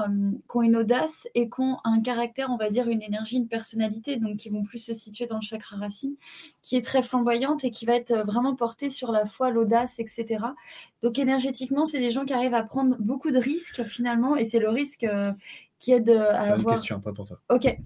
qui 0.49 0.57
ont 0.57 0.63
une 0.63 0.77
audace 0.77 1.27
et 1.35 1.49
qui 1.49 1.61
ont 1.61 1.79
un 1.85 2.01
caractère, 2.01 2.51
on 2.51 2.57
va 2.57 2.71
dire, 2.71 2.89
une 2.89 3.03
énergie, 3.03 3.37
une 3.37 3.49
personnalité, 3.49 4.17
donc 4.17 4.37
qui 4.37 4.51
vont 4.51 4.63
plus 4.63 4.79
se 4.79 4.93
situer 4.93 5.27
dans 5.27 5.37
le 5.37 5.43
chakra 5.43 5.77
racine, 5.77 6.15
qui 6.63 6.77
est 6.77 6.83
très 6.83 7.03
flamboyante 7.03 7.65
et 7.65 7.71
qui 7.71 7.87
va 7.87 7.95
être 7.95 8.15
vraiment 8.25 8.55
portée 8.55 8.91
sur 8.91 9.11
la 9.11 9.27
foi, 9.27 9.51
l'audace, 9.51 9.99
etc. 9.99 10.45
Donc 11.03 11.19
énergétiquement, 11.19 11.85
c'est 11.85 12.01
des 12.01 12.13
gens 12.13 12.25
qui 12.25 12.33
arrivent 12.33 12.55
à 12.55 12.63
prendre 12.63 12.97
beaucoup 13.01 13.33
de 13.33 13.39
risques 13.39 13.83
finalement, 13.85 14.37
et 14.37 14.45
c'est 14.45 14.61
le 14.61 14.69
risque 14.69 15.07
qui 15.81 15.93
aide 15.93 16.11
à 16.11 16.53
avoir. 16.53 16.77
Une 16.77 16.81
question, 16.81 17.01
pas 17.01 17.13
pour 17.13 17.27
toi. 17.27 17.41
Ok. 17.49 17.77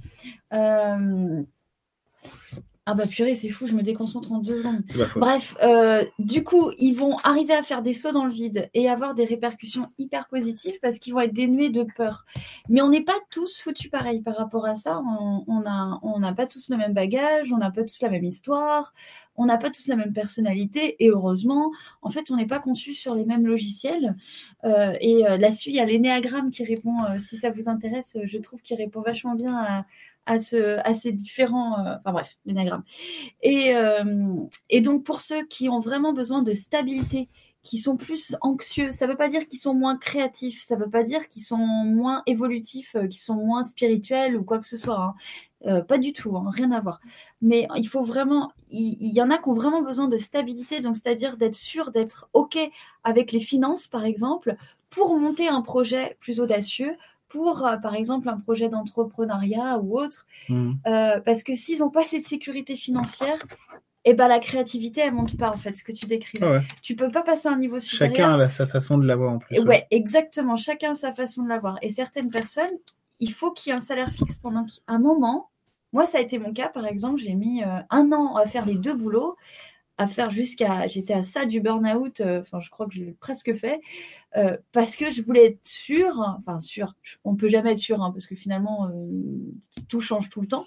Ah 2.91 2.95
bah 2.95 3.05
purée, 3.07 3.35
c'est 3.35 3.51
fou, 3.51 3.67
je 3.67 3.75
me 3.75 3.83
déconcentre 3.83 4.33
en 4.33 4.39
deux 4.39 4.57
secondes. 4.57 4.81
Bref, 5.17 5.55
euh, 5.63 6.07
du 6.19 6.43
coup, 6.43 6.71
ils 6.79 6.95
vont 6.95 7.19
arriver 7.19 7.53
à 7.53 7.63
faire 7.63 7.83
des 7.83 7.93
sauts 7.93 8.13
dans 8.13 8.25
le 8.25 8.31
vide 8.31 8.71
et 8.73 8.89
avoir 8.89 9.15
des 9.15 9.27
répercussions 9.27 9.91
hyper 9.99 10.27
positives 10.27 10.79
parce 10.81 10.99
qu'ils 10.99 11.13
vont 11.13 11.21
être 11.21 11.35
dénués 11.35 11.69
de 11.69 11.83
peur. 11.83 12.25
Mais 12.71 12.81
on 12.81 12.89
n'est 12.89 13.05
pas 13.05 13.19
tous 13.31 13.61
foutus 13.61 13.91
pareil 13.91 14.23
par 14.23 14.37
rapport 14.37 14.65
à 14.65 14.75
ça. 14.75 15.03
On 15.47 15.61
n'a 15.61 16.01
on 16.03 16.35
pas 16.35 16.47
tous 16.47 16.71
le 16.71 16.79
même 16.79 16.95
bagage, 16.95 17.53
on 17.53 17.59
n'a 17.59 17.71
pas 17.71 17.85
tous 17.85 18.01
la 18.01 18.09
même 18.09 18.25
histoire, 18.25 18.95
on 19.37 19.45
n'a 19.45 19.59
pas 19.59 19.69
tous 19.69 19.87
la 19.89 19.97
même 19.97 20.15
personnalité 20.15 20.97
et 21.05 21.11
heureusement, 21.11 21.71
en 22.01 22.09
fait, 22.09 22.31
on 22.31 22.37
n'est 22.37 22.47
pas 22.47 22.59
conçus 22.59 22.95
sur 22.95 23.15
les 23.15 23.27
mêmes 23.27 23.47
logiciels. 23.47 24.17
Euh, 24.65 24.95
et 25.03 25.27
euh, 25.27 25.37
là-dessus, 25.37 25.69
il 25.69 25.77
y 25.77 25.81
a 25.81 25.85
l'énéagramme 25.85 26.51
qui 26.51 26.65
répond, 26.65 26.97
si 27.19 27.37
ça 27.37 27.51
vous 27.51 27.69
intéresse, 27.69 28.17
je 28.25 28.39
trouve 28.39 28.63
qu'il 28.63 28.79
répond 28.79 29.03
vachement 29.03 29.35
bien 29.35 29.59
à 29.59 29.85
à, 30.29 30.41
ce, 30.41 30.79
à 30.87 30.95
ces 30.95 31.11
différents, 31.13 31.79
euh, 31.79 31.95
enfin 31.99 32.13
bref, 32.13 32.37
l'énagramme. 32.45 32.85
Et, 33.43 33.75
euh, 33.75 34.37
et 34.69 34.81
donc 34.83 35.03
pour 35.03 35.21
ceux 35.23 35.45
qui 35.47 35.69
ont 35.69 35.81
vraiment 35.81 36.13
besoin 36.13 36.43
de 36.43 36.53
stabilité, 36.53 37.29
qui 37.63 37.79
sont 37.79 37.97
plus 37.97 38.37
anxieux, 38.43 38.93
ça 38.93 39.07
ne 39.07 39.13
veut 39.13 39.17
pas 39.17 39.29
dire 39.29 39.49
qu'ils 39.49 39.59
sont 39.59 39.75
moins 39.75 39.97
créatifs, 39.97 40.63
ça 40.63 40.77
ne 40.77 40.85
veut 40.85 40.91
pas 40.91 41.03
dire 41.03 41.29
qu'ils 41.29 41.43
sont 41.43 41.57
moins 41.57 42.23
évolutifs, 42.27 42.95
euh, 42.95 43.07
qu'ils 43.07 43.21
sont 43.21 43.35
moins 43.35 43.65
spirituels 43.65 44.37
ou 44.37 44.45
quoi 44.45 44.59
que 44.59 44.67
ce 44.67 44.77
soit. 44.77 45.15
Hein. 45.65 45.83
pas 45.89 45.99
du 45.99 46.13
tout, 46.13 46.37
hein, 46.37 46.51
rien 46.51 46.71
à 46.73 46.81
voir. 46.81 47.01
Mais 47.41 47.67
il 47.77 47.89
faut 47.89 48.03
vraiment, 48.03 48.53
il, 48.71 49.13
y 49.13 49.23
en 49.23 49.31
a 49.31 49.39
qui 49.39 49.49
ont 49.49 49.55
vraiment 49.55 49.83
besoin 49.83 50.09
de 50.09 50.19
stabilité, 50.19 50.81
donc 50.81 50.95
c'est-à-dire 50.95 51.37
d'être 51.37 51.57
sûr 51.57 51.91
d'être 51.91 52.29
OK 52.35 52.59
avec 53.03 53.33
les 53.33 53.41
finances, 53.41 53.89
par 53.89 54.05
exemple, 54.05 54.57
pour 54.91 55.19
monter 55.19 55.49
un 55.49 55.63
projet 55.63 56.17
plus 56.21 56.41
audacieux, 56.41 56.97
pour, 57.29 57.67
euh, 57.67 57.77
par 57.77 57.95
exemple, 57.95 58.29
un 58.29 58.39
projet 58.39 58.69
d'entrepreneuriat 58.69 59.79
ou 59.79 59.99
autre. 59.99 60.27
Mmh. 60.49 60.73
Euh, 60.87 61.21
parce 61.21 61.43
que 61.43 61.55
s'ils 61.55 61.81
n'ont 61.81 61.91
pas 61.91 62.05
cette 62.05 62.25
sécurité 62.25 62.77
financière, 62.77 63.45
et 64.05 64.13
eh 64.13 64.15
ben, 64.15 64.29
la 64.29 64.39
créativité, 64.39 65.03
elle 65.03 65.13
monte 65.13 65.37
pas, 65.37 65.51
en 65.51 65.59
fait, 65.59 65.77
ce 65.77 65.85
que 65.85 65.93
tu 65.93 66.07
décris. 66.07 66.39
Ah 66.41 66.61
tu 66.83 66.95
peux 66.95 67.11
pas 67.11 67.23
passer 67.23 67.49
à 67.49 67.53
un 67.53 67.59
niveau 67.59 67.79
supérieur. 67.79 68.17
Chacun 68.17 68.41
a 68.41 68.49
sa 68.49 68.67
façon 68.67 68.97
de 68.97 69.07
l'avoir 69.07 69.33
en 69.33 69.39
plus. 69.39 69.59
Ouais. 69.61 69.87
exactement. 69.91 70.57
Chacun 70.57 70.93
a 70.93 70.95
sa 70.95 71.13
façon 71.13 71.43
de 71.43 71.49
l'avoir. 71.49 71.79
Et 71.83 71.91
certaines 71.91 72.31
personnes, 72.31 72.71
il 73.21 73.33
faut 73.33 73.51
qu'il 73.51 73.71
y 73.71 73.73
ait 73.73 73.77
un 73.77 73.81
salaire 73.81 74.11
fixe 74.11 74.37
pendant 74.37 74.65
un 74.87 74.99
moment. 74.99 75.51
Moi, 75.93 76.07
ça 76.07 76.19
a 76.19 76.21
été 76.23 76.39
mon 76.39 76.53
cas, 76.53 76.69
par 76.69 76.87
exemple. 76.87 77.19
J'ai 77.19 77.35
mis 77.35 77.63
euh, 77.63 77.81
un 77.91 78.13
an 78.13 78.37
à 78.37 78.47
faire 78.47 78.65
les 78.65 78.77
deux 78.77 78.95
boulots. 78.95 79.37
À 79.99 80.07
faire 80.07 80.31
jusqu'à. 80.31 80.87
J'étais 80.87 81.13
à 81.13 81.23
ça 81.23 81.45
du 81.45 81.61
burn-out, 81.61 82.21
euh, 82.21 82.41
enfin, 82.41 82.61
je 82.61 82.71
crois 82.71 82.87
que 82.87 82.95
je 82.95 83.01
l'ai 83.01 83.13
presque 83.13 83.53
fait, 83.53 83.81
euh, 84.37 84.57
parce 84.73 84.97
que 84.97 85.11
je 85.11 85.21
voulais 85.21 85.47
être 85.47 85.67
sûre, 85.67 86.39
enfin, 86.39 86.61
sûre, 86.61 86.95
on 87.25 87.35
peut 87.35 87.49
jamais 87.49 87.73
être 87.73 87.79
sûr, 87.79 88.01
hein, 88.01 88.13
parce 88.13 88.27
que 88.27 88.37
finalement, 88.37 88.89
euh, 88.89 88.93
tout 89.89 90.01
change 90.01 90.31
tout 90.31 90.41
le 90.41 90.47
temps. 90.47 90.65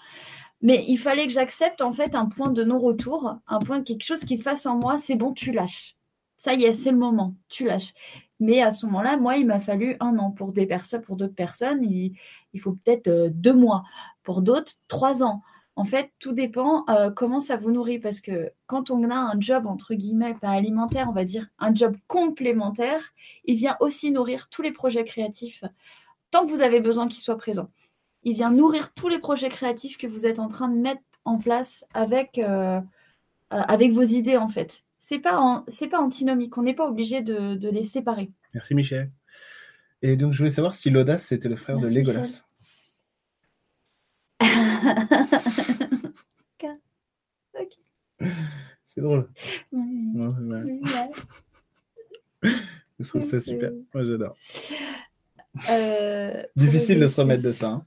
Mais 0.61 0.85
il 0.87 0.97
fallait 0.97 1.25
que 1.25 1.33
j'accepte 1.33 1.81
en 1.81 1.91
fait 1.91 2.13
un 2.13 2.27
point 2.27 2.51
de 2.51 2.63
non-retour, 2.63 3.37
un 3.47 3.59
point, 3.59 3.81
quelque 3.81 4.03
chose 4.03 4.21
qui 4.25 4.37
fasse 4.37 4.65
en 4.65 4.77
moi, 4.77 4.97
c'est 4.99 5.15
bon, 5.15 5.33
tu 5.33 5.51
lâches. 5.51 5.95
Ça 6.37 6.53
y 6.53 6.65
est, 6.65 6.73
c'est 6.73 6.91
le 6.91 6.97
moment, 6.97 7.35
tu 7.49 7.65
lâches. 7.65 7.93
Mais 8.39 8.61
à 8.61 8.71
ce 8.73 8.85
moment-là, 8.87 9.17
moi, 9.17 9.37
il 9.37 9.45
m'a 9.45 9.59
fallu 9.59 9.95
un 9.99 10.17
an. 10.17 10.31
Pour 10.31 10.53
des 10.53 10.65
personnes, 10.65 11.01
pour 11.01 11.15
d'autres 11.15 11.35
personnes, 11.35 11.83
il, 11.83 12.17
il 12.53 12.59
faut 12.59 12.73
peut-être 12.73 13.29
deux 13.29 13.53
mois. 13.53 13.83
Pour 14.23 14.41
d'autres, 14.41 14.73
trois 14.87 15.23
ans. 15.23 15.43
En 15.77 15.85
fait, 15.85 16.11
tout 16.19 16.33
dépend 16.33 16.83
euh, 16.89 17.09
comment 17.11 17.39
ça 17.39 17.55
vous 17.55 17.71
nourrit 17.71 17.99
parce 17.99 18.19
que 18.19 18.51
quand 18.67 18.91
on 18.91 19.09
a 19.09 19.15
un 19.15 19.39
job 19.39 19.65
entre 19.67 19.93
guillemets 19.93 20.33
pas 20.33 20.49
alimentaire, 20.49 21.07
on 21.09 21.13
va 21.13 21.23
dire 21.23 21.47
un 21.59 21.73
job 21.73 21.95
complémentaire, 22.07 23.13
il 23.45 23.55
vient 23.55 23.77
aussi 23.79 24.11
nourrir 24.11 24.49
tous 24.49 24.61
les 24.61 24.71
projets 24.71 25.05
créatifs 25.05 25.63
tant 26.31 26.45
que 26.45 26.51
vous 26.51 26.61
avez 26.61 26.79
besoin 26.79 27.07
qu'il 27.07 27.21
soit 27.21 27.37
présent. 27.37 27.69
Il 28.23 28.33
vient 28.33 28.51
nourrir 28.51 28.93
tous 28.93 29.09
les 29.09 29.19
projets 29.19 29.49
créatifs 29.49 29.97
que 29.97 30.07
vous 30.07 30.25
êtes 30.25 30.39
en 30.39 30.47
train 30.47 30.69
de 30.69 30.77
mettre 30.77 31.01
en 31.25 31.37
place 31.37 31.85
avec 31.93 32.37
euh, 32.37 32.79
euh, 32.79 32.81
avec 33.49 33.91
vos 33.91 34.03
idées 34.03 34.37
en 34.37 34.47
fait. 34.47 34.83
C'est 34.97 35.19
pas 35.19 35.63
c'est 35.67 35.87
pas 35.87 35.99
antinomique. 35.99 36.57
On 36.57 36.63
n'est 36.63 36.73
pas 36.73 36.87
obligé 36.87 37.21
de, 37.21 37.55
de, 37.55 37.69
les 37.69 37.83
séparer. 37.83 38.31
Merci 38.53 38.75
Michel. 38.75 39.11
Et 40.01 40.15
donc 40.15 40.33
je 40.33 40.39
voulais 40.39 40.49
savoir 40.49 40.73
si 40.73 40.89
l'audace 40.89 41.25
c'était 41.25 41.49
le 41.49 41.55
frère 41.55 41.79
de 41.79 41.87
Legolas. 41.87 42.43
C'est 48.87 49.01
drôle. 49.01 49.27
Je 52.99 53.07
trouve 53.07 53.23
ça 53.23 53.39
super. 53.39 53.71
Moi, 53.93 54.03
j'adore. 54.03 54.35
Euh, 55.69 56.43
Difficile 56.55 56.99
de 56.99 57.07
se 57.07 57.19
remettre 57.19 57.43
de 57.43 57.51
ça. 57.51 57.67
Hein. 57.67 57.85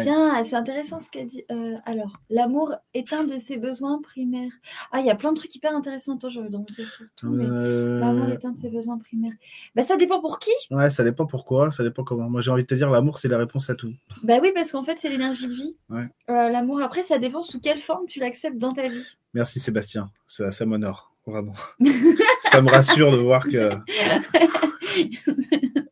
Tiens, 0.00 0.42
c'est 0.44 0.56
intéressant 0.56 0.98
ce 0.98 1.10
qu'elle 1.10 1.26
dit. 1.26 1.44
Euh, 1.50 1.76
alors, 1.84 2.20
l'amour 2.30 2.74
est 2.94 3.12
un 3.12 3.24
de 3.24 3.38
ses 3.38 3.56
besoins 3.56 4.00
primaires. 4.02 4.52
Ah, 4.92 5.00
il 5.00 5.06
y 5.06 5.10
a 5.10 5.14
plein 5.14 5.32
de 5.32 5.36
trucs 5.36 5.54
hyper 5.54 5.74
intéressants. 5.74 6.14
Attends, 6.14 6.30
je 6.30 6.40
vais 6.40 6.84
sur 6.84 7.04
tout. 7.16 7.30
Mais 7.30 7.44
euh, 7.44 8.00
l'amour 8.00 8.28
est 8.30 8.44
un 8.44 8.52
de 8.52 8.58
ses 8.58 8.70
besoins 8.70 8.98
primaires. 8.98 9.32
Bah, 9.74 9.82
ça 9.82 9.96
dépend 9.96 10.20
pour 10.20 10.38
qui. 10.38 10.52
Ouais, 10.70 10.90
ça 10.90 11.04
dépend 11.04 11.26
pourquoi, 11.26 11.70
ça 11.70 11.82
dépend 11.82 12.04
comment. 12.04 12.28
Moi, 12.28 12.40
j'ai 12.40 12.50
envie 12.50 12.62
de 12.62 12.66
te 12.66 12.74
dire, 12.74 12.90
l'amour, 12.90 13.18
c'est 13.18 13.28
la 13.28 13.38
réponse 13.38 13.70
à 13.70 13.74
tout. 13.74 13.92
Bah 14.22 14.38
oui, 14.42 14.52
parce 14.54 14.72
qu'en 14.72 14.82
fait, 14.82 14.98
c'est 14.98 15.08
l'énergie 15.08 15.48
de 15.48 15.54
vie. 15.54 15.76
Ouais. 15.88 16.08
Euh, 16.30 16.48
l'amour, 16.48 16.80
après, 16.82 17.02
ça 17.02 17.18
dépend 17.18 17.42
sous 17.42 17.60
quelle 17.60 17.78
forme 17.78 18.06
tu 18.06 18.20
l'acceptes 18.20 18.58
dans 18.58 18.72
ta 18.72 18.88
vie. 18.88 19.16
Merci 19.34 19.60
Sébastien, 19.60 20.10
ça, 20.26 20.50
ça 20.52 20.64
m'honore, 20.64 21.10
vraiment. 21.26 21.52
ça 22.40 22.62
me 22.62 22.70
rassure 22.70 23.12
de 23.12 23.18
voir 23.18 23.46
que. 23.46 23.72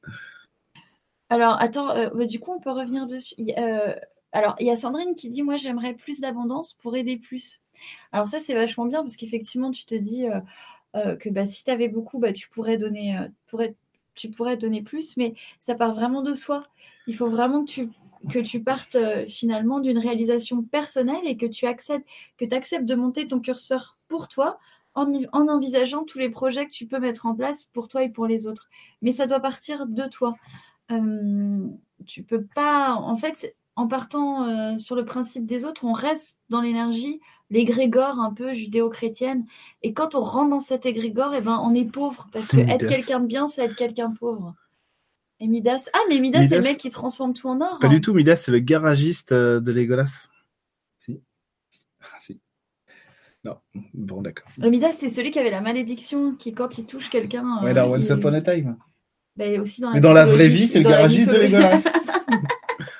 Alors, 1.35 1.61
attends, 1.61 1.91
euh, 1.91 2.11
bah, 2.14 2.26
du 2.26 2.39
coup, 2.39 2.53
on 2.53 2.61
peut 2.61 2.70
revenir 2.70 3.09
dessus. 3.09 3.35
Euh, 3.59 3.93
alors, 4.30 4.55
il 4.61 4.68
y 4.68 4.70
a 4.70 4.76
Sandrine 4.76 5.16
qui 5.16 5.30
dit 5.30 5.43
Moi, 5.43 5.57
j'aimerais 5.57 5.95
plus 5.95 6.20
d'abondance 6.20 6.74
pour 6.74 6.97
aider 6.97 7.16
plus. 7.16 7.61
Alors, 8.12 8.28
ça, 8.28 8.39
c'est 8.39 8.55
vachement 8.55 8.87
bien 8.87 9.01
parce 9.01 9.16
qu'effectivement, 9.16 9.72
tu 9.72 9.85
te 9.85 9.97
dis 9.97 10.26
euh, 10.95 11.16
que 11.16 11.28
bah, 11.30 11.45
si 11.45 11.64
tu 11.64 11.72
avais 11.72 11.89
beaucoup, 11.89 12.20
bah, 12.20 12.32
tu, 12.32 12.49
pourrais 12.49 12.76
donner, 12.76 13.18
plus, 14.82 15.16
mais 15.16 15.35
ça 15.59 15.74
part 15.74 15.93
vraiment 15.93 16.22
de 16.22 16.35
soi. 16.35 16.68
Il 17.09 17.16
faut 17.16 17.28
vraiment 17.28 17.64
que 17.64 17.70
tu, 17.70 17.89
que 18.30 18.39
tu 18.39 18.62
partes 18.62 18.97
finalement 19.26 19.80
d'une 19.80 19.99
réalisation 19.99 20.62
personnelle 20.62 21.26
et 21.26 21.37
que 21.37 21.47
tu 21.47 21.66
acceptes, 21.66 22.07
que 22.39 22.55
acceptes 22.55 22.87
de 22.87 22.95
monter 22.95 23.26
ton 23.26 23.41
curseur 23.41 23.99
pour 24.07 24.28
toi 24.28 24.61
en, 24.95 25.12
envisageant 25.32 26.05
tous 26.05 26.18
les 26.18 26.30
projets 26.30 26.66
que 26.66 26.70
tu 26.70 26.87
peux 26.87 27.01
mettre 27.01 27.26
en 27.26 27.35
place 27.35 27.64
pour 27.64 27.89
toi 27.89 28.05
et 28.05 28.09
pour 28.09 28.28
les 28.28 28.47
autres. 28.47 28.68
Mais 29.03 29.11
ça 29.11 29.26
doit 29.26 29.41
partir 29.41 29.89
de 29.89 30.07
toi. 30.07 30.37
Euh, 30.91 31.68
tu 32.07 32.22
peux 32.22 32.45
pas. 32.45 32.95
En 32.95 33.16
fait, 33.16 33.57
en 33.76 33.89
partant 33.89 34.47
euh, 34.47 34.76
sur 34.78 34.95
le 34.95 35.05
principe 35.05 35.47
des 35.47 35.64
autres, 35.64 35.85
on 35.85 35.93
reste 35.93 36.39
dans 36.49 36.61
l'énergie, 36.61 37.20
l'égrégore 37.51 38.20
un 38.20 38.32
peu 38.32 38.53
judéo-chrétienne. 38.53 39.45
Et 39.82 39.93
quand 39.93 40.14
on 40.14 40.22
rentre 40.22 40.51
dans 40.51 40.61
cet 40.61 40.87
égrégore, 40.87 41.35
eh 41.35 41.41
ben, 41.41 41.61
on 41.62 41.74
est 41.74 41.85
pauvre. 41.85 42.28
Parce 42.32 42.49
que 42.49 42.57
être 42.68 42.87
quelqu'un 42.87 43.20
de 43.20 43.26
bien, 43.26 43.49
c'est 43.49 43.64
être 43.64 43.76
quelqu'un 43.76 44.11
de 44.11 44.18
pauvre. 44.18 44.55
Et 45.41 45.49
Midas. 45.49 45.89
Ah, 45.93 45.99
mais 46.09 46.20
Midas, 46.20 46.47
c'est 46.49 46.57
le 46.57 46.62
mec 46.62 46.78
qui 46.78 46.91
transforme 46.91 47.35
tout 47.35 47.49
en 47.49 47.61
or. 47.61 47.78
Pas 47.80 47.89
du 47.89 48.01
tout. 48.01 48.14
Midas, 48.14 48.37
c'est 48.37 48.53
le 48.53 48.61
garagiste 48.61 49.32
euh, 49.32 49.61
de 49.61 49.72
Legolas. 49.72 50.28
Si. 50.99 51.20
Ah, 52.01 52.18
si. 52.18 52.41
Non. 53.43 53.57
Bon, 53.93 54.22
d'accord. 54.22 54.47
Le 54.57 54.70
Midas, 54.70 54.93
c'est 54.93 55.09
celui 55.09 55.32
qui 55.32 55.39
avait 55.41 55.51
la 55.51 55.61
malédiction, 55.61 56.35
qui, 56.37 56.55
quand 56.55 56.78
il 56.78 56.87
touche 56.87 57.11
quelqu'un. 57.11 57.62
Ouais, 57.62 57.74
dans 57.74 57.91
Once 57.91 58.09
Upon 58.09 58.32
a 58.32 58.41
Time. 58.41 58.76
Bah, 59.37 59.47
aussi 59.61 59.80
dans 59.80 59.89
la 59.89 59.95
Mais 59.95 60.01
dans 60.01 60.12
la 60.12 60.24
vraie 60.24 60.49
vie, 60.49 60.68
c'est 60.68 60.78
le 60.78 60.89
garagiste 60.89 61.30
de 61.30 61.37
Legolas. 61.39 61.82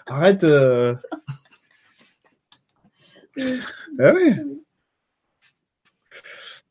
Arrête. 0.07 0.45
Euh... 0.45 0.95
Ah 4.01 4.13
oui. 4.13 4.61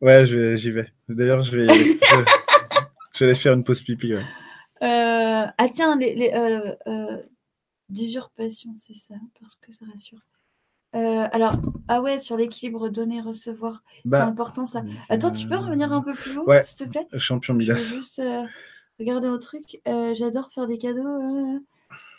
Ouais, 0.02 0.26
j'y 0.26 0.72
vais. 0.72 0.88
D'ailleurs, 1.08 1.42
je 1.42 1.58
vais, 1.58 1.68
je, 1.68 3.20
vais 3.20 3.26
aller 3.26 3.36
faire 3.36 3.54
une 3.54 3.64
pause 3.64 3.82
pipi. 3.82 4.14
Ouais. 4.14 4.24
Euh... 4.82 5.46
ah 5.58 5.70
tiens, 5.72 5.98
les, 5.98 6.16
les 6.16 6.32
euh, 6.34 6.74
euh, 6.88 7.18
d'usurpation, 7.90 8.72
c'est 8.76 8.96
ça, 8.96 9.16
parce 9.40 9.56
que 9.56 9.72
ça 9.72 9.86
rassure. 9.92 10.20
Alors, 10.94 11.56
ah 11.88 12.02
ouais, 12.02 12.20
sur 12.20 12.38
l'équilibre 12.38 12.90
donner-recevoir, 12.90 13.84
bah, 14.06 14.20
c'est 14.20 14.24
important 14.24 14.66
ça. 14.66 14.84
Attends, 15.10 15.32
tu 15.32 15.48
peux 15.48 15.56
revenir 15.56 15.92
un 15.92 16.02
peu 16.02 16.14
plus 16.14 16.38
haut, 16.38 16.46
ouais, 16.46 16.64
s'il 16.66 16.86
te 16.86 16.92
plaît? 16.92 17.08
Champion 17.18 17.54
Midas. 17.54 17.76
Je 17.76 17.96
juste, 17.96 18.22
Regardez 19.00 19.28
un 19.28 19.40
truc. 19.40 19.82
Euh, 19.88 20.14
j'adore 20.14 20.52
faire 20.52 20.68
des 20.68 20.78
cadeaux. 20.78 21.02
Euh. 21.02 21.60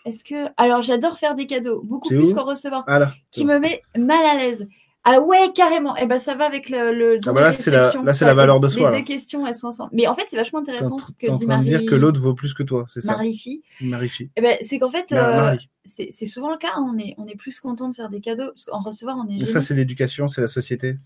Est-ce 0.04 0.24
que. 0.24 0.48
Alors, 0.56 0.82
j'adore 0.82 1.18
faire 1.18 1.34
des 1.34 1.46
cadeaux, 1.46 1.82
beaucoup 1.82 2.08
plus 2.08 2.34
qu'en 2.34 2.44
recevoir. 2.44 2.84
Ah 2.86 2.98
là, 2.98 3.14
qui 3.30 3.44
me 3.44 3.58
met 3.58 3.82
mal 3.96 4.24
à 4.24 4.34
l'aise. 4.36 4.68
Ah 5.06 5.20
ouais, 5.20 5.52
carrément. 5.54 5.94
Et 5.96 6.00
eh 6.04 6.06
ben 6.06 6.18
ça 6.18 6.34
va 6.34 6.46
avec 6.46 6.70
le. 6.70 6.92
le 6.94 7.16
ah 7.26 7.32
bah 7.32 7.42
là, 7.42 7.52
c'est 7.52 7.70
la, 7.70 7.92
là, 8.02 8.14
c'est 8.14 8.24
la 8.24 8.32
valeur 8.32 8.58
de 8.58 8.68
soi. 8.68 8.90
Les 8.90 8.98
deux 8.98 9.04
questions, 9.04 9.46
elles 9.46 9.54
sont 9.54 9.68
ensemble. 9.68 9.90
Mais 9.92 10.06
en 10.06 10.14
fait, 10.14 10.24
c'est 10.28 10.36
vachement 10.36 10.60
intéressant 10.60 10.96
ce 10.96 11.12
que 11.12 11.30
dit 11.30 11.46
Marie. 11.46 11.66
dire 11.66 11.84
que 11.84 11.94
l'autre 11.94 12.18
vaut 12.20 12.32
plus 12.32 12.54
que 12.54 12.62
toi, 12.62 12.86
c'est 12.88 13.02
ça? 13.02 13.12
Marie-Fille. 13.12 13.62
Marie-Fille. 13.82 14.30
Eh 14.36 14.40
ben, 14.40 14.56
c'est 14.62 14.78
qu'en 14.78 14.88
fait, 14.88 15.12
euh, 15.12 15.54
c'est 15.84 16.26
souvent 16.26 16.50
le 16.50 16.56
cas. 16.56 16.72
Hein. 16.76 16.90
On 16.90 16.98
est, 16.98 17.14
on 17.18 17.26
est 17.26 17.36
plus 17.36 17.60
content 17.60 17.90
de 17.90 17.94
faire 17.94 18.08
des 18.08 18.22
cadeaux. 18.22 18.46
Parce 18.46 18.64
qu'en 18.64 18.80
recevoir, 18.80 19.18
on 19.18 19.28
est. 19.28 19.40
Mais 19.40 19.46
ça, 19.46 19.60
c'est 19.60 19.74
l'éducation, 19.74 20.26
c'est 20.26 20.40
la 20.40 20.48
société. 20.48 20.96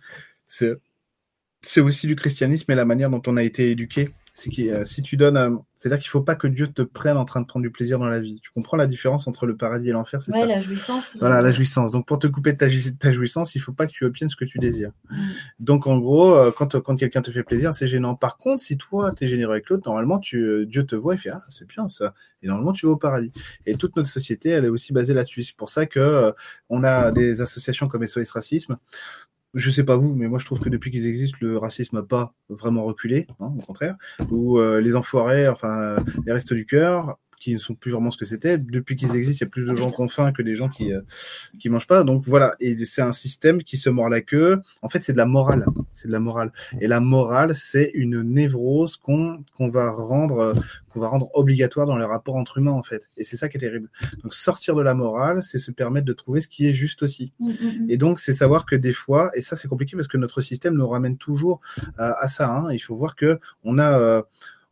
C'est 0.46 1.80
aussi 1.80 2.06
du 2.06 2.14
christianisme 2.14 2.70
et 2.70 2.76
la 2.76 2.84
manière 2.84 3.10
dont 3.10 3.22
on 3.26 3.36
a 3.36 3.42
été 3.42 3.72
éduqué 3.72 4.10
c'est 4.38 4.50
que 4.50 4.62
euh, 4.62 4.84
si 4.84 5.02
tu 5.02 5.16
donnes, 5.16 5.36
euh, 5.36 5.50
c'est-à-dire 5.74 5.98
qu'il 5.98 6.10
faut 6.10 6.20
pas 6.20 6.36
que 6.36 6.46
Dieu 6.46 6.68
te 6.68 6.82
prenne 6.82 7.16
en 7.16 7.24
train 7.24 7.40
de 7.40 7.46
prendre 7.46 7.64
du 7.64 7.72
plaisir 7.72 7.98
dans 7.98 8.06
la 8.06 8.20
vie. 8.20 8.38
Tu 8.40 8.52
comprends 8.52 8.76
la 8.76 8.86
différence 8.86 9.26
entre 9.26 9.46
le 9.46 9.56
paradis 9.56 9.88
et 9.88 9.92
l'enfer, 9.92 10.22
c'est 10.22 10.32
ouais, 10.32 10.46
la 10.46 10.60
jouissance. 10.60 11.16
Voilà, 11.18 11.40
la 11.40 11.50
jouissance. 11.50 11.90
Donc 11.90 12.06
pour 12.06 12.20
te 12.20 12.28
couper 12.28 12.52
de 12.52 12.58
ta, 12.58 12.66
ta 13.00 13.12
jouissance, 13.12 13.56
il 13.56 13.58
faut 13.58 13.72
pas 13.72 13.88
que 13.88 13.90
tu 13.90 14.04
obtiennes 14.04 14.28
ce 14.28 14.36
que 14.36 14.44
tu 14.44 14.58
désires. 14.58 14.92
Mm. 15.10 15.16
Donc 15.58 15.88
en 15.88 15.98
gros, 15.98 16.36
euh, 16.36 16.52
quand, 16.56 16.80
quand 16.80 16.94
quelqu'un 16.94 17.20
te 17.20 17.32
fait 17.32 17.42
plaisir, 17.42 17.74
c'est 17.74 17.88
gênant. 17.88 18.14
Par 18.14 18.36
contre, 18.36 18.62
si 18.62 18.76
toi 18.76 19.10
tu 19.10 19.24
es 19.24 19.28
généreux 19.28 19.54
avec 19.54 19.68
l'autre, 19.70 19.82
normalement 19.86 20.20
tu, 20.20 20.66
Dieu 20.66 20.86
te 20.86 20.94
voit 20.94 21.14
et 21.14 21.18
fait 21.18 21.30
ah 21.30 21.42
c'est 21.48 21.66
bien 21.66 21.88
ça. 21.88 22.14
Et 22.44 22.46
normalement 22.46 22.72
tu 22.72 22.86
vas 22.86 22.92
au 22.92 22.96
paradis. 22.96 23.32
Et 23.66 23.74
toute 23.74 23.96
notre 23.96 24.08
société, 24.08 24.50
elle 24.50 24.66
est 24.66 24.70
aussi 24.70 24.92
basée 24.92 25.14
là-dessus. 25.14 25.42
C'est 25.42 25.56
pour 25.56 25.68
ça 25.68 25.86
que 25.86 26.32
on 26.68 26.84
a 26.84 27.10
des 27.10 27.40
associations 27.40 27.88
comme 27.88 28.06
SOS 28.06 28.30
Racisme 28.30 28.78
je 29.54 29.70
sais 29.70 29.84
pas 29.84 29.96
vous, 29.96 30.14
mais 30.14 30.28
moi 30.28 30.38
je 30.38 30.44
trouve 30.44 30.60
que 30.60 30.68
depuis 30.68 30.90
qu'ils 30.90 31.06
existent, 31.06 31.38
le 31.40 31.58
racisme 31.58 31.96
n'a 31.96 32.02
pas 32.02 32.34
vraiment 32.48 32.84
reculé, 32.84 33.26
hein, 33.40 33.52
au 33.58 33.62
contraire. 33.62 33.96
Ou 34.30 34.58
euh, 34.58 34.80
les 34.80 34.96
enfoirés, 34.96 35.48
enfin 35.48 35.96
les 36.26 36.32
restes 36.32 36.52
du 36.52 36.66
cœur, 36.66 37.18
qui 37.38 37.52
ne 37.52 37.58
sont 37.58 37.74
plus 37.74 37.92
vraiment 37.92 38.10
ce 38.10 38.18
que 38.18 38.24
c'était. 38.24 38.58
Depuis 38.58 38.96
qu'ils 38.96 39.14
existent, 39.14 39.44
il 39.44 39.46
y 39.46 39.48
a 39.48 39.50
plus 39.50 39.66
de 39.66 39.74
gens 39.74 39.88
qui 39.88 40.00
ont 40.00 40.08
faim 40.08 40.32
que 40.32 40.42
des 40.42 40.56
gens 40.56 40.68
qui 40.68 40.92
euh, 40.92 41.00
qui 41.58 41.68
mangent 41.68 41.86
pas. 41.86 42.04
Donc 42.04 42.24
voilà, 42.24 42.54
et 42.60 42.76
c'est 42.84 43.02
un 43.02 43.12
système 43.12 43.62
qui 43.62 43.76
se 43.76 43.90
mord 43.90 44.08
la 44.08 44.20
queue. 44.20 44.60
En 44.82 44.88
fait, 44.88 45.02
c'est 45.02 45.12
de 45.12 45.18
la 45.18 45.26
morale, 45.26 45.66
c'est 45.94 46.08
de 46.08 46.12
la 46.12 46.20
morale. 46.20 46.52
Et 46.80 46.86
la 46.86 47.00
morale, 47.00 47.54
c'est 47.54 47.90
une 47.94 48.22
névrose 48.22 48.96
qu'on 48.96 49.44
qu'on 49.56 49.68
va 49.68 49.90
rendre 49.90 50.54
qu'on 50.88 51.00
va 51.00 51.08
rendre 51.08 51.30
obligatoire 51.34 51.86
dans 51.86 51.96
les 51.96 52.04
rapports 52.04 52.36
entre 52.36 52.58
humains 52.58 52.72
en 52.72 52.82
fait. 52.82 53.08
Et 53.16 53.24
c'est 53.24 53.36
ça 53.36 53.48
qui 53.48 53.56
est 53.56 53.60
terrible. 53.60 53.88
Donc 54.22 54.34
sortir 54.34 54.74
de 54.74 54.82
la 54.82 54.94
morale, 54.94 55.42
c'est 55.42 55.58
se 55.58 55.70
permettre 55.70 56.06
de 56.06 56.12
trouver 56.12 56.40
ce 56.40 56.48
qui 56.48 56.66
est 56.66 56.74
juste 56.74 57.02
aussi. 57.02 57.32
Mm, 57.40 57.48
mm, 57.48 57.52
mm. 57.52 57.90
Et 57.90 57.96
donc 57.96 58.20
c'est 58.20 58.32
savoir 58.32 58.66
que 58.66 58.76
des 58.76 58.92
fois, 58.92 59.30
et 59.34 59.42
ça 59.42 59.56
c'est 59.56 59.68
compliqué 59.68 59.96
parce 59.96 60.08
que 60.08 60.16
notre 60.16 60.40
système 60.40 60.74
nous 60.74 60.88
ramène 60.88 61.16
toujours 61.16 61.60
euh, 61.98 62.12
à 62.18 62.28
ça. 62.28 62.48
Hein. 62.50 62.72
Il 62.72 62.80
faut 62.80 62.96
voir 62.96 63.16
que 63.16 63.38
on 63.64 63.78
a 63.78 63.98
euh, 63.98 64.22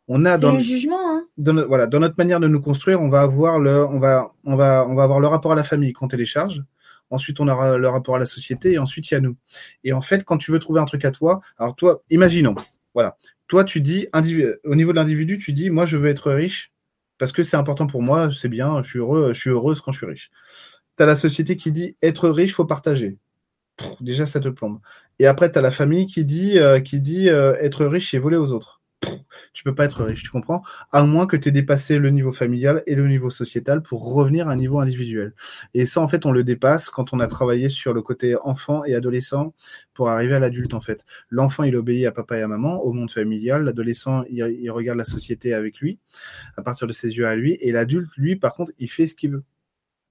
on 0.07 0.25
a 0.25 0.37
dans 0.37 0.53
le 0.53 0.59
jugement. 0.59 0.99
Hein. 0.99 1.25
Dans 1.37 1.67
voilà, 1.67 1.87
dans 1.87 1.99
notre 1.99 2.15
manière 2.17 2.39
de 2.39 2.47
nous 2.47 2.61
construire, 2.61 3.01
on 3.01 3.09
va 3.09 3.21
avoir 3.21 3.59
le, 3.59 3.85
on 3.85 3.99
va, 3.99 4.31
on 4.45 4.55
va, 4.55 4.85
on 4.87 4.95
va 4.95 5.03
avoir 5.03 5.19
le 5.19 5.27
rapport 5.27 5.51
à 5.51 5.55
la 5.55 5.63
famille 5.63 5.93
qu'on 5.93 6.07
télécharge. 6.07 6.63
Ensuite, 7.09 7.39
on 7.39 7.47
aura 7.47 7.77
le 7.77 7.87
rapport 7.87 8.15
à 8.15 8.19
la 8.19 8.25
société 8.25 8.73
et 8.73 8.77
ensuite 8.79 9.09
il 9.09 9.13
y 9.13 9.17
a 9.17 9.21
nous. 9.21 9.37
Et 9.83 9.93
en 9.93 10.01
fait, 10.01 10.23
quand 10.23 10.37
tu 10.37 10.51
veux 10.51 10.59
trouver 10.59 10.81
un 10.81 10.85
truc 10.85 11.05
à 11.05 11.11
toi, 11.11 11.41
alors 11.57 11.75
toi, 11.75 12.03
imaginons, 12.09 12.55
voilà, 12.93 13.17
toi 13.47 13.63
tu 13.63 13.81
dis 13.81 14.07
au 14.65 14.75
niveau 14.75 14.91
de 14.91 14.97
l'individu, 14.97 15.37
tu 15.37 15.53
dis 15.53 15.69
moi 15.69 15.85
je 15.85 15.97
veux 15.97 16.09
être 16.09 16.31
riche 16.31 16.73
parce 17.17 17.31
que 17.31 17.43
c'est 17.43 17.57
important 17.57 17.87
pour 17.87 18.01
moi, 18.01 18.29
c'est 18.31 18.49
bien, 18.49 18.81
je 18.81 18.89
suis 18.89 18.99
heureux, 18.99 19.33
je 19.33 19.39
suis 19.39 19.49
heureuse 19.49 19.81
quand 19.81 19.91
je 19.91 19.97
suis 19.97 20.05
riche. 20.05 20.31
Tu 20.97 21.03
as 21.03 21.05
la 21.05 21.15
société 21.15 21.57
qui 21.57 21.71
dit 21.71 21.95
être 22.01 22.29
riche, 22.29 22.53
faut 22.53 22.65
partager. 22.65 23.17
pff, 23.77 24.01
déjà 24.01 24.25
ça 24.25 24.39
te 24.39 24.49
plombe. 24.49 24.79
Et 25.19 25.27
après, 25.27 25.51
tu 25.51 25.59
as 25.59 25.61
la 25.61 25.71
famille 25.71 26.05
qui 26.07 26.25
dit, 26.25 26.59
euh, 26.59 26.79
qui 26.79 27.01
dit 27.01 27.29
euh, 27.29 27.55
être 27.61 27.85
riche, 27.85 28.11
c'est 28.11 28.17
voler 28.19 28.37
aux 28.37 28.51
autres. 28.51 28.76
Tu 29.53 29.63
peux 29.63 29.75
pas 29.75 29.85
être 29.85 30.03
riche, 30.03 30.23
tu 30.23 30.29
comprends? 30.29 30.63
À 30.91 31.03
moins 31.03 31.27
que 31.27 31.37
tu 31.37 31.49
aies 31.49 31.51
dépassé 31.51 31.99
le 31.99 32.09
niveau 32.09 32.31
familial 32.31 32.83
et 32.87 32.95
le 32.95 33.07
niveau 33.07 33.29
sociétal 33.29 33.81
pour 33.81 34.13
revenir 34.13 34.47
à 34.47 34.51
un 34.53 34.55
niveau 34.55 34.79
individuel. 34.79 35.33
Et 35.73 35.85
ça, 35.85 36.01
en 36.01 36.07
fait, 36.07 36.25
on 36.25 36.31
le 36.31 36.43
dépasse 36.43 36.89
quand 36.89 37.13
on 37.13 37.19
a 37.19 37.27
travaillé 37.27 37.69
sur 37.69 37.93
le 37.93 38.01
côté 38.01 38.35
enfant 38.41 38.83
et 38.85 38.95
adolescent 38.95 39.53
pour 39.93 40.09
arriver 40.09 40.35
à 40.35 40.39
l'adulte, 40.39 40.73
en 40.73 40.81
fait. 40.81 41.05
L'enfant, 41.29 41.63
il 41.63 41.75
obéit 41.75 42.05
à 42.05 42.11
papa 42.11 42.37
et 42.37 42.41
à 42.41 42.47
maman, 42.47 42.81
au 42.83 42.93
monde 42.93 43.11
familial. 43.11 43.63
L'adolescent, 43.63 44.23
il 44.29 44.71
regarde 44.71 44.97
la 44.97 45.05
société 45.05 45.53
avec 45.53 45.79
lui, 45.79 45.99
à 46.55 46.61
partir 46.61 46.87
de 46.87 46.93
ses 46.93 47.15
yeux 47.15 47.27
à 47.27 47.35
lui. 47.35 47.57
Et 47.61 47.71
l'adulte, 47.71 48.09
lui, 48.17 48.35
par 48.35 48.55
contre, 48.55 48.71
il 48.79 48.89
fait 48.89 49.07
ce 49.07 49.15
qu'il 49.15 49.31
veut. 49.31 49.43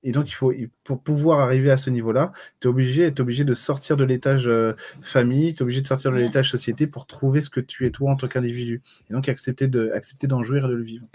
Et 0.09 0.12
donc, 0.12 0.28
il 0.30 0.34
faut, 0.34 0.52
pour 0.84 1.00
pouvoir 1.02 1.40
arriver 1.40 1.68
à 1.68 1.76
ce 1.76 1.90
niveau-là, 1.90 2.30
tu 2.61 2.68
es 2.68 2.70
obligé, 2.70 3.02
es 3.07 3.20
obligé 3.20 3.42
de 3.42 3.54
sortir 3.54 3.96
de 3.96 4.04
l'étage 4.04 4.46
euh, 4.46 4.74
famille, 5.02 5.52
tu 5.52 5.59
es 5.59 5.62
obligé 5.64 5.80
de 5.80 5.86
sortir 5.88 6.12
de 6.12 6.16
l'étage 6.16 6.48
société 6.48 6.86
pour 6.86 7.07
trouver 7.09 7.40
ce 7.40 7.50
que 7.50 7.59
tu 7.59 7.86
es 7.86 7.90
toi 7.90 8.12
en 8.12 8.16
tant 8.16 8.28
qu'individu. 8.28 8.82
Et 9.11 9.14
donc, 9.14 9.28
accepter 9.28 9.66
de, 9.66 9.90
accepter 9.92 10.28
d'en 10.28 10.44
jouir 10.44 10.66
et 10.66 10.68
de 10.68 10.74
le 10.74 10.82
vivre. 10.84 11.07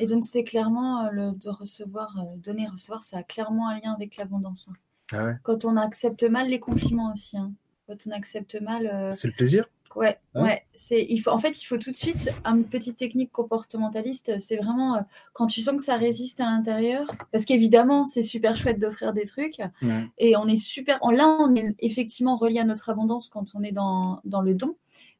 Et 0.00 0.06
donc, 0.06 0.24
c'est 0.24 0.42
clairement 0.42 1.06
euh, 1.06 1.10
le 1.12 1.32
de 1.32 1.50
recevoir, 1.50 2.16
euh, 2.18 2.36
donner 2.42 2.66
recevoir, 2.66 3.04
ça 3.04 3.18
a 3.18 3.22
clairement 3.22 3.68
un 3.68 3.74
lien 3.78 3.92
avec 3.94 4.16
l'abondance. 4.16 4.66
hein. 4.70 4.74
Ah 5.12 5.24
ouais. 5.26 5.36
Quand 5.44 5.64
on 5.64 5.76
accepte 5.76 6.24
mal 6.24 6.48
les 6.48 6.58
compliments 6.58 7.12
aussi. 7.12 7.38
hein. 7.38 7.52
Quand 7.86 7.96
on 8.08 8.10
accepte 8.10 8.60
mal. 8.60 8.86
euh, 8.92 9.10
C'est 9.12 9.28
le 9.28 9.34
plaisir. 9.34 9.66
Ouais, 9.96 10.18
Ouais. 10.34 10.42
ouais. 10.42 10.62
C'est, 10.74 11.04
il 11.08 11.18
faut, 11.18 11.30
en 11.30 11.38
fait, 11.38 11.60
il 11.62 11.64
faut 11.66 11.76
tout 11.78 11.90
de 11.90 11.96
suite 11.96 12.30
une 12.44 12.64
petite 12.64 12.96
technique 12.96 13.30
comportementaliste. 13.32 14.32
C'est 14.40 14.56
vraiment 14.56 14.96
euh, 14.96 15.00
quand 15.34 15.46
tu 15.46 15.60
sens 15.60 15.76
que 15.76 15.82
ça 15.84 15.96
résiste 15.96 16.40
à 16.40 16.44
l'intérieur, 16.46 17.06
parce 17.30 17.44
qu'évidemment, 17.44 18.06
c'est 18.06 18.22
super 18.22 18.56
chouette 18.56 18.78
d'offrir 18.78 19.12
des 19.12 19.24
trucs, 19.24 19.60
Ouais. 19.82 20.06
et 20.18 20.36
on 20.36 20.46
est 20.46 20.56
super. 20.58 20.98
on- 21.02 21.10
Là, 21.10 21.36
on 21.40 21.54
est 21.54 21.74
effectivement 21.78 22.36
relié 22.36 22.58
à 22.60 22.64
notre 22.64 22.88
abondance 22.90 23.28
quand 23.28 23.54
on 23.54 23.62
est 23.62 23.72
dans, 23.72 24.20
dans 24.24 24.40
le 24.42 24.54
don, 24.54 24.76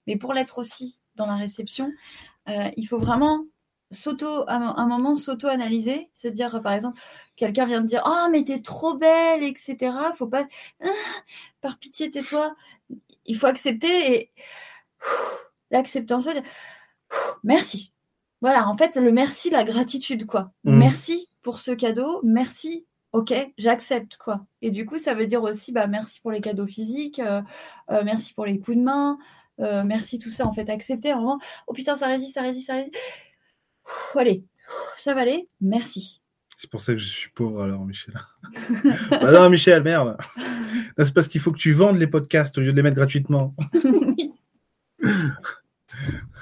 mais 0.06 0.16
pour 0.16 0.32
l'être 0.32 0.58
aussi 0.58 0.98
dans 1.16 1.26
la 1.26 1.36
réception, 1.36 1.92
euh, 2.48 2.70
il 2.76 2.86
faut 2.86 2.98
vraiment 2.98 3.44
s'auto, 3.90 4.44
à 4.48 4.54
un 4.54 4.74
un 4.78 4.86
moment, 4.86 5.14
s'auto-analyser, 5.14 6.08
se 6.14 6.26
dire, 6.28 6.60
par 6.62 6.72
exemple, 6.72 6.98
quelqu'un 7.37 7.66
vient 7.66 7.80
de 7.80 7.87
dire, 7.87 8.03
oh, 8.07 8.28
mais 8.30 8.45
t'es 8.45 8.61
trop 8.61 8.95
belle, 8.95 9.43
etc. 9.43 9.93
Faut 10.16 10.26
pas, 10.26 10.47
Ah, 10.83 10.89
par 11.61 11.78
pitié, 11.78 12.11
tais-toi. 12.11 12.55
Il 13.26 13.37
faut 13.39 13.47
accepter 13.47 14.14
et 14.14 14.33
l'acceptance, 15.70 16.28
merci. 17.45 17.93
Voilà, 18.41 18.68
en 18.68 18.76
fait, 18.76 18.97
le 18.97 19.12
merci, 19.12 19.51
la 19.51 19.64
gratitude, 19.64 20.26
quoi. 20.26 20.53
Mhm. 20.64 20.78
Merci 20.78 21.28
pour 21.43 21.61
ce 21.61 21.70
cadeau, 21.70 22.20
merci, 22.24 22.87
ok, 23.12 23.33
j'accepte, 23.59 24.16
quoi. 24.16 24.45
Et 24.62 24.70
du 24.70 24.85
coup, 24.85 24.99
ça 24.99 25.14
veut 25.14 25.26
dire 25.26 25.43
aussi, 25.43 25.72
bah, 25.72 25.87
merci 25.87 26.20
pour 26.20 26.33
les 26.33 26.41
cadeaux 26.41 26.66
physiques, 26.66 27.20
euh, 27.20 27.41
euh, 27.91 28.03
merci 28.05 28.35
pour 28.35 28.47
les 28.47 28.59
coups 28.59 28.76
de 28.76 28.83
main, 28.83 29.18
euh, 29.61 29.85
merci 29.85 30.18
tout 30.18 30.30
ça, 30.30 30.47
en 30.47 30.53
fait, 30.53 30.68
accepter, 30.70 31.12
vraiment, 31.12 31.39
oh 31.66 31.72
putain, 31.72 31.97
ça 31.97 32.07
résiste, 32.07 32.35
ça 32.35 32.43
résiste, 32.43 32.66
ça 32.66 32.74
résiste. 32.74 32.97
Ouh, 34.14 34.18
allez, 34.18 34.45
ça 34.97 35.14
va 35.14 35.22
aller, 35.22 35.49
merci. 35.61 36.21
C'est 36.62 36.70
pour 36.70 36.80
ça 36.80 36.92
que 36.92 36.98
je 37.00 37.06
suis 37.08 37.28
pauvre 37.30 37.64
alors, 37.64 37.84
Michel. 37.84 38.14
bah 39.10 39.32
non, 39.32 39.50
Michel, 39.50 39.82
merde. 39.82 40.16
C'est 40.96 41.12
parce 41.12 41.26
qu'il 41.26 41.40
faut 41.40 41.50
que 41.50 41.58
tu 41.58 41.72
vendes 41.72 41.98
les 41.98 42.06
podcasts 42.06 42.56
au 42.56 42.60
lieu 42.60 42.70
de 42.70 42.76
les 42.76 42.82
mettre 42.84 42.94
gratuitement. 42.96 43.52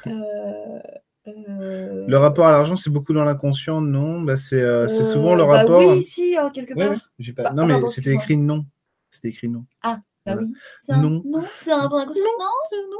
Euh, 0.06 0.78
euh, 1.26 2.04
Le 2.06 2.18
rapport 2.18 2.46
à 2.46 2.52
l'argent, 2.52 2.76
c'est 2.76 2.90
beaucoup 2.90 3.12
dans 3.12 3.24
l'inconscient, 3.24 3.80
non? 3.80 4.20
Bah, 4.20 4.36
C'est 4.36 4.60
euh, 4.62 4.88
c'est 4.88 5.04
souvent 5.04 5.34
le 5.34 5.42
euh, 5.42 5.46
bah 5.46 5.52
rapport. 5.58 5.80
oui, 5.80 6.02
si, 6.02 6.36
euh, 6.38 6.48
quelque 6.50 6.74
part. 6.74 6.90
ouais, 6.92 6.96
j'ai 7.18 7.32
pas- 7.32 7.42
Bah, 7.44 7.52
Non, 7.52 7.66
mais 7.66 7.86
c'était 7.86 8.12
écrit 8.14 8.36
non. 8.36 8.64
C'était 9.10 9.28
écrit 9.28 9.48
non. 9.48 9.64
Bah 9.82 9.98
Voilà. 10.26 10.42
oui. 10.42 10.52
Un- 10.88 11.00
Non. 11.02 11.22
Non, 11.24 11.40
c'est 11.56 11.72
un 11.72 11.82
rapport 11.82 11.98
inconscient. 11.98 12.22
Non, 12.38 12.78
non. 12.90 12.96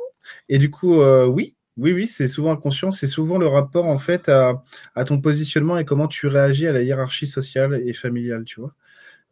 Et 0.49 0.59
du 0.59 0.71
coup, 0.71 1.01
euh, 1.01 1.27
oui, 1.27 1.55
oui, 1.81 1.93
oui, 1.93 2.09
c'est 2.09 2.29
souvent 2.29 2.53
inconscient. 2.53 2.91
C'est 2.91 3.07
souvent 3.07 3.39
le 3.39 3.49
rapport 3.49 3.87
en 3.87 3.99
fait 3.99 4.29
à, 4.29 4.63
ton 5.07 5.21
positionnement 5.21 5.79
et 5.79 5.85
comment 5.85 6.09
tu 6.09 6.27
réagis 6.27 6.67
à 6.67 6.73
la 6.73 6.83
hiérarchie 6.83 7.27
sociale 7.27 7.83
et 7.87 7.93
familiale, 7.95 8.45
tu 8.45 8.61
vois. 8.61 8.75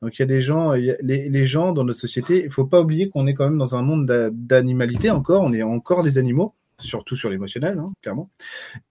Donc 0.02 0.18
il 0.18 0.20
y 0.20 0.22
a 0.22 0.26
des 0.26 0.40
gens, 0.40 0.72
les, 0.72 1.46
gens 1.46 1.72
dans 1.72 1.84
notre 1.84 1.98
société, 1.98 2.44
il 2.44 2.50
faut 2.50 2.66
pas 2.66 2.80
oublier 2.80 3.10
qu'on 3.10 3.26
est 3.26 3.34
quand 3.34 3.44
même 3.44 3.58
dans 3.58 3.76
un 3.76 3.82
monde 3.82 4.06
d'a- 4.06 4.30
d'animalité 4.30 5.10
encore. 5.10 5.42
On 5.42 5.52
est 5.52 5.62
encore 5.62 6.02
des 6.02 6.18
animaux, 6.18 6.54
surtout 6.78 7.16
sur 7.16 7.30
l'émotionnel, 7.30 7.78
hein, 7.78 7.92
clairement. 8.00 8.30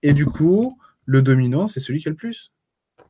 Et 0.03 0.13
du 0.13 0.25
coup, 0.25 0.77
le 1.05 1.21
dominant, 1.21 1.67
c'est 1.67 1.79
celui 1.79 2.01
qui 2.01 2.09
a 2.09 2.11
le 2.11 2.17
plus. 2.17 2.51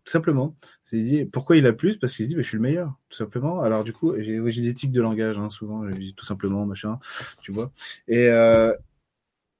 Tout 0.05 0.11
simplement. 0.11 0.55
C'est 0.85 1.01
dit, 1.01 1.25
pourquoi 1.25 1.57
il 1.57 1.65
a 1.67 1.73
plus? 1.73 1.97
Parce 1.97 2.15
qu'il 2.15 2.25
se 2.25 2.29
dit, 2.29 2.35
bah, 2.35 2.41
je 2.41 2.47
suis 2.47 2.57
le 2.57 2.63
meilleur, 2.63 2.93
tout 3.09 3.17
simplement. 3.17 3.61
Alors 3.61 3.83
du 3.83 3.91
coup, 3.91 4.13
j'ai 4.17 4.61
des 4.61 4.73
tics 4.73 4.93
de 4.93 5.01
langage, 5.01 5.37
hein, 5.37 5.49
souvent, 5.49 5.89
je 5.89 5.95
dis 5.95 6.13
tout 6.13 6.25
simplement, 6.25 6.65
machin, 6.65 6.99
tu 7.41 7.51
vois. 7.51 7.71
Et, 8.07 8.29
euh, 8.29 8.73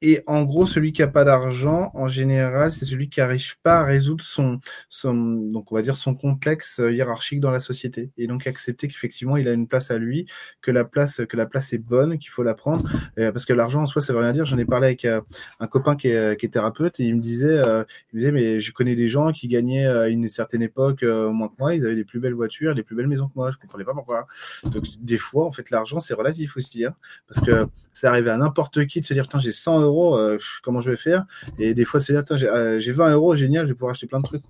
et 0.02 0.22
en 0.28 0.44
gros, 0.44 0.68
celui 0.68 0.94
qui 0.94 1.02
a 1.02 1.08
pas 1.08 1.24
d'argent, 1.24 1.90
en 1.96 2.08
général, 2.08 2.72
c'est 2.72 2.86
celui 2.86 3.10
qui 3.10 3.20
n'arrive 3.20 3.58
pas 3.64 3.80
à 3.80 3.84
résoudre 3.84 4.24
son, 4.24 4.60
son, 4.90 5.16
donc 5.16 5.72
on 5.72 5.76
va 5.76 5.82
dire 5.82 5.96
son 5.96 6.14
complexe 6.14 6.80
euh, 6.80 6.94
hiérarchique 6.94 7.40
dans 7.40 7.50
la 7.50 7.60
société. 7.60 8.12
Et 8.16 8.28
donc 8.28 8.46
accepter 8.46 8.88
qu'effectivement, 8.88 9.38
il 9.38 9.48
a 9.48 9.54
une 9.54 9.68
place 9.68 9.90
à 9.90 9.98
lui, 9.98 10.28
que 10.62 10.70
la 10.70 10.84
place, 10.84 11.22
que 11.28 11.36
la 11.36 11.48
place 11.48 11.74
est 11.74 11.80
bonne, 11.80 12.20
qu'il 12.20 12.30
faut 12.30 12.44
la 12.44 12.54
prendre. 12.54 12.88
Euh, 13.18 13.32
parce 13.32 13.46
que 13.46 13.54
l'argent 13.54 13.82
en 13.82 13.86
soi, 13.88 14.04
ça 14.04 14.14
veut 14.14 14.20
rien 14.20 14.34
dire. 14.34 14.46
J'en 14.46 14.60
ai 14.60 14.66
parlé 14.66 14.88
avec 14.88 15.04
euh, 15.06 15.20
un 15.60 15.68
copain 15.68 15.96
qui 15.96 16.10
est, 16.10 16.48
thérapeute 16.52 17.00
et 17.00 17.04
il 17.04 17.16
me 17.16 17.20
disait, 17.20 17.56
il 17.58 18.16
me 18.16 18.20
disait, 18.20 18.32
mais 18.32 18.60
je 18.62 18.72
connais 18.72 18.96
des 18.96 19.10
gens 19.10 19.34
qui 19.34 19.48
gagnaient 19.48 19.86
à 19.86 20.08
une 20.08 20.30
certaine 20.30 20.62
époque 20.62 21.04
moins 21.04 21.50
que 21.50 21.54
moi, 21.60 21.76
ils 21.76 21.86
avaient 21.86 21.96
les 21.96 22.06
plus 22.06 22.20
belles 22.20 22.36
voitures, 22.36 22.74
les 22.74 22.84
plus 22.84 22.96
belles 22.96 23.08
maisons 23.08 23.28
que 23.28 23.34
moi. 23.36 23.52
Je 23.52 23.58
comprenais 23.58 23.84
pas 23.84 23.94
pourquoi. 23.94 24.28
Donc 24.64 24.86
des 25.02 25.18
fois, 25.18 25.46
en 25.46 25.52
fait, 25.52 25.70
l'argent, 25.72 26.00
c'est 26.00 26.14
relatif 26.14 26.56
aussi, 26.56 26.86
hein, 26.86 26.96
parce 27.28 27.46
que 27.46 27.68
ça 27.92 28.10
arrivait 28.10 28.30
à 28.30 28.38
n'importe 28.38 28.86
qui 28.86 29.02
de 29.02 29.06
se 29.06 29.14
dire, 29.14 29.28
tiens, 29.28 29.40
j'ai 29.40 29.52
100 29.52 29.87
euh, 30.18 30.38
comment 30.64 30.82
je 30.82 30.92
vais 30.92 30.98
faire? 30.98 31.26
Et 31.60 31.74
des 31.74 31.86
fois 31.86 32.00
de 32.00 32.06
se 32.06 32.12
dire, 32.14 32.24
j'ai 32.38 32.48
euh, 32.50 32.80
j'ai 32.80 32.92
20 32.92 33.14
euros, 33.14 33.36
génial, 33.36 33.66
je 33.66 33.72
vais 33.72 33.76
pouvoir 33.76 33.92
acheter 33.92 34.08
plein 34.08 34.20
de 34.20 34.26
trucs. 34.26 34.44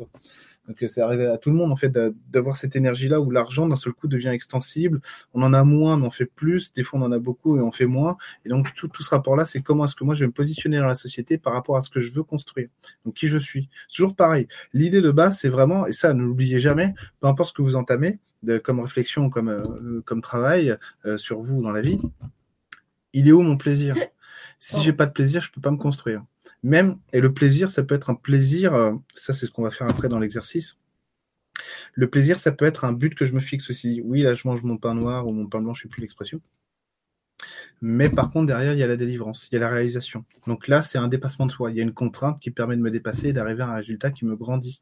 Donc 0.67 0.83
euh, 0.83 0.87
c'est 0.87 1.01
arrivé 1.01 1.25
à 1.27 1.37
tout 1.37 1.49
le 1.49 1.55
monde 1.55 1.71
en 1.71 1.75
fait 1.77 1.89
d'a- 1.89 2.09
d'avoir 2.29 2.55
cette 2.55 2.75
énergie-là 2.75 3.21
où 3.21 3.31
l'argent 3.31 3.67
d'un 3.67 3.75
seul 3.75 3.93
coup 3.93 4.07
devient 4.07 4.29
extensible. 4.29 4.99
On 5.33 5.41
en 5.43 5.53
a 5.53 5.63
moins, 5.63 5.97
mais 5.97 6.05
on 6.07 6.11
fait 6.11 6.25
plus. 6.25 6.73
Des 6.73 6.83
fois, 6.83 6.99
on 6.99 7.03
en 7.03 7.11
a 7.11 7.19
beaucoup 7.19 7.57
et 7.57 7.61
on 7.61 7.71
fait 7.71 7.85
moins. 7.85 8.17
Et 8.45 8.49
donc 8.49 8.73
tout, 8.73 8.89
ce 8.99 9.09
rapport-là, 9.09 9.45
c'est 9.45 9.61
comment 9.61 9.85
est-ce 9.85 9.95
que 9.95 10.03
moi 10.03 10.13
je 10.15 10.21
vais 10.21 10.27
me 10.27 10.33
positionner 10.33 10.77
dans 10.77 10.87
la 10.87 10.93
société 10.93 11.37
par 11.37 11.53
rapport 11.53 11.77
à 11.77 11.81
ce 11.81 11.89
que 11.89 11.99
je 11.99 12.11
veux 12.11 12.23
construire. 12.23 12.67
Donc 13.05 13.13
qui 13.13 13.27
je 13.27 13.37
suis. 13.37 13.69
C'est 13.87 13.95
toujours 13.95 14.15
pareil. 14.15 14.47
L'idée 14.73 15.01
de 15.01 15.11
base, 15.11 15.37
c'est 15.39 15.49
vraiment, 15.49 15.87
et 15.87 15.93
ça, 15.93 16.13
ne 16.13 16.21
l'oubliez 16.21 16.59
jamais, 16.59 16.93
peu 17.21 17.27
importe 17.27 17.49
ce 17.49 17.53
que 17.53 17.61
vous 17.61 17.75
entamez, 17.75 18.19
comme 18.63 18.79
réflexion, 18.79 19.29
comme, 19.29 19.49
euh, 19.49 20.01
comme 20.05 20.21
travail 20.21 20.75
euh, 21.05 21.17
sur 21.17 21.41
vous 21.41 21.61
dans 21.61 21.71
la 21.71 21.81
vie, 21.81 21.99
il 23.13 23.27
est 23.27 23.31
où 23.31 23.41
mon 23.41 23.57
plaisir? 23.57 23.95
Si 24.59 24.81
j'ai 24.81 24.93
pas 24.93 25.05
de 25.05 25.11
plaisir, 25.11 25.41
je 25.41 25.51
peux 25.51 25.61
pas 25.61 25.71
me 25.71 25.77
construire. 25.77 26.23
Même, 26.63 26.97
et 27.13 27.21
le 27.21 27.33
plaisir, 27.33 27.69
ça 27.69 27.83
peut 27.83 27.95
être 27.95 28.09
un 28.09 28.15
plaisir, 28.15 28.73
euh, 28.73 28.93
ça 29.15 29.33
c'est 29.33 29.45
ce 29.45 29.51
qu'on 29.51 29.63
va 29.63 29.71
faire 29.71 29.87
après 29.87 30.09
dans 30.09 30.19
l'exercice. 30.19 30.77
Le 31.93 32.09
plaisir, 32.09 32.39
ça 32.39 32.51
peut 32.51 32.65
être 32.65 32.85
un 32.85 32.93
but 32.93 33.15
que 33.15 33.25
je 33.25 33.33
me 33.33 33.39
fixe 33.39 33.69
aussi. 33.69 34.01
Oui, 34.03 34.21
là, 34.21 34.33
je 34.33 34.47
mange 34.47 34.63
mon 34.63 34.77
pain 34.77 34.93
noir 34.93 35.27
ou 35.27 35.31
mon 35.31 35.47
pain 35.47 35.61
blanc, 35.61 35.73
je 35.73 35.83
sais 35.83 35.87
plus 35.87 36.01
l'expression. 36.01 36.41
Mais 37.81 38.09
par 38.09 38.31
contre, 38.31 38.47
derrière, 38.47 38.73
il 38.73 38.79
y 38.79 38.83
a 38.83 38.87
la 38.87 38.97
délivrance, 38.97 39.47
il 39.51 39.55
y 39.55 39.57
a 39.57 39.61
la 39.61 39.69
réalisation. 39.69 40.25
Donc 40.47 40.67
là, 40.67 40.81
c'est 40.81 40.97
un 40.97 41.07
dépassement 41.07 41.45
de 41.45 41.51
soi. 41.51 41.71
Il 41.71 41.77
y 41.77 41.79
a 41.79 41.83
une 41.83 41.93
contrainte 41.93 42.39
qui 42.39 42.51
permet 42.51 42.75
de 42.75 42.81
me 42.81 42.91
dépasser 42.91 43.29
et 43.29 43.33
d'arriver 43.33 43.63
à 43.63 43.69
un 43.69 43.75
résultat 43.75 44.11
qui 44.11 44.25
me 44.25 44.35
grandit. 44.35 44.81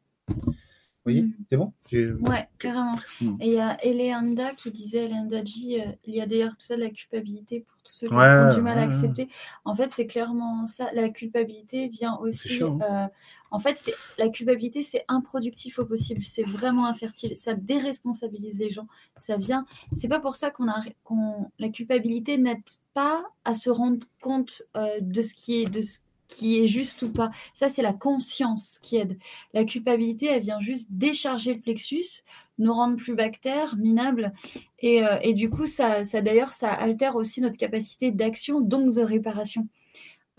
Voyez 1.06 1.22
Mm. 1.22 1.32
C'est 1.48 1.56
bon 1.56 1.72
Ouais, 2.20 2.48
carrément. 2.58 2.96
Mm. 3.20 3.36
Et 3.40 3.46
il 3.46 3.52
y 3.54 3.58
a 3.60 3.76
Eleanda 3.84 4.52
qui 4.54 4.72
disait, 4.72 5.04
Eleanda 5.04 5.44
J, 5.44 5.80
euh, 5.80 5.84
il 6.04 6.14
y 6.16 6.20
a 6.20 6.26
d'ailleurs 6.26 6.56
tout 6.56 6.66
ça 6.66 6.74
de 6.76 6.80
la 6.82 6.90
culpabilité 6.90 7.60
pour 7.60 7.80
tous 7.84 7.92
ceux 7.92 8.08
qui 8.08 8.14
Ouais, 8.14 8.26
ont 8.28 8.54
du 8.54 8.60
mal 8.60 8.76
à 8.78 8.82
ouais. 8.82 8.88
accepter. 8.88 9.28
En 9.64 9.74
fait, 9.76 9.92
c'est 9.92 10.08
clairement 10.08 10.66
ça. 10.66 10.90
La 10.92 11.08
culpabilité 11.08 11.86
vient 11.88 12.16
aussi. 12.16 12.48
chiant, 12.48 12.78
hein. 12.82 13.04
euh, 13.06 13.08
en 13.52 13.60
fait, 13.60 13.80
la 14.18 14.28
culpabilité, 14.30 14.82
c'est 14.82 15.04
improductif 15.06 15.78
au 15.78 15.86
possible. 15.86 16.22
C'est 16.24 16.42
vraiment 16.42 16.86
infertile. 16.86 17.36
Ça 17.36 17.54
déresponsabilise 17.54 18.58
les 18.58 18.70
gens. 18.70 18.88
Ça 19.18 19.36
vient. 19.36 19.64
C'est 19.94 20.08
pas 20.08 20.18
pour 20.20 20.34
ça 20.34 20.50
qu'on 20.50 20.68
a 20.68 20.80
qu'on 21.04 21.50
la 21.60 21.68
culpabilité 21.68 22.36
n'aide 22.36 22.58
pas 22.94 23.22
à 23.44 23.54
se 23.54 23.70
rendre 23.70 24.04
compte 24.20 24.62
euh, 24.76 24.88
de 25.00 25.22
ce 25.22 25.34
qui 25.34 25.62
est 25.62 25.66
de 25.70 25.80
ce 25.82 25.98
qui 26.28 26.60
est 26.60 26.66
juste 26.66 27.02
ou 27.02 27.12
pas. 27.12 27.30
Ça, 27.54 27.68
c'est 27.68 27.82
la 27.82 27.92
conscience 27.92 28.78
qui 28.82 28.96
aide. 28.96 29.18
La 29.54 29.64
culpabilité, 29.64 30.26
elle 30.26 30.42
vient 30.42 30.60
juste 30.60 30.88
décharger 30.90 31.54
le 31.54 31.60
plexus, 31.60 32.22
nous 32.58 32.72
rendre 32.72 32.96
plus 32.96 33.14
bactères, 33.14 33.76
minables. 33.76 34.32
Et, 34.80 35.04
euh, 35.04 35.32
du 35.32 35.50
coup, 35.50 35.66
ça, 35.66 36.02
d'ailleurs, 36.04 36.50
ça 36.50 36.72
altère 36.72 37.16
aussi 37.16 37.40
notre 37.40 37.58
capacité 37.58 38.10
d'action, 38.10 38.60
donc 38.60 38.92
de 38.92 39.02
réparation. 39.02 39.68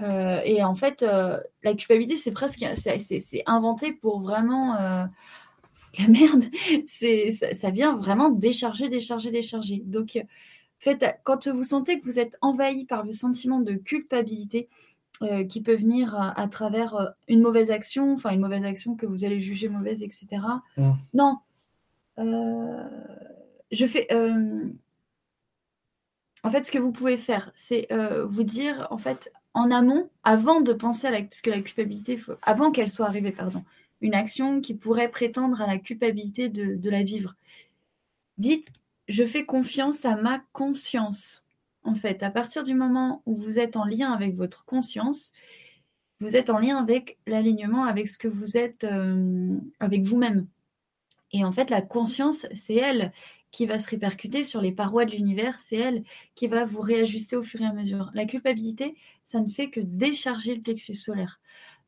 Euh, 0.02 0.42
et 0.46 0.64
en 0.64 0.76
fait, 0.76 1.04
euh, 1.04 1.40
la 1.64 1.74
culpabilité, 1.74 2.16
c'est 2.16 2.32
presque, 2.32 2.66
c'est, 2.76 3.44
inventé 3.46 3.94
pour 3.94 4.22
vraiment 4.22 4.76
la 5.98 6.08
merde. 6.08 6.46
C'est, 6.88 7.32
ça, 7.32 7.54
ça 7.54 7.70
vient 7.72 7.96
vraiment 7.96 8.30
décharger, 8.30 8.90
décharger, 8.90 9.32
décharger. 9.32 9.82
Donc, 9.86 10.20
faites, 10.78 11.04
quand 11.24 11.48
vous 11.48 11.64
sentez 11.64 12.00
que 12.00 12.06
vous 12.06 12.20
êtes 12.20 12.38
envahi 12.42 12.86
par 12.86 13.04
le 13.04 13.12
sentiment 13.12 13.60
de 13.60 13.74
culpabilité, 13.74 14.70
euh, 15.24 15.44
qui 15.44 15.62
peut 15.62 15.76
venir 15.76 16.16
à, 16.16 16.40
à 16.40 16.48
travers 16.48 16.96
euh, 16.96 17.10
une 17.28 17.42
mauvaise 17.42 17.72
action, 17.72 18.14
enfin 18.14 18.32
une 18.32 18.42
mauvaise 18.42 18.64
action 18.64 18.96
que 18.96 19.06
vous 19.06 19.26
allez 19.26 19.42
juger 19.42 19.70
mauvaise, 19.70 20.04
etc. 20.04 20.28
Mm. 20.78 20.92
Non. 21.14 21.38
Euh, 22.20 22.84
je 23.72 23.86
fais. 23.86 24.08
euh, 24.12 24.70
en 26.44 26.52
fait, 26.52 26.64
ce 26.64 26.72
que 26.72 26.80
vous 26.80 26.92
pouvez 26.92 27.18
faire, 27.18 27.52
c'est 27.56 27.92
euh, 27.92 28.26
vous 28.26 28.44
dire, 28.44 28.88
en 28.92 28.98
fait, 28.98 29.32
en 29.54 29.72
amont, 29.72 30.10
avant 30.24 30.62
de 30.62 30.72
penser 30.72 31.08
à 31.08 31.12
la, 31.12 31.24
parce 31.24 31.42
que 31.42 31.50
la 31.50 31.62
culpabilité, 31.62 32.20
avant 32.44 32.72
qu'elle 32.72 32.90
soit 32.90 33.08
arrivée, 33.08 33.32
pardon, 33.32 33.64
une 34.02 34.14
action 34.14 34.62
qui 34.62 34.76
pourrait 34.76 35.10
prétendre 35.10 35.62
à 35.62 35.68
la 35.68 35.78
culpabilité 35.80 36.48
de, 36.50 36.76
de 36.76 36.90
la 36.90 37.04
vivre. 37.04 37.36
Dites, 38.38 38.68
je 39.08 39.24
fais 39.24 39.46
confiance 39.46 40.06
à 40.06 40.16
ma 40.16 40.40
conscience. 40.54 41.44
En 41.88 41.96
fait, 41.96 42.22
à 42.22 42.30
partir 42.30 42.64
du 42.64 42.74
moment 42.74 43.22
où 43.26 43.38
vous 43.38 43.60
êtes 43.60 43.78
en 43.78 43.86
lien 43.86 44.12
avec 44.12 44.36
votre 44.36 44.66
conscience, 44.66 45.32
vous 46.20 46.36
êtes 46.36 46.50
en 46.50 46.60
lien 46.60 46.78
avec 46.78 47.18
l'alignement, 47.26 47.86
avec 47.86 48.10
ce 48.10 48.18
que 48.18 48.28
vous 48.28 48.58
êtes, 48.58 48.84
euh, 48.84 49.58
avec 49.80 50.04
vous-même. 50.04 50.48
Et 51.32 51.46
en 51.46 51.52
fait, 51.54 51.70
la 51.70 51.82
conscience, 51.82 52.46
c'est 52.56 52.76
elle 52.76 53.14
qui 53.52 53.66
va 53.66 53.80
se 53.80 53.90
répercuter 53.90 54.44
sur 54.44 54.60
les 54.60 54.74
parois 54.74 55.06
de 55.06 55.12
l'univers, 55.12 55.62
c'est 55.62 55.78
elle 55.78 56.04
qui 56.36 56.48
va 56.48 56.66
vous 56.66 56.82
réajuster 56.82 57.38
au 57.38 57.44
fur 57.44 57.62
et 57.62 57.66
à 57.66 57.72
mesure. 57.72 58.12
La 58.14 58.26
culpabilité, 58.26 58.96
ça 59.26 59.40
ne 59.40 59.48
fait 59.48 59.70
que 59.70 59.80
décharger 59.80 60.56
le 60.56 60.62
plexus 60.62 60.96
solaire. 60.96 61.40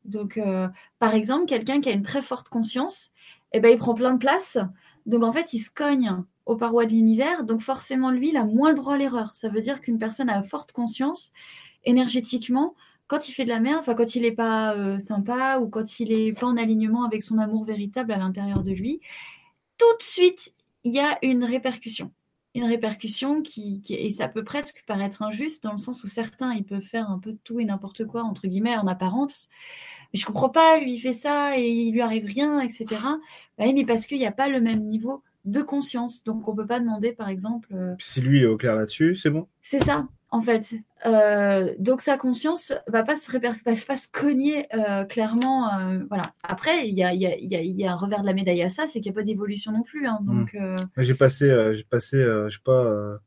Donc, 0.06 0.38
euh, 0.38 0.66
par 0.98 1.14
exemple, 1.14 1.44
quelqu'un 1.44 1.82
qui 1.82 1.90
a 1.90 1.92
une 1.92 2.02
très 2.02 2.22
forte 2.22 2.48
conscience, 2.48 3.12
eh 3.52 3.60
ben, 3.60 3.68
il 3.68 3.76
prend 3.76 3.92
plein 3.92 4.12
de 4.12 4.18
place. 4.18 4.56
Donc, 5.04 5.24
en 5.24 5.32
fait, 5.32 5.52
il 5.52 5.58
se 5.58 5.70
cogne 5.70 6.24
aux 6.46 6.56
parois 6.56 6.86
de 6.86 6.92
l'univers. 6.92 7.44
Donc, 7.44 7.60
forcément, 7.60 8.10
lui, 8.10 8.30
il 8.30 8.36
a 8.36 8.44
moins 8.44 8.70
le 8.70 8.76
droit 8.76 8.94
à 8.94 8.98
l'erreur. 8.98 9.30
Ça 9.34 9.48
veut 9.48 9.60
dire 9.60 9.80
qu'une 9.80 9.98
personne 9.98 10.28
a 10.28 10.42
forte 10.42 10.72
conscience, 10.72 11.32
énergétiquement, 11.84 12.74
quand 13.10 13.28
il 13.28 13.32
fait 13.32 13.42
de 13.44 13.48
la 13.48 13.58
merde, 13.58 13.84
quand 13.84 14.14
il 14.14 14.22
n'est 14.22 14.30
pas 14.30 14.72
euh, 14.76 15.00
sympa 15.00 15.58
ou 15.58 15.68
quand 15.68 15.98
il 15.98 16.12
est 16.12 16.32
pas 16.32 16.46
en 16.46 16.56
alignement 16.56 17.04
avec 17.04 17.24
son 17.24 17.38
amour 17.38 17.64
véritable 17.64 18.12
à 18.12 18.18
l'intérieur 18.18 18.62
de 18.62 18.70
lui, 18.70 19.00
tout 19.78 19.96
de 19.98 20.02
suite 20.02 20.54
il 20.84 20.92
y 20.92 21.00
a 21.00 21.18
une 21.22 21.44
répercussion. 21.44 22.12
Une 22.54 22.64
répercussion 22.64 23.42
qui, 23.42 23.82
et 23.88 24.12
ça 24.12 24.28
peut 24.28 24.44
presque 24.44 24.84
paraître 24.86 25.22
injuste 25.22 25.64
dans 25.64 25.72
le 25.72 25.78
sens 25.78 26.04
où 26.04 26.06
certains 26.06 26.54
ils 26.54 26.64
peuvent 26.64 26.82
faire 26.82 27.10
un 27.10 27.18
peu 27.18 27.36
tout 27.42 27.58
et 27.58 27.64
n'importe 27.64 28.06
quoi 28.06 28.22
entre 28.22 28.46
guillemets 28.46 28.76
en 28.76 28.86
apparence. 28.86 29.48
Mais 30.12 30.20
je 30.20 30.26
comprends 30.26 30.48
pas, 30.48 30.78
lui 30.78 30.94
il 30.94 31.00
fait 31.00 31.12
ça 31.12 31.58
et 31.58 31.68
il 31.68 31.92
lui 31.92 32.02
arrive 32.02 32.26
rien, 32.26 32.60
etc. 32.60 32.86
Bah 33.58 33.64
mais 33.72 33.84
parce 33.84 34.06
qu'il 34.06 34.18
n'y 34.18 34.26
a 34.26 34.32
pas 34.32 34.48
le 34.48 34.60
même 34.60 34.84
niveau 34.84 35.24
de 35.44 35.62
conscience. 35.62 36.24
Donc 36.24 36.48
on 36.48 36.54
peut 36.54 36.66
pas 36.66 36.80
demander 36.80 37.12
par 37.12 37.28
exemple. 37.28 37.68
Euh, 37.74 37.94
si 37.98 38.20
lui 38.20 38.42
est 38.42 38.46
au 38.46 38.56
clair 38.56 38.76
là-dessus, 38.76 39.16
c'est 39.16 39.30
bon. 39.30 39.48
C'est 39.62 39.82
ça 39.82 40.06
en 40.32 40.40
fait. 40.42 40.74
Euh, 41.06 41.74
donc 41.80 42.02
sa 42.02 42.16
conscience 42.16 42.72
va 42.86 43.02
pas 43.02 43.16
se 43.16 43.32
va 43.32 43.54
pas 43.64 43.96
se 43.96 44.06
cogner 44.12 44.66
euh, 44.74 45.04
clairement. 45.04 45.70
Voilà. 46.08 46.24
Après, 46.42 46.88
il 46.88 46.94
y 46.94 47.02
a, 47.02 47.12
y, 47.12 47.26
a, 47.26 47.36
y 47.36 47.84
a, 47.84 47.92
un 47.92 47.96
revers 47.96 48.20
de 48.20 48.26
la 48.26 48.32
médaille 48.32 48.62
à 48.62 48.70
ça, 48.70 48.86
c'est 48.86 49.00
qu'il 49.00 49.10
n'y 49.10 49.18
a 49.18 49.20
pas 49.20 49.24
d'évolution 49.24 49.72
non 49.72 49.82
plus. 49.82 50.06
Hein, 50.06 50.18
mmh. 50.22 50.26
donc 50.26 50.56
j'ai 50.98 51.14
passé, 51.14 51.72
j'ai 51.72 51.84
passé, 51.84 52.18
je 52.18 52.48
sais 52.50 52.62
pas, 52.62 53.18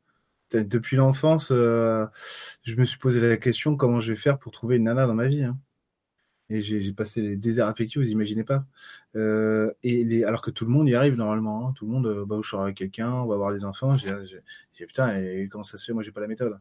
depuis 0.52 0.96
l'enfance, 0.96 1.48
je 1.50 2.76
me 2.76 2.84
suis 2.84 2.98
posé 2.98 3.20
la 3.20 3.36
question 3.36 3.76
comment 3.76 4.00
je 4.00 4.12
vais 4.12 4.18
faire 4.18 4.38
pour 4.38 4.52
trouver 4.52 4.76
une 4.76 4.84
nana 4.84 5.06
dans 5.06 5.14
ma 5.14 5.26
vie. 5.26 5.42
Hein. 5.42 5.58
Et 6.50 6.60
j'ai 6.60 6.92
passé 6.92 7.22
des 7.22 7.36
déserts 7.36 7.68
affectifs, 7.68 7.98
vous 7.98 8.10
imaginez 8.10 8.44
pas. 8.44 8.66
Euh, 9.16 9.72
et 9.82 10.04
les, 10.04 10.24
alors 10.24 10.42
que 10.42 10.50
tout 10.50 10.66
le 10.66 10.70
monde 10.70 10.88
y 10.88 10.94
arrive 10.94 11.14
normalement. 11.16 11.68
Hein. 11.68 11.72
Tout 11.74 11.86
le 11.86 11.92
monde, 11.92 12.06
euh, 12.06 12.24
bah, 12.26 12.36
je 12.42 12.46
suis 12.46 12.56
avec 12.56 12.76
quelqu'un, 12.76 13.10
on 13.10 13.26
va 13.26 13.36
voir 13.36 13.50
les 13.50 13.64
enfants. 13.64 13.96
J'ai 13.96 14.86
putain, 14.86 15.18
et 15.18 15.48
comment 15.50 15.64
ça 15.64 15.78
se 15.78 15.86
fait? 15.86 15.94
Moi, 15.94 16.02
j'ai 16.02 16.10
pas 16.10 16.20
la 16.20 16.26
méthode. 16.26 16.58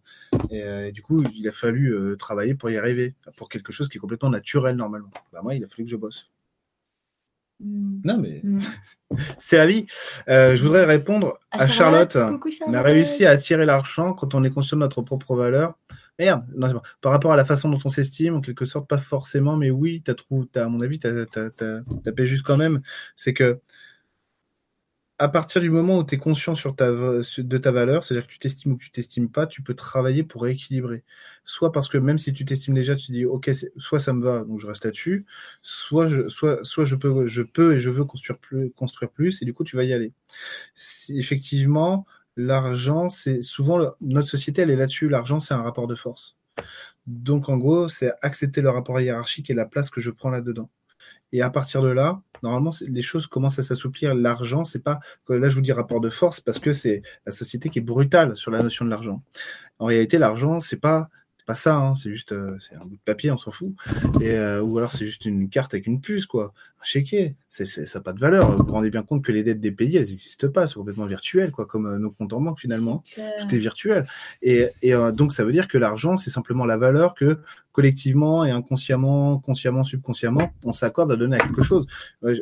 Et, 0.49 0.63
euh, 0.63 0.91
du 0.91 1.01
coup, 1.01 1.21
il 1.35 1.45
a 1.49 1.51
fallu 1.51 2.15
travailler 2.17 2.55
pour 2.55 2.69
y 2.69 2.77
arriver, 2.77 3.13
pour 3.35 3.49
quelque 3.49 3.73
chose 3.73 3.89
qui 3.89 3.97
est 3.97 3.99
complètement 3.99 4.29
naturel 4.29 4.77
normalement. 4.77 5.11
Bah, 5.33 5.41
moi, 5.43 5.53
il 5.53 5.63
a 5.65 5.67
fallu 5.67 5.83
que 5.83 5.89
je 5.89 5.97
bosse. 5.97 6.31
Mmh. 7.59 8.01
Non, 8.05 8.17
mais 8.19 8.39
mmh. 8.41 8.59
c'est 9.37 9.57
la 9.57 9.67
vie. 9.67 9.85
je 10.27 10.61
voudrais 10.61 10.85
répondre 10.85 11.39
à, 11.51 11.67
Charlotte. 11.67 12.17
On 12.65 12.73
a 12.73 12.81
réussi 12.81 13.25
à 13.25 13.31
attirer 13.31 13.65
l'argent 13.65 14.13
quand 14.13 14.33
on 14.33 14.45
est 14.45 14.49
conscient 14.49 14.77
de 14.77 14.81
notre 14.81 15.01
propre 15.01 15.35
valeur. 15.35 15.77
Merde, 16.19 16.45
par 17.01 17.11
rapport 17.11 17.33
à 17.33 17.35
la 17.35 17.45
façon 17.45 17.69
dont 17.69 17.79
on 17.83 17.89
s'estime, 17.89 18.35
en 18.35 18.41
quelque 18.41 18.65
sorte, 18.65 18.87
pas 18.87 18.99
forcément, 18.99 19.57
mais 19.57 19.71
oui, 19.71 20.03
as 20.07 20.13
trouvé, 20.13 20.47
à 20.55 20.67
mon 20.67 20.79
avis, 20.81 20.99
tu 20.99 21.07
as, 21.07 21.25
tapé 22.03 22.27
juste 22.27 22.45
quand 22.45 22.57
même. 22.57 22.81
C'est 23.15 23.33
que 23.33 23.59
à 25.19 25.29
partir 25.29 25.61
du 25.61 25.69
moment 25.69 25.99
où 25.99 26.03
tu 26.03 26.15
es 26.15 26.17
conscient 26.17 26.55
sur 26.55 26.75
ta, 26.75 26.91
de 26.91 27.57
ta 27.57 27.71
valeur, 27.71 28.03
c'est-à-dire 28.03 28.27
que 28.27 28.33
tu 28.33 28.39
t'estimes 28.39 28.73
ou 28.73 28.77
que 28.77 28.83
tu 28.83 28.91
t'estimes 28.91 29.29
pas, 29.29 29.47
tu 29.47 29.61
peux 29.61 29.73
travailler 29.75 30.23
pour 30.23 30.43
rééquilibrer. 30.43 31.03
Soit 31.45 31.71
parce 31.71 31.87
que 31.87 31.97
même 31.97 32.17
si 32.17 32.33
tu 32.33 32.45
t'estimes 32.45 32.73
déjà, 32.73 32.95
tu 32.95 33.11
dis 33.11 33.25
ok, 33.25 33.49
soit 33.77 33.99
ça 33.99 34.11
me 34.13 34.23
va, 34.23 34.43
donc 34.43 34.59
je 34.59 34.67
reste 34.67 34.83
là-dessus, 34.85 35.25
soit 35.61 36.07
je, 36.07 36.27
soit, 36.29 36.59
soit 36.63 36.85
je 36.85 36.95
peux, 36.95 37.25
je 37.27 37.41
peux 37.41 37.75
et 37.75 37.79
je 37.79 37.89
veux 37.89 38.05
construire 38.05 38.39
plus, 38.39 38.71
construire 38.71 39.11
plus, 39.11 39.41
et 39.41 39.45
du 39.45 39.53
coup 39.53 39.63
tu 39.63 39.77
vas 39.77 39.83
y 39.83 39.93
aller. 39.93 40.13
Si, 40.75 41.17
effectivement, 41.19 42.05
l'argent, 42.35 43.09
c'est 43.09 43.41
souvent 43.41 43.93
notre 44.01 44.27
société, 44.27 44.61
elle 44.61 44.71
est 44.71 44.75
là-dessus. 44.75 45.09
L'argent, 45.09 45.39
c'est 45.39 45.53
un 45.53 45.61
rapport 45.61 45.87
de 45.87 45.95
force. 45.95 46.35
Donc, 47.05 47.49
en 47.49 47.57
gros, 47.57 47.89
c'est 47.89 48.11
accepter 48.21 48.61
le 48.61 48.69
rapport 48.69 48.99
hiérarchique 48.99 49.49
et 49.49 49.53
la 49.53 49.65
place 49.65 49.89
que 49.89 50.01
je 50.01 50.11
prends 50.11 50.29
là-dedans. 50.29 50.69
Et 51.33 51.41
à 51.41 51.49
partir 51.49 51.81
de 51.81 51.89
là, 51.89 52.21
normalement, 52.43 52.69
les 52.87 53.01
choses 53.01 53.25
commencent 53.25 53.57
à 53.57 53.63
s'assouplir. 53.63 54.13
L'argent, 54.13 54.65
c'est 54.65 54.83
pas, 54.83 54.99
là, 55.27 55.49
je 55.49 55.55
vous 55.55 55.61
dis 55.61 55.71
rapport 55.71 55.99
de 55.99 56.09
force 56.09 56.39
parce 56.39 56.59
que 56.59 56.73
c'est 56.73 57.01
la 57.25 57.31
société 57.31 57.69
qui 57.69 57.79
est 57.79 57.81
brutale 57.81 58.35
sur 58.35 58.51
la 58.51 58.61
notion 58.61 58.85
de 58.85 58.91
l'argent. 58.91 59.23
En 59.79 59.87
réalité, 59.87 60.19
l'argent, 60.19 60.59
c'est 60.59 60.77
pas, 60.77 61.09
ça, 61.53 61.75
hein. 61.75 61.95
c'est 61.95 62.11
juste 62.11 62.31
euh, 62.31 62.57
un 62.79 62.85
bout 62.85 62.95
de 62.95 63.01
papier, 63.03 63.31
on 63.31 63.37
s'en 63.37 63.51
fout. 63.51 63.73
Euh, 64.21 64.61
ou 64.61 64.77
alors 64.77 64.91
c'est 64.91 65.05
juste 65.05 65.25
une 65.25 65.49
carte 65.49 65.73
avec 65.73 65.87
une 65.87 65.99
puce, 65.99 66.25
quoi. 66.25 66.53
Un 66.83 66.85
chéquier, 66.85 67.37
c'est, 67.47 67.63
ça 67.63 67.81
n'a 67.95 68.03
pas 68.03 68.11
de 68.11 68.19
valeur. 68.19 68.57
Vous 68.57 68.65
vous 68.65 68.71
rendez 68.73 68.89
bien 68.89 69.03
compte 69.03 69.23
que 69.23 69.31
les 69.31 69.41
dettes 69.41 69.61
des 69.61 69.71
pays, 69.71 69.95
elles 69.95 70.09
n'existent 70.09 70.49
pas, 70.49 70.67
c'est 70.67 70.73
complètement 70.73 71.05
virtuel, 71.05 71.51
quoi, 71.51 71.65
comme 71.65 71.85
euh, 71.85 71.97
nos 71.97 72.11
comptes 72.11 72.33
en 72.33 72.41
banque 72.41 72.59
finalement. 72.59 73.03
Tout 73.15 73.55
est 73.55 73.57
virtuel. 73.57 74.05
Et, 74.41 74.67
et 74.81 74.93
donc 75.13 75.31
ça 75.31 75.45
veut 75.45 75.53
dire 75.53 75.69
que 75.69 75.77
l'argent, 75.77 76.17
c'est 76.17 76.29
simplement 76.29 76.65
la 76.65 76.75
valeur 76.75 77.13
que 77.13 77.39
collectivement 77.71 78.45
et 78.45 78.51
inconsciemment, 78.51 79.39
consciemment, 79.39 79.83
subconsciemment, 79.83 80.51
on 80.63 80.71
s'accorde 80.73 81.11
à 81.11 81.15
donner 81.15 81.37
à 81.37 81.39
quelque 81.39 81.63
chose. 81.63 81.87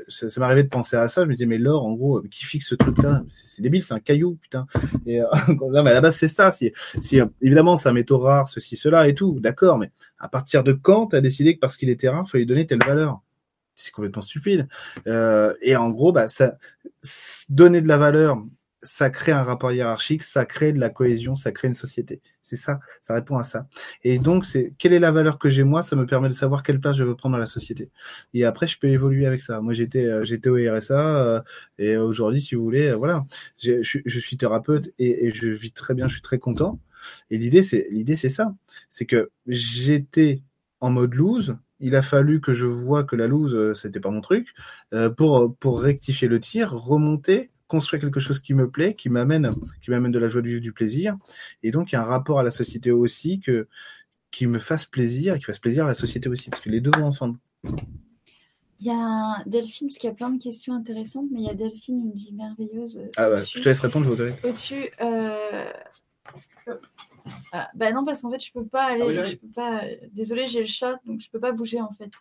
ça, 0.09 0.29
ça 0.29 0.41
m'arrivait 0.41 0.63
de 0.63 0.69
penser 0.69 0.97
à 0.97 1.07
ça, 1.07 1.21
je 1.23 1.27
me 1.27 1.33
disais, 1.33 1.45
mais 1.45 1.57
l'or, 1.57 1.85
en 1.85 1.93
gros, 1.93 2.21
qui 2.29 2.43
fixe 2.43 2.67
ce 2.67 2.75
truc-là? 2.75 3.23
C'est, 3.27 3.61
débile, 3.61 3.83
c'est 3.83 3.93
un 3.93 3.99
caillou, 3.99 4.37
putain. 4.41 4.65
Et 5.05 5.19
non, 5.47 5.83
mais 5.83 5.91
à 5.91 5.93
la 5.93 6.01
base, 6.01 6.17
c'est 6.17 6.27
ça. 6.27 6.51
Si, 6.51 6.71
si 7.01 7.19
évidemment, 7.41 7.77
c'est 7.77 7.89
un 7.89 7.93
métaux 7.93 8.17
rare, 8.17 8.49
ceci, 8.49 8.75
cela 8.75 9.07
et 9.07 9.15
tout, 9.15 9.39
d'accord, 9.39 9.77
mais 9.77 9.91
à 10.19 10.27
partir 10.27 10.63
de 10.63 10.73
quand 10.73 11.07
tu 11.07 11.15
as 11.15 11.21
décidé 11.21 11.55
que 11.55 11.59
parce 11.59 11.77
qu'il 11.77 11.89
était 11.89 12.09
rare, 12.09 12.25
il 12.27 12.29
fallait 12.29 12.45
donner 12.45 12.65
telle 12.65 12.83
valeur? 12.85 13.21
C'est 13.75 13.91
complètement 13.91 14.21
stupide. 14.21 14.67
Euh, 15.07 15.53
et 15.61 15.75
en 15.75 15.89
gros, 15.89 16.11
bah, 16.11 16.27
ça, 16.27 16.57
donner 17.49 17.81
de 17.81 17.87
la 17.87 17.97
valeur 17.97 18.37
ça 18.83 19.09
crée 19.09 19.31
un 19.31 19.43
rapport 19.43 19.71
hiérarchique, 19.71 20.23
ça 20.23 20.45
crée 20.45 20.73
de 20.73 20.79
la 20.79 20.89
cohésion, 20.89 21.35
ça 21.35 21.51
crée 21.51 21.67
une 21.67 21.75
société. 21.75 22.21
C'est 22.41 22.55
ça, 22.55 22.79
ça 23.03 23.13
répond 23.13 23.37
à 23.37 23.43
ça. 23.43 23.67
Et 24.03 24.17
donc, 24.19 24.45
c'est 24.45 24.73
quelle 24.77 24.93
est 24.93 24.99
la 24.99 25.11
valeur 25.11 25.37
que 25.37 25.49
j'ai 25.49 25.63
moi? 25.63 25.83
Ça 25.83 25.95
me 25.95 26.05
permet 26.05 26.29
de 26.29 26.33
savoir 26.33 26.63
quelle 26.63 26.79
place 26.79 26.97
je 26.97 27.03
veux 27.03 27.15
prendre 27.15 27.33
dans 27.33 27.39
la 27.39 27.45
société. 27.45 27.89
Et 28.33 28.43
après, 28.43 28.67
je 28.67 28.79
peux 28.79 28.87
évoluer 28.87 29.25
avec 29.25 29.41
ça. 29.41 29.61
Moi, 29.61 29.73
j'étais, 29.73 30.05
euh, 30.05 30.23
j'étais 30.23 30.49
au 30.49 30.55
RSA 30.55 31.17
euh, 31.17 31.41
et 31.77 31.97
aujourd'hui, 31.97 32.41
si 32.41 32.55
vous 32.55 32.63
voulez, 32.63 32.93
voilà, 32.93 33.25
je, 33.61 33.83
je, 33.83 34.19
suis 34.19 34.37
thérapeute 34.37 34.91
et, 34.97 35.27
et, 35.27 35.31
je 35.31 35.47
vis 35.47 35.71
très 35.71 35.93
bien, 35.93 36.07
je 36.07 36.13
suis 36.13 36.21
très 36.21 36.39
content. 36.39 36.79
Et 37.29 37.37
l'idée, 37.37 37.63
c'est 37.63 37.87
l'idée, 37.91 38.15
c'est 38.15 38.29
ça, 38.29 38.53
c'est 38.89 39.05
que 39.05 39.31
j'étais 39.47 40.41
en 40.79 40.89
mode 40.89 41.13
loose. 41.13 41.55
Il 41.81 41.95
a 41.95 42.01
fallu 42.01 42.39
que 42.41 42.53
je 42.53 42.65
vois 42.65 43.03
que 43.03 43.15
la 43.15 43.27
loose, 43.27 43.73
c'était 43.79 43.99
pas 43.99 44.11
mon 44.11 44.21
truc, 44.21 44.53
pour 45.17 45.55
pour 45.57 45.81
rectifier 45.81 46.27
le 46.27 46.39
tir, 46.39 46.71
remonter 46.71 47.51
construire 47.71 48.01
quelque 48.01 48.19
chose 48.19 48.41
qui 48.41 48.53
me 48.53 48.69
plaît, 48.69 48.95
qui 48.95 49.09
m'amène, 49.09 49.49
qui 49.81 49.91
m'amène 49.91 50.11
de 50.11 50.19
la 50.19 50.27
joie 50.27 50.41
de 50.41 50.49
vivre, 50.49 50.61
du 50.61 50.73
plaisir. 50.73 51.17
Et 51.63 51.71
donc, 51.71 51.91
il 51.91 51.95
y 51.95 51.97
a 51.97 52.01
un 52.01 52.05
rapport 52.05 52.37
à 52.37 52.43
la 52.43 52.51
société 52.51 52.91
aussi 52.91 53.39
que, 53.39 53.69
qui 54.29 54.45
me 54.45 54.59
fasse 54.59 54.83
plaisir 54.83 55.35
et 55.35 55.39
qui 55.39 55.45
fasse 55.45 55.59
plaisir 55.59 55.85
à 55.85 55.87
la 55.87 55.93
société 55.93 56.27
aussi, 56.27 56.49
parce 56.49 56.61
que 56.61 56.69
les 56.69 56.81
deux 56.81 56.91
vont 56.97 57.05
ensemble. 57.05 57.39
Il 58.81 58.87
y 58.87 58.89
a 58.89 59.41
Delphine, 59.45 59.87
parce 59.87 59.99
qu'il 59.99 60.09
y 60.09 60.11
a 60.11 60.15
plein 60.15 60.31
de 60.31 60.43
questions 60.43 60.73
intéressantes, 60.73 61.27
mais 61.31 61.39
il 61.39 61.45
y 61.45 61.49
a 61.49 61.53
Delphine, 61.53 62.07
une 62.07 62.13
vie 62.13 62.33
merveilleuse. 62.33 62.97
Euh, 62.97 63.09
ah 63.15 63.29
bah, 63.29 63.37
je 63.37 63.61
te 63.61 63.69
laisse 63.69 63.79
répondre, 63.79 64.05
je 64.05 64.21
vais 64.21 64.35
Au-dessus, 64.43 64.89
euh... 64.99 65.71
ah, 67.51 67.69
bah 67.73 67.91
non, 67.91 68.05
parce 68.05 68.21
qu'en 68.21 68.31
fait, 68.31 68.43
je 68.43 68.51
peux 68.51 68.65
pas 68.65 68.85
aller. 68.85 69.17
Ah 69.17 69.25
je 69.25 69.35
peux 69.35 69.47
pas... 69.47 69.83
Désolée, 70.11 70.47
j'ai 70.47 70.61
le 70.61 70.65
chat, 70.65 70.99
donc 71.05 71.19
je 71.19 71.29
peux 71.29 71.39
pas 71.39 71.51
bouger 71.51 71.81
en 71.81 71.91
fait. 71.93 72.11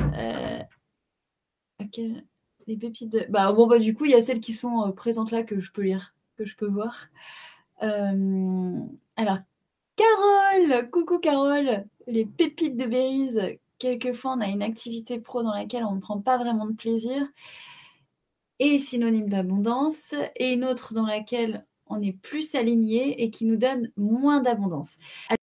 Euh... 0.00 0.62
Ok. 1.80 2.00
Les 2.66 2.76
pépites 2.76 3.12
de... 3.12 3.26
Bah 3.28 3.52
bon, 3.52 3.66
bah 3.66 3.78
du 3.78 3.94
coup, 3.94 4.04
il 4.04 4.12
y 4.12 4.14
a 4.14 4.22
celles 4.22 4.40
qui 4.40 4.52
sont 4.52 4.88
euh, 4.88 4.92
présentes 4.92 5.30
là 5.30 5.42
que 5.42 5.60
je 5.60 5.72
peux 5.72 5.82
lire, 5.82 6.14
que 6.36 6.44
je 6.44 6.56
peux 6.56 6.68
voir. 6.68 7.06
Euh, 7.82 8.80
alors, 9.16 9.38
Carole 9.96 10.90
Coucou 10.90 11.18
Carole 11.18 11.84
Les 12.06 12.26
pépites 12.26 12.76
de 12.76 12.86
Berries. 12.86 13.58
Quelquefois, 13.78 14.34
on 14.36 14.40
a 14.40 14.46
une 14.46 14.62
activité 14.62 15.18
pro 15.20 15.42
dans 15.42 15.54
laquelle 15.54 15.84
on 15.84 15.94
ne 15.94 16.00
prend 16.00 16.20
pas 16.20 16.36
vraiment 16.36 16.66
de 16.66 16.74
plaisir 16.74 17.26
et 18.60 18.78
synonyme 18.78 19.30
d'abondance, 19.30 20.14
et 20.36 20.52
une 20.52 20.66
autre 20.66 20.92
dans 20.92 21.06
laquelle 21.06 21.64
on 21.90 22.00
est 22.00 22.12
plus 22.12 22.54
aligné 22.54 23.22
et 23.22 23.30
qui 23.30 23.44
nous 23.44 23.56
donne 23.56 23.90
moins 23.96 24.40
d'abondance. 24.40 24.96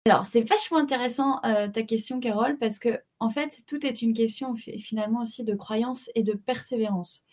Alors, 0.07 0.25
c'est 0.25 0.47
vachement 0.47 0.77
intéressant 0.77 1.39
euh, 1.45 1.67
ta 1.67 1.81
question, 1.81 2.19
Carole, 2.19 2.59
parce 2.59 2.77
que 2.77 2.99
en 3.19 3.31
fait, 3.31 3.63
tout 3.65 3.83
est 3.87 4.03
une 4.03 4.13
question 4.13 4.53
finalement 4.55 5.21
aussi 5.21 5.43
de 5.43 5.55
croyance 5.55 6.11
et 6.13 6.21
de 6.21 6.33
persévérance. 6.33 7.23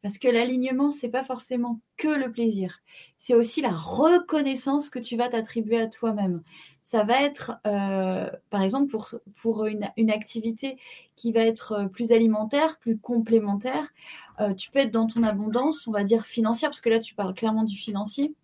Parce 0.00 0.18
que 0.18 0.28
l'alignement, 0.28 0.90
c'est 0.90 1.10
pas 1.10 1.24
forcément 1.24 1.80
que 1.96 2.08
le 2.08 2.32
plaisir. 2.32 2.80
C'est 3.18 3.34
aussi 3.34 3.60
la 3.60 3.72
reconnaissance 3.72 4.90
que 4.90 4.98
tu 4.98 5.16
vas 5.16 5.28
t'attribuer 5.28 5.80
à 5.80 5.86
toi-même. 5.86 6.42
Ça 6.82 7.04
va 7.04 7.22
être, 7.22 7.58
euh, 7.66 8.30
par 8.50 8.62
exemple, 8.62 8.90
pour, 8.90 9.14
pour 9.36 9.66
une, 9.66 10.10
activité 10.10 10.78
qui 11.16 11.32
va 11.32 11.40
être 11.40 11.88
plus 11.92 12.12
alimentaire, 12.12 12.78
plus 12.78 12.98
complémentaire, 12.98 13.92
euh, 14.40 14.54
tu 14.54 14.70
peux 14.70 14.80
être 14.80 14.92
dans 14.92 15.06
ton 15.06 15.22
abondance, 15.22 15.86
on 15.86 15.92
va 15.92 16.04
dire 16.04 16.26
financière, 16.26 16.70
parce 16.70 16.82
que 16.82 16.90
là, 16.90 17.00
tu 17.00 17.14
parles 17.14 17.34
clairement 17.34 17.64
du 17.64 17.76
financier. 17.76 18.34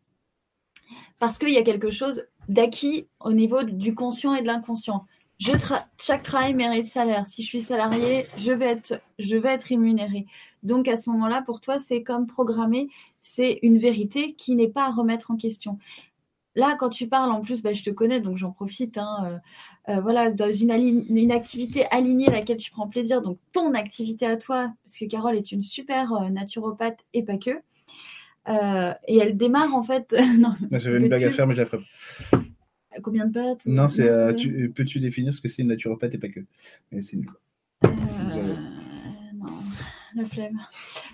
Parce 1.19 1.39
qu'il 1.39 1.51
y 1.51 1.59
a 1.59 1.63
quelque 1.63 1.91
chose 1.91 2.25
d'acquis 2.49 3.07
au 3.21 3.33
niveau 3.33 3.63
du 3.63 3.95
conscient 3.95 4.35
et 4.35 4.43
de 4.43 4.47
l'inconscient 4.47 5.07
chaque 5.99 6.23
travail 6.23 6.55
mérite 6.55 6.87
salaire. 6.87 7.27
Si 7.27 7.43
je 7.43 7.49
suis 7.49 7.63
salarié, 7.63 8.27
je 8.37 8.53
vais 8.53 8.67
être, 8.67 9.01
je 9.19 9.37
vais 9.37 9.51
être 9.51 9.65
rémunéré. 9.65 10.27
Donc 10.63 10.87
à 10.89 10.97
ce 10.97 11.09
moment-là, 11.11 11.43
pour 11.43 11.61
toi, 11.61 11.79
c'est 11.79 12.03
comme 12.03 12.27
programmer, 12.27 12.89
c'est 13.23 13.59
une 13.63 13.79
vérité 13.79 14.35
qui 14.35 14.55
n'est 14.55 14.69
pas 14.69 14.87
à 14.87 14.91
remettre 14.93 15.31
en 15.31 15.37
question. 15.37 15.79
Là, 16.57 16.77
quand 16.79 16.91
tu 16.91 17.09
parles, 17.09 17.31
en 17.31 17.43
plus, 17.43 17.63
bah, 17.63 17.73
je 17.73 17.85
te 17.85 17.91
connais, 17.91 18.21
donc 18.21 18.37
j'en 18.37 18.51
profite. 18.51 18.99
Hein, 18.99 19.41
euh, 19.89 19.93
euh, 19.93 20.01
voilà, 20.01 20.31
dans 20.33 20.51
une, 20.51 20.73
une, 21.09 21.33
activité 21.33 21.87
alignée 21.93 22.29
à 22.29 22.33
laquelle 22.33 22.57
tu 22.57 22.73
prends 22.73 22.89
plaisir, 22.89 23.23
donc 23.23 23.39
ton 23.53 23.73
activité 23.75 24.27
à 24.27 24.37
toi, 24.37 24.73
parce 24.85 24.99
que 24.99 25.05
Carole 25.05 25.37
est 25.37 25.53
une 25.53 25.63
super 25.63 26.13
euh, 26.13 26.29
naturopathe 26.29 27.05
et 27.15 27.23
pas 27.23 27.39
que. 27.39 27.63
Et 28.47 29.19
elle 29.19 29.37
démarre 29.37 29.75
en 29.75 29.83
fait. 29.83 30.15
non, 30.39 30.55
J'avais 30.71 30.99
une 30.99 31.09
blague 31.09 31.25
à 31.25 31.31
faire, 31.31 31.47
mais 31.47 31.55
je 31.55 31.61
la 31.61 31.67
ferai 31.67 31.81
Combien 33.03 33.27
de 33.27 33.33
pattes 33.33 33.67
Non, 33.67 33.89
c'est. 33.89 34.09
Euh, 34.09 34.33
peux-tu 34.75 34.99
définir 34.99 35.33
ce 35.33 35.41
que 35.41 35.49
c'est 35.49 35.63
une 35.63 35.69
naturopathe 35.69 36.15
et 36.15 36.19
pas 36.19 36.29
que? 36.29 36.41
Mais 36.91 37.03
c'est 37.03 37.17
une. 37.17 37.27
Euh, 37.85 38.57
non, 39.35 39.47
la 40.17 40.25
flemme. 40.25 40.59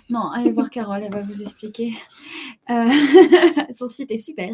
Non, 0.09 0.31
allez 0.31 0.51
voir 0.51 0.71
Carole, 0.71 1.03
elle 1.03 1.11
va 1.11 1.21
vous 1.21 1.41
expliquer. 1.43 1.93
Euh, 2.69 2.89
son 3.73 3.87
site 3.87 4.11
est 4.11 4.17
super. 4.17 4.51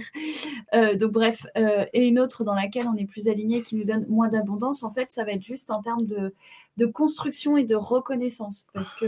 donc 0.74 1.12
bref, 1.14 1.46
et 1.94 2.08
une 2.08 2.20
autre 2.20 2.44
dans 2.44 2.56
laquelle 2.56 2.88
on 2.88 2.98
est 2.98 3.06
plus 3.06 3.30
aligné, 3.30 3.62
qui 3.62 3.78
nous 3.78 3.86
donne 3.86 4.06
moins 4.10 4.28
d'abondance, 4.28 4.84
en 4.84 4.92
fait, 4.92 5.12
ça 5.12 5.24
va 5.24 5.32
être 5.32 5.44
juste 5.44 5.72
en 5.72 5.82
termes 5.82 6.06
de, 6.06 6.34
de 6.78 6.86
construction 6.86 7.56
et 7.56 7.64
de 7.64 7.76
reconnaissance, 7.76 8.66
parce 8.74 8.94
que 8.94 9.08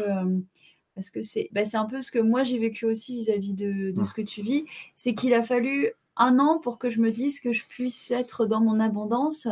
parce 0.95 1.09
que 1.09 1.21
c'est 1.21 1.49
bah, 1.51 1.61
un 1.73 1.85
peu 1.85 2.01
ce 2.01 2.11
que 2.11 2.19
moi 2.19 2.43
j'ai 2.43 2.57
vécu 2.57 2.85
aussi 2.85 3.15
vis-à-vis 3.15 3.53
de, 3.53 3.91
de, 3.91 4.03
ce 4.03 4.13
que 4.13 4.21
tu 4.21 4.41
vis, 4.41 4.65
c'est 4.95 5.13
qu'il 5.13 5.33
a 5.33 5.43
fallu 5.43 5.91
un 6.17 6.39
an 6.39 6.59
pour 6.59 6.79
que 6.79 6.89
je 6.89 7.01
me 7.01 7.11
dise 7.11 7.41
que 7.41 7.51
je 7.51 7.65
puisse 7.65 8.09
être 8.11 8.45
dans 8.45 8.61
mon 8.61 8.79
abondance 8.79 9.47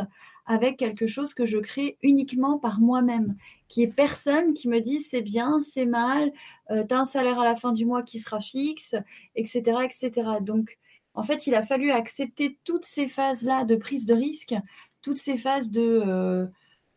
avec 0.46 0.78
quelque 0.78 1.06
chose 1.06 1.34
que 1.34 1.46
je 1.46 1.58
crée 1.58 1.96
uniquement 2.02 2.58
par 2.58 2.80
moi-même, 2.80 3.36
qui 3.68 3.82
est 3.82 3.88
personne 3.88 4.54
qui 4.54 4.68
me 4.68 4.80
dit 4.80 5.00
c'est 5.00 5.22
bien, 5.22 5.60
c'est 5.62 5.86
mal, 5.86 6.32
euh, 6.70 6.84
tu 6.86 6.94
as 6.94 7.00
un 7.00 7.04
salaire 7.04 7.38
à 7.38 7.44
la 7.44 7.56
fin 7.56 7.72
du 7.72 7.86
mois 7.86 8.02
qui 8.02 8.18
sera 8.18 8.40
fixe, 8.40 8.94
etc., 9.36 9.78
etc. 9.84 10.10
Donc, 10.40 10.78
en 11.14 11.22
fait, 11.22 11.46
il 11.46 11.54
a 11.54 11.62
fallu 11.62 11.90
accepter 11.90 12.58
toutes 12.64 12.84
ces 12.84 13.08
phases-là 13.08 13.64
de 13.64 13.76
prise 13.76 14.04
de 14.04 14.14
risque, 14.14 14.54
toutes 15.00 15.18
ces 15.18 15.36
phases 15.36 15.70
de 15.70 16.02
euh, 16.06 16.46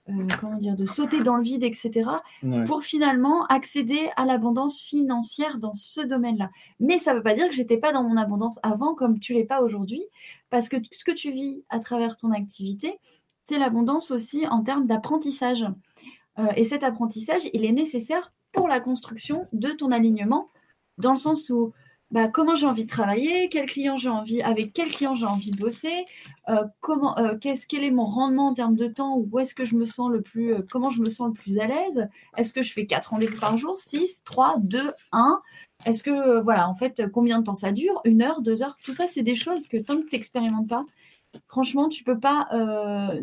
euh, 0.10 0.28
comment 0.40 0.58
dire, 0.58 0.76
de 0.76 0.86
sauter 0.86 1.22
dans 1.22 1.36
le 1.36 1.44
vide, 1.44 1.64
etc., 1.64 2.10
pour 2.66 2.84
finalement 2.84 3.46
accéder 3.48 4.10
à 4.16 4.26
l'abondance 4.26 4.80
financière 4.80 5.58
dans 5.58 5.74
ce 5.74 6.02
domaine-là. 6.02 6.50
Mais 6.80 6.98
ça 6.98 7.12
ne 7.12 7.18
veut 7.18 7.24
pas 7.24 7.34
dire 7.34 7.50
que 7.50 7.56
j'étais 7.56 7.78
pas 7.78 7.92
dans 7.92 8.04
mon 8.04 8.18
abondance 8.18 8.58
avant, 8.64 8.96
comme 8.96 9.20
tu 9.20 9.34
l'es 9.34 9.44
pas 9.44 9.62
aujourd'hui, 9.62 10.04
parce 10.50 10.70
que 10.70 10.78
ce 10.92 11.04
que 11.04 11.12
tu 11.12 11.32
vis 11.32 11.64
à 11.70 11.80
travers 11.80 12.16
ton 12.16 12.32
activité, 12.32 13.00
c'est 13.44 13.60
l'abondance 13.60 14.12
aussi 14.12 14.48
en 14.48 14.64
termes 14.64 14.88
d'apprentissage. 14.88 15.66
Euh, 16.40 16.48
et 16.56 16.64
cet 16.64 16.84
apprentissage, 16.84 17.50
il 17.54 17.66
est 17.66 17.72
nécessaire 17.72 18.32
pour 18.52 18.68
la 18.68 18.80
construction 18.80 19.48
de 19.54 19.70
ton 19.70 19.92
alignement, 19.92 20.50
dans 20.98 21.12
le 21.12 21.20
sens 21.20 21.50
où 21.50 21.74
bah, 22.12 22.30
comment 22.30 22.56
j'ai 22.56 22.66
envie 22.66 22.86
de 22.86 22.90
travailler, 22.90 23.50
quel 23.50 23.66
client 23.66 23.98
j'ai 23.98 24.42
avec 24.42 24.72
quel 24.72 24.90
client 24.90 25.14
j'ai 25.16 25.26
envie 25.26 25.52
de 25.52 25.58
bosser, 25.58 26.06
euh, 26.48 26.64
comment, 26.80 27.18
euh, 27.18 27.36
quel 27.38 27.84
est 27.84 27.92
mon 27.92 28.06
rendement 28.06 28.48
en 28.48 28.54
termes 28.54 28.76
de 28.76 28.88
temps, 28.88 29.18
où 29.18 29.40
est-ce 29.40 29.54
que 29.54 29.66
je 29.66 29.76
me 29.76 29.86
sens 29.86 30.10
le 30.10 30.22
plus, 30.22 30.54
euh, 30.54 30.66
comment 30.72 30.90
je 30.90 31.02
me 31.02 31.10
sens 31.10 31.28
le 31.28 31.34
plus 31.34 31.60
à 31.60 31.68
l'aise, 31.68 32.08
est-ce 32.38 32.54
que 32.54 32.62
je 32.62 32.72
fais 32.72 32.86
quatre 32.86 33.08
rendez-vous 33.08 33.40
par 33.40 33.58
jour, 33.58 33.78
6, 33.80 34.24
3, 34.24 34.56
2, 34.60 34.94
1, 35.12 35.42
est-ce 35.86 36.02
que 36.02 36.40
voilà, 36.42 36.70
en 36.70 36.76
fait, 36.76 37.04
combien 37.12 37.40
de 37.40 37.44
temps 37.44 37.56
ça 37.56 37.74
dure, 37.74 38.00
une 38.06 38.22
heure, 38.22 38.42
deux 38.42 38.64
heures, 38.64 38.78
tout 38.86 38.94
ça, 38.94 39.06
c'est 39.08 39.24
des 39.24 39.36
choses 39.36 39.68
que 39.68 39.78
tant 39.78 39.98
que 39.98 40.08
tu 40.08 40.16
n'expérimentes 40.16 40.70
pas, 40.70 40.86
franchement, 41.50 41.90
tu 41.90 42.06
peux 42.06 42.20
pas, 42.20 42.48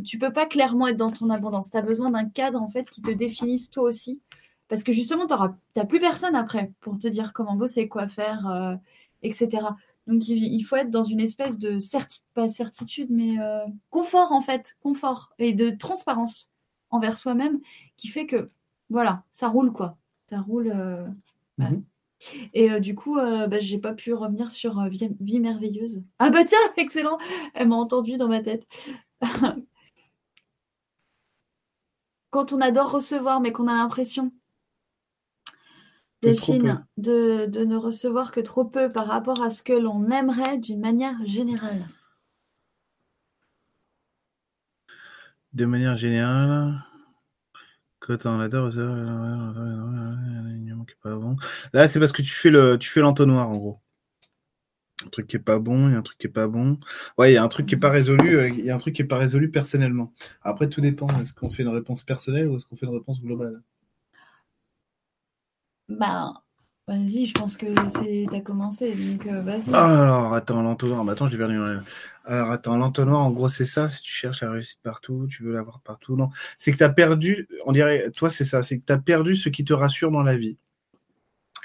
tu 0.05 0.19
peux 0.19 0.33
pas 0.33 0.47
clairement 0.47 0.87
être 0.89 0.97
dans 0.97 1.11
ton 1.11 1.31
abondance. 1.31 1.71
Tu 1.71 1.77
as 1.77 1.83
besoin 1.83 2.11
d'un 2.11 2.29
cadre 2.29 2.63
en 2.63 2.69
fait 2.69 2.89
qui 2.89 3.03
te 3.03 3.11
définisse 3.11 3.71
toi 3.71 3.85
aussi 3.85 4.21
parce 4.69 4.83
que 4.83 4.93
justement, 4.93 5.27
tu 5.27 5.35
n'as 5.77 5.85
plus 5.85 6.01
personne 6.01 6.35
après 6.35 6.73
pour 6.81 6.99
te 6.99 7.07
dire 7.09 7.33
comment 7.33 7.55
bosser, 7.55 7.89
quoi 7.89 8.09
faire, 8.09 8.47
euh, 8.49 8.75
etc. 9.23 9.69
Donc 10.07 10.29
il, 10.29 10.63
faut 10.63 10.77
être 10.77 10.91
dans 10.91 11.03
une 11.03 11.21
espèce 11.21 11.59
de 11.59 11.79
certitude, 11.79 12.25
pas 12.35 12.49
certitude, 12.49 13.09
mais 13.11 13.39
euh, 13.41 13.65
confort 13.91 14.33
en 14.33 14.41
fait, 14.41 14.77
confort 14.83 15.33
et 15.39 15.53
de 15.53 15.71
transparence 15.71 16.51
envers 16.91 17.17
soi-même 17.19 17.61
qui 17.97 18.09
fait 18.09 18.27
que 18.27 18.49
voilà, 18.91 19.23
ça 19.33 19.49
roule 19.49 19.73
quoi. 19.73 19.97
Ça 20.29 20.41
roule. 20.41 20.73
Euh, 20.75 21.07
mhm. 21.59 21.85
Et 22.55 22.81
du 22.81 22.95
coup, 22.95 23.17
bah, 23.17 23.59
j'ai 23.59 23.79
pas 23.79 23.93
pu 23.93 24.15
revenir 24.15 24.51
sur 24.51 24.83
vie, 24.89 25.41
merveilleuse. 25.41 26.03
Ah 26.19 26.31
bah 26.31 26.45
tiens, 26.45 26.59
excellent 26.79 27.19
Elle 27.53 27.69
m'a 27.69 27.77
entendu 27.77 28.17
dans 28.17 28.29
ma 28.29 28.41
tête. 28.41 28.67
Quand 32.31 32.53
on 32.53 32.61
adore 32.63 32.91
recevoir, 32.93 33.41
mais 33.41 33.53
qu'on 33.53 33.69
a 33.69 33.75
l'impression 33.75 34.33
Delphine, 36.25 36.85
de, 36.97 37.47
de, 37.47 37.65
ne 37.65 37.77
recevoir 37.77 38.33
que 38.33 38.41
trop 38.41 38.65
peu 38.65 38.89
par 38.89 39.07
rapport 39.07 39.43
à 39.43 39.51
ce 39.51 39.63
que 39.63 39.73
l'on 39.73 40.11
aimerait 40.11 40.59
d'une 40.59 40.81
manière 40.81 41.17
générale. 41.27 41.87
De 45.53 45.67
manière 45.67 45.97
générale, 45.97 46.83
quand 48.01 48.27
on 48.27 48.41
adore 48.41 48.71
Là, 51.73 51.89
c'est 51.89 51.99
parce 51.99 52.13
que 52.13 52.23
tu 52.23 52.35
fais 52.35 52.51
le, 52.51 52.79
tu 52.79 52.91
fais 52.91 53.01
l'entonnoir 53.01 53.49
en 53.49 53.53
gros. 53.53 53.81
Un 55.05 55.09
truc 55.09 55.27
qui 55.27 55.37
est 55.37 55.39
pas 55.41 55.59
bon, 55.59 55.89
il 55.89 55.93
y 55.93 55.95
a 55.95 55.99
un 55.99 56.03
truc 56.03 56.19
qui 56.19 56.27
est 56.27 56.31
pas 56.31 56.49
bon. 56.49 56.79
Ouais, 57.19 57.33
il 57.33 57.35
y 57.35 57.37
a 57.37 57.43
un 57.43 57.49
truc 57.49 57.67
qui 57.67 57.75
est 57.75 57.79
pas 57.79 57.91
résolu, 57.91 58.37
euh, 58.37 58.49
il 58.49 58.65
y 58.65 58.71
a 58.71 58.75
un 58.75 58.79
truc 58.79 58.95
qui 58.95 59.03
est 59.03 59.07
pas 59.07 59.19
résolu 59.19 59.51
personnellement. 59.51 60.13
Après, 60.43 60.69
tout 60.69 60.81
dépend. 60.81 61.09
Est-ce 61.21 61.33
qu'on 61.33 61.51
fait 61.51 61.63
une 61.63 61.69
réponse 61.69 62.03
personnelle 62.03 62.49
ou 62.49 62.57
est-ce 62.57 62.67
qu'on 62.67 62.77
fait 62.77 62.87
une 62.87 62.95
réponse 62.95 63.21
globale? 63.21 63.63
Bah, 65.89 66.33
vas-y, 66.87 67.27
je 67.27 67.35
pense 67.35 67.57
que 67.57 67.67
c'est 67.99 68.27
t'as 68.31 68.41
commencé, 68.41 68.95
donc 68.95 69.27
euh, 69.27 69.41
vas-y. 69.43 69.71
Ah, 69.73 70.03
alors, 70.05 70.35
attends, 70.35 70.63
l'entonnoir, 70.63 71.05
bah, 71.05 71.13
attends, 71.13 71.29
j'ai 71.29 71.39
perdu. 71.39 71.59
Alors, 72.25 72.51
attends, 72.51 72.77
l'entonnoir, 72.77 73.21
en 73.21 73.31
gros, 73.31 73.49
c'est 73.49 73.65
ça, 73.65 73.89
si 73.89 74.03
tu 74.03 74.13
cherches 74.13 74.43
la 74.43 74.51
réussite 74.51 74.81
partout, 74.83 75.27
tu 75.29 75.43
veux 75.43 75.53
l'avoir 75.53 75.81
partout, 75.81 76.17
non. 76.17 76.31
C'est 76.59 76.73
que 76.73 76.77
tu 76.77 76.85
as 76.85 76.91
perdu, 76.91 77.49
on 77.67 77.73
dirait, 77.73 78.11
toi, 78.11 78.31
c'est 78.31 78.45
ça, 78.45 78.63
c'est 78.63 78.79
que 78.79 78.85
tu 78.87 78.93
as 78.93 78.99
perdu 78.99 79.37
ce 79.37 79.49
qui 79.49 79.65
te 79.65 79.73
rassure 79.73 80.11
dans 80.11 80.23
la 80.23 80.37
vie 80.37 80.57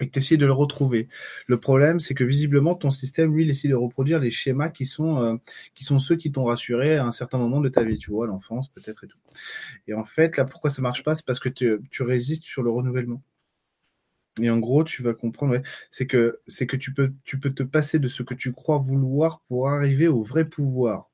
et 0.02 0.08
que 0.08 0.12
tu 0.12 0.20
essaies 0.20 0.38
de 0.38 0.46
le 0.46 0.54
retrouver. 0.54 1.08
Le 1.48 1.60
problème, 1.60 2.00
c'est 2.00 2.14
que 2.14 2.24
visiblement, 2.24 2.76
ton 2.76 2.92
système, 2.92 3.36
lui, 3.36 3.44
il 3.44 3.50
essaie 3.50 3.68
de 3.68 3.76
reproduire 3.76 4.20
les 4.20 4.32
schémas 4.32 4.70
qui 4.70 4.86
sont, 4.86 5.22
euh, 5.22 5.36
qui 5.76 5.84
sont 5.84 6.00
ceux 6.00 6.16
qui 6.16 6.32
t'ont 6.32 6.46
rassuré 6.46 6.98
à 6.98 7.06
un 7.06 7.12
certain 7.12 7.38
moment 7.38 7.60
de 7.62 7.70
ta 7.70 7.84
vie, 7.84 7.98
tu 7.98 8.12
vois, 8.12 8.28
l'enfance 8.28 8.70
peut-être 8.70 9.04
et 9.04 9.08
tout. 9.08 9.18
Et 9.88 9.94
en 9.94 10.06
fait, 10.06 10.38
là, 10.38 10.46
pourquoi 10.46 10.70
ça 10.70 10.82
marche 10.82 11.04
pas 11.04 11.16
C'est 11.16 11.26
parce 11.26 11.40
que 11.40 11.50
tu 11.50 12.04
résistes 12.04 12.44
sur 12.44 12.64
le 12.64 12.70
renouvellement. 12.70 13.22
Et 14.42 14.50
en 14.50 14.60
gros, 14.60 14.84
tu 14.84 15.04
vas 15.04 15.14
comprendre, 15.14 15.62
c'est 15.92 16.08
que 16.08 16.40
c'est 16.48 16.68
que 16.68 16.78
tu 16.78 16.94
peux 16.94 17.12
tu 17.24 17.40
peux 17.40 17.54
te 17.54 17.64
passer 17.64 18.00
de 18.00 18.08
ce 18.08 18.24
que 18.24 18.34
tu 18.34 18.54
crois 18.54 18.78
vouloir 18.78 19.42
pour 19.48 19.70
arriver 19.70 20.08
au 20.08 20.24
vrai 20.24 20.46
pouvoir. 20.46 21.10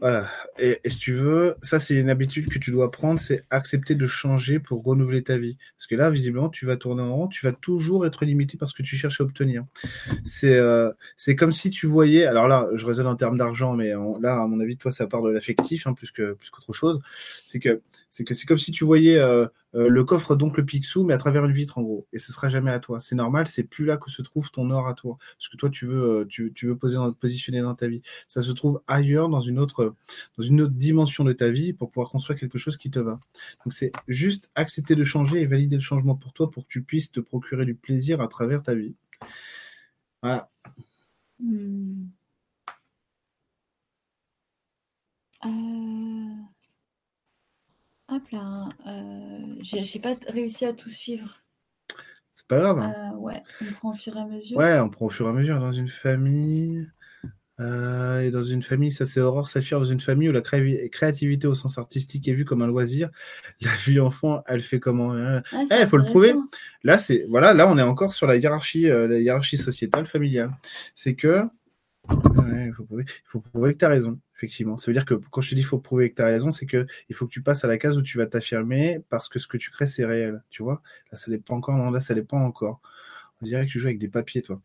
Voilà. 0.00 0.28
Et, 0.60 0.78
si 0.86 0.98
tu 0.98 1.12
veux, 1.12 1.56
ça 1.60 1.80
c'est 1.80 1.96
une 1.96 2.08
habitude 2.08 2.48
que 2.48 2.58
tu 2.60 2.70
dois 2.70 2.90
prendre, 2.92 3.18
c'est 3.18 3.42
accepter 3.50 3.96
de 3.96 4.06
changer 4.06 4.60
pour 4.60 4.84
renouveler 4.84 5.24
ta 5.24 5.38
vie. 5.38 5.56
Parce 5.76 5.88
que 5.88 5.96
là, 5.96 6.08
visiblement, 6.10 6.48
tu 6.48 6.66
vas 6.66 6.76
tourner 6.76 7.02
en 7.02 7.16
rond, 7.16 7.26
tu 7.26 7.44
vas 7.44 7.52
toujours 7.52 8.06
être 8.06 8.24
limité 8.24 8.56
par 8.56 8.68
ce 8.68 8.74
que 8.74 8.82
tu 8.84 8.96
cherches 8.96 9.20
à 9.20 9.24
obtenir. 9.24 9.64
C'est 10.24 10.54
euh, 10.54 10.92
c'est 11.16 11.34
comme 11.34 11.50
si 11.50 11.70
tu 11.70 11.86
voyais, 11.86 12.26
alors 12.26 12.46
là, 12.46 12.68
je 12.74 12.86
raisonne 12.86 13.08
en 13.08 13.16
termes 13.16 13.38
d'argent, 13.38 13.74
mais 13.74 13.92
là, 14.20 14.40
à 14.40 14.46
mon 14.46 14.60
avis, 14.60 14.76
toi, 14.76 14.92
ça 14.92 15.08
part 15.08 15.22
de 15.22 15.30
l'affectif 15.30 15.86
hein, 15.88 15.94
plus 15.94 16.12
que 16.12 16.34
plus 16.34 16.50
qu'autre 16.50 16.72
chose. 16.72 17.00
C'est 17.44 17.58
que 17.58 17.82
c'est 18.10 18.24
que 18.24 18.34
c'est 18.34 18.46
comme 18.46 18.58
si 18.58 18.70
tu 18.70 18.84
voyais 18.84 19.18
euh, 19.18 19.46
euh, 19.74 19.88
le 19.88 20.04
coffre 20.04 20.34
donc 20.34 20.56
le 20.56 20.64
Picsou, 20.64 21.04
mais 21.04 21.14
à 21.14 21.18
travers 21.18 21.44
une 21.44 21.52
vitre 21.52 21.78
en 21.78 21.82
gros. 21.82 22.06
Et 22.12 22.18
ce 22.18 22.32
sera 22.32 22.48
jamais 22.48 22.70
à 22.70 22.80
toi. 22.80 23.00
C'est 23.00 23.14
normal, 23.14 23.46
c'est 23.48 23.64
plus 23.64 23.84
là 23.84 23.96
que 23.96 24.10
se 24.10 24.22
trouve 24.22 24.50
ton 24.50 24.70
or 24.70 24.88
à 24.88 24.94
toi. 24.94 25.18
Parce 25.36 25.48
que 25.48 25.56
toi, 25.56 25.70
tu 25.70 25.86
veux, 25.86 26.20
euh, 26.20 26.24
tu, 26.26 26.52
veux 26.66 26.76
positionner 26.76 27.60
dans 27.60 27.74
ta 27.74 27.88
vie. 27.88 28.02
Ça 28.26 28.42
se 28.42 28.50
trouve 28.52 28.82
ailleurs, 28.86 29.28
dans 29.28 29.40
une 29.40 29.58
autre, 29.58 29.94
dans 30.38 30.44
une 30.44 30.62
autre 30.62 30.72
dimension 30.72 31.24
de 31.24 31.32
ta 31.32 31.50
vie, 31.50 31.72
pour 31.72 31.90
pouvoir 31.90 32.10
construire 32.10 32.38
quelque 32.38 32.58
chose 32.58 32.76
qui 32.76 32.90
te 32.90 32.98
va. 32.98 33.20
Donc 33.64 33.72
c'est 33.72 33.92
juste 34.08 34.50
accepter 34.54 34.94
de 34.94 35.04
changer 35.04 35.40
et 35.42 35.46
valider 35.46 35.76
le 35.76 35.82
changement 35.82 36.14
pour 36.14 36.32
toi, 36.32 36.50
pour 36.50 36.64
que 36.64 36.72
tu 36.72 36.82
puisses 36.82 37.12
te 37.12 37.20
procurer 37.20 37.64
du 37.66 37.74
plaisir 37.74 38.20
à 38.20 38.28
travers 38.28 38.62
ta 38.62 38.74
vie. 38.74 38.94
Voilà. 40.22 40.50
Hmm. 41.40 42.08
Euh... 45.44 46.47
Hop 48.10 48.22
là, 48.32 48.68
euh, 48.86 49.54
j'ai 49.60 50.00
pas 50.00 50.16
réussi 50.28 50.64
à 50.64 50.72
tout 50.72 50.88
suivre. 50.88 51.42
C'est 52.34 52.46
pas 52.46 52.58
grave. 52.58 52.78
Euh, 52.78 53.16
ouais, 53.16 53.42
on 53.60 53.72
prend 53.72 53.90
au 53.90 53.94
fur 53.94 54.16
et 54.16 54.20
à 54.20 54.26
mesure. 54.26 54.56
Ouais, 54.56 54.78
on 54.80 54.88
prend 54.88 55.06
au 55.06 55.10
fur 55.10 55.26
et 55.26 55.28
à 55.28 55.32
mesure 55.32 55.60
dans 55.60 55.72
une 55.72 55.88
famille. 55.88 56.88
Euh, 57.60 58.20
et 58.20 58.30
dans 58.30 58.42
une 58.42 58.62
famille, 58.62 58.92
ça 58.92 59.04
c'est 59.04 59.20
Aurore 59.20 59.48
Saphir, 59.48 59.80
dans 59.80 59.84
une 59.84 60.00
famille 60.00 60.28
où 60.28 60.32
la 60.32 60.40
créativité 60.40 61.46
au 61.48 61.54
sens 61.54 61.76
artistique 61.76 62.26
est 62.28 62.32
vue 62.32 62.44
comme 62.44 62.62
un 62.62 62.68
loisir, 62.68 63.10
la 63.60 63.74
vie 63.74 64.00
enfant, 64.00 64.42
elle 64.46 64.62
fait 64.62 64.80
comment 64.80 65.14
Il 65.16 65.42
ah, 65.52 65.82
eh, 65.82 65.86
faut 65.86 65.96
le 65.98 66.04
prouver. 66.04 66.34
Là, 66.84 66.98
c'est 66.98 67.26
voilà, 67.28 67.52
là 67.52 67.68
on 67.68 67.76
est 67.76 67.82
encore 67.82 68.12
sur 68.12 68.26
la 68.26 68.36
hiérarchie, 68.36 68.84
la 68.84 69.18
hiérarchie 69.18 69.58
sociétale 69.58 70.06
familiale. 70.06 70.52
C'est 70.94 71.14
que 71.14 71.42
il 72.10 72.72
faut 72.72 72.84
prouver, 72.84 73.04
faut 73.24 73.40
prouver 73.40 73.74
que 73.74 73.78
tu 73.78 73.84
as 73.84 73.88
raison, 73.88 74.18
effectivement. 74.38 74.78
Ça 74.78 74.86
veut 74.86 74.92
dire 74.92 75.04
que 75.04 75.14
quand 75.14 75.40
je 75.40 75.50
te 75.50 75.54
dis 75.54 75.62
qu'il 75.62 75.68
faut 75.68 75.78
prouver 75.78 76.10
que 76.10 76.16
tu 76.16 76.22
as 76.22 76.26
raison, 76.26 76.50
c'est 76.50 76.66
que 76.66 76.86
il 77.08 77.14
faut 77.14 77.26
que 77.26 77.32
tu 77.32 77.42
passes 77.42 77.64
à 77.64 77.68
la 77.68 77.76
case 77.76 77.98
où 77.98 78.02
tu 78.02 78.18
vas 78.18 78.26
t'affirmer 78.26 79.00
parce 79.10 79.28
que 79.28 79.38
ce 79.38 79.48
que 79.48 79.56
tu 79.56 79.70
crées, 79.70 79.86
c'est 79.86 80.04
réel. 80.04 80.42
Tu 80.50 80.62
vois 80.62 80.80
Là, 81.10 81.18
ça 81.18 81.30
n'est 81.30 81.38
pas 81.38 81.54
encore. 81.54 81.76
Non, 81.76 81.90
là, 81.90 82.00
ça 82.00 82.14
n'est 82.14 82.22
pas 82.22 82.36
encore. 82.36 82.80
On 83.42 83.46
dirait 83.46 83.66
que 83.66 83.70
tu 83.70 83.80
joues 83.80 83.86
avec 83.88 83.98
des 83.98 84.08
papiers, 84.08 84.42
toi. 84.42 84.60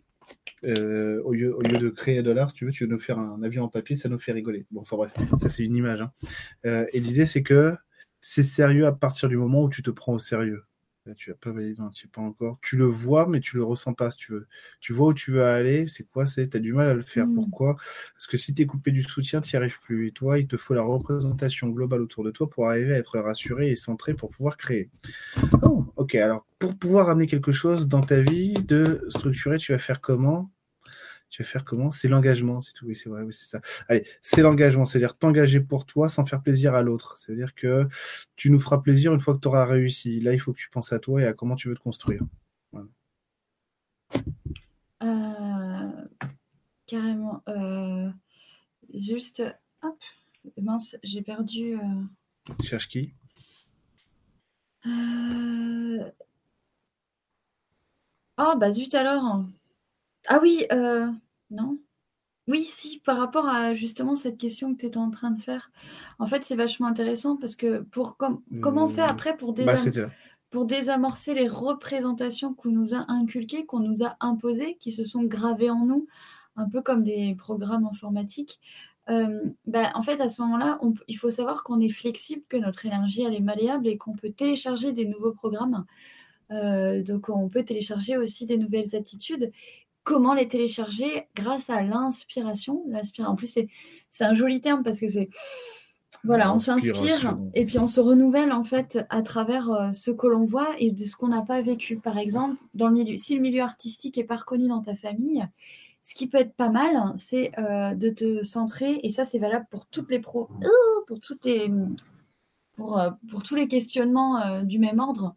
Euh, 0.66 1.22
au, 1.24 1.34
lieu, 1.34 1.56
au 1.56 1.62
lieu 1.62 1.78
de 1.78 1.90
créer 1.90 2.24
de 2.24 2.32
l'art, 2.32 2.50
si 2.52 2.56
tu 2.56 2.66
veux, 2.66 2.72
tu 2.72 2.86
veux 2.86 2.90
nous 2.90 3.00
faire 3.00 3.20
un 3.20 3.42
avion 3.44 3.64
en 3.64 3.68
papier, 3.68 3.96
ça 3.96 4.10
nous 4.10 4.20
fait 4.20 4.32
rigoler. 4.32 4.66
Bon, 4.72 4.82
enfin 4.82 4.96
bref, 4.96 5.12
ça 5.42 5.50
c'est 5.50 5.64
une 5.64 5.76
image. 5.76 6.02
Hein. 6.02 6.12
Euh, 6.66 6.86
et 6.94 7.00
l'idée, 7.00 7.26
c'est 7.26 7.44
que 7.44 7.76
c'est 8.22 8.44
sérieux 8.44 8.86
à 8.86 8.94
partir 8.94 9.28
du 9.28 9.38
moment 9.38 9.64
où 9.64 9.70
tu 9.70 9.84
te 9.84 9.92
prends 9.92 10.14
au 10.14 10.20
sérieux 10.20 10.64
tu 11.18 11.30
n'as 11.30 11.36
pas 11.36 11.52
validé 11.52 11.82
petit 11.92 12.08
pas 12.08 12.22
encore. 12.22 12.58
Tu 12.62 12.78
le 12.78 12.86
vois, 12.86 13.28
mais 13.28 13.40
tu 13.42 13.58
le 13.58 13.64
ressens 13.64 13.94
pas, 13.94 14.12
si 14.12 14.18
tu 14.18 14.32
veux. 14.32 14.48
Tu 14.80 14.94
vois 14.94 15.08
où 15.08 15.14
tu 15.14 15.32
veux 15.32 15.44
aller, 15.44 15.88
c'est 15.88 16.04
quoi 16.04 16.26
c'est 16.26 16.48
Tu 16.50 16.58
as 16.58 16.60
du 16.60 16.74
mal 16.74 16.88
à 16.88 16.94
le 16.94 17.02
faire. 17.02 17.28
Mm. 17.28 17.36
Pourquoi? 17.36 17.76
Parce 18.14 18.28
que 18.28 18.38
si 18.38 18.56
tu 18.56 18.62
es 18.62 18.66
coupé 18.66 18.92
du 18.92 19.04
soutien, 19.04 19.42
tu 19.42 19.56
n'y 19.56 19.58
arrives 19.58 19.80
plus. 19.82 20.08
Et 20.08 20.12
toi, 20.12 20.40
il 20.40 20.48
te 20.48 20.56
faut 20.56 20.74
la 20.74 20.82
représentation 20.82 21.68
globale 21.70 22.02
autour 22.02 22.24
de 22.24 22.32
toi 22.32 22.50
pour 22.50 22.70
arriver 22.70 22.94
à 22.94 22.98
être 22.98 23.20
rassuré 23.20 23.72
et 23.72 23.76
centré 23.76 24.14
pour 24.14 24.30
pouvoir 24.30 24.56
créer. 24.58 24.90
Oh, 25.62 25.86
ok. 25.98 26.16
Alors, 26.16 26.46
pour 26.60 26.78
pouvoir 26.78 27.10
amener 27.10 27.28
quelque 27.28 27.52
chose 27.52 27.88
dans 27.88 28.02
ta 28.02 28.22
vie 28.22 28.54
de 28.54 29.06
structurer, 29.10 29.58
tu 29.58 29.74
vas 29.74 29.80
faire 29.80 30.00
comment? 30.00 30.52
Tu 31.34 31.42
vas 31.42 31.50
faire 31.50 31.66
comment? 31.66 31.90
C'est 31.90 32.08
l'engagement, 32.08 32.62
c'est 32.62 32.74
tout. 32.74 32.86
Oui, 32.86 32.96
c'est 32.96 33.10
vrai, 33.10 33.24
oui, 33.24 33.34
c'est 33.34 33.48
ça. 33.48 33.60
Allez, 33.88 34.06
c'est 34.22 34.42
l'engagement, 34.42 34.86
c'est-à-dire 34.86 35.18
t'engager 35.18 35.60
pour 35.60 35.88
toi 35.88 36.08
sans 36.08 36.28
faire 36.28 36.44
plaisir 36.44 36.76
à 36.76 36.84
l'autre. 36.84 37.18
C'est-à-dire 37.18 37.56
que 37.56 37.88
tu 38.36 38.52
nous 38.52 38.60
feras 38.60 38.78
plaisir 38.78 39.12
une 39.16 39.20
fois 39.20 39.34
que 39.34 39.40
tu 39.40 39.48
auras 39.48 39.66
réussi. 39.66 40.20
Là, 40.20 40.34
il 40.34 40.40
faut 40.40 40.54
que 40.54 40.60
tu 40.60 40.70
penses 40.70 40.94
à 40.94 41.00
toi 41.00 41.24
et 41.24 41.26
à 41.26 41.34
comment 41.34 41.56
tu 41.56 41.70
veux 41.70 41.76
te 41.76 41.80
construire. 41.80 42.22
Euh, 45.02 45.92
carrément. 46.86 47.42
Euh, 47.50 48.12
juste, 48.94 49.42
hop, 49.82 49.98
mince, 50.62 50.98
j'ai 51.02 51.24
perdu. 51.24 51.80
Euh... 51.80 52.54
Cherche 52.64 52.88
qui? 52.88 53.16
Oh, 58.38 58.56
bah 58.56 58.72
zut 58.72 58.94
alors. 58.94 59.44
Ah 60.28 60.40
oui, 60.42 60.68
euh, 60.72 61.12
non? 61.54 61.78
Oui, 62.48 62.64
si, 62.64 63.00
par 63.00 63.18
rapport 63.18 63.48
à 63.48 63.74
justement 63.74 64.18
cette 64.18 64.38
question 64.38 64.74
que 64.74 64.82
tu 64.82 64.86
étais 64.88 64.98
en 64.98 65.12
train 65.12 65.32
de 65.32 65.40
faire. 65.40 65.72
En 66.20 66.26
fait, 66.26 66.44
c'est 66.44 66.56
vachement 66.56 66.88
intéressant 66.88 67.38
parce 67.38 67.56
que 67.56 67.80
pour 67.84 68.18
comment 68.18 68.86
on 68.86 68.90
fait 68.90 69.02
mmh. 69.02 69.12
après 69.12 69.38
pour, 69.38 69.54
bah, 69.54 69.76
pour 70.50 70.66
désamorcer 70.66 71.34
les 71.34 71.48
représentations 71.48 72.54
qu'on 72.54 72.70
nous 72.70 72.94
a 72.94 73.06
inculquées, 73.10 73.66
qu'on 73.66 73.80
nous 73.80 74.04
a 74.04 74.18
imposées, 74.20 74.76
qui 74.76 74.92
se 74.92 75.06
sont 75.06 75.24
gravées 75.24 75.70
en 75.70 75.86
nous, 75.86 76.06
un 76.58 76.68
peu 76.68 76.82
comme 76.82 77.04
des 77.04 77.34
programmes 77.36 77.86
informatiques. 77.86 78.60
Euh, 79.10 79.40
bah, 79.66 79.92
en 79.96 80.02
fait, 80.02 80.22
à 80.22 80.30
ce 80.30 80.42
moment-là, 80.42 80.80
il 81.08 81.18
faut 81.18 81.30
savoir 81.30 81.64
qu'on 81.64 81.80
est 81.80 81.90
flexible, 81.90 82.44
que 82.50 82.58
notre 82.58 82.86
énergie, 82.86 83.24
elle 83.24 83.36
est 83.36 83.40
malléable 83.40 83.88
et 83.88 83.98
qu'on 83.98 84.14
peut 84.14 84.32
télécharger 84.32 84.92
des 84.92 85.06
nouveaux 85.06 85.34
programmes. 85.34 85.86
Euh, 86.52 87.02
donc, 87.02 87.30
on 87.30 87.50
peut 87.50 87.64
télécharger 87.64 88.18
aussi 88.18 88.46
des 88.46 88.58
nouvelles 88.58 88.96
attitudes 88.96 89.52
comment 90.04 90.34
les 90.34 90.48
télécharger 90.48 91.28
grâce 91.36 91.70
à 91.70 91.82
l'inspiration. 91.82 92.84
En 93.20 93.36
plus, 93.36 93.58
c'est 94.12 94.24
un 94.24 94.34
joli 94.34 94.62
terme 94.62 94.84
parce 94.84 95.00
que 95.00 95.08
c'est. 95.08 95.30
Voilà, 96.26 96.54
on 96.54 96.58
s'inspire 96.58 97.38
et 97.54 97.66
puis 97.66 97.80
on 97.80 97.88
se 97.88 98.00
renouvelle 98.00 98.54
en 98.54 98.64
fait 98.64 99.00
à 99.10 99.22
travers 99.22 99.70
euh, 99.72 99.92
ce 99.92 100.10
que 100.10 100.26
l'on 100.26 100.46
voit 100.46 100.70
et 100.80 100.92
de 100.92 101.04
ce 101.04 101.18
qu'on 101.18 101.28
n'a 101.28 101.42
pas 101.42 101.62
vécu. 101.62 101.98
Par 101.98 102.18
exemple, 102.18 102.56
dans 102.74 102.88
le 102.88 102.94
milieu, 102.94 103.18
si 103.18 103.36
le 103.36 103.42
milieu 103.42 103.62
artistique 103.62 104.18
est 104.18 104.24
pas 104.24 104.38
reconnu 104.38 104.70
dans 104.70 104.82
ta 104.82 104.96
famille, 104.96 105.46
ce 106.02 106.16
qui 106.16 106.28
peut 106.28 106.38
être 106.38 106.56
pas 106.56 106.70
mal, 106.70 107.12
c'est 107.18 107.52
euh, 107.60 107.94
de 107.96 108.10
te 108.10 108.42
centrer 108.44 109.02
et 109.04 109.10
ça 109.10 109.26
c'est 109.26 109.40
valable 109.40 109.66
pour 109.70 109.86
toutes 109.88 110.10
les 110.10 110.20
pros, 110.20 110.48
pour 111.08 111.20
toutes 111.20 111.44
les, 111.44 111.70
pour, 112.78 112.98
euh, 112.98 113.10
pour 113.30 113.44
tous 113.44 113.56
les 113.56 113.68
questionnements 113.68 114.62
du 114.64 114.80
même 114.80 115.00
ordre 115.00 115.36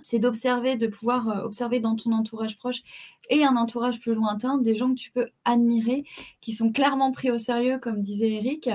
c'est 0.00 0.18
d'observer, 0.18 0.76
de 0.76 0.86
pouvoir 0.86 1.28
euh, 1.28 1.42
observer 1.42 1.80
dans 1.80 1.96
ton 1.96 2.12
entourage 2.12 2.56
proche 2.58 2.82
et 3.30 3.44
un 3.44 3.56
entourage 3.56 4.00
plus 4.00 4.14
lointain 4.14 4.58
des 4.58 4.76
gens 4.76 4.90
que 4.90 4.98
tu 4.98 5.10
peux 5.10 5.28
admirer, 5.44 6.04
qui 6.40 6.52
sont 6.52 6.70
clairement 6.70 7.12
pris 7.12 7.30
au 7.30 7.38
sérieux, 7.38 7.78
comme 7.78 8.00
disait 8.00 8.30
Eric, 8.30 8.70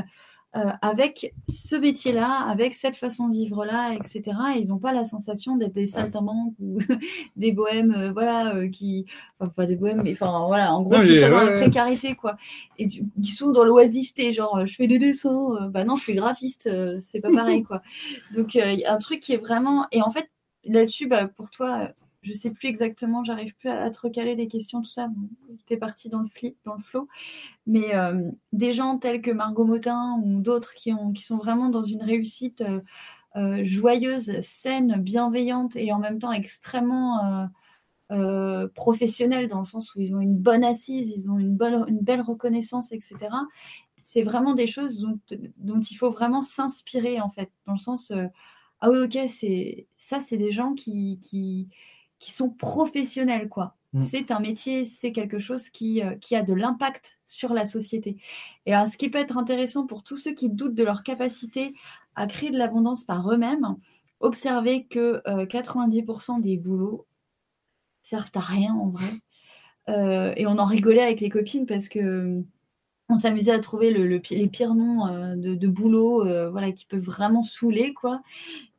euh, 0.54 0.70
avec 0.82 1.34
ce 1.48 1.78
métier-là, 1.78 2.46
avec 2.50 2.76
cette 2.76 2.98
façon 2.98 3.30
de 3.30 3.36
vivre-là, 3.36 3.94
etc. 3.94 4.38
Et 4.54 4.60
ils 4.60 4.68
n'ont 4.68 4.80
pas 4.80 4.92
la 4.92 5.06
sensation 5.06 5.56
d'être 5.56 5.72
des 5.72 5.88
saltimbanques 5.88 6.56
ou 6.60 6.80
des 7.38 7.54
bohèmes, 7.54 7.94
euh, 7.94 8.12
voilà, 8.12 8.68
qui, 8.68 9.06
enfin 9.40 9.50
pas 9.56 9.66
des 9.66 9.78
bohèmes, 9.78 10.02
mais 10.04 10.12
enfin 10.12 10.46
voilà, 10.48 10.74
en 10.74 10.82
gros, 10.82 11.02
qui 11.04 11.16
sont 11.16 11.30
dans 11.30 11.44
la 11.44 11.52
précarité, 11.52 12.16
quoi. 12.16 12.36
Et 12.78 12.90
qui 12.90 13.32
sont 13.32 13.52
dans 13.52 13.64
l'oisiveté, 13.64 14.34
genre, 14.34 14.66
je 14.66 14.76
fais 14.76 14.88
des 14.88 15.00
dessins, 15.00 15.70
bah 15.70 15.86
non, 15.86 15.96
je 15.96 16.04
suis 16.04 16.16
graphiste, 16.16 16.70
c'est 17.00 17.22
pas 17.22 17.32
pareil, 17.32 17.64
quoi. 17.64 17.82
Donc 18.36 18.56
il 18.56 18.80
y 18.80 18.84
a 18.84 18.94
un 18.94 19.00
truc 19.00 19.22
qui 19.22 19.32
est 19.32 19.38
vraiment, 19.38 19.86
et 19.94 20.02
en 20.02 20.12
fait, 20.12 20.30
là-dessus, 20.66 21.08
bah, 21.08 21.28
pour 21.28 21.50
toi, 21.50 21.92
je 22.22 22.34
sais 22.34 22.52
plus 22.52 22.70
exactement, 22.70 23.24
j'arrive 23.24 23.56
plus 23.56 23.70
à, 23.70 23.90
te 23.90 24.00
recaler 24.00 24.36
les 24.36 24.48
questions, 24.48 24.82
tout 24.82 24.90
ça. 24.90 25.10
Tu 25.66 25.74
es 25.74 25.78
parti 25.78 26.08
dans 26.10 26.22
le, 26.22 26.28
flip, 26.28 26.56
dans 26.66 26.76
le 26.76 26.82
flow. 26.82 27.08
Mais 27.66 27.96
euh, 27.96 28.30
des 28.54 28.72
gens 28.72 28.98
tels 28.98 29.22
que 29.22 29.32
Margot 29.32 29.66
Motin 29.66 30.20
ou 30.24 30.42
d'autres 30.42 30.74
qui, 30.74 30.94
sont 31.22 31.38
vraiment 31.38 31.70
dans 31.70 31.84
une 31.84 32.04
réussite 32.04 32.62
euh, 32.62 32.82
euh, 33.38 33.64
joyeuse, 33.64 34.40
saine, 34.42 35.02
bienveillante 35.02 35.76
et 35.76 35.92
en 35.92 36.00
même 36.00 36.20
temps 36.20 36.32
extrêmement 36.32 37.50
professionnelle 38.76 39.48
dans 39.48 39.60
le 39.60 39.66
sens 39.66 39.96
où 39.96 40.02
ils 40.02 40.14
ont 40.14 40.20
une 40.20 40.36
bonne 40.36 40.66
assise, 40.66 41.14
ils 41.16 41.32
ont 41.32 41.40
une, 41.40 41.56
belle 41.56 42.22
reconnaissance, 42.22 42.92
etc. 42.92 43.16
C'est 44.04 44.24
vraiment 44.24 44.54
des 44.54 44.68
choses 44.68 45.00
dont 45.58 45.80
il 45.80 45.96
faut 45.96 46.12
vraiment 46.12 46.42
s'inspirer 46.42 47.22
en 47.22 47.30
fait, 47.30 47.50
dans 47.66 47.74
le 47.74 47.80
sens 47.80 48.12
ah 48.82 48.90
oui, 48.90 49.00
ok, 49.00 49.18
c'est 49.28 49.88
ça, 49.98 50.20
c'est 50.20 50.38
des 50.38 50.52
gens 50.52 50.74
qui, 50.74 51.20
qui, 51.22 51.70
qui 52.20 52.32
sont 52.32 52.50
professionnels, 52.50 53.50
quoi. 53.50 53.76
Mm. 53.94 54.04
C'est 54.04 54.32
un 54.32 54.40
métier, 54.40 54.86
c'est 54.86 55.12
quelque 55.12 55.40
chose 55.40 55.70
qui, 55.70 56.02
euh, 56.02 56.16
qui 56.16 56.36
a 56.36 56.44
de 56.44 56.54
l'impact 56.54 57.20
sur 57.28 57.54
la 57.54 57.66
société. 57.66 58.18
Et 58.66 58.74
ce 58.74 58.98
qui 58.98 59.10
peut 59.10 59.20
être 59.20 59.38
intéressant 59.38 59.86
pour 59.86 60.04
tous 60.04 60.18
ceux 60.18 60.34
qui 60.34 60.50
doutent 60.50 60.76
de 60.76 60.84
leur 60.84 61.04
capacité 61.04 61.74
à 62.16 62.28
créer 62.28 62.52
de 62.52 62.58
l'abondance 62.58 63.04
par 63.04 63.32
eux-mêmes, 63.32 63.76
observez 64.20 64.86
que 64.86 65.22
90% 65.26 66.38
euh, 66.38 66.42
des 66.42 66.58
boulots 66.58 67.06
servent 68.04 68.32
à 68.36 68.40
rien 68.40 68.74
en 68.74 68.90
vrai. 68.90 69.12
Euh, 69.90 70.34
et 70.38 70.46
on 70.46 70.58
en 70.58 70.66
rigolait 70.66 71.02
avec 71.02 71.22
les 71.22 71.30
copines 71.30 71.66
parce 71.66 71.90
que 71.90 72.44
on 73.12 73.18
s'amusait 73.18 73.52
à 73.52 73.60
trouver 73.60 73.92
le, 73.92 74.06
les 74.06 74.48
pires 74.48 74.74
noms 74.74 75.06
euh, 75.08 75.36
de, 75.36 75.68
boulot 75.68 76.26
euh, 76.26 76.50
voilà, 76.50 76.72
qui 76.72 76.86
peuvent 76.86 77.04
vraiment 77.04 77.44
saouler. 77.44 77.94
quoi. 77.94 78.22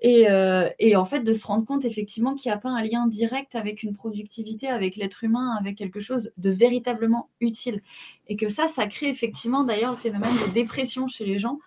Euh, 0.05 0.69
et, 0.79 0.97
en 0.97 1.05
fait, 1.05 1.21
de 1.21 1.33
se 1.33 1.47
rendre 1.47 1.65
compte 1.65 1.85
effectivement 1.85 2.35
qu'il 2.35 2.51
n'y 2.51 2.55
a 2.55 2.59
pas 2.59 2.71
un 2.71 2.83
lien 2.83 3.07
direct 3.07 3.55
avec 3.55 3.83
une 3.83 3.95
productivité, 3.95 4.69
avec 4.69 4.97
l'être 4.97 5.23
humain, 5.23 5.57
avec 5.61 5.77
quelque 5.77 6.01
chose 6.01 6.33
de 6.39 6.51
véritablement 6.51 7.29
utile. 7.41 7.83
Et 8.29 8.37
que 8.37 8.49
ça, 8.49 8.69
ça 8.69 8.87
crée 8.87 9.09
effectivement 9.09 9.65
d'ailleurs 9.65 9.93
le 9.93 9.99
phénomène 9.99 10.35
de 10.47 10.53
dépression 10.53 11.07
chez 11.07 11.27
les 11.27 11.39
gens. 11.39 11.59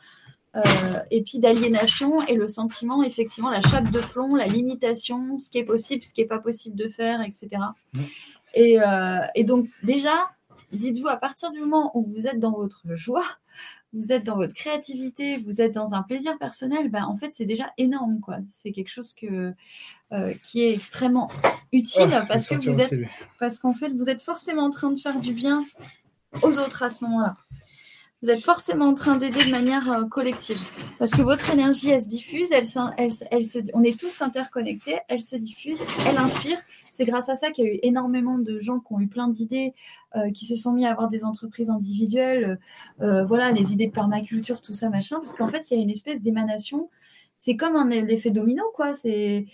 et 1.11 1.21
puis 1.21 1.39
d'aliénation 1.39 2.25
et 2.27 2.35
le 2.35 2.47
sentiment, 2.47 3.03
effectivement, 3.03 3.49
la 3.49 3.61
chape 3.61 3.91
de 3.91 3.99
plomb, 3.99 4.35
la 4.35 4.47
limitation, 4.47 5.37
ce 5.37 5.49
qui 5.49 5.57
est 5.57 5.65
possible, 5.65 6.01
ce 6.03 6.13
qui 6.13 6.21
n'est 6.21 6.27
pas 6.27 6.39
possible 6.39 6.77
de 6.77 6.87
faire, 6.87 7.21
etc. 7.21 7.49
Et, 8.53 8.77
et 9.35 9.43
donc 9.43 9.67
déjà, 9.83 10.29
dites-vous, 10.71 11.07
à 11.07 11.17
partir 11.17 11.51
du 11.51 11.59
moment 11.59 11.91
où 11.97 12.05
vous 12.05 12.27
êtes 12.27 12.39
dans 12.39 12.51
votre 12.51 12.83
joie, 12.95 13.25
vous 13.93 14.11
êtes 14.11 14.23
dans 14.23 14.35
votre 14.35 14.53
créativité, 14.53 15.37
vous 15.37 15.61
êtes 15.61 15.73
dans 15.73 15.93
un 15.93 16.03
plaisir 16.03 16.37
personnel, 16.37 16.89
ben, 16.89 17.05
en 17.05 17.17
fait, 17.17 17.31
c'est 17.33 17.45
déjà 17.45 17.71
énorme. 17.77 18.19
quoi. 18.19 18.37
C'est 18.49 18.71
quelque 18.71 18.89
chose 18.89 19.13
que, 19.13 19.53
euh, 20.11 20.33
qui 20.43 20.63
est 20.63 20.73
extrêmement 20.73 21.29
utile 21.71 22.13
ah, 22.13 22.25
parce 22.27 22.47
que 22.47 22.55
vous 22.55 22.79
êtes, 22.79 22.93
parce 23.39 23.59
qu'en 23.59 23.73
fait, 23.73 23.89
vous 23.89 24.09
êtes 24.09 24.21
forcément 24.21 24.63
en 24.63 24.69
train 24.69 24.91
de 24.91 24.99
faire 24.99 25.19
du 25.19 25.33
bien 25.33 25.65
aux 26.41 26.59
autres 26.59 26.83
à 26.83 26.89
ce 26.89 27.03
moment-là 27.05 27.37
vous 28.21 28.29
êtes 28.29 28.43
forcément 28.43 28.87
en 28.87 28.93
train 28.93 29.17
d'aider 29.17 29.43
de 29.43 29.51
manière 29.51 29.91
euh, 29.91 30.05
collective. 30.05 30.57
Parce 30.97 31.11
que 31.11 31.21
votre 31.21 31.51
énergie, 31.51 31.89
elle 31.89 32.01
se 32.01 32.07
diffuse, 32.07 32.51
elle, 32.51 32.65
se, 32.65 33.59
on 33.73 33.83
est 33.83 33.99
tous 33.99 34.21
interconnectés, 34.21 34.97
elle 35.07 35.21
se 35.21 35.35
diffuse, 35.35 35.79
elle 36.07 36.17
inspire. 36.17 36.57
C'est 36.91 37.05
grâce 37.05 37.29
à 37.29 37.35
ça 37.35 37.51
qu'il 37.51 37.65
y 37.65 37.67
a 37.67 37.73
eu 37.73 37.79
énormément 37.83 38.39
de 38.39 38.59
gens 38.59 38.79
qui 38.79 38.93
ont 38.93 38.99
eu 38.99 39.07
plein 39.07 39.27
d'idées, 39.27 39.73
euh, 40.15 40.31
qui 40.31 40.45
se 40.45 40.55
sont 40.55 40.71
mis 40.71 40.85
à 40.85 40.91
avoir 40.91 41.09
des 41.09 41.25
entreprises 41.25 41.69
individuelles, 41.69 42.59
euh, 43.01 43.25
voilà, 43.25 43.51
des 43.51 43.73
idées 43.73 43.87
de 43.87 43.91
permaculture, 43.91 44.61
tout 44.61 44.73
ça, 44.73 44.89
machin. 44.89 45.17
Parce 45.17 45.33
qu'en 45.33 45.49
fait, 45.49 45.69
il 45.69 45.77
y 45.77 45.79
a 45.79 45.83
une 45.83 45.89
espèce 45.89 46.21
d'émanation. 46.21 46.89
C'est 47.39 47.57
comme 47.57 47.75
un 47.75 47.91
effet 47.91 48.31
domino, 48.31 48.63
quoi. 48.73 48.95
C'est 48.95 49.45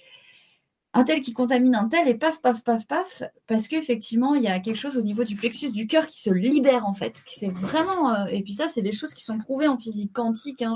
un 0.94 1.04
tel 1.04 1.22
qui 1.22 1.34
contamine 1.34 1.76
un 1.76 1.88
tel 1.88 2.08
et 2.08 2.16
paf, 2.16 2.42
paf, 2.42 2.64
paf, 2.64 2.86
paf, 2.86 3.24
parce 3.48 3.68
qu'effectivement, 3.68 4.36
il 4.36 4.44
y 4.44 4.48
a 4.48 4.60
quelque 4.60 4.78
chose 4.78 4.98
au 4.98 5.02
niveau 5.02 5.24
du 5.24 5.36
plexus 5.36 5.72
du 5.72 5.88
cœur 5.88 6.08
qui 6.08 6.22
se 6.22 6.30
libère 6.30 6.86
en 6.86 6.94
fait. 6.94 7.22
C'est 7.26 7.50
vraiment. 7.50 8.14
euh, 8.14 8.26
et 8.26 8.42
puis 8.42 8.54
ça, 8.54 8.68
c'est 8.68 8.82
des 8.82 8.92
choses 8.92 9.14
qui 9.14 9.24
sont 9.24 9.38
prouvées 9.38 9.68
en 9.68 9.78
physique 9.78 10.12
quantique. 10.14 10.62
Hein, 10.62 10.76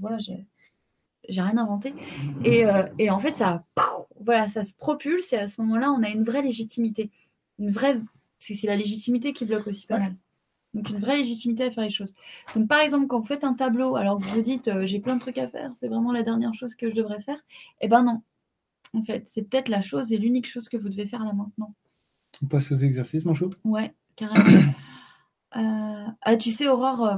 voilà, 0.00 0.18
j'ai 0.18 0.46
j'ai 1.28 1.40
rien 1.40 1.56
inventé. 1.56 1.94
Et, 2.44 2.66
euh, 2.66 2.84
et 2.98 3.10
en 3.10 3.18
fait, 3.18 3.34
ça, 3.34 3.64
voilà, 4.20 4.48
ça 4.48 4.64
se 4.64 4.74
propulse 4.74 5.32
et 5.32 5.38
à 5.38 5.48
ce 5.48 5.60
moment-là, 5.62 5.90
on 5.90 6.02
a 6.02 6.08
une 6.08 6.22
vraie 6.22 6.42
légitimité. 6.42 7.10
Une 7.58 7.70
vraie. 7.70 7.94
Parce 7.94 8.48
que 8.48 8.54
c'est 8.54 8.66
la 8.66 8.76
légitimité 8.76 9.32
qui 9.32 9.44
bloque 9.44 9.66
aussi 9.66 9.86
pas 9.86 9.98
mal. 9.98 10.14
Donc 10.74 10.90
une 10.90 10.98
vraie 10.98 11.18
légitimité 11.18 11.64
à 11.64 11.70
faire 11.70 11.84
les 11.84 11.90
choses. 11.90 12.14
Donc 12.54 12.68
par 12.68 12.80
exemple, 12.80 13.06
quand 13.06 13.20
vous 13.20 13.26
faites 13.26 13.44
un 13.44 13.54
tableau, 13.54 13.96
alors 13.96 14.18
que 14.18 14.24
vous 14.24 14.34
vous 14.34 14.42
dites 14.42 14.68
euh, 14.68 14.86
j'ai 14.86 14.98
plein 14.98 15.14
de 15.14 15.20
trucs 15.20 15.38
à 15.38 15.48
faire, 15.48 15.70
c'est 15.76 15.88
vraiment 15.88 16.12
la 16.12 16.22
dernière 16.22 16.52
chose 16.52 16.74
que 16.74 16.90
je 16.90 16.94
devrais 16.96 17.20
faire, 17.20 17.40
eh 17.80 17.88
ben 17.88 18.02
non. 18.02 18.22
En 18.94 19.04
fait, 19.04 19.24
c'est 19.26 19.42
peut-être 19.42 19.68
la 19.68 19.80
chose 19.80 20.12
et 20.12 20.18
l'unique 20.18 20.46
chose 20.46 20.68
que 20.68 20.76
vous 20.76 20.88
devez 20.88 21.06
faire 21.06 21.24
là 21.24 21.32
maintenant. 21.32 21.74
On 22.42 22.46
passe 22.46 22.72
aux 22.72 22.76
exercices, 22.76 23.24
mon 23.24 23.34
chou? 23.34 23.50
Ouais, 23.64 23.94
carrément. 24.16 24.44
Euh, 25.56 26.06
ah, 26.22 26.36
tu 26.36 26.50
sais, 26.50 26.66
Aurore, 26.66 27.04
euh, 27.06 27.16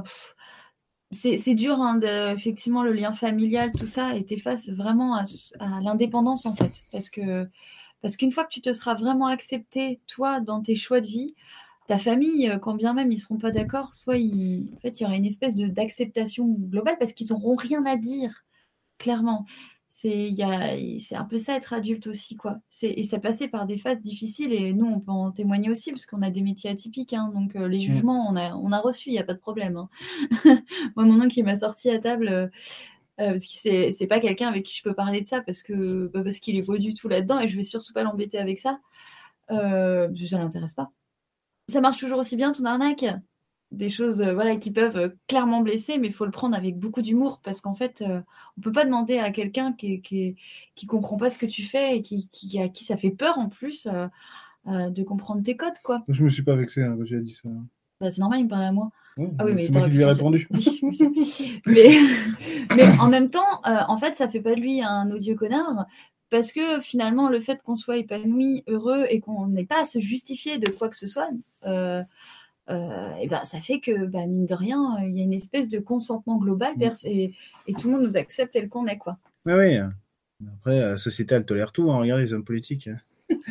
c'est 1.11 1.55
dur, 1.55 1.81
hein, 1.81 1.95
de- 1.95 2.33
effectivement, 2.33 2.83
le 2.83 2.91
lien 2.91 3.11
familial, 3.11 3.71
tout 3.71 3.85
ça, 3.85 4.15
et 4.15 4.25
t'es 4.25 4.37
face 4.37 4.69
vraiment 4.69 5.15
à, 5.15 5.23
l'indépendance, 5.81 6.45
en 6.45 6.53
fait. 6.53 6.83
Parce 6.91 7.09
que 7.09 7.47
parce 8.01 8.15
qu'une 8.15 8.31
fois 8.31 8.43
que 8.43 8.51
tu 8.51 8.61
te 8.61 8.71
seras 8.71 8.93
vraiment 8.93 9.25
accepté, 9.25 10.01
toi, 10.05 10.39
dans 10.39 10.61
tes 10.61 10.75
choix 10.75 11.01
de 11.01 11.07
vie, 11.07 11.33
ta 11.87 11.97
famille, 11.97 12.47
euh, 12.49 12.59
quand 12.59 12.75
bien 12.75 12.93
même 12.93 13.11
ils 13.11 13.17
seront 13.17 13.39
pas 13.39 13.49
d'accord, 13.51 13.93
soit 13.93 14.17
ils- 14.17 14.71
en 14.75 14.79
fait, 14.81 14.99
il 14.99 15.03
y 15.03 15.05
aura 15.07 15.15
une 15.15 15.25
espèce 15.25 15.55
de 15.55 15.67
d'acceptation 15.67 16.45
globale 16.47 16.97
parce 16.99 17.13
qu'ils 17.13 17.27
n'auront 17.31 17.55
rien 17.55 17.83
à 17.85 17.95
dire, 17.95 18.45
clairement. 18.99 19.45
C'est 19.99 20.29
y 20.29 20.43
a, 20.43 20.77
c'est 20.99 21.15
un 21.15 21.25
peu 21.25 21.39
ça 21.39 21.55
être 21.55 21.73
adulte 21.73 22.05
aussi, 22.05 22.35
quoi. 22.35 22.57
C'est, 22.69 22.89
et 22.91 23.01
ça 23.03 23.19
passait 23.19 23.47
par 23.47 23.65
des 23.65 23.77
phases 23.79 24.03
difficiles 24.03 24.53
et 24.53 24.71
nous, 24.71 24.85
on 24.85 24.99
peut 24.99 25.11
en 25.11 25.31
témoigner 25.31 25.71
aussi 25.71 25.89
parce 25.91 26.05
qu'on 26.05 26.21
a 26.21 26.29
des 26.29 26.41
métiers 26.41 26.69
atypiques, 26.69 27.13
hein, 27.13 27.31
donc 27.33 27.55
euh, 27.55 27.67
les 27.67 27.79
jugements, 27.79 28.27
on 28.29 28.35
a, 28.35 28.53
on 28.55 28.71
a 28.71 28.79
reçu, 28.79 29.09
il 29.09 29.13
n'y 29.13 29.19
a 29.19 29.23
pas 29.23 29.33
de 29.33 29.39
problème. 29.39 29.75
hein. 29.77 29.89
Moi, 30.95 31.05
mon 31.05 31.19
oncle, 31.19 31.39
il 31.39 31.43
m'a 31.43 31.57
sorti 31.57 31.89
à 31.89 31.97
table. 31.99 32.27
euh, 32.27 32.47
euh, 33.19 33.31
parce 33.31 33.45
que 33.45 33.51
c'est 33.53 33.91
c'est 33.91 34.07
pas 34.07 34.19
quelqu'un 34.19 34.47
avec 34.49 34.65
qui 34.65 34.75
je 34.77 34.83
peux 34.83 34.93
parler 34.93 35.21
de 35.21 35.27
ça 35.27 35.41
parce 35.41 35.63
que 35.63 36.07
bah, 36.07 36.21
parce 36.23 36.39
qu'il 36.39 36.57
est 36.57 36.67
pas 36.67 36.77
du 36.77 36.93
tout 36.93 37.07
là-dedans 37.09 37.39
et 37.39 37.47
je 37.47 37.57
vais 37.57 37.63
surtout 37.63 37.93
pas 37.93 38.03
l'embêter 38.03 38.37
avec 38.37 38.59
ça 38.59 38.79
euh, 39.51 40.09
ça 40.29 40.37
l'intéresse 40.37 40.73
pas 40.73 40.91
ça 41.69 41.81
marche 41.81 41.99
toujours 41.99 42.19
aussi 42.19 42.35
bien 42.35 42.51
ton 42.51 42.65
arnaque? 42.65 43.05
Des 43.71 43.89
choses 43.89 44.21
euh, 44.21 44.33
voilà 44.33 44.55
qui 44.55 44.71
peuvent 44.71 44.95
euh, 44.97 45.09
clairement 45.27 45.61
blesser 45.61 45.97
mais 45.97 46.07
il 46.07 46.13
faut 46.13 46.23
le 46.25 46.31
prendre 46.31 46.55
avec 46.55 46.77
beaucoup 46.79 47.01
d'humour 47.01 47.41
parce 47.43 47.59
qu'en 47.61 47.73
fait 47.73 48.01
euh, 48.01 48.21
on 48.57 48.61
peut 48.61 48.71
pas 48.71 48.85
demander 48.85 49.17
à 49.19 49.29
quelqu'un 49.31 49.73
qui, 49.73 50.01
qui 50.01 50.35
qui 50.75 50.85
comprend 50.85 51.17
pas 51.17 51.29
ce 51.29 51.37
que 51.37 51.45
tu 51.45 51.63
fais 51.63 51.97
et 51.97 52.01
qui, 52.01 52.29
qui 52.29 52.59
à 52.61 52.69
qui 52.69 52.85
ça 52.85 52.95
fait 52.95 53.09
peur 53.11 53.37
en 53.39 53.49
plus 53.49 53.85
euh, 53.87 54.07
euh, 54.67 54.89
de 54.89 55.03
comprendre 55.03 55.43
tes 55.43 55.57
codes 55.57 55.77
quoi 55.83 56.03
Je 56.07 56.23
me 56.23 56.29
suis 56.29 56.43
pas 56.43 56.55
vexé 56.55 56.81
hein, 56.81 56.95
quand 56.97 57.05
j'ai 57.05 57.19
dit 57.19 57.33
ça. 57.33 57.49
bah, 57.99 58.09
c'est 58.09 58.19
normal 58.21 58.39
il 58.39 58.45
me 58.45 58.49
parlait 58.49 58.67
à 58.67 58.71
moi 58.71 58.89
Ouais, 59.17 59.29
Ah 59.39 59.45
oui, 59.45 59.53
mais 59.55 59.63
c'est 59.63 59.71
moi 59.75 59.89
qui 59.89 59.95
lui 59.95 60.03
ai 60.03 60.05
répondu. 60.05 60.47
Oui, 60.53 60.79
oui, 60.83 60.95
c'est- 60.95 61.09
mais, 61.65 61.89
mais 62.75 62.87
en 62.99 63.07
même 63.09 63.31
temps, 63.31 63.61
en 63.63 63.97
fait, 63.97 64.13
ça 64.13 64.29
fait 64.29 64.41
pas 64.41 64.53
de 64.53 64.59
lui 64.61 64.83
un 64.83 65.09
odieux 65.09 65.33
connard. 65.33 65.87
Parce 66.29 66.51
que 66.51 66.79
finalement, 66.81 67.27
le 67.27 67.39
fait 67.39 67.59
qu'on 67.63 67.75
soit 67.75 67.97
épanoui, 67.97 68.63
heureux 68.67 69.05
et 69.09 69.19
qu'on 69.19 69.47
n'ait 69.47 69.65
pas 69.65 69.81
à 69.81 69.85
se 69.85 69.97
justifier 69.97 70.59
de 70.59 70.69
quoi 70.69 70.89
que 70.89 70.95
ce 70.95 71.07
soit, 71.07 71.29
euh, 72.69 73.15
et 73.21 73.27
ben, 73.27 73.43
ça 73.45 73.59
fait 73.59 73.79
que, 73.79 74.05
bah, 74.05 74.25
mine 74.27 74.45
de 74.45 74.53
rien, 74.53 74.97
euh, 74.97 75.05
il 75.07 75.15
y 75.17 75.21
a 75.21 75.23
une 75.23 75.33
espèce 75.33 75.67
de 75.69 75.79
consentement 75.79 76.37
global 76.37 76.73
Mm. 76.77 76.91
et, 77.05 77.33
et 77.67 77.73
tout 77.73 77.87
le 77.89 77.93
monde 77.97 78.07
nous 78.07 78.17
accepte 78.17 78.53
tel 78.53 78.69
qu'on 78.69 78.87
est. 78.87 78.97
quoi. 78.97 79.17
Oui, 79.45 79.53
oui. 79.53 79.77
Après, 80.59 80.79
la 80.79 80.97
société, 80.97 81.33
elle 81.35 81.45
tolère 81.45 81.71
tout. 81.71 81.89
Hein. 81.91 81.97
Regarde 81.99 82.21
les 82.21 82.33
hommes 82.33 82.43
politiques. 82.43 82.89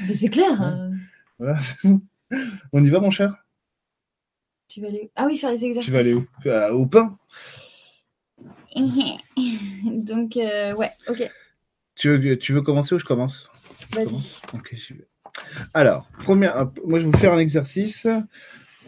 Mais 0.07 0.15
c'est 0.15 0.29
clair. 0.29 0.63
Euh, 0.63 0.91
Voilà. 1.39 1.59
On 2.73 2.85
y 2.85 2.91
va, 2.91 3.01
mon 3.01 3.11
cher? 3.11 3.35
Tu 4.69 4.81
vas 4.81 4.89
aller... 4.89 5.11
Ah 5.17 5.27
oui, 5.27 5.37
faire 5.37 5.51
les 5.53 5.65
exercices. 5.65 5.87
Tu 5.87 5.93
vas 5.93 6.01
aller 6.01 6.15
où? 6.15 6.27
Euh, 6.47 6.71
Au 6.73 6.87
pain 6.87 7.17
Donc, 9.87 10.37
euh, 10.37 10.75
ouais, 10.75 10.91
ok, 11.09 11.31
tu 11.95 12.11
veux, 12.17 12.39
tu 12.39 12.53
veux 12.53 12.61
commencer 12.63 12.95
ou 12.95 12.99
je 12.99 13.05
commence? 13.05 13.51
Vas-y. 13.95 14.41
Ok, 14.53 14.71
j'y 14.75 14.93
vais. 14.95 15.07
Alors, 15.73 16.09
première, 16.19 16.71
moi, 16.85 17.01
je 17.01 17.07
vais 17.07 17.11
vous 17.11 17.19
faire 17.19 17.33
un 17.33 17.39
exercice. 17.39 18.07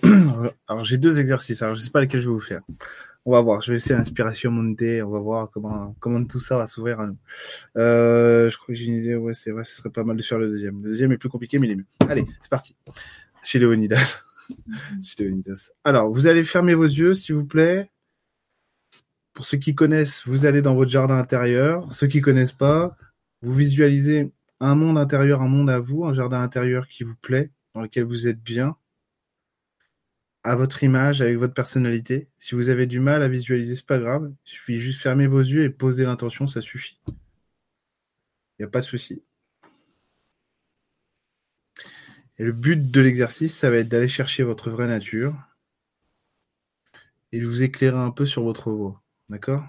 Alors, 0.68 0.84
j'ai 0.84 0.98
deux 0.98 1.18
exercices. 1.18 1.62
Alors, 1.62 1.74
je 1.74 1.80
sais 1.80 1.90
pas 1.90 2.00
lequel 2.00 2.20
je 2.20 2.26
vais 2.26 2.32
vous 2.32 2.40
faire. 2.40 2.62
On 3.24 3.32
va 3.32 3.40
voir. 3.40 3.62
Je 3.62 3.72
vais 3.72 3.76
laisser 3.76 3.94
l'inspiration 3.94 4.50
monter. 4.50 5.02
On 5.02 5.10
va 5.10 5.18
voir 5.18 5.50
comment, 5.50 5.94
comment 6.00 6.24
tout 6.24 6.40
ça 6.40 6.56
va 6.56 6.66
s'ouvrir 6.66 7.00
à 7.00 7.06
nous. 7.06 7.16
Euh, 7.76 8.50
je 8.50 8.56
crois 8.56 8.68
que 8.68 8.74
j'ai 8.74 8.86
une 8.86 8.94
idée. 8.94 9.14
Ouais, 9.14 9.34
c'est 9.34 9.50
vrai. 9.50 9.64
Ce 9.64 9.76
serait 9.76 9.90
pas 9.90 10.04
mal 10.04 10.16
de 10.16 10.22
faire 10.22 10.38
le 10.38 10.48
deuxième. 10.48 10.82
Le 10.82 10.90
deuxième 10.90 11.12
est 11.12 11.18
plus 11.18 11.28
compliqué, 11.28 11.58
mais 11.58 11.68
il 11.68 11.72
est 11.72 11.76
mieux. 11.76 11.86
Allez, 12.08 12.26
c'est 12.42 12.50
parti. 12.50 12.74
Chez. 13.42 13.58
Chez 15.02 15.24
Léonidas. 15.24 15.70
Alors, 15.84 16.10
vous 16.10 16.26
allez 16.26 16.44
fermer 16.44 16.74
vos 16.74 16.84
yeux, 16.84 17.12
s'il 17.12 17.34
vous 17.34 17.44
plaît. 17.44 17.90
Pour 19.34 19.44
ceux 19.44 19.58
qui 19.58 19.74
connaissent, 19.74 20.26
vous 20.26 20.46
allez 20.46 20.62
dans 20.62 20.74
votre 20.74 20.90
jardin 20.90 21.16
intérieur. 21.16 21.92
Ceux 21.92 22.06
qui 22.06 22.20
connaissent 22.20 22.52
pas, 22.52 22.96
vous 23.42 23.54
visualisez 23.54 24.32
un 24.60 24.74
monde 24.74 24.98
intérieur, 24.98 25.42
un 25.42 25.48
monde 25.48 25.70
à 25.70 25.78
vous, 25.78 26.04
un 26.04 26.12
jardin 26.12 26.42
intérieur 26.42 26.88
qui 26.88 27.04
vous 27.04 27.14
plaît, 27.14 27.50
dans 27.74 27.82
lequel 27.82 28.04
vous 28.04 28.26
êtes 28.26 28.42
bien, 28.42 28.76
à 30.44 30.56
votre 30.56 30.82
image, 30.82 31.20
avec 31.20 31.36
votre 31.36 31.54
personnalité. 31.54 32.28
Si 32.38 32.54
vous 32.54 32.68
avez 32.68 32.86
du 32.86 33.00
mal 33.00 33.22
à 33.22 33.28
visualiser, 33.28 33.74
c'est 33.74 33.86
pas 33.86 33.98
grave. 33.98 34.32
Il 34.46 34.50
suffit 34.50 34.78
juste 34.78 34.98
de 34.98 35.02
fermer 35.02 35.26
vos 35.26 35.40
yeux 35.40 35.64
et 35.64 35.70
poser 35.70 36.04
l'intention, 36.04 36.46
ça 36.46 36.60
suffit. 36.60 36.98
Il 37.08 37.14
n'y 38.60 38.64
a 38.64 38.68
pas 38.68 38.80
de 38.80 38.86
souci. 38.86 39.22
Et 42.38 42.44
le 42.44 42.52
but 42.52 42.90
de 42.90 43.00
l'exercice, 43.00 43.56
ça 43.56 43.70
va 43.70 43.78
être 43.78 43.88
d'aller 43.88 44.08
chercher 44.08 44.44
votre 44.44 44.70
vraie 44.70 44.86
nature 44.86 45.34
et 47.32 47.40
de 47.40 47.46
vous 47.46 47.62
éclairer 47.62 47.98
un 47.98 48.10
peu 48.10 48.26
sur 48.26 48.44
votre 48.44 48.70
voie. 48.70 49.02
D'accord? 49.28 49.64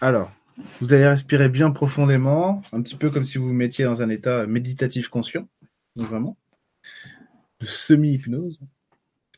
Alors, 0.00 0.32
vous 0.80 0.92
allez 0.92 1.06
respirer 1.06 1.48
bien 1.48 1.70
profondément, 1.70 2.62
un 2.72 2.82
petit 2.82 2.96
peu 2.96 3.10
comme 3.10 3.24
si 3.24 3.38
vous 3.38 3.46
vous 3.46 3.52
mettiez 3.52 3.84
dans 3.84 4.02
un 4.02 4.08
état 4.08 4.46
méditatif 4.46 5.08
conscient, 5.08 5.48
vraiment, 5.94 6.36
de 7.60 7.66
semi-hypnose, 7.66 8.60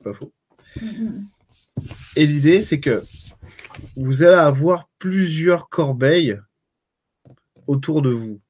pas 0.05 0.14
faux. 0.14 0.32
Mhm. 0.81 1.24
Et 2.16 2.26
l'idée, 2.26 2.62
c'est 2.62 2.81
que 2.81 3.02
vous 3.97 4.22
allez 4.22 4.36
avoir 4.36 4.89
plusieurs 4.98 5.68
corbeilles 5.68 6.39
autour 7.66 8.02
de 8.02 8.10
vous. 8.10 8.40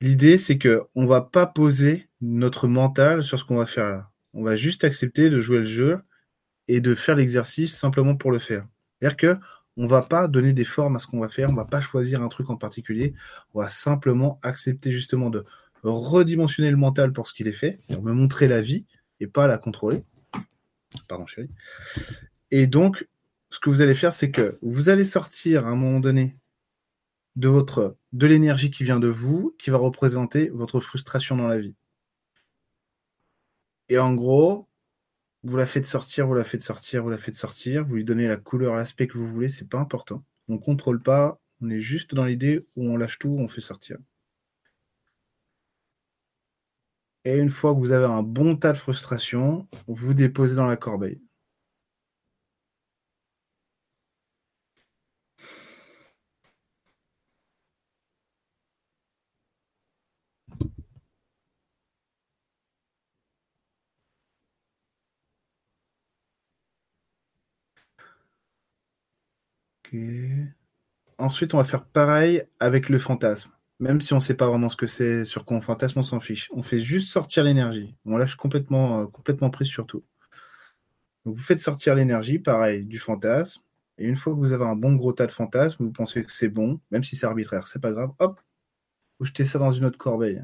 L'idée, 0.00 0.36
c'est 0.38 0.58
que 0.58 0.82
on 0.94 1.06
va 1.06 1.20
pas 1.20 1.46
poser 1.46 2.08
notre 2.20 2.68
mental 2.68 3.24
sur 3.24 3.38
ce 3.38 3.44
qu'on 3.44 3.56
va 3.56 3.66
faire 3.66 3.88
là. 3.88 4.10
On 4.32 4.42
va 4.42 4.56
juste 4.56 4.84
accepter 4.84 5.30
de 5.30 5.40
jouer 5.40 5.58
le 5.58 5.66
jeu 5.66 6.00
et 6.68 6.80
de 6.80 6.94
faire 6.94 7.16
l'exercice 7.16 7.76
simplement 7.76 8.14
pour 8.14 8.30
le 8.30 8.38
faire. 8.38 8.66
C'est-à-dire 9.00 9.16
que 9.16 9.36
on 9.76 9.86
va 9.86 10.02
pas 10.02 10.26
donner 10.26 10.52
des 10.52 10.64
formes 10.64 10.96
à 10.96 10.98
ce 10.98 11.06
qu'on 11.06 11.20
va 11.20 11.28
faire, 11.28 11.50
on 11.50 11.54
va 11.54 11.64
pas 11.64 11.80
choisir 11.80 12.20
un 12.20 12.28
truc 12.28 12.50
en 12.50 12.56
particulier, 12.56 13.14
on 13.54 13.60
va 13.60 13.68
simplement 13.68 14.40
accepter 14.42 14.90
justement 14.90 15.30
de 15.30 15.44
redimensionner 15.84 16.70
le 16.70 16.76
mental 16.76 17.12
pour 17.12 17.28
ce 17.28 17.32
qu'il 17.32 17.46
est 17.46 17.52
fait, 17.52 17.80
me 17.88 18.12
montrer 18.12 18.48
la 18.48 18.60
vie 18.60 18.86
et 19.20 19.26
pas 19.26 19.46
la 19.46 19.58
contrôler. 19.58 20.04
Pardon 21.06 21.26
chérie. 21.26 21.50
Et 22.50 22.66
donc, 22.66 23.08
ce 23.50 23.58
que 23.58 23.70
vous 23.70 23.82
allez 23.82 23.94
faire, 23.94 24.12
c'est 24.12 24.30
que 24.30 24.58
vous 24.62 24.88
allez 24.88 25.04
sortir 25.04 25.66
à 25.66 25.70
un 25.70 25.76
moment 25.76 26.00
donné 26.00 26.36
de 27.36 27.48
votre 27.48 27.96
de 28.12 28.26
l'énergie 28.26 28.70
qui 28.70 28.84
vient 28.84 29.00
de 29.00 29.08
vous, 29.08 29.54
qui 29.58 29.70
va 29.70 29.78
représenter 29.78 30.48
votre 30.48 30.80
frustration 30.80 31.36
dans 31.36 31.46
la 31.46 31.58
vie. 31.58 31.74
Et 33.88 33.98
en 33.98 34.14
gros, 34.14 34.68
vous 35.44 35.56
la 35.56 35.66
faites 35.66 35.86
sortir, 35.86 36.26
vous 36.26 36.34
la 36.34 36.44
faites 36.44 36.62
sortir, 36.62 37.02
vous 37.02 37.10
la 37.10 37.18
faites 37.18 37.34
sortir, 37.34 37.84
vous 37.84 37.94
lui 37.96 38.04
donnez 38.04 38.26
la 38.26 38.36
couleur, 38.36 38.74
l'aspect 38.74 39.06
que 39.06 39.16
vous 39.16 39.26
voulez, 39.26 39.48
c'est 39.48 39.68
pas 39.68 39.78
important. 39.78 40.24
On 40.48 40.58
contrôle 40.58 41.02
pas, 41.02 41.40
on 41.60 41.70
est 41.70 41.80
juste 41.80 42.14
dans 42.14 42.24
l'idée 42.24 42.66
où 42.76 42.90
on 42.90 42.96
lâche 42.96 43.18
tout, 43.18 43.36
on 43.38 43.48
fait 43.48 43.60
sortir. 43.60 43.98
Et 47.28 47.36
une 47.36 47.50
fois 47.50 47.74
que 47.74 47.78
vous 47.78 47.92
avez 47.92 48.06
un 48.06 48.22
bon 48.22 48.56
tas 48.56 48.72
de 48.72 48.78
frustration, 48.78 49.68
vous 49.86 50.14
déposez 50.14 50.56
dans 50.56 50.66
la 50.66 50.76
corbeille. 50.76 51.20
Ensuite, 71.18 71.52
on 71.54 71.58
va 71.58 71.64
faire 71.64 71.84
pareil 71.84 72.44
avec 72.60 72.88
le 72.88 72.98
fantasme. 72.98 73.50
Même 73.80 74.00
si 74.00 74.12
on 74.12 74.16
ne 74.16 74.20
sait 74.20 74.34
pas 74.34 74.48
vraiment 74.48 74.68
ce 74.68 74.76
que 74.76 74.86
c'est, 74.86 75.24
sur 75.24 75.44
quoi 75.44 75.56
on 75.56 75.60
fantasme, 75.60 76.00
on 76.00 76.02
s'en 76.02 76.20
fiche. 76.20 76.50
On 76.52 76.62
fait 76.62 76.80
juste 76.80 77.10
sortir 77.10 77.44
l'énergie. 77.44 77.94
On 78.04 78.16
lâche 78.16 78.34
complètement, 78.36 79.02
euh, 79.02 79.06
complètement 79.06 79.50
prise 79.50 79.68
sur 79.68 79.86
tout. 79.86 80.04
Donc, 81.24 81.36
vous 81.36 81.42
faites 81.42 81.60
sortir 81.60 81.94
l'énergie, 81.94 82.38
pareil, 82.38 82.84
du 82.84 82.98
fantasme. 82.98 83.62
Et 83.98 84.04
une 84.06 84.16
fois 84.16 84.32
que 84.34 84.38
vous 84.38 84.52
avez 84.52 84.64
un 84.64 84.76
bon 84.76 84.94
gros 84.94 85.12
tas 85.12 85.26
de 85.26 85.32
fantasmes, 85.32 85.84
vous 85.84 85.92
pensez 85.92 86.24
que 86.24 86.32
c'est 86.32 86.48
bon, 86.48 86.80
même 86.90 87.04
si 87.04 87.16
c'est 87.16 87.26
arbitraire, 87.26 87.66
c'est 87.66 87.80
pas 87.80 87.92
grave, 87.92 88.10
hop, 88.18 88.40
Ou 89.20 89.26
jeter 89.26 89.44
ça 89.44 89.58
dans 89.58 89.72
une 89.72 89.86
autre 89.86 89.98
corbeille. 89.98 90.42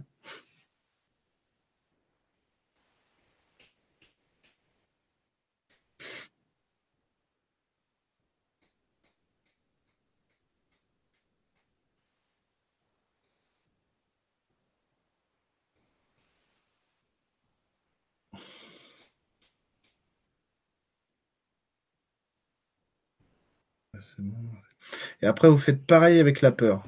Et 25.23 25.27
après, 25.27 25.49
vous 25.49 25.59
faites 25.59 25.85
pareil 25.87 26.21
avec 26.21 26.41
la 26.41 26.53
peur. 26.53 26.85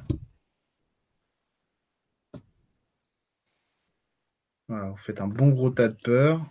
Voilà, 4.68 4.90
vous 4.90 4.96
faites 4.96 5.20
un 5.20 5.26
bon 5.28 5.48
gros 5.50 5.70
tas 5.70 5.88
de 5.88 5.96
peur. 6.00 6.44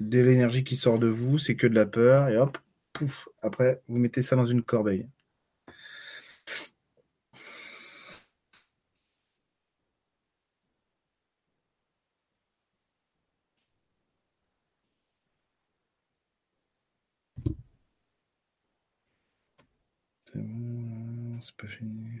Dès 0.00 0.22
l'énergie 0.22 0.64
qui 0.64 0.76
sort 0.76 0.98
de 0.98 1.08
vous, 1.08 1.38
c'est 1.38 1.56
que 1.56 1.66
de 1.66 1.74
la 1.74 1.86
peur. 1.86 2.28
Et 2.28 2.36
hop, 2.36 2.58
pouf. 2.92 3.28
Après, 3.42 3.82
vous 3.88 3.98
mettez 3.98 4.22
ça 4.22 4.36
dans 4.36 4.44
une 4.44 4.62
corbeille. 4.62 5.06
C'est 20.26 20.38
bon, 20.40 21.38
c'est 21.40 21.51
fini. 21.66 22.20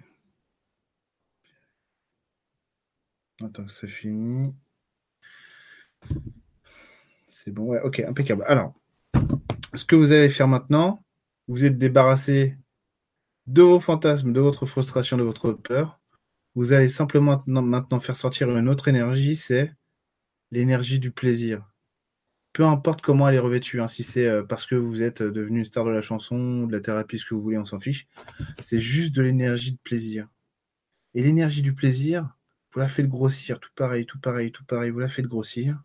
Attends 3.42 3.64
que 3.64 3.72
c'est 3.72 3.88
fini. 3.88 4.54
C'est 7.28 7.50
bon, 7.50 7.64
ouais, 7.64 7.80
ok, 7.82 8.00
impeccable. 8.00 8.44
Alors, 8.46 8.74
ce 9.74 9.84
que 9.84 9.96
vous 9.96 10.12
allez 10.12 10.28
faire 10.28 10.48
maintenant, 10.48 11.04
vous 11.48 11.64
êtes 11.64 11.78
débarrassé 11.78 12.56
de 13.46 13.62
vos 13.62 13.80
fantasmes, 13.80 14.32
de 14.32 14.40
votre 14.40 14.66
frustration, 14.66 15.16
de 15.16 15.22
votre 15.22 15.52
peur. 15.52 16.00
Vous 16.54 16.72
allez 16.72 16.88
simplement 16.88 17.42
maintenant 17.46 18.00
faire 18.00 18.16
sortir 18.16 18.54
une 18.56 18.68
autre 18.68 18.88
énergie, 18.88 19.36
c'est 19.36 19.72
l'énergie 20.50 20.98
du 20.98 21.10
plaisir. 21.10 21.71
Peu 22.52 22.64
importe 22.64 23.00
comment 23.00 23.28
elle 23.28 23.36
est 23.36 23.38
revêtue, 23.38 23.80
hein, 23.80 23.88
si 23.88 24.02
c'est 24.02 24.26
euh, 24.26 24.42
parce 24.42 24.66
que 24.66 24.74
vous 24.74 25.02
êtes 25.02 25.22
devenu 25.22 25.60
une 25.60 25.64
star 25.64 25.84
de 25.84 25.90
la 25.90 26.02
chanson, 26.02 26.66
de 26.66 26.72
la 26.72 26.80
thérapie, 26.80 27.18
ce 27.18 27.24
que 27.24 27.34
vous 27.34 27.40
voulez, 27.42 27.58
on 27.58 27.64
s'en 27.64 27.80
fiche. 27.80 28.06
C'est 28.62 28.78
juste 28.78 29.14
de 29.14 29.22
l'énergie 29.22 29.72
de 29.72 29.78
plaisir. 29.78 30.28
Et 31.14 31.22
l'énergie 31.22 31.62
du 31.62 31.74
plaisir, 31.74 32.36
vous 32.72 32.80
la 32.80 32.88
faites 32.88 33.08
grossir, 33.08 33.60
tout 33.60 33.70
pareil, 33.74 34.06
tout 34.06 34.20
pareil, 34.20 34.52
tout 34.52 34.64
pareil, 34.64 34.90
vous 34.90 35.00
la 35.00 35.08
faites 35.08 35.26
grossir. 35.26 35.82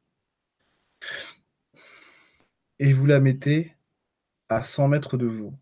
Et 2.80 2.94
vous 2.94 3.06
la 3.06 3.20
mettez 3.20 3.76
à 4.50 4.64
100 4.64 4.88
mètres 4.90 5.18
de 5.18 5.26
vous. 5.28 5.58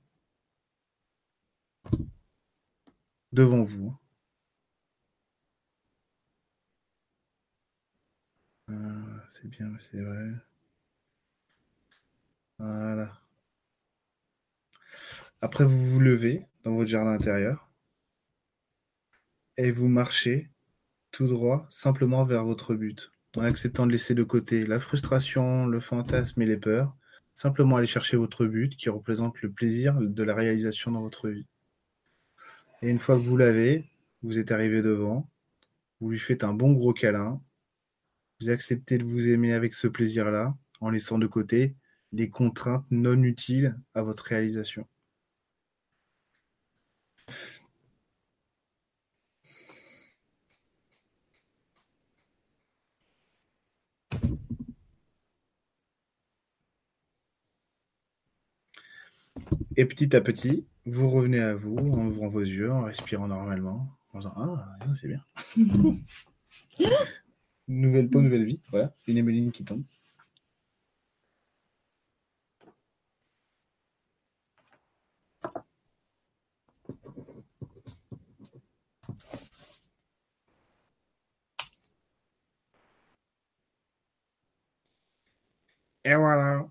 Devant 3.31 3.63
vous. 3.63 3.95
Ah, 8.67 8.73
c'est 9.29 9.47
bien, 9.47 9.71
c'est 9.79 10.01
vrai. 10.01 10.31
Voilà. 12.59 13.11
Après, 15.41 15.65
vous 15.65 15.85
vous 15.85 15.99
levez 15.99 16.45
dans 16.63 16.75
votre 16.75 16.89
jardin 16.89 17.11
intérieur 17.11 17.69
et 19.57 19.71
vous 19.71 19.87
marchez 19.87 20.49
tout 21.11 21.27
droit, 21.27 21.67
simplement 21.69 22.25
vers 22.25 22.43
votre 22.43 22.75
but, 22.75 23.11
en 23.37 23.41
acceptant 23.41 23.85
de 23.85 23.91
laisser 23.91 24.15
de 24.15 24.23
côté 24.23 24.65
la 24.65 24.79
frustration, 24.79 25.65
le 25.65 25.79
fantasme 25.79 26.41
et 26.41 26.45
les 26.45 26.57
peurs. 26.57 26.95
Simplement 27.33 27.77
aller 27.77 27.87
chercher 27.87 28.17
votre 28.17 28.45
but 28.45 28.75
qui 28.77 28.89
représente 28.89 29.41
le 29.41 29.51
plaisir 29.51 29.95
de 29.99 30.23
la 30.23 30.33
réalisation 30.33 30.91
dans 30.91 31.01
votre 31.01 31.29
vie. 31.29 31.45
Et 32.81 32.89
une 32.89 32.99
fois 32.99 33.15
que 33.15 33.21
vous 33.21 33.37
l'avez, 33.37 33.89
vous 34.23 34.39
êtes 34.39 34.51
arrivé 34.51 34.81
devant, 34.81 35.29
vous 35.99 36.09
lui 36.09 36.19
faites 36.19 36.43
un 36.43 36.53
bon 36.53 36.71
gros 36.71 36.93
câlin, 36.93 37.41
vous 38.39 38.49
acceptez 38.49 38.97
de 38.97 39.03
vous 39.03 39.27
aimer 39.27 39.53
avec 39.53 39.73
ce 39.73 39.87
plaisir-là, 39.87 40.55
en 40.79 40.89
laissant 40.89 41.17
de 41.17 41.27
côté 41.27 41.75
les 42.15 42.29
contraintes 42.29 42.85
non 42.91 43.21
utiles 43.23 43.77
à 43.93 44.01
votre 44.01 44.23
réalisation. 44.23 44.87
Et 59.77 59.85
petit 59.85 60.15
à 60.15 60.21
petit, 60.21 60.65
vous 60.85 61.09
revenez 61.09 61.39
à 61.39 61.53
vous 61.53 61.75
en 61.75 62.07
ouvrant 62.07 62.29
vos 62.29 62.39
yeux, 62.39 62.71
en 62.71 62.83
respirant 62.83 63.27
normalement, 63.27 63.89
en 64.13 64.19
disant 64.19 64.33
Ah, 64.37 64.77
c'est 65.01 65.09
bien. 65.09 65.21
nouvelle 67.67 68.09
peau, 68.09 68.21
nouvelle 68.21 68.45
vie. 68.45 68.61
Voilà, 68.71 68.95
une 69.07 69.17
émeline 69.17 69.51
qui 69.51 69.65
tombe. 69.65 69.83
Et 86.05 86.13
voilà. 86.15 86.65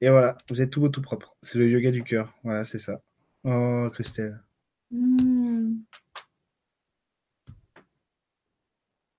Et 0.00 0.10
voilà, 0.10 0.36
vous 0.50 0.60
êtes 0.60 0.70
tout 0.70 0.80
beau, 0.80 0.88
tout 0.88 1.00
propre. 1.00 1.36
C'est 1.42 1.58
le 1.58 1.70
yoga 1.70 1.92
du 1.92 2.02
cœur. 2.02 2.34
Voilà, 2.42 2.64
c'est 2.64 2.78
ça. 2.78 3.00
Oh, 3.44 3.88
Christelle. 3.92 4.42
Hmm. 4.90 5.76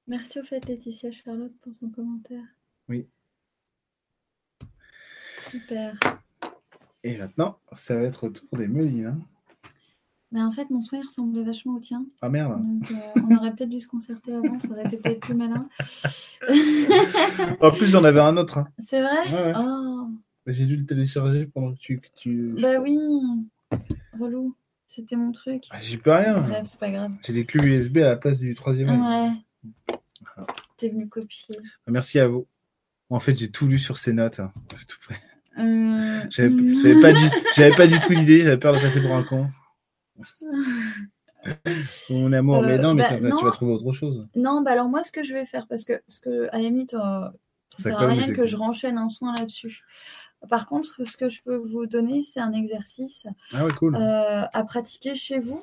Merci 0.07 0.39
au 0.39 0.43
fait, 0.43 0.65
Laetitia 0.67 1.11
Charlotte, 1.11 1.57
pour 1.61 1.73
son 1.73 1.89
commentaire. 1.89 2.43
Oui. 2.89 3.07
Super. 5.49 5.97
Et 7.03 7.17
maintenant, 7.17 7.59
ça 7.71 7.95
va 7.95 8.01
être 8.03 8.25
au 8.25 8.29
tour 8.29 8.47
des 8.57 8.67
melines. 8.67 9.05
hein. 9.05 9.19
Mais 10.33 10.41
en 10.41 10.51
fait, 10.51 10.67
mon 10.71 10.81
il 10.91 10.99
ressemblait 11.01 11.43
vachement 11.43 11.75
au 11.75 11.79
tien. 11.79 12.03
Ah 12.21 12.27
merde. 12.27 12.57
Donc, 12.57 12.91
euh, 12.91 13.21
on 13.29 13.35
aurait 13.37 13.51
peut-être 13.53 13.69
dû 13.69 13.79
se 13.79 13.87
concerter 13.87 14.33
avant, 14.33 14.57
ça 14.57 14.69
aurait 14.71 14.83
été 14.85 14.97
peut-être 14.97 15.19
plus 15.19 15.35
malin. 15.35 15.69
En 17.61 17.71
plus, 17.71 17.87
j'en 17.87 18.03
avais 18.03 18.19
un 18.19 18.35
autre. 18.37 18.57
hein. 18.57 18.67
C'est 18.79 19.01
vrai 19.01 19.31
Ouais, 19.31 19.53
ouais. 19.53 19.53
Oh, 19.57 20.07
J'ai 20.47 20.65
dû 20.65 20.75
le 20.75 20.85
télécharger 20.85 21.45
pendant 21.45 21.73
que 21.73 21.79
tu. 21.79 21.99
que 21.99 22.07
tu... 22.15 22.55
bah 22.59 22.79
oui. 22.81 22.99
Relou. 24.19 24.55
C'était 24.87 25.15
mon 25.15 25.31
truc. 25.31 25.65
Ah, 25.71 25.81
J'y 25.81 25.97
peux 25.97 26.11
rien. 26.11 26.41
Bref, 26.41 26.63
c'est 26.65 26.79
pas 26.79 26.89
grave. 26.89 27.11
J'ai 27.25 27.33
des 27.33 27.45
clés 27.45 27.65
USB 27.67 27.97
à 27.99 28.01
la 28.09 28.15
place 28.15 28.39
du 28.39 28.53
troisième. 28.55 28.89
Ouais. 28.89 29.31
T'es 30.77 30.89
venu 30.89 31.07
copier. 31.07 31.55
Merci 31.87 32.19
à 32.19 32.27
vous. 32.27 32.45
En 33.09 33.19
fait, 33.19 33.37
j'ai 33.37 33.49
tout 33.51 33.67
lu 33.67 33.77
sur 33.77 33.97
ces 33.97 34.13
notes. 34.13 34.39
hein. 34.39 34.51
J'ai 34.79 34.85
tout. 34.85 34.97
Euh, 35.59 36.21
J'avais 36.31 36.51
j'avais 36.81 36.99
pas, 37.01 37.13
du... 37.13 37.19
j'avais 37.55 37.75
pas 37.75 37.85
du 37.85 37.99
tout 37.99 38.11
l'idée, 38.13 38.39
j'avais 38.43 38.57
peur 38.57 38.73
de 38.73 38.79
passer 38.79 38.99
pour 38.99 39.13
un 39.15 39.23
con. 39.23 39.47
Mon 42.09 42.31
amour, 42.33 42.61
mais 42.61 42.73
Euh, 42.73 42.81
non, 42.81 42.93
mais 42.93 43.03
bah, 43.03 43.09
tu, 43.09 43.21
vas- 43.21 43.29
non. 43.29 43.35
tu 43.37 43.45
vas 43.45 43.51
trouver 43.51 43.73
autre 43.73 43.91
chose. 43.91 44.27
Non, 44.35 44.61
bah 44.61 44.71
alors 44.71 44.87
moi, 44.89 45.03
ce 45.03 45.11
que 45.11 45.23
je 45.23 45.33
vais 45.33 45.45
faire, 45.45 45.67
parce 45.67 45.83
que, 45.83 45.93
parce 46.07 46.19
que 46.19 46.47
à 46.51 46.57
la 46.57 46.63
limite, 46.63 46.93
euh, 46.93 47.29
ça 47.77 47.89
sert 47.89 47.99
à 47.99 48.07
rien 48.07 48.27
que 48.27 48.35
cool. 48.35 48.47
je 48.47 48.55
renchaîne 48.55 48.97
un 48.97 49.09
soin 49.09 49.33
là-dessus. 49.37 49.81
Par 50.49 50.67
contre, 50.67 51.03
ce 51.05 51.17
que 51.17 51.29
je 51.29 51.41
peux 51.43 51.55
vous 51.55 51.85
donner, 51.85 52.21
c'est 52.21 52.39
un 52.39 52.53
exercice 52.53 53.25
Ah 53.53 53.65
ouais, 53.65 53.71
cool. 53.73 53.95
euh, 53.95 54.45
à 54.51 54.63
pratiquer 54.63 55.15
chez 55.15 55.39
vous, 55.39 55.61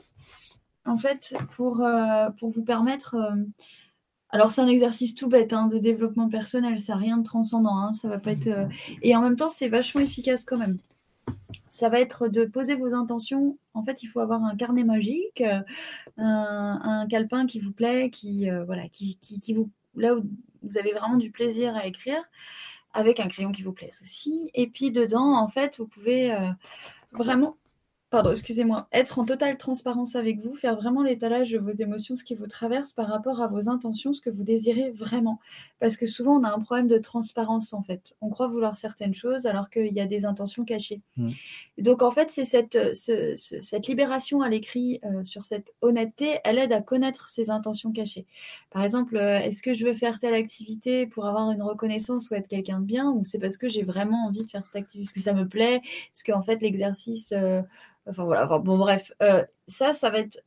en 0.87 0.97
fait, 0.97 1.35
pour, 1.57 1.83
euh, 1.83 2.31
pour 2.39 2.51
vous 2.51 2.63
permettre. 2.65 3.15
euh, 3.17 3.37
alors, 4.31 4.53
c'est 4.53 4.61
un 4.61 4.69
exercice 4.69 5.15
tout 5.15 5.29
bête 5.29 5.53
hein, 5.53 5.67
de 5.67 5.79
développement 5.79 6.29
personnel, 6.29 6.79
ça 6.81 6.95
n'a 6.95 6.99
rien 7.01 7.17
de 7.19 7.25
transcendant, 7.25 7.77
hein, 7.79 7.93
ça 7.93 8.09
va 8.09 8.19
pas 8.19 8.33
être. 8.33 8.49
Et 9.03 9.17
en 9.17 9.23
même 9.23 9.37
temps, 9.37 9.49
c'est 9.49 9.69
vachement 9.69 10.01
efficace 10.03 10.45
quand 10.45 10.59
même. 10.59 10.79
Ça 11.69 11.89
va 11.89 12.01
être 12.01 12.29
de 12.29 12.45
poser 12.45 12.75
vos 12.75 12.95
intentions. 12.95 13.59
En 13.75 13.85
fait, 13.85 14.03
il 14.03 14.07
faut 14.07 14.21
avoir 14.21 14.43
un 14.45 14.57
carnet 14.57 14.85
magique, 14.85 15.43
euh, 15.43 15.61
un, 16.17 17.07
calepin 17.09 17.47
qui 17.47 17.61
vous 17.61 17.73
plaît, 17.73 18.11
qui 18.11 18.51
euh, 18.51 18.65
voilà, 18.65 18.89
qui, 18.89 19.17
qui, 19.21 19.41
qui 19.41 19.55
vous 19.55 19.71
là 19.95 20.15
où 20.15 20.23
vous 20.63 20.79
avez 20.79 20.93
vraiment 20.93 21.17
du 21.17 21.31
plaisir 21.31 21.75
à 21.75 21.87
écrire, 21.87 22.23
avec 22.93 23.21
un 23.21 23.29
crayon 23.29 23.53
qui 23.53 23.63
vous 23.63 23.73
plaise 23.73 24.01
aussi. 24.03 24.51
Et 24.55 24.69
puis 24.69 24.93
dedans, 24.93 25.37
en 25.37 25.49
fait, 25.49 25.79
vous 25.79 25.87
pouvez 25.87 26.33
euh, 26.33 26.51
vraiment 27.13 27.57
pardon, 28.11 28.31
excusez-moi, 28.33 28.89
être 28.93 29.21
en 29.21 29.25
totale 29.25 29.57
transparence 29.57 30.17
avec 30.17 30.41
vous, 30.41 30.55
faire 30.55 30.75
vraiment 30.75 31.03
l'étalage 31.05 31.53
de 31.53 31.59
vos 31.59 31.71
émotions, 31.71 32.17
ce 32.17 32.25
qui 32.25 32.35
vous 32.35 32.49
traverse 32.49 32.93
par 32.93 33.07
rapport 33.07 33.41
à 33.41 33.47
vos 33.47 33.69
intentions, 33.69 34.13
ce 34.13 34.21
que 34.21 34.31
vous 34.31 34.43
désirez 34.43 34.91
vraiment. 34.91 35.39
Parce 35.79 35.97
que 35.97 36.07
souvent, 36.07 36.37
on 36.39 36.43
a 36.43 36.53
un 36.53 36.59
problème 36.59 36.89
de 36.89 36.99
transparence, 36.99 37.73
en 37.73 37.83
fait. 37.83 38.15
On 38.21 38.29
croit 38.29 38.49
vouloir 38.49 38.77
certaines 38.77 39.15
choses 39.15 39.47
alors 39.47 39.71
qu'il 39.71 39.93
y 39.93 40.01
a 40.01 40.07
des 40.07 40.25
intentions 40.25 40.65
cachées. 40.65 41.01
Mm. 41.17 41.29
Donc, 41.79 42.03
en 42.03 42.11
fait, 42.11 42.31
c'est 42.31 42.45
cette, 42.45 42.95
ce- 42.95 43.37
ce- 43.37 43.61
cette 43.61 43.87
libération 43.87 44.43
à 44.43 44.49
l'écrit 44.49 45.01
euh, 45.05 45.23
sur 45.25 45.45
cette 45.45 45.73
honnêteté, 45.81 46.41
elle 46.45 46.59
aide 46.59 46.73
à 46.73 46.83
connaître 46.83 47.29
ses 47.29 47.49
intentions 47.49 47.93
cachées. 47.93 48.27
Par 48.71 48.83
exemple, 48.83 49.17
euh, 49.17 49.39
est-ce 49.39 49.63
que 49.63 49.73
je 49.73 49.87
veux 49.87 49.93
faire 49.95 50.19
telle 50.19 50.35
activité 50.35 51.07
pour 51.07 51.27
avoir 51.27 51.53
une 51.53 51.63
reconnaissance 51.63 52.29
ou 52.31 52.35
être 52.35 52.49
quelqu'un 52.49 52.81
de 52.81 52.85
bien, 52.87 53.09
ou 53.11 53.25
c'est 53.25 53.39
parce 53.39 53.57
que 53.57 53.69
j'ai 53.69 53.85
vraiment 53.85 54.27
envie 54.27 54.45
de 54.45 54.51
faire 54.51 54.65
cette 54.65 54.77
activité, 54.77 55.05
parce 55.07 55.15
que 55.15 55.21
ça 55.21 55.33
me 55.33 55.47
plaît, 55.47 55.81
parce 56.13 56.25
qu'en 56.25 56.43
fait, 56.43 56.61
l'exercice... 56.61 57.33
euh, 57.33 57.63
Enfin 58.11 58.25
voilà, 58.25 58.47
bon 58.59 58.77
bref, 58.77 59.13
euh, 59.23 59.45
ça, 59.69 59.93
ça 59.93 60.11
va 60.11 60.19
être 60.19 60.43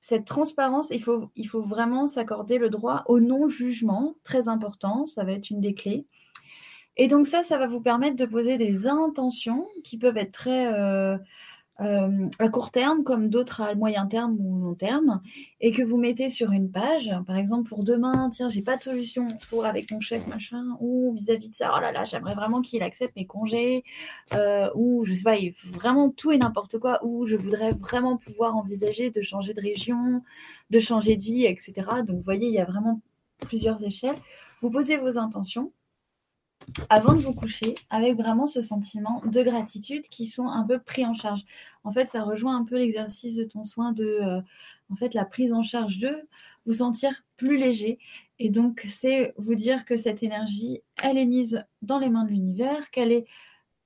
cette 0.00 0.26
transparence, 0.26 0.90
il 0.90 1.02
faut, 1.02 1.30
il 1.34 1.48
faut 1.48 1.62
vraiment 1.62 2.06
s'accorder 2.06 2.58
le 2.58 2.68
droit 2.68 3.04
au 3.06 3.20
non-jugement, 3.20 4.16
très 4.22 4.48
important, 4.48 5.06
ça 5.06 5.24
va 5.24 5.32
être 5.32 5.48
une 5.48 5.62
des 5.62 5.74
clés. 5.74 6.04
Et 6.96 7.08
donc 7.08 7.26
ça, 7.26 7.42
ça 7.42 7.56
va 7.56 7.68
vous 7.68 7.80
permettre 7.80 8.16
de 8.16 8.26
poser 8.26 8.58
des 8.58 8.86
intentions 8.86 9.66
qui 9.82 9.96
peuvent 9.96 10.18
être 10.18 10.32
très 10.32 10.72
euh, 10.72 11.16
euh, 11.80 12.28
à 12.38 12.48
court 12.48 12.70
terme, 12.70 13.02
comme 13.02 13.28
d'autres 13.28 13.60
à 13.60 13.74
moyen 13.74 14.06
terme 14.06 14.36
ou 14.38 14.60
long 14.60 14.74
terme, 14.74 15.20
et 15.60 15.72
que 15.72 15.82
vous 15.82 15.96
mettez 15.96 16.28
sur 16.28 16.52
une 16.52 16.70
page. 16.70 17.10
Par 17.26 17.36
exemple, 17.36 17.68
pour 17.68 17.82
demain, 17.82 18.30
tiens, 18.30 18.48
j'ai 18.48 18.62
pas 18.62 18.76
de 18.76 18.82
solution 18.82 19.26
pour 19.50 19.66
avec 19.66 19.90
mon 19.90 20.00
chef, 20.00 20.26
machin, 20.28 20.76
ou 20.80 21.12
vis-à-vis 21.14 21.50
de 21.50 21.54
ça, 21.54 21.72
oh 21.76 21.80
là 21.80 21.90
là, 21.90 22.04
j'aimerais 22.04 22.34
vraiment 22.34 22.62
qu'il 22.62 22.82
accepte 22.82 23.16
mes 23.16 23.26
congés, 23.26 23.84
euh, 24.34 24.70
ou 24.74 25.04
je 25.04 25.14
sais 25.14 25.24
pas, 25.24 25.36
vraiment 25.72 26.10
tout 26.10 26.30
et 26.30 26.38
n'importe 26.38 26.78
quoi, 26.78 27.04
ou 27.04 27.26
je 27.26 27.36
voudrais 27.36 27.72
vraiment 27.72 28.16
pouvoir 28.16 28.56
envisager 28.56 29.10
de 29.10 29.22
changer 29.22 29.52
de 29.52 29.60
région, 29.60 30.22
de 30.70 30.78
changer 30.78 31.16
de 31.16 31.22
vie, 31.22 31.44
etc. 31.44 31.72
Donc, 32.06 32.16
vous 32.16 32.22
voyez, 32.22 32.46
il 32.46 32.54
y 32.54 32.60
a 32.60 32.64
vraiment 32.64 33.00
plusieurs 33.40 33.82
échelles. 33.82 34.16
Vous 34.62 34.70
posez 34.70 34.96
vos 34.96 35.18
intentions 35.18 35.72
avant 36.88 37.14
de 37.14 37.20
vous 37.20 37.34
coucher 37.34 37.74
avec 37.90 38.16
vraiment 38.16 38.46
ce 38.46 38.60
sentiment 38.60 39.22
de 39.24 39.42
gratitude 39.42 40.08
qui 40.08 40.26
sont 40.26 40.48
un 40.48 40.64
peu 40.64 40.78
pris 40.78 41.04
en 41.04 41.14
charge. 41.14 41.44
En 41.84 41.92
fait, 41.92 42.08
ça 42.08 42.22
rejoint 42.22 42.56
un 42.56 42.64
peu 42.64 42.76
l'exercice 42.76 43.36
de 43.36 43.44
ton 43.44 43.64
soin 43.64 43.92
de 43.92 44.04
euh, 44.04 44.40
en 44.90 44.96
fait 44.96 45.14
la 45.14 45.24
prise 45.24 45.52
en 45.52 45.62
charge 45.62 45.98
de 45.98 46.28
vous 46.66 46.74
sentir 46.74 47.24
plus 47.36 47.56
léger 47.56 47.98
et 48.38 48.50
donc 48.50 48.86
c'est 48.88 49.34
vous 49.36 49.54
dire 49.54 49.84
que 49.84 49.96
cette 49.96 50.22
énergie, 50.22 50.82
elle 51.02 51.18
est 51.18 51.26
mise 51.26 51.64
dans 51.82 51.98
les 51.98 52.08
mains 52.08 52.24
de 52.24 52.30
l'univers, 52.30 52.90
qu'elle 52.90 53.12
est 53.12 53.26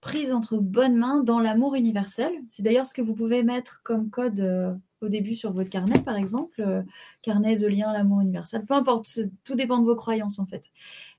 prise 0.00 0.32
entre 0.32 0.58
bonnes 0.58 0.96
mains 0.96 1.22
dans 1.22 1.40
l'amour 1.40 1.74
universel. 1.74 2.32
C'est 2.48 2.62
d'ailleurs 2.62 2.86
ce 2.86 2.94
que 2.94 3.02
vous 3.02 3.14
pouvez 3.14 3.42
mettre 3.42 3.82
comme 3.82 4.10
code 4.10 4.40
euh, 4.40 4.74
au 5.00 5.08
début 5.08 5.34
sur 5.34 5.52
votre 5.52 5.70
carnet, 5.70 6.00
par 6.00 6.16
exemple, 6.16 6.60
euh, 6.60 6.82
carnet 7.22 7.56
de 7.56 7.66
lien, 7.66 7.92
l'amour 7.92 8.20
universel, 8.20 8.64
peu 8.64 8.74
importe, 8.74 9.18
tout 9.44 9.54
dépend 9.54 9.78
de 9.78 9.84
vos 9.84 9.96
croyances 9.96 10.38
en 10.38 10.46
fait. 10.46 10.70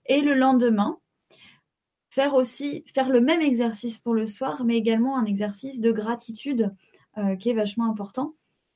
Et 0.05 0.21
le 0.21 0.33
lendemain, 0.33 0.97
faire 2.09 2.33
aussi 2.33 2.83
faire 2.93 3.09
le 3.09 3.21
même 3.21 3.41
exercice 3.41 3.99
pour 3.99 4.13
le 4.13 4.25
soir, 4.25 4.63
mais 4.65 4.77
également 4.77 5.17
un 5.17 5.25
exercice 5.25 5.79
de 5.79 5.91
gratitude 5.91 6.73
euh, 7.17 7.35
qui 7.35 7.49
est 7.49 7.53
vachement 7.53 7.89
important 7.89 8.33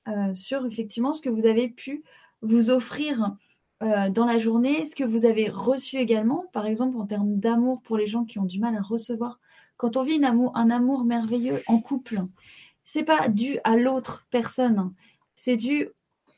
euh, 0.07 0.33
sur 0.33 0.65
effectivement 0.65 1.13
ce 1.13 1.21
que 1.21 1.29
vous 1.29 1.45
avez 1.45 1.69
pu 1.69 2.03
vous 2.41 2.69
offrir 2.69 3.35
euh, 3.81 4.09
dans 4.09 4.25
la 4.25 4.37
journée, 4.37 4.85
ce 4.85 4.95
que 4.95 5.03
vous 5.03 5.25
avez 5.25 5.49
reçu 5.49 5.97
également, 5.97 6.45
par 6.53 6.65
exemple 6.65 6.97
en 6.97 7.05
termes 7.05 7.37
d'amour 7.39 7.81
pour 7.81 7.97
les 7.97 8.07
gens 8.07 8.25
qui 8.25 8.39
ont 8.39 8.45
du 8.45 8.59
mal 8.59 8.75
à 8.75 8.81
recevoir. 8.81 9.39
Quand 9.77 9.97
on 9.97 10.03
vit 10.03 10.15
un 10.15 10.23
amour, 10.23 10.51
un 10.55 10.69
amour 10.69 11.03
merveilleux 11.03 11.61
en 11.67 11.79
couple, 11.79 12.21
c'est 12.83 13.03
pas 13.03 13.29
dû 13.29 13.59
à 13.63 13.75
l'autre 13.75 14.27
personne, 14.29 14.93
c'est 15.35 15.57
dû 15.57 15.89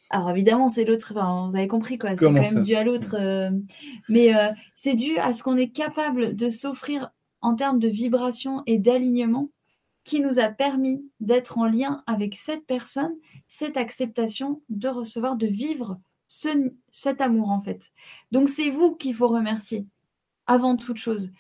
alors 0.09 0.29
évidemment, 0.29 0.69
c'est 0.69 0.85
l'autre, 0.85 1.13
enfin, 1.15 1.47
vous 1.49 1.55
avez 1.55 1.67
compris 1.67 1.97
quoi, 1.97 2.11
c'est 2.11 2.17
quand 2.17 2.31
même 2.31 2.61
dû 2.61 2.75
à 2.75 2.83
l'autre, 2.83 3.15
euh, 3.19 3.49
mais 4.07 4.35
euh, 4.35 4.51
c'est 4.75 4.93
dû 4.93 5.17
à 5.17 5.33
ce 5.33 5.43
qu'on 5.43 5.57
est 5.57 5.71
capable 5.71 6.35
de 6.35 6.49
s'offrir 6.49 7.11
en 7.41 7.55
termes 7.55 7.79
de 7.79 7.87
vibration 7.87 8.63
et 8.67 8.77
d'alignement 8.77 9.49
qui 10.03 10.19
nous 10.19 10.39
a 10.39 10.49
permis 10.49 11.03
d'être 11.19 11.57
en 11.57 11.65
lien 11.65 12.03
avec 12.05 12.35
cette 12.35 12.65
personne, 12.67 13.15
cette 13.47 13.77
acceptation 13.77 14.61
de 14.69 14.87
recevoir, 14.87 15.35
de 15.35 15.47
vivre 15.47 15.99
ce, 16.27 16.71
cet 16.91 17.21
amour 17.21 17.49
en 17.49 17.61
fait. 17.61 17.91
Donc 18.31 18.49
c'est 18.49 18.69
vous 18.69 18.95
qu'il 18.95 19.15
faut 19.15 19.27
remercier 19.27 19.87
avant 20.45 20.75
toute 20.75 20.97
chose. 20.97 21.31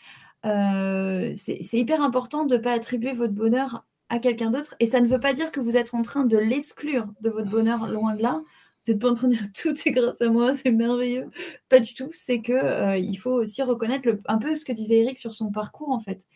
Euh, 0.45 1.31
c'est 1.35 1.59
c'est 1.63 1.77
hyper 1.77 2.01
important 2.01 2.45
de 2.45 2.55
ne 2.55 2.61
pas 2.61 2.73
attribuer 2.73 3.13
votre 3.13 3.33
bonheur 3.33 3.85
à 4.09 4.19
quelqu'un 4.19 4.51
d'autre 4.51 4.75
et 4.79 4.85
ça 4.85 5.01
ne 5.01 5.07
veut 5.07 5.19
pas 5.19 5.33
dire 5.33 5.51
que 5.51 5.59
vous 5.59 5.77
êtes 5.77 5.93
en 5.93 6.01
train 6.01 6.25
de 6.25 6.37
l'exclure 6.37 7.07
de 7.21 7.29
votre 7.29 7.49
bonheur, 7.49 7.87
loin 7.87 8.15
de 8.15 8.21
là. 8.21 8.41
Vous 8.85 8.93
n'êtes 8.93 9.01
pas 9.01 9.09
en 9.09 9.15
train 9.15 9.27
de 9.27 9.33
dire 9.33 9.47
tout 9.61 9.73
est 9.85 9.91
grâce 9.91 10.21
à 10.21 10.29
moi, 10.29 10.53
c'est 10.53 10.71
merveilleux. 10.71 11.29
Pas 11.69 11.79
du 11.79 11.93
tout. 11.93 12.09
C'est 12.11 12.41
que 12.41 12.53
euh, 12.53 12.97
il 12.97 13.15
faut 13.15 13.31
aussi 13.31 13.63
reconnaître 13.63 14.07
le, 14.07 14.21
un 14.25 14.37
peu 14.37 14.55
ce 14.55 14.65
que 14.65 14.71
disait 14.73 14.97
Eric 14.97 15.17
sur 15.17 15.33
son 15.33 15.51
parcours 15.51 15.89
en 15.89 15.99
fait. 15.99 16.27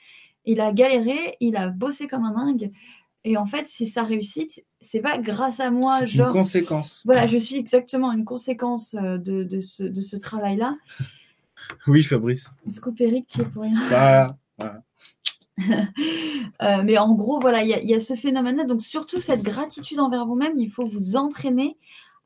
Il 0.45 0.61
a 0.61 0.71
galéré, 0.71 1.37
il 1.39 1.55
a 1.57 1.67
bossé 1.67 2.07
comme 2.07 2.23
un 2.23 2.33
dingue. 2.33 2.71
Et 3.25 3.35
en 3.37 3.45
fait, 3.45 3.67
si 3.67 3.85
ça 3.85 4.03
réussit, 4.03 4.63
c'est 4.81 5.01
pas 5.01 5.17
grâce 5.17 5.59
à 5.59 5.71
moi, 5.71 5.99
C'est 5.99 6.07
genre. 6.07 6.27
une 6.27 6.33
conséquence. 6.33 7.01
Voilà, 7.05 7.27
je 7.27 7.37
suis 7.37 7.57
exactement 7.57 8.11
une 8.13 8.23
conséquence 8.23 8.95
euh, 8.95 9.17
de, 9.17 9.43
de 9.43 9.59
ce, 9.59 9.83
de 9.83 10.01
ce 10.01 10.17
travail-là. 10.17 10.75
Oui, 11.87 12.03
Fabrice. 12.03 12.49
Scoop 12.71 13.01
Eric, 13.01 13.27
tu 13.27 13.41
es 13.41 13.43
pour 13.43 13.63
rien. 13.63 13.77
Voilà. 13.89 14.37
voilà. 14.57 14.81
Euh, 16.61 16.81
mais 16.84 16.98
en 16.98 17.14
gros, 17.15 17.40
voilà, 17.40 17.64
il 17.64 17.69
y, 17.69 17.73
a- 17.73 17.81
il 17.81 17.88
y 17.88 17.94
a 17.94 18.02
ce 18.02 18.15
phénomène-là. 18.15 18.65
Donc, 18.65 18.81
surtout, 18.81 19.22
cette 19.22 19.44
gratitude 19.44 20.02
envers 20.02 20.26
vous-même, 20.26 20.60
il 20.60 20.69
faut 20.69 20.86
vous 20.86 21.15
entraîner 21.15 21.77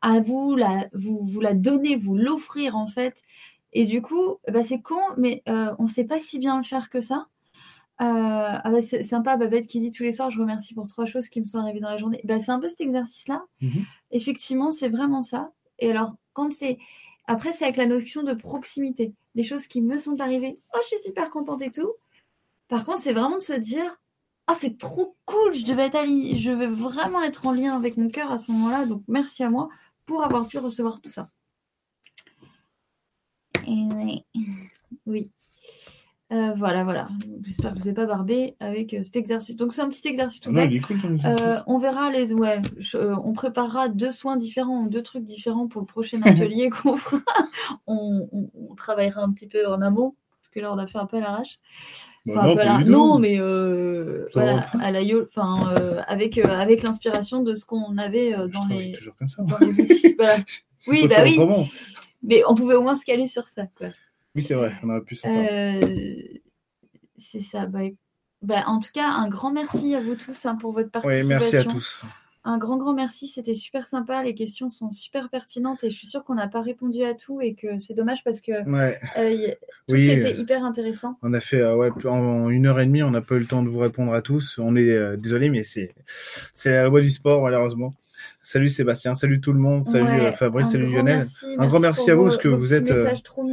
à 0.02 0.22
vous 0.22 0.56
la, 0.56 0.88
vous, 0.94 1.20
vous 1.24 1.40
la 1.40 1.54
donner, 1.54 1.96
vous 1.96 2.16
l'offrir, 2.16 2.76
en 2.76 2.88
fait. 2.88 3.22
Et 3.74 3.86
du 3.86 4.02
coup, 4.02 4.38
bah, 4.52 4.64
c'est 4.64 4.82
con, 4.82 5.00
mais 5.18 5.44
euh, 5.48 5.76
on 5.78 5.84
ne 5.84 5.88
sait 5.88 6.06
pas 6.06 6.20
si 6.20 6.40
bien 6.40 6.58
le 6.58 6.64
faire 6.64 6.90
que 6.90 7.00
ça. 7.00 7.28
Euh, 8.02 8.06
ah 8.64 8.70
bah, 8.72 8.82
c'est 8.82 9.04
sympa, 9.04 9.38
Babette 9.38 9.68
qui 9.68 9.80
dit 9.80 9.92
tous 9.92 10.02
les 10.04 10.12
soirs, 10.12 10.32
je 10.32 10.40
remercie 10.40 10.74
pour 10.74 10.88
trois 10.88 11.06
choses 11.06 11.30
qui 11.30 11.40
me 11.40 11.46
sont 11.46 11.60
arrivées 11.60 11.80
dans 11.80 11.90
la 11.92 11.98
journée. 11.98 12.22
Bah, 12.24 12.40
c'est 12.40 12.52
un 12.52 12.60
peu 12.60 12.68
cet 12.68 12.82
exercice-là. 12.82 13.44
Mhm. 13.62 13.86
Effectivement, 14.12 14.72
c'est 14.72 14.90
vraiment 14.90 15.22
ça. 15.22 15.52
Et 15.78 15.92
alors, 15.92 16.16
quand 16.34 16.52
c'est. 16.52 16.80
Après, 17.28 17.52
c'est 17.52 17.66
avec 17.66 17.78
la 17.78 17.86
notion 17.86 18.24
de 18.24 18.34
proximité. 18.34 19.14
Les 19.36 19.44
choses 19.44 19.68
qui 19.68 19.82
me 19.82 19.98
sont 19.98 20.20
arrivées, 20.22 20.56
oh, 20.74 20.80
je 20.82 20.88
suis 20.96 21.04
super 21.04 21.30
contente 21.30 21.62
et 21.62 21.70
tout. 21.72 21.92
Par 22.74 22.86
contre, 22.86 23.00
c'est 23.00 23.14
vraiment 23.14 23.38
de 23.38 23.42
se 23.42 23.54
dire 23.54 23.98
Ah, 24.48 24.54
c'est 24.56 24.78
trop 24.78 25.16
cool, 25.26 25.54
je 25.54 25.66
devais 25.66 25.86
être 25.88 26.06
je 26.38 26.52
vais 26.52 26.68
vraiment 26.68 27.22
être 27.22 27.46
en 27.48 27.52
lien 27.54 27.76
avec 27.76 27.98
mon 27.98 28.10
cœur 28.10 28.32
à 28.32 28.38
ce 28.40 28.52
moment-là, 28.52 28.86
donc 28.86 29.04
merci 29.08 29.44
à 29.44 29.50
moi 29.50 29.70
pour 30.06 30.24
avoir 30.24 30.48
pu 30.48 30.58
recevoir 30.58 31.00
tout 31.02 31.12
ça. 31.12 31.30
Et 33.68 34.26
oui. 35.06 35.30
Euh, 36.32 36.54
voilà, 36.58 36.84
voilà. 36.84 37.08
J'espère 37.44 37.74
que 37.74 37.78
je 37.80 37.84
vous 37.84 37.90
ai 37.90 37.94
pas 37.94 38.08
barbé 38.08 38.56
avec 38.60 38.94
euh, 38.96 39.04
cet 39.04 39.16
exercice. 39.18 39.56
Donc, 39.56 39.72
c'est 39.72 39.82
un 39.82 39.90
petit 39.90 40.08
exercice 40.08 40.40
tout 40.42 40.50
Ah 40.50 40.54
cool. 40.82 40.98
Euh, 41.28 41.60
on 41.68 41.78
verra 41.78 42.10
les. 42.12 42.34
Ouais, 42.34 42.60
je- 42.78 42.98
on 42.98 43.34
préparera 43.34 43.88
deux 43.88 44.10
soins 44.10 44.36
différents, 44.36 44.86
deux 44.88 45.04
trucs 45.04 45.26
différents 45.26 45.68
pour 45.68 45.82
le 45.82 45.86
prochain 45.86 46.20
atelier 46.26 46.70
qu'on 46.72 46.98
fera. 46.98 47.22
On, 47.86 48.28
on- 48.32 48.50
on 48.56 48.74
travaillera 48.76 49.22
un 49.22 49.32
petit 49.32 49.48
peu 49.48 49.68
en 49.68 49.80
amont, 49.82 50.16
parce 50.40 50.50
que 50.50 50.60
là, 50.60 50.74
on 50.74 50.78
a 50.80 50.88
fait 50.88 50.98
un 50.98 51.06
peu 51.06 51.18
à 51.18 51.22
l'arrache. 51.22 51.60
Bah 52.26 52.48
Enfin, 52.48 52.80
non, 52.86 53.20
mais 53.20 53.38
euh, 53.40 54.28
voilà, 54.34 54.66
à 54.82 54.92
la 54.92 55.02
yo- 55.02 55.28
euh, 55.38 56.02
avec, 56.08 56.38
euh, 56.38 56.44
avec 56.48 56.82
l'inspiration 56.84 57.44
de 57.44 57.54
ce 57.54 57.66
qu'on 57.66 57.98
avait 57.98 58.32
dans 58.48 58.66
les, 58.70 58.94
toujours 58.94 59.16
comme 59.18 59.28
ça. 59.28 59.44
dans 59.44 59.58
les 59.60 59.82
outils. 59.82 60.16
Voilà. 60.18 60.38
Oui, 60.88 61.08
bah 61.08 61.18
oui. 61.24 61.38
autrement. 61.38 61.68
Mais 62.22 62.44
on 62.48 62.56
pouvait 62.56 62.76
au 62.76 62.82
moins 62.82 62.96
se 62.96 63.04
caler 63.04 63.28
sur 63.28 63.48
ça. 63.50 63.66
Quoi. 63.78 63.88
Oui, 64.36 64.42
c'est 64.42 64.54
vrai, 64.56 64.74
on 64.84 64.90
aurait 64.90 65.02
pu 65.02 65.16
c'est 67.18 67.42
ça. 67.42 67.66
Bah, 67.68 67.82
bah, 68.42 68.64
en 68.68 68.80
tout 68.80 68.92
cas, 68.94 69.08
un 69.10 69.28
grand 69.30 69.52
merci 69.52 69.96
à 69.96 70.02
vous 70.02 70.16
tous 70.16 70.46
hein, 70.46 70.56
pour 70.56 70.72
votre 70.74 70.88
Oui, 70.88 70.92
participation. 70.92 71.28
merci 71.28 71.58
à 71.58 71.64
tous. 71.66 72.04
Un 72.46 72.58
grand, 72.58 72.78
grand 72.78 72.94
merci. 72.94 73.28
C'était 73.30 73.54
super 73.54 73.88
sympa. 73.88 74.22
Les 74.24 74.36
questions 74.36 74.70
sont 74.70 74.92
super 74.92 75.30
pertinentes 75.30 75.84
et 75.86 75.90
je 75.90 75.96
suis 75.96 76.08
sûre 76.08 76.24
qu'on 76.26 76.36
n'a 76.36 76.48
pas 76.48 76.62
répondu 76.62 77.04
à 77.04 77.14
tout 77.14 77.40
et 77.42 77.54
que 77.54 77.78
c'est 77.80 77.94
dommage 77.94 78.24
parce 78.24 78.42
que 78.42 78.52
Ouais, 78.70 79.00
euh, 79.18 79.48
tout 79.88 79.96
oui, 79.96 80.10
était 80.10 80.34
euh, 80.34 80.38
hyper 80.42 80.66
intéressant. 80.66 81.18
on 81.22 81.34
a 81.34 81.40
fait 81.40 81.62
euh, 81.62 81.76
ouais, 81.76 81.90
en 82.06 82.50
une 82.50 82.66
heure 82.66 82.80
et 82.82 82.86
demie, 82.86 83.02
on 83.02 83.12
n'a 83.12 83.22
pas 83.22 83.36
eu 83.36 83.40
le 83.40 83.46
temps 83.46 83.64
de 83.64 83.70
vous 83.70 83.80
répondre 83.80 84.14
à 84.14 84.22
tous. 84.22 84.60
On 84.62 84.76
est 84.76 84.92
euh, 84.92 85.16
désolé, 85.16 85.50
mais 85.50 85.64
c'est 85.64 85.94
la 86.66 86.86
loi 86.86 87.00
du 87.02 87.10
sport, 87.10 87.44
malheureusement. 87.44 87.92
Salut 88.42 88.68
Sébastien, 88.70 89.16
salut 89.16 89.40
tout 89.42 89.54
le 89.54 89.60
monde, 89.60 89.86
salut 89.86 90.06
Ouais, 90.06 90.34
Fabrice, 90.34 90.70
salut 90.70 90.86
Lionel. 90.86 91.18
Merci, 91.20 91.46
Un 91.58 91.68
grand 91.68 91.80
merci 91.80 92.12
à 92.12 92.16
vous, 92.16 92.24
parce 92.24 92.38
que 92.38 92.48
vous 92.50 92.74
êtes, 92.74 92.92
trop 93.24 93.44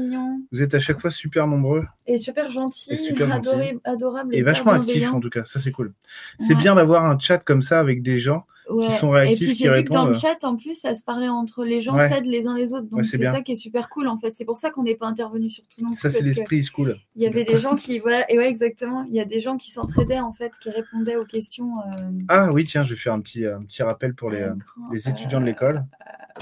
Vous 0.52 0.62
êtes 0.62 0.74
à 0.74 0.80
chaque 0.80 1.00
fois 1.00 1.10
super 1.10 1.46
nombreux 1.46 1.84
et 2.08 2.18
super 2.18 2.50
gentils, 2.50 2.92
Et 2.92 2.96
super 2.96 3.28
adoré- 3.32 3.78
adorables 3.84 4.34
et 4.34 4.42
vachement 4.42 4.72
actifs 4.72 5.12
en 5.12 5.20
tout 5.20 5.30
cas, 5.30 5.44
ça 5.44 5.60
c'est 5.60 5.70
cool. 5.72 5.92
C'est 6.40 6.56
bien 6.56 6.74
d'avoir 6.74 7.04
un 7.04 7.16
chat 7.18 7.38
comme 7.38 7.62
ça 7.62 7.78
avec 7.80 8.02
des 8.02 8.18
gens 8.18 8.46
Ouais. 8.70 8.86
qui 8.86 8.92
sont 8.92 9.08
Et 9.14 9.18
réactifs, 9.20 9.46
puis 9.48 9.56
qui 9.56 9.64
j'ai 9.64 9.70
vu 9.76 9.84
que 9.84 9.90
dans 9.92 10.06
le 10.06 10.14
chat, 10.14 10.42
en 10.44 10.56
plus, 10.56 10.74
ça 10.74 10.94
se 10.94 11.02
parlait 11.02 11.28
entre 11.28 11.64
les 11.64 11.80
gens, 11.80 11.96
Ouais. 11.96 12.08
s'aident 12.08 12.26
les 12.26 12.46
uns 12.46 12.54
les 12.56 12.72
autres. 12.72 12.86
Donc 12.88 12.98
Ouais, 13.00 13.04
c'est 13.04 13.24
ça 13.24 13.42
qui 13.42 13.52
est 13.52 13.56
super 13.56 13.88
cool 13.88 14.06
en 14.08 14.16
fait. 14.16 14.32
C'est 14.32 14.44
pour 14.44 14.56
ça 14.58 14.70
qu'on 14.70 14.82
n'est 14.84 14.94
pas 14.94 15.06
intervenu 15.06 15.50
sur 15.50 15.64
tout 15.64 15.84
non. 15.84 15.94
Ça, 15.96 16.10
c'est 16.10 16.22
l'esprit 16.22 16.62
school. 16.62 16.96
Il 17.16 17.22
y 17.22 17.26
avait 17.26 17.44
des 17.44 17.58
gens 17.58 17.76
qui, 17.76 17.98
voilà, 17.98 18.30
et 18.30 18.38
ouais, 18.38 18.48
exactement. 18.48 19.04
Il 19.08 19.14
y 19.14 19.20
a 19.20 19.24
des 19.24 19.40
gens 19.40 19.56
qui 19.56 19.70
s'entraidaient 19.70 20.20
en 20.20 20.32
fait, 20.32 20.52
qui 20.60 20.70
répondaient 20.70 21.16
aux 21.16 21.24
questions. 21.24 21.72
euh, 21.78 22.06
Ah 22.28 22.50
oui, 22.52 22.64
tiens, 22.64 22.84
je 22.84 22.90
vais 22.90 23.00
faire 23.00 23.12
un 23.14 23.20
petit, 23.20 23.44
un 23.46 23.58
petit 23.60 23.82
rappel 23.82 24.14
pour 24.14 24.30
les, 24.30 24.40
à 24.42 24.46
euh, 24.50 24.54
l'écran. 24.54 24.80
les 24.92 25.08
étudiants 25.08 25.40
de 25.40 25.46
l'école. 25.46 25.84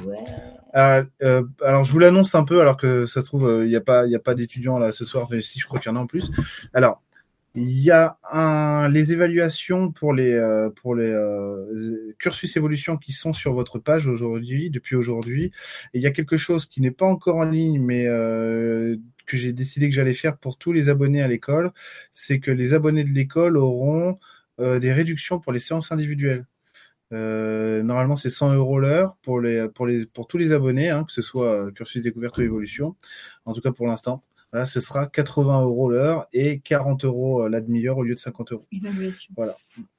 Euh, 0.05 0.10
ouais. 0.10 0.18
Ah, 0.74 1.00
euh, 1.22 1.42
alors, 1.64 1.82
je 1.84 1.92
vous 1.92 1.98
l'annonce 1.98 2.34
un 2.34 2.44
peu, 2.44 2.60
alors 2.60 2.76
que 2.76 3.06
ça 3.06 3.20
se 3.22 3.26
trouve, 3.26 3.48
euh, 3.48 3.64
il 3.64 3.70
n'y 3.70 3.76
a 3.76 3.80
pas, 3.80 4.06
y 4.06 4.14
a 4.14 4.18
pas 4.20 4.34
d'étudiants 4.34 4.78
là 4.78 4.92
ce 4.92 5.05
soir, 5.05 5.26
mais 5.30 5.40
si, 5.42 5.59
je 5.59 5.66
crois 5.66 5.78
qu'il 5.80 5.90
y 5.90 5.94
en 5.94 5.96
a 5.96 6.00
en 6.00 6.06
plus. 6.06 6.30
Alors, 6.74 7.00
il 7.60 7.80
y 7.80 7.90
a 7.90 8.18
un, 8.30 8.89
les 8.89 9.12
évaluations 9.12 9.90
pour 9.93 10.14
les, 10.14 10.32
euh, 10.32 10.70
euh, 10.86 12.14
cursus 12.18 12.56
évolution 12.56 12.97
qui 12.97 13.12
sont 13.12 13.32
sur 13.32 13.52
votre 13.52 13.78
page 13.78 14.06
aujourd'hui, 14.06 14.70
depuis 14.70 14.97
aujourd'hui. 14.97 15.47
Et 15.93 15.98
il 15.98 16.02
y 16.02 16.06
a 16.06 16.10
quelque 16.10 16.36
chose 16.36 16.66
qui 16.66 16.80
n'est 16.80 16.90
pas 16.93 17.06
encore 17.06 17.36
en 17.36 17.44
ligne, 17.44 17.80
mais 17.80 18.06
euh, 18.06 18.97
que 19.26 19.36
j'ai 19.36 19.52
décidé 19.52 19.89
que 19.89 19.94
j'allais 19.94 20.14
faire 20.14 20.39
pour 20.39 20.59
tous 20.59 20.72
les 20.72 20.89
abonnés 20.89 21.22
à 21.22 21.28
l'école, 21.28 21.72
c'est 22.14 22.40
que 22.40 22.51
les 22.51 22.74
abonnés 22.74 23.05
de 23.05 23.10
l'école 23.12 23.56
auront 23.56 24.18
des 24.59 24.93
réductions 24.93 25.39
pour 25.39 25.52
les 25.52 25.60
séances 25.60 25.93
individuelles. 25.93 26.44
Normalement, 27.12 28.16
c'est 28.16 28.30
100 28.30 28.55
euros 28.55 28.80
l'heure 28.80 29.16
pour 29.22 30.26
tous 30.28 30.39
les 30.39 30.52
abonnés, 30.52 30.90
hein, 30.90 31.05
que 31.05 31.12
ce 31.12 31.22
soit 31.22 31.70
cursus 31.72 32.02
découverte 32.02 32.39
ou 32.39 32.43
évolution. 32.43 32.97
En 33.44 33.52
tout 33.52 33.60
cas 33.60 33.72
pour 33.72 33.86
l'instant, 33.86 34.24
là, 34.52 34.66
ce 34.66 34.80
sera 34.80 35.06
80 35.06 35.62
euros 35.62 35.90
l'heure 35.90 36.26
et 36.32 36.60
40 36.60 37.04
euros 37.04 37.44
euh, 37.44 37.48
la 37.48 37.60
demi-heure 37.60 37.98
au 37.98 38.02
lieu 38.02 38.14
de 38.14 38.20
50 38.20 38.52
euros. 38.52 38.66
Évaluation. 38.72 39.34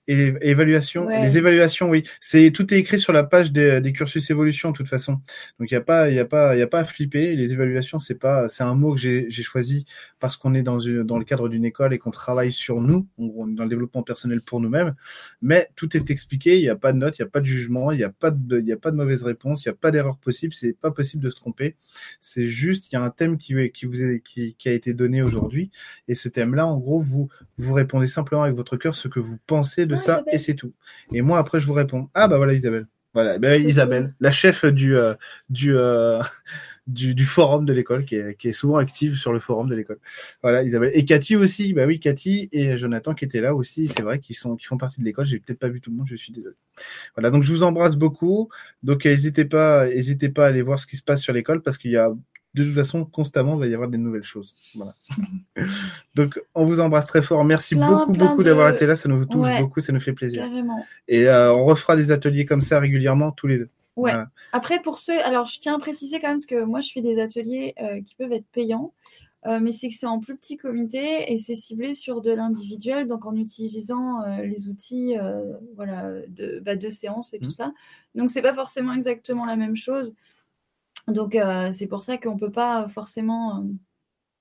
Et 0.10 0.16
les 0.16 0.38
évaluations, 0.42 1.06
Ouais. 1.06 1.22
les 1.22 1.38
évaluations, 1.38 1.88
oui, 1.90 2.04
c'est 2.20 2.50
tout 2.52 2.74
est 2.74 2.78
écrit 2.80 3.00
sur 3.00 3.14
la 3.14 3.24
page 3.24 3.52
des, 3.52 3.80
des 3.80 3.94
cursus 3.94 4.28
évolution 4.32 4.72
de 4.72 4.76
toute 4.78 4.88
façon. 4.88 5.14
Donc 5.60 5.70
il 5.70 5.74
y 5.76 5.78
a 5.78 5.82
pas, 5.82 6.10
il 6.10 6.16
y 6.16 6.20
a 6.20 6.26
pas, 6.26 6.56
il 6.56 6.60
y 6.60 6.64
a 6.64 6.68
pas 6.68 6.80
à 6.80 6.84
flipper. 6.84 7.36
Les 7.36 7.54
évaluations, 7.54 8.00
c'est 8.00 8.16
pas, 8.16 8.48
c'est 8.48 8.64
un 8.64 8.74
mot 8.74 8.96
que 8.96 9.00
j'ai 9.00 9.30
choisi 9.44 9.86
parce 10.20 10.36
qu'on 10.36 10.56
est 10.56 10.64
dans 10.64 10.80
une, 10.80 11.04
dans 11.04 11.20
le 11.20 11.26
cadre 11.26 11.48
d'une 11.48 11.64
école 11.64 11.94
et 11.94 12.00
qu'on 12.00 12.10
travaille 12.10 12.52
sur 12.52 12.82
nous, 12.82 13.08
on 13.20 13.48
est 13.52 13.54
dans 13.54 13.64
le 13.64 13.70
développement 13.70 14.02
personnel 14.02 14.42
pour 14.42 14.60
nous-mêmes. 14.62 14.96
Mais 15.44 15.70
tout 15.76 15.96
est 15.96 16.10
expliqué. 16.10 16.58
Il 16.58 16.62
n'y 16.62 16.70
a 16.70 16.76
pas 16.76 16.92
de 16.92 16.98
notes, 16.98 17.20
il 17.20 17.22
n'y 17.22 17.28
a 17.28 17.30
pas 17.30 17.40
de 17.40 17.46
jugement, 17.46 17.92
il 17.92 17.98
n'y 17.98 18.04
a 18.04 18.10
pas 18.10 18.32
de, 18.32 18.60
il 18.60 18.66
y 18.68 18.74
a 18.74 18.78
pas 18.78 18.90
de 18.90 18.96
mauvaise 18.98 19.22
réponse, 19.24 19.64
il 19.64 19.70
n'y 19.70 19.74
a 19.74 19.76
pas 19.76 19.92
d'erreur 19.92 20.18
possible. 20.18 20.54
C'est 20.56 20.74
pas 20.74 20.90
possible 20.92 21.24
de 21.24 21.30
se 21.30 21.36
tromper. 21.36 21.76
C'est 22.20 22.48
juste, 22.48 22.92
il 22.92 22.96
y 22.96 22.98
a 22.98 23.04
un 23.04 23.12
thème 23.12 23.38
qui, 23.38 23.54
qui 23.72 23.86
vous 23.86 24.02
est, 24.02 24.24
qui, 24.28 24.56
qui 24.58 24.70
a 24.70 24.74
été 24.74 24.94
donné 24.94 25.22
aujourd'hui 25.22 25.70
et 26.08 26.16
ce 26.16 26.28
thème-là, 26.30 26.66
en 26.66 26.78
gros, 26.78 27.00
vous 27.00 27.30
vous 27.58 27.74
répondez 27.74 28.08
simplement 28.08 28.44
avec 28.44 28.56
votre 28.56 28.78
cœur 28.78 28.96
ce 28.96 29.08
que 29.08 29.20
vous 29.20 29.38
pensez 29.46 29.86
de 29.86 29.96
ça 30.00 30.24
et 30.32 30.38
c'est 30.38 30.56
tout. 30.56 30.74
Et 31.14 31.22
moi 31.22 31.38
après 31.40 31.60
je 31.60 31.68
vous 31.68 31.74
réponds. 31.74 32.10
Ah 32.14 32.28
bah 32.28 32.38
voilà 32.38 32.54
Isabelle. 32.54 32.88
Voilà, 33.16 33.40
ben, 33.40 33.68
Isabelle, 33.68 34.14
la 34.20 34.32
chef 34.32 34.66
du 34.66 34.96
euh, 34.96 35.16
du, 35.50 35.76
euh, 35.76 36.22
du 36.88 37.16
du 37.16 37.26
forum 37.26 37.66
de 37.66 37.74
l'école 37.74 38.06
qui 38.06 38.16
est, 38.16 38.36
qui 38.38 38.50
est 38.50 38.52
souvent 38.52 38.78
active 38.78 39.16
sur 39.18 39.34
le 39.34 39.40
forum 39.40 39.68
de 39.68 39.76
l'école. 39.76 40.00
Voilà 40.44 40.62
Isabelle 40.64 40.92
et 40.94 41.06
Cathy 41.06 41.36
aussi. 41.36 41.74
Bah 41.74 41.86
oui 41.88 42.00
Cathy 42.00 42.50
et 42.52 42.78
Jonathan 42.78 43.16
qui 43.16 43.26
étaient 43.26 43.42
là 43.42 43.56
aussi. 43.56 43.88
C'est 43.88 44.04
vrai 44.04 44.20
qu'ils 44.20 44.36
sont 44.36 44.56
qui 44.56 44.68
font 44.68 44.78
partie 44.78 45.00
de 45.00 45.06
l'école. 45.06 45.26
J'ai 45.26 45.40
peut-être 45.40 45.60
pas 45.60 45.70
vu 45.70 45.82
tout 45.82 45.90
le 45.90 45.98
monde. 45.98 46.08
Je 46.08 46.16
suis 46.16 46.32
désolé. 46.32 46.56
Voilà 47.16 47.32
donc 47.32 47.44
je 47.44 47.52
vous 47.52 47.64
embrasse 47.64 47.96
beaucoup. 47.96 48.50
Donc 48.84 49.06
euh, 49.06 49.10
n'hésitez 49.10 49.46
pas 49.46 49.88
n'hésitez 49.88 50.30
pas 50.30 50.46
à 50.46 50.50
aller 50.50 50.62
voir 50.62 50.80
ce 50.80 50.86
qui 50.86 50.96
se 50.96 51.04
passe 51.04 51.22
sur 51.22 51.34
l'école 51.34 51.64
parce 51.64 51.80
qu'il 51.80 51.92
y 51.92 51.98
a 51.98 52.12
de 52.56 52.64
toute 52.64 52.74
façon, 52.74 53.06
constamment, 53.06 53.54
il 53.56 53.60
va 53.60 53.68
y 53.68 53.74
avoir 53.74 53.90
des 53.90 53.98
nouvelles 53.98 54.24
choses. 54.24 54.54
Voilà. 54.76 54.94
Donc, 56.16 56.40
on 56.56 56.66
vous 56.66 56.80
embrasse 56.80 57.06
très 57.08 57.22
fort. 57.22 57.44
Merci 57.46 57.76
Plein, 57.76 57.88
beaucoup, 57.88 58.14
plein 58.14 58.26
beaucoup 58.26 58.44
de- 58.44 58.50
d'avoir 58.50 58.70
été 58.70 58.86
là. 58.86 58.96
Ça 58.96 59.08
nous 59.10 59.26
touche 59.26 59.46
Ouais. 59.48 59.62
beaucoup, 59.62 59.80
ça 59.80 59.94
nous 59.94 60.00
fait 60.00 60.14
plaisir. 60.14 60.44
Carrément. 60.44 60.86
Et 61.08 61.28
euh, 61.28 61.54
on 61.54 61.64
refera 61.66 61.96
des 61.96 62.12
ateliers 62.12 62.46
comme 62.46 62.62
ça 62.62 62.80
régulièrement, 62.80 63.32
tous 63.32 63.48
les 63.48 63.58
deux. 63.60 63.70
Ouais. 63.96 64.12
Voilà. 64.12 64.30
Après, 64.54 64.82
pour 64.82 64.98
ceux, 64.98 65.20
alors 65.24 65.46
je 65.46 65.60
tiens 65.60 65.76
à 65.76 65.80
préciser 65.80 66.20
quand 66.20 66.28
même 66.30 66.38
parce 66.38 66.46
que 66.46 66.64
moi 66.64 66.80
je 66.82 66.92
fais 66.92 67.02
des 67.02 67.20
ateliers 67.20 67.76
euh, 67.82 68.02
qui 68.02 68.16
peuvent 68.16 68.32
être 68.32 68.46
payants, 68.54 68.94
euh, 69.46 69.60
mais 69.62 69.72
c'est 69.72 69.90
que 69.90 69.94
c'est 69.94 70.06
en 70.06 70.20
plus 70.20 70.36
petit 70.38 70.56
comité 70.58 71.32
et 71.34 71.38
c'est 71.38 71.56
ciblé 71.56 71.94
sur 71.94 72.22
de 72.22 72.32
l'individuel, 72.32 73.08
donc 73.08 73.26
en 73.26 73.36
utilisant 73.36 74.22
euh, 74.24 74.42
les 74.44 74.70
outils 74.70 75.18
euh, 75.18 75.42
voilà, 75.76 76.12
de, 76.30 76.62
bah, 76.64 76.76
de 76.78 76.90
séance 76.90 77.34
et 77.34 77.40
tout 77.40 77.46
Mhm. 77.46 77.52
ça. 77.52 77.74
Donc 78.16 78.30
c'est 78.30 78.42
pas 78.42 78.54
forcément 78.54 78.94
exactement 78.94 79.46
la 79.46 79.58
même 79.58 79.76
chose. 79.76 80.14
Donc 81.10 81.36
euh, 81.36 81.72
c'est 81.72 81.88
pour 81.88 82.04
ça 82.04 82.18
qu'on 82.18 82.38
peut 82.38 82.52
pas 82.52 82.88
forcément 82.90 83.60
euh, 83.62 83.64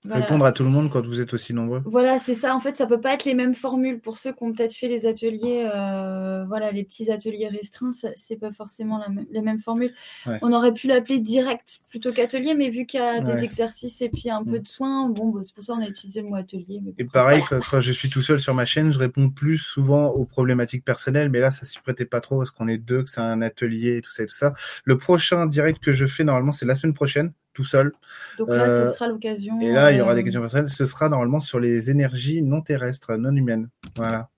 voilà. 0.08 0.24
Répondre 0.24 0.44
à 0.44 0.52
tout 0.52 0.64
le 0.64 0.70
monde 0.70 0.90
quand 0.90 1.04
vous 1.06 1.20
êtes 1.20 1.32
aussi 1.34 1.54
nombreux. 1.54 1.82
Voilà, 1.84 2.18
c'est 2.18 2.34
ça. 2.34 2.54
En 2.54 2.60
fait, 2.60 2.76
ça 2.76 2.86
peut 2.86 3.00
pas 3.00 3.14
être 3.14 3.24
les 3.24 3.34
mêmes 3.34 3.54
formules 3.54 4.00
pour 4.00 4.18
ceux 4.18 4.32
qui 4.32 4.42
ont 4.42 4.52
peut-être 4.52 4.72
fait 4.74 4.88
les 4.88 5.06
ateliers, 5.06 5.68
euh, 5.72 6.44
voilà, 6.46 6.72
les 6.72 6.82
petits 6.84 7.10
ateliers 7.10 7.48
restreints. 7.48 7.90
C'est 8.16 8.36
pas 8.40 8.50
forcément 8.50 8.98
la 8.98 9.06
les 9.30 9.42
mêmes 9.42 9.60
formules. 9.60 9.92
Ouais. 10.26 10.38
On 10.42 10.52
aurait 10.52 10.72
pu 10.72 10.86
l'appeler 10.86 11.18
direct 11.18 11.80
plutôt 11.88 12.12
qu'atelier, 12.12 12.54
mais 12.54 12.68
vu 12.70 12.86
qu'il 12.86 13.00
y 13.00 13.02
a 13.02 13.20
des 13.20 13.44
exercices 13.44 14.00
et 14.02 14.08
puis 14.08 14.30
un 14.30 14.42
peu 14.44 14.58
Mm. 14.58 14.62
de 14.62 14.68
soins, 14.68 15.08
bon, 15.10 15.28
bah, 15.30 15.40
c'est 15.42 15.54
pour 15.54 15.62
ça 15.64 15.74
qu'on 15.74 15.82
a 15.82 15.88
utilisé 15.88 16.22
le 16.22 16.28
mot 16.28 16.36
atelier. 16.36 16.80
mais 16.82 16.94
Et 16.98 17.04
pareil, 17.04 17.42
voilà. 17.48 17.62
quand, 17.62 17.70
quand 17.76 17.80
je 17.80 17.92
suis 17.92 18.08
tout 18.08 18.22
seul 18.22 18.40
sur 18.40 18.54
ma 18.54 18.64
chaîne, 18.64 18.92
je 18.92 18.98
réponds 18.98 19.30
plus 19.30 19.58
souvent 19.58 20.06
aux 20.08 20.24
problématiques 20.24 20.84
personnelles, 20.84 21.28
mais 21.30 21.40
là, 21.40 21.50
ça 21.50 21.64
s'y 21.66 21.78
prêtait 21.80 22.04
pas 22.06 22.20
trop 22.20 22.38
parce 22.38 22.50
qu'on 22.50 22.68
est 22.68 22.78
deux, 22.78 23.02
que 23.04 23.10
c'est 23.10 23.20
un 23.20 23.42
atelier 23.42 23.96
et 23.98 24.00
tout 24.02 24.10
ça 24.10 24.22
et 24.22 24.26
tout 24.26 24.34
ça. 24.34 24.54
Le 24.84 24.96
prochain 24.98 25.46
direct 25.46 25.82
que 25.82 25.92
je 25.92 26.06
fais, 26.06 26.24
normalement, 26.24 26.52
c'est 26.52 26.66
la 26.66 26.74
semaine 26.74 26.94
prochaine, 26.94 27.32
tout 27.58 27.64
seul. 27.64 27.90
Donc 28.38 28.50
là, 28.50 28.68
Euh, 28.68 28.86
ce 28.86 28.94
sera 28.94 29.08
l'occasion. 29.08 29.60
Et 29.60 29.72
là, 29.72 29.90
il 29.90 29.98
y 29.98 30.00
aura 30.00 30.12
euh, 30.12 30.14
des 30.14 30.22
questions 30.22 30.40
personnelles. 30.40 30.68
Ce 30.68 30.84
sera 30.86 31.08
normalement 31.08 31.40
sur 31.40 31.58
les 31.58 31.90
énergies 31.90 32.40
non 32.40 32.60
terrestres, 32.62 33.16
non 33.16 33.34
humaines. 33.34 33.68
Voilà. 33.96 34.28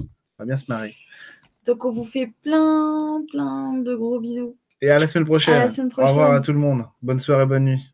On 0.00 0.06
va 0.38 0.44
bien 0.46 0.56
se 0.56 0.64
marrer. 0.68 0.94
Donc 1.66 1.84
on 1.84 1.92
vous 1.92 2.06
fait 2.06 2.32
plein, 2.42 2.96
plein 3.30 3.74
de 3.74 3.94
gros 3.94 4.18
bisous. 4.18 4.56
Et 4.80 4.88
à 4.90 4.98
la 4.98 5.06
semaine 5.06 5.26
prochaine. 5.26 5.54
À 5.54 5.64
la 5.66 5.68
semaine 5.68 5.90
Au 5.94 6.06
revoir 6.06 6.28
prochaine. 6.28 6.34
à 6.36 6.40
tout 6.40 6.52
le 6.54 6.58
monde. 6.58 6.86
Bonne 7.02 7.18
soirée, 7.20 7.44
bonne 7.44 7.64
nuit. 7.66 7.92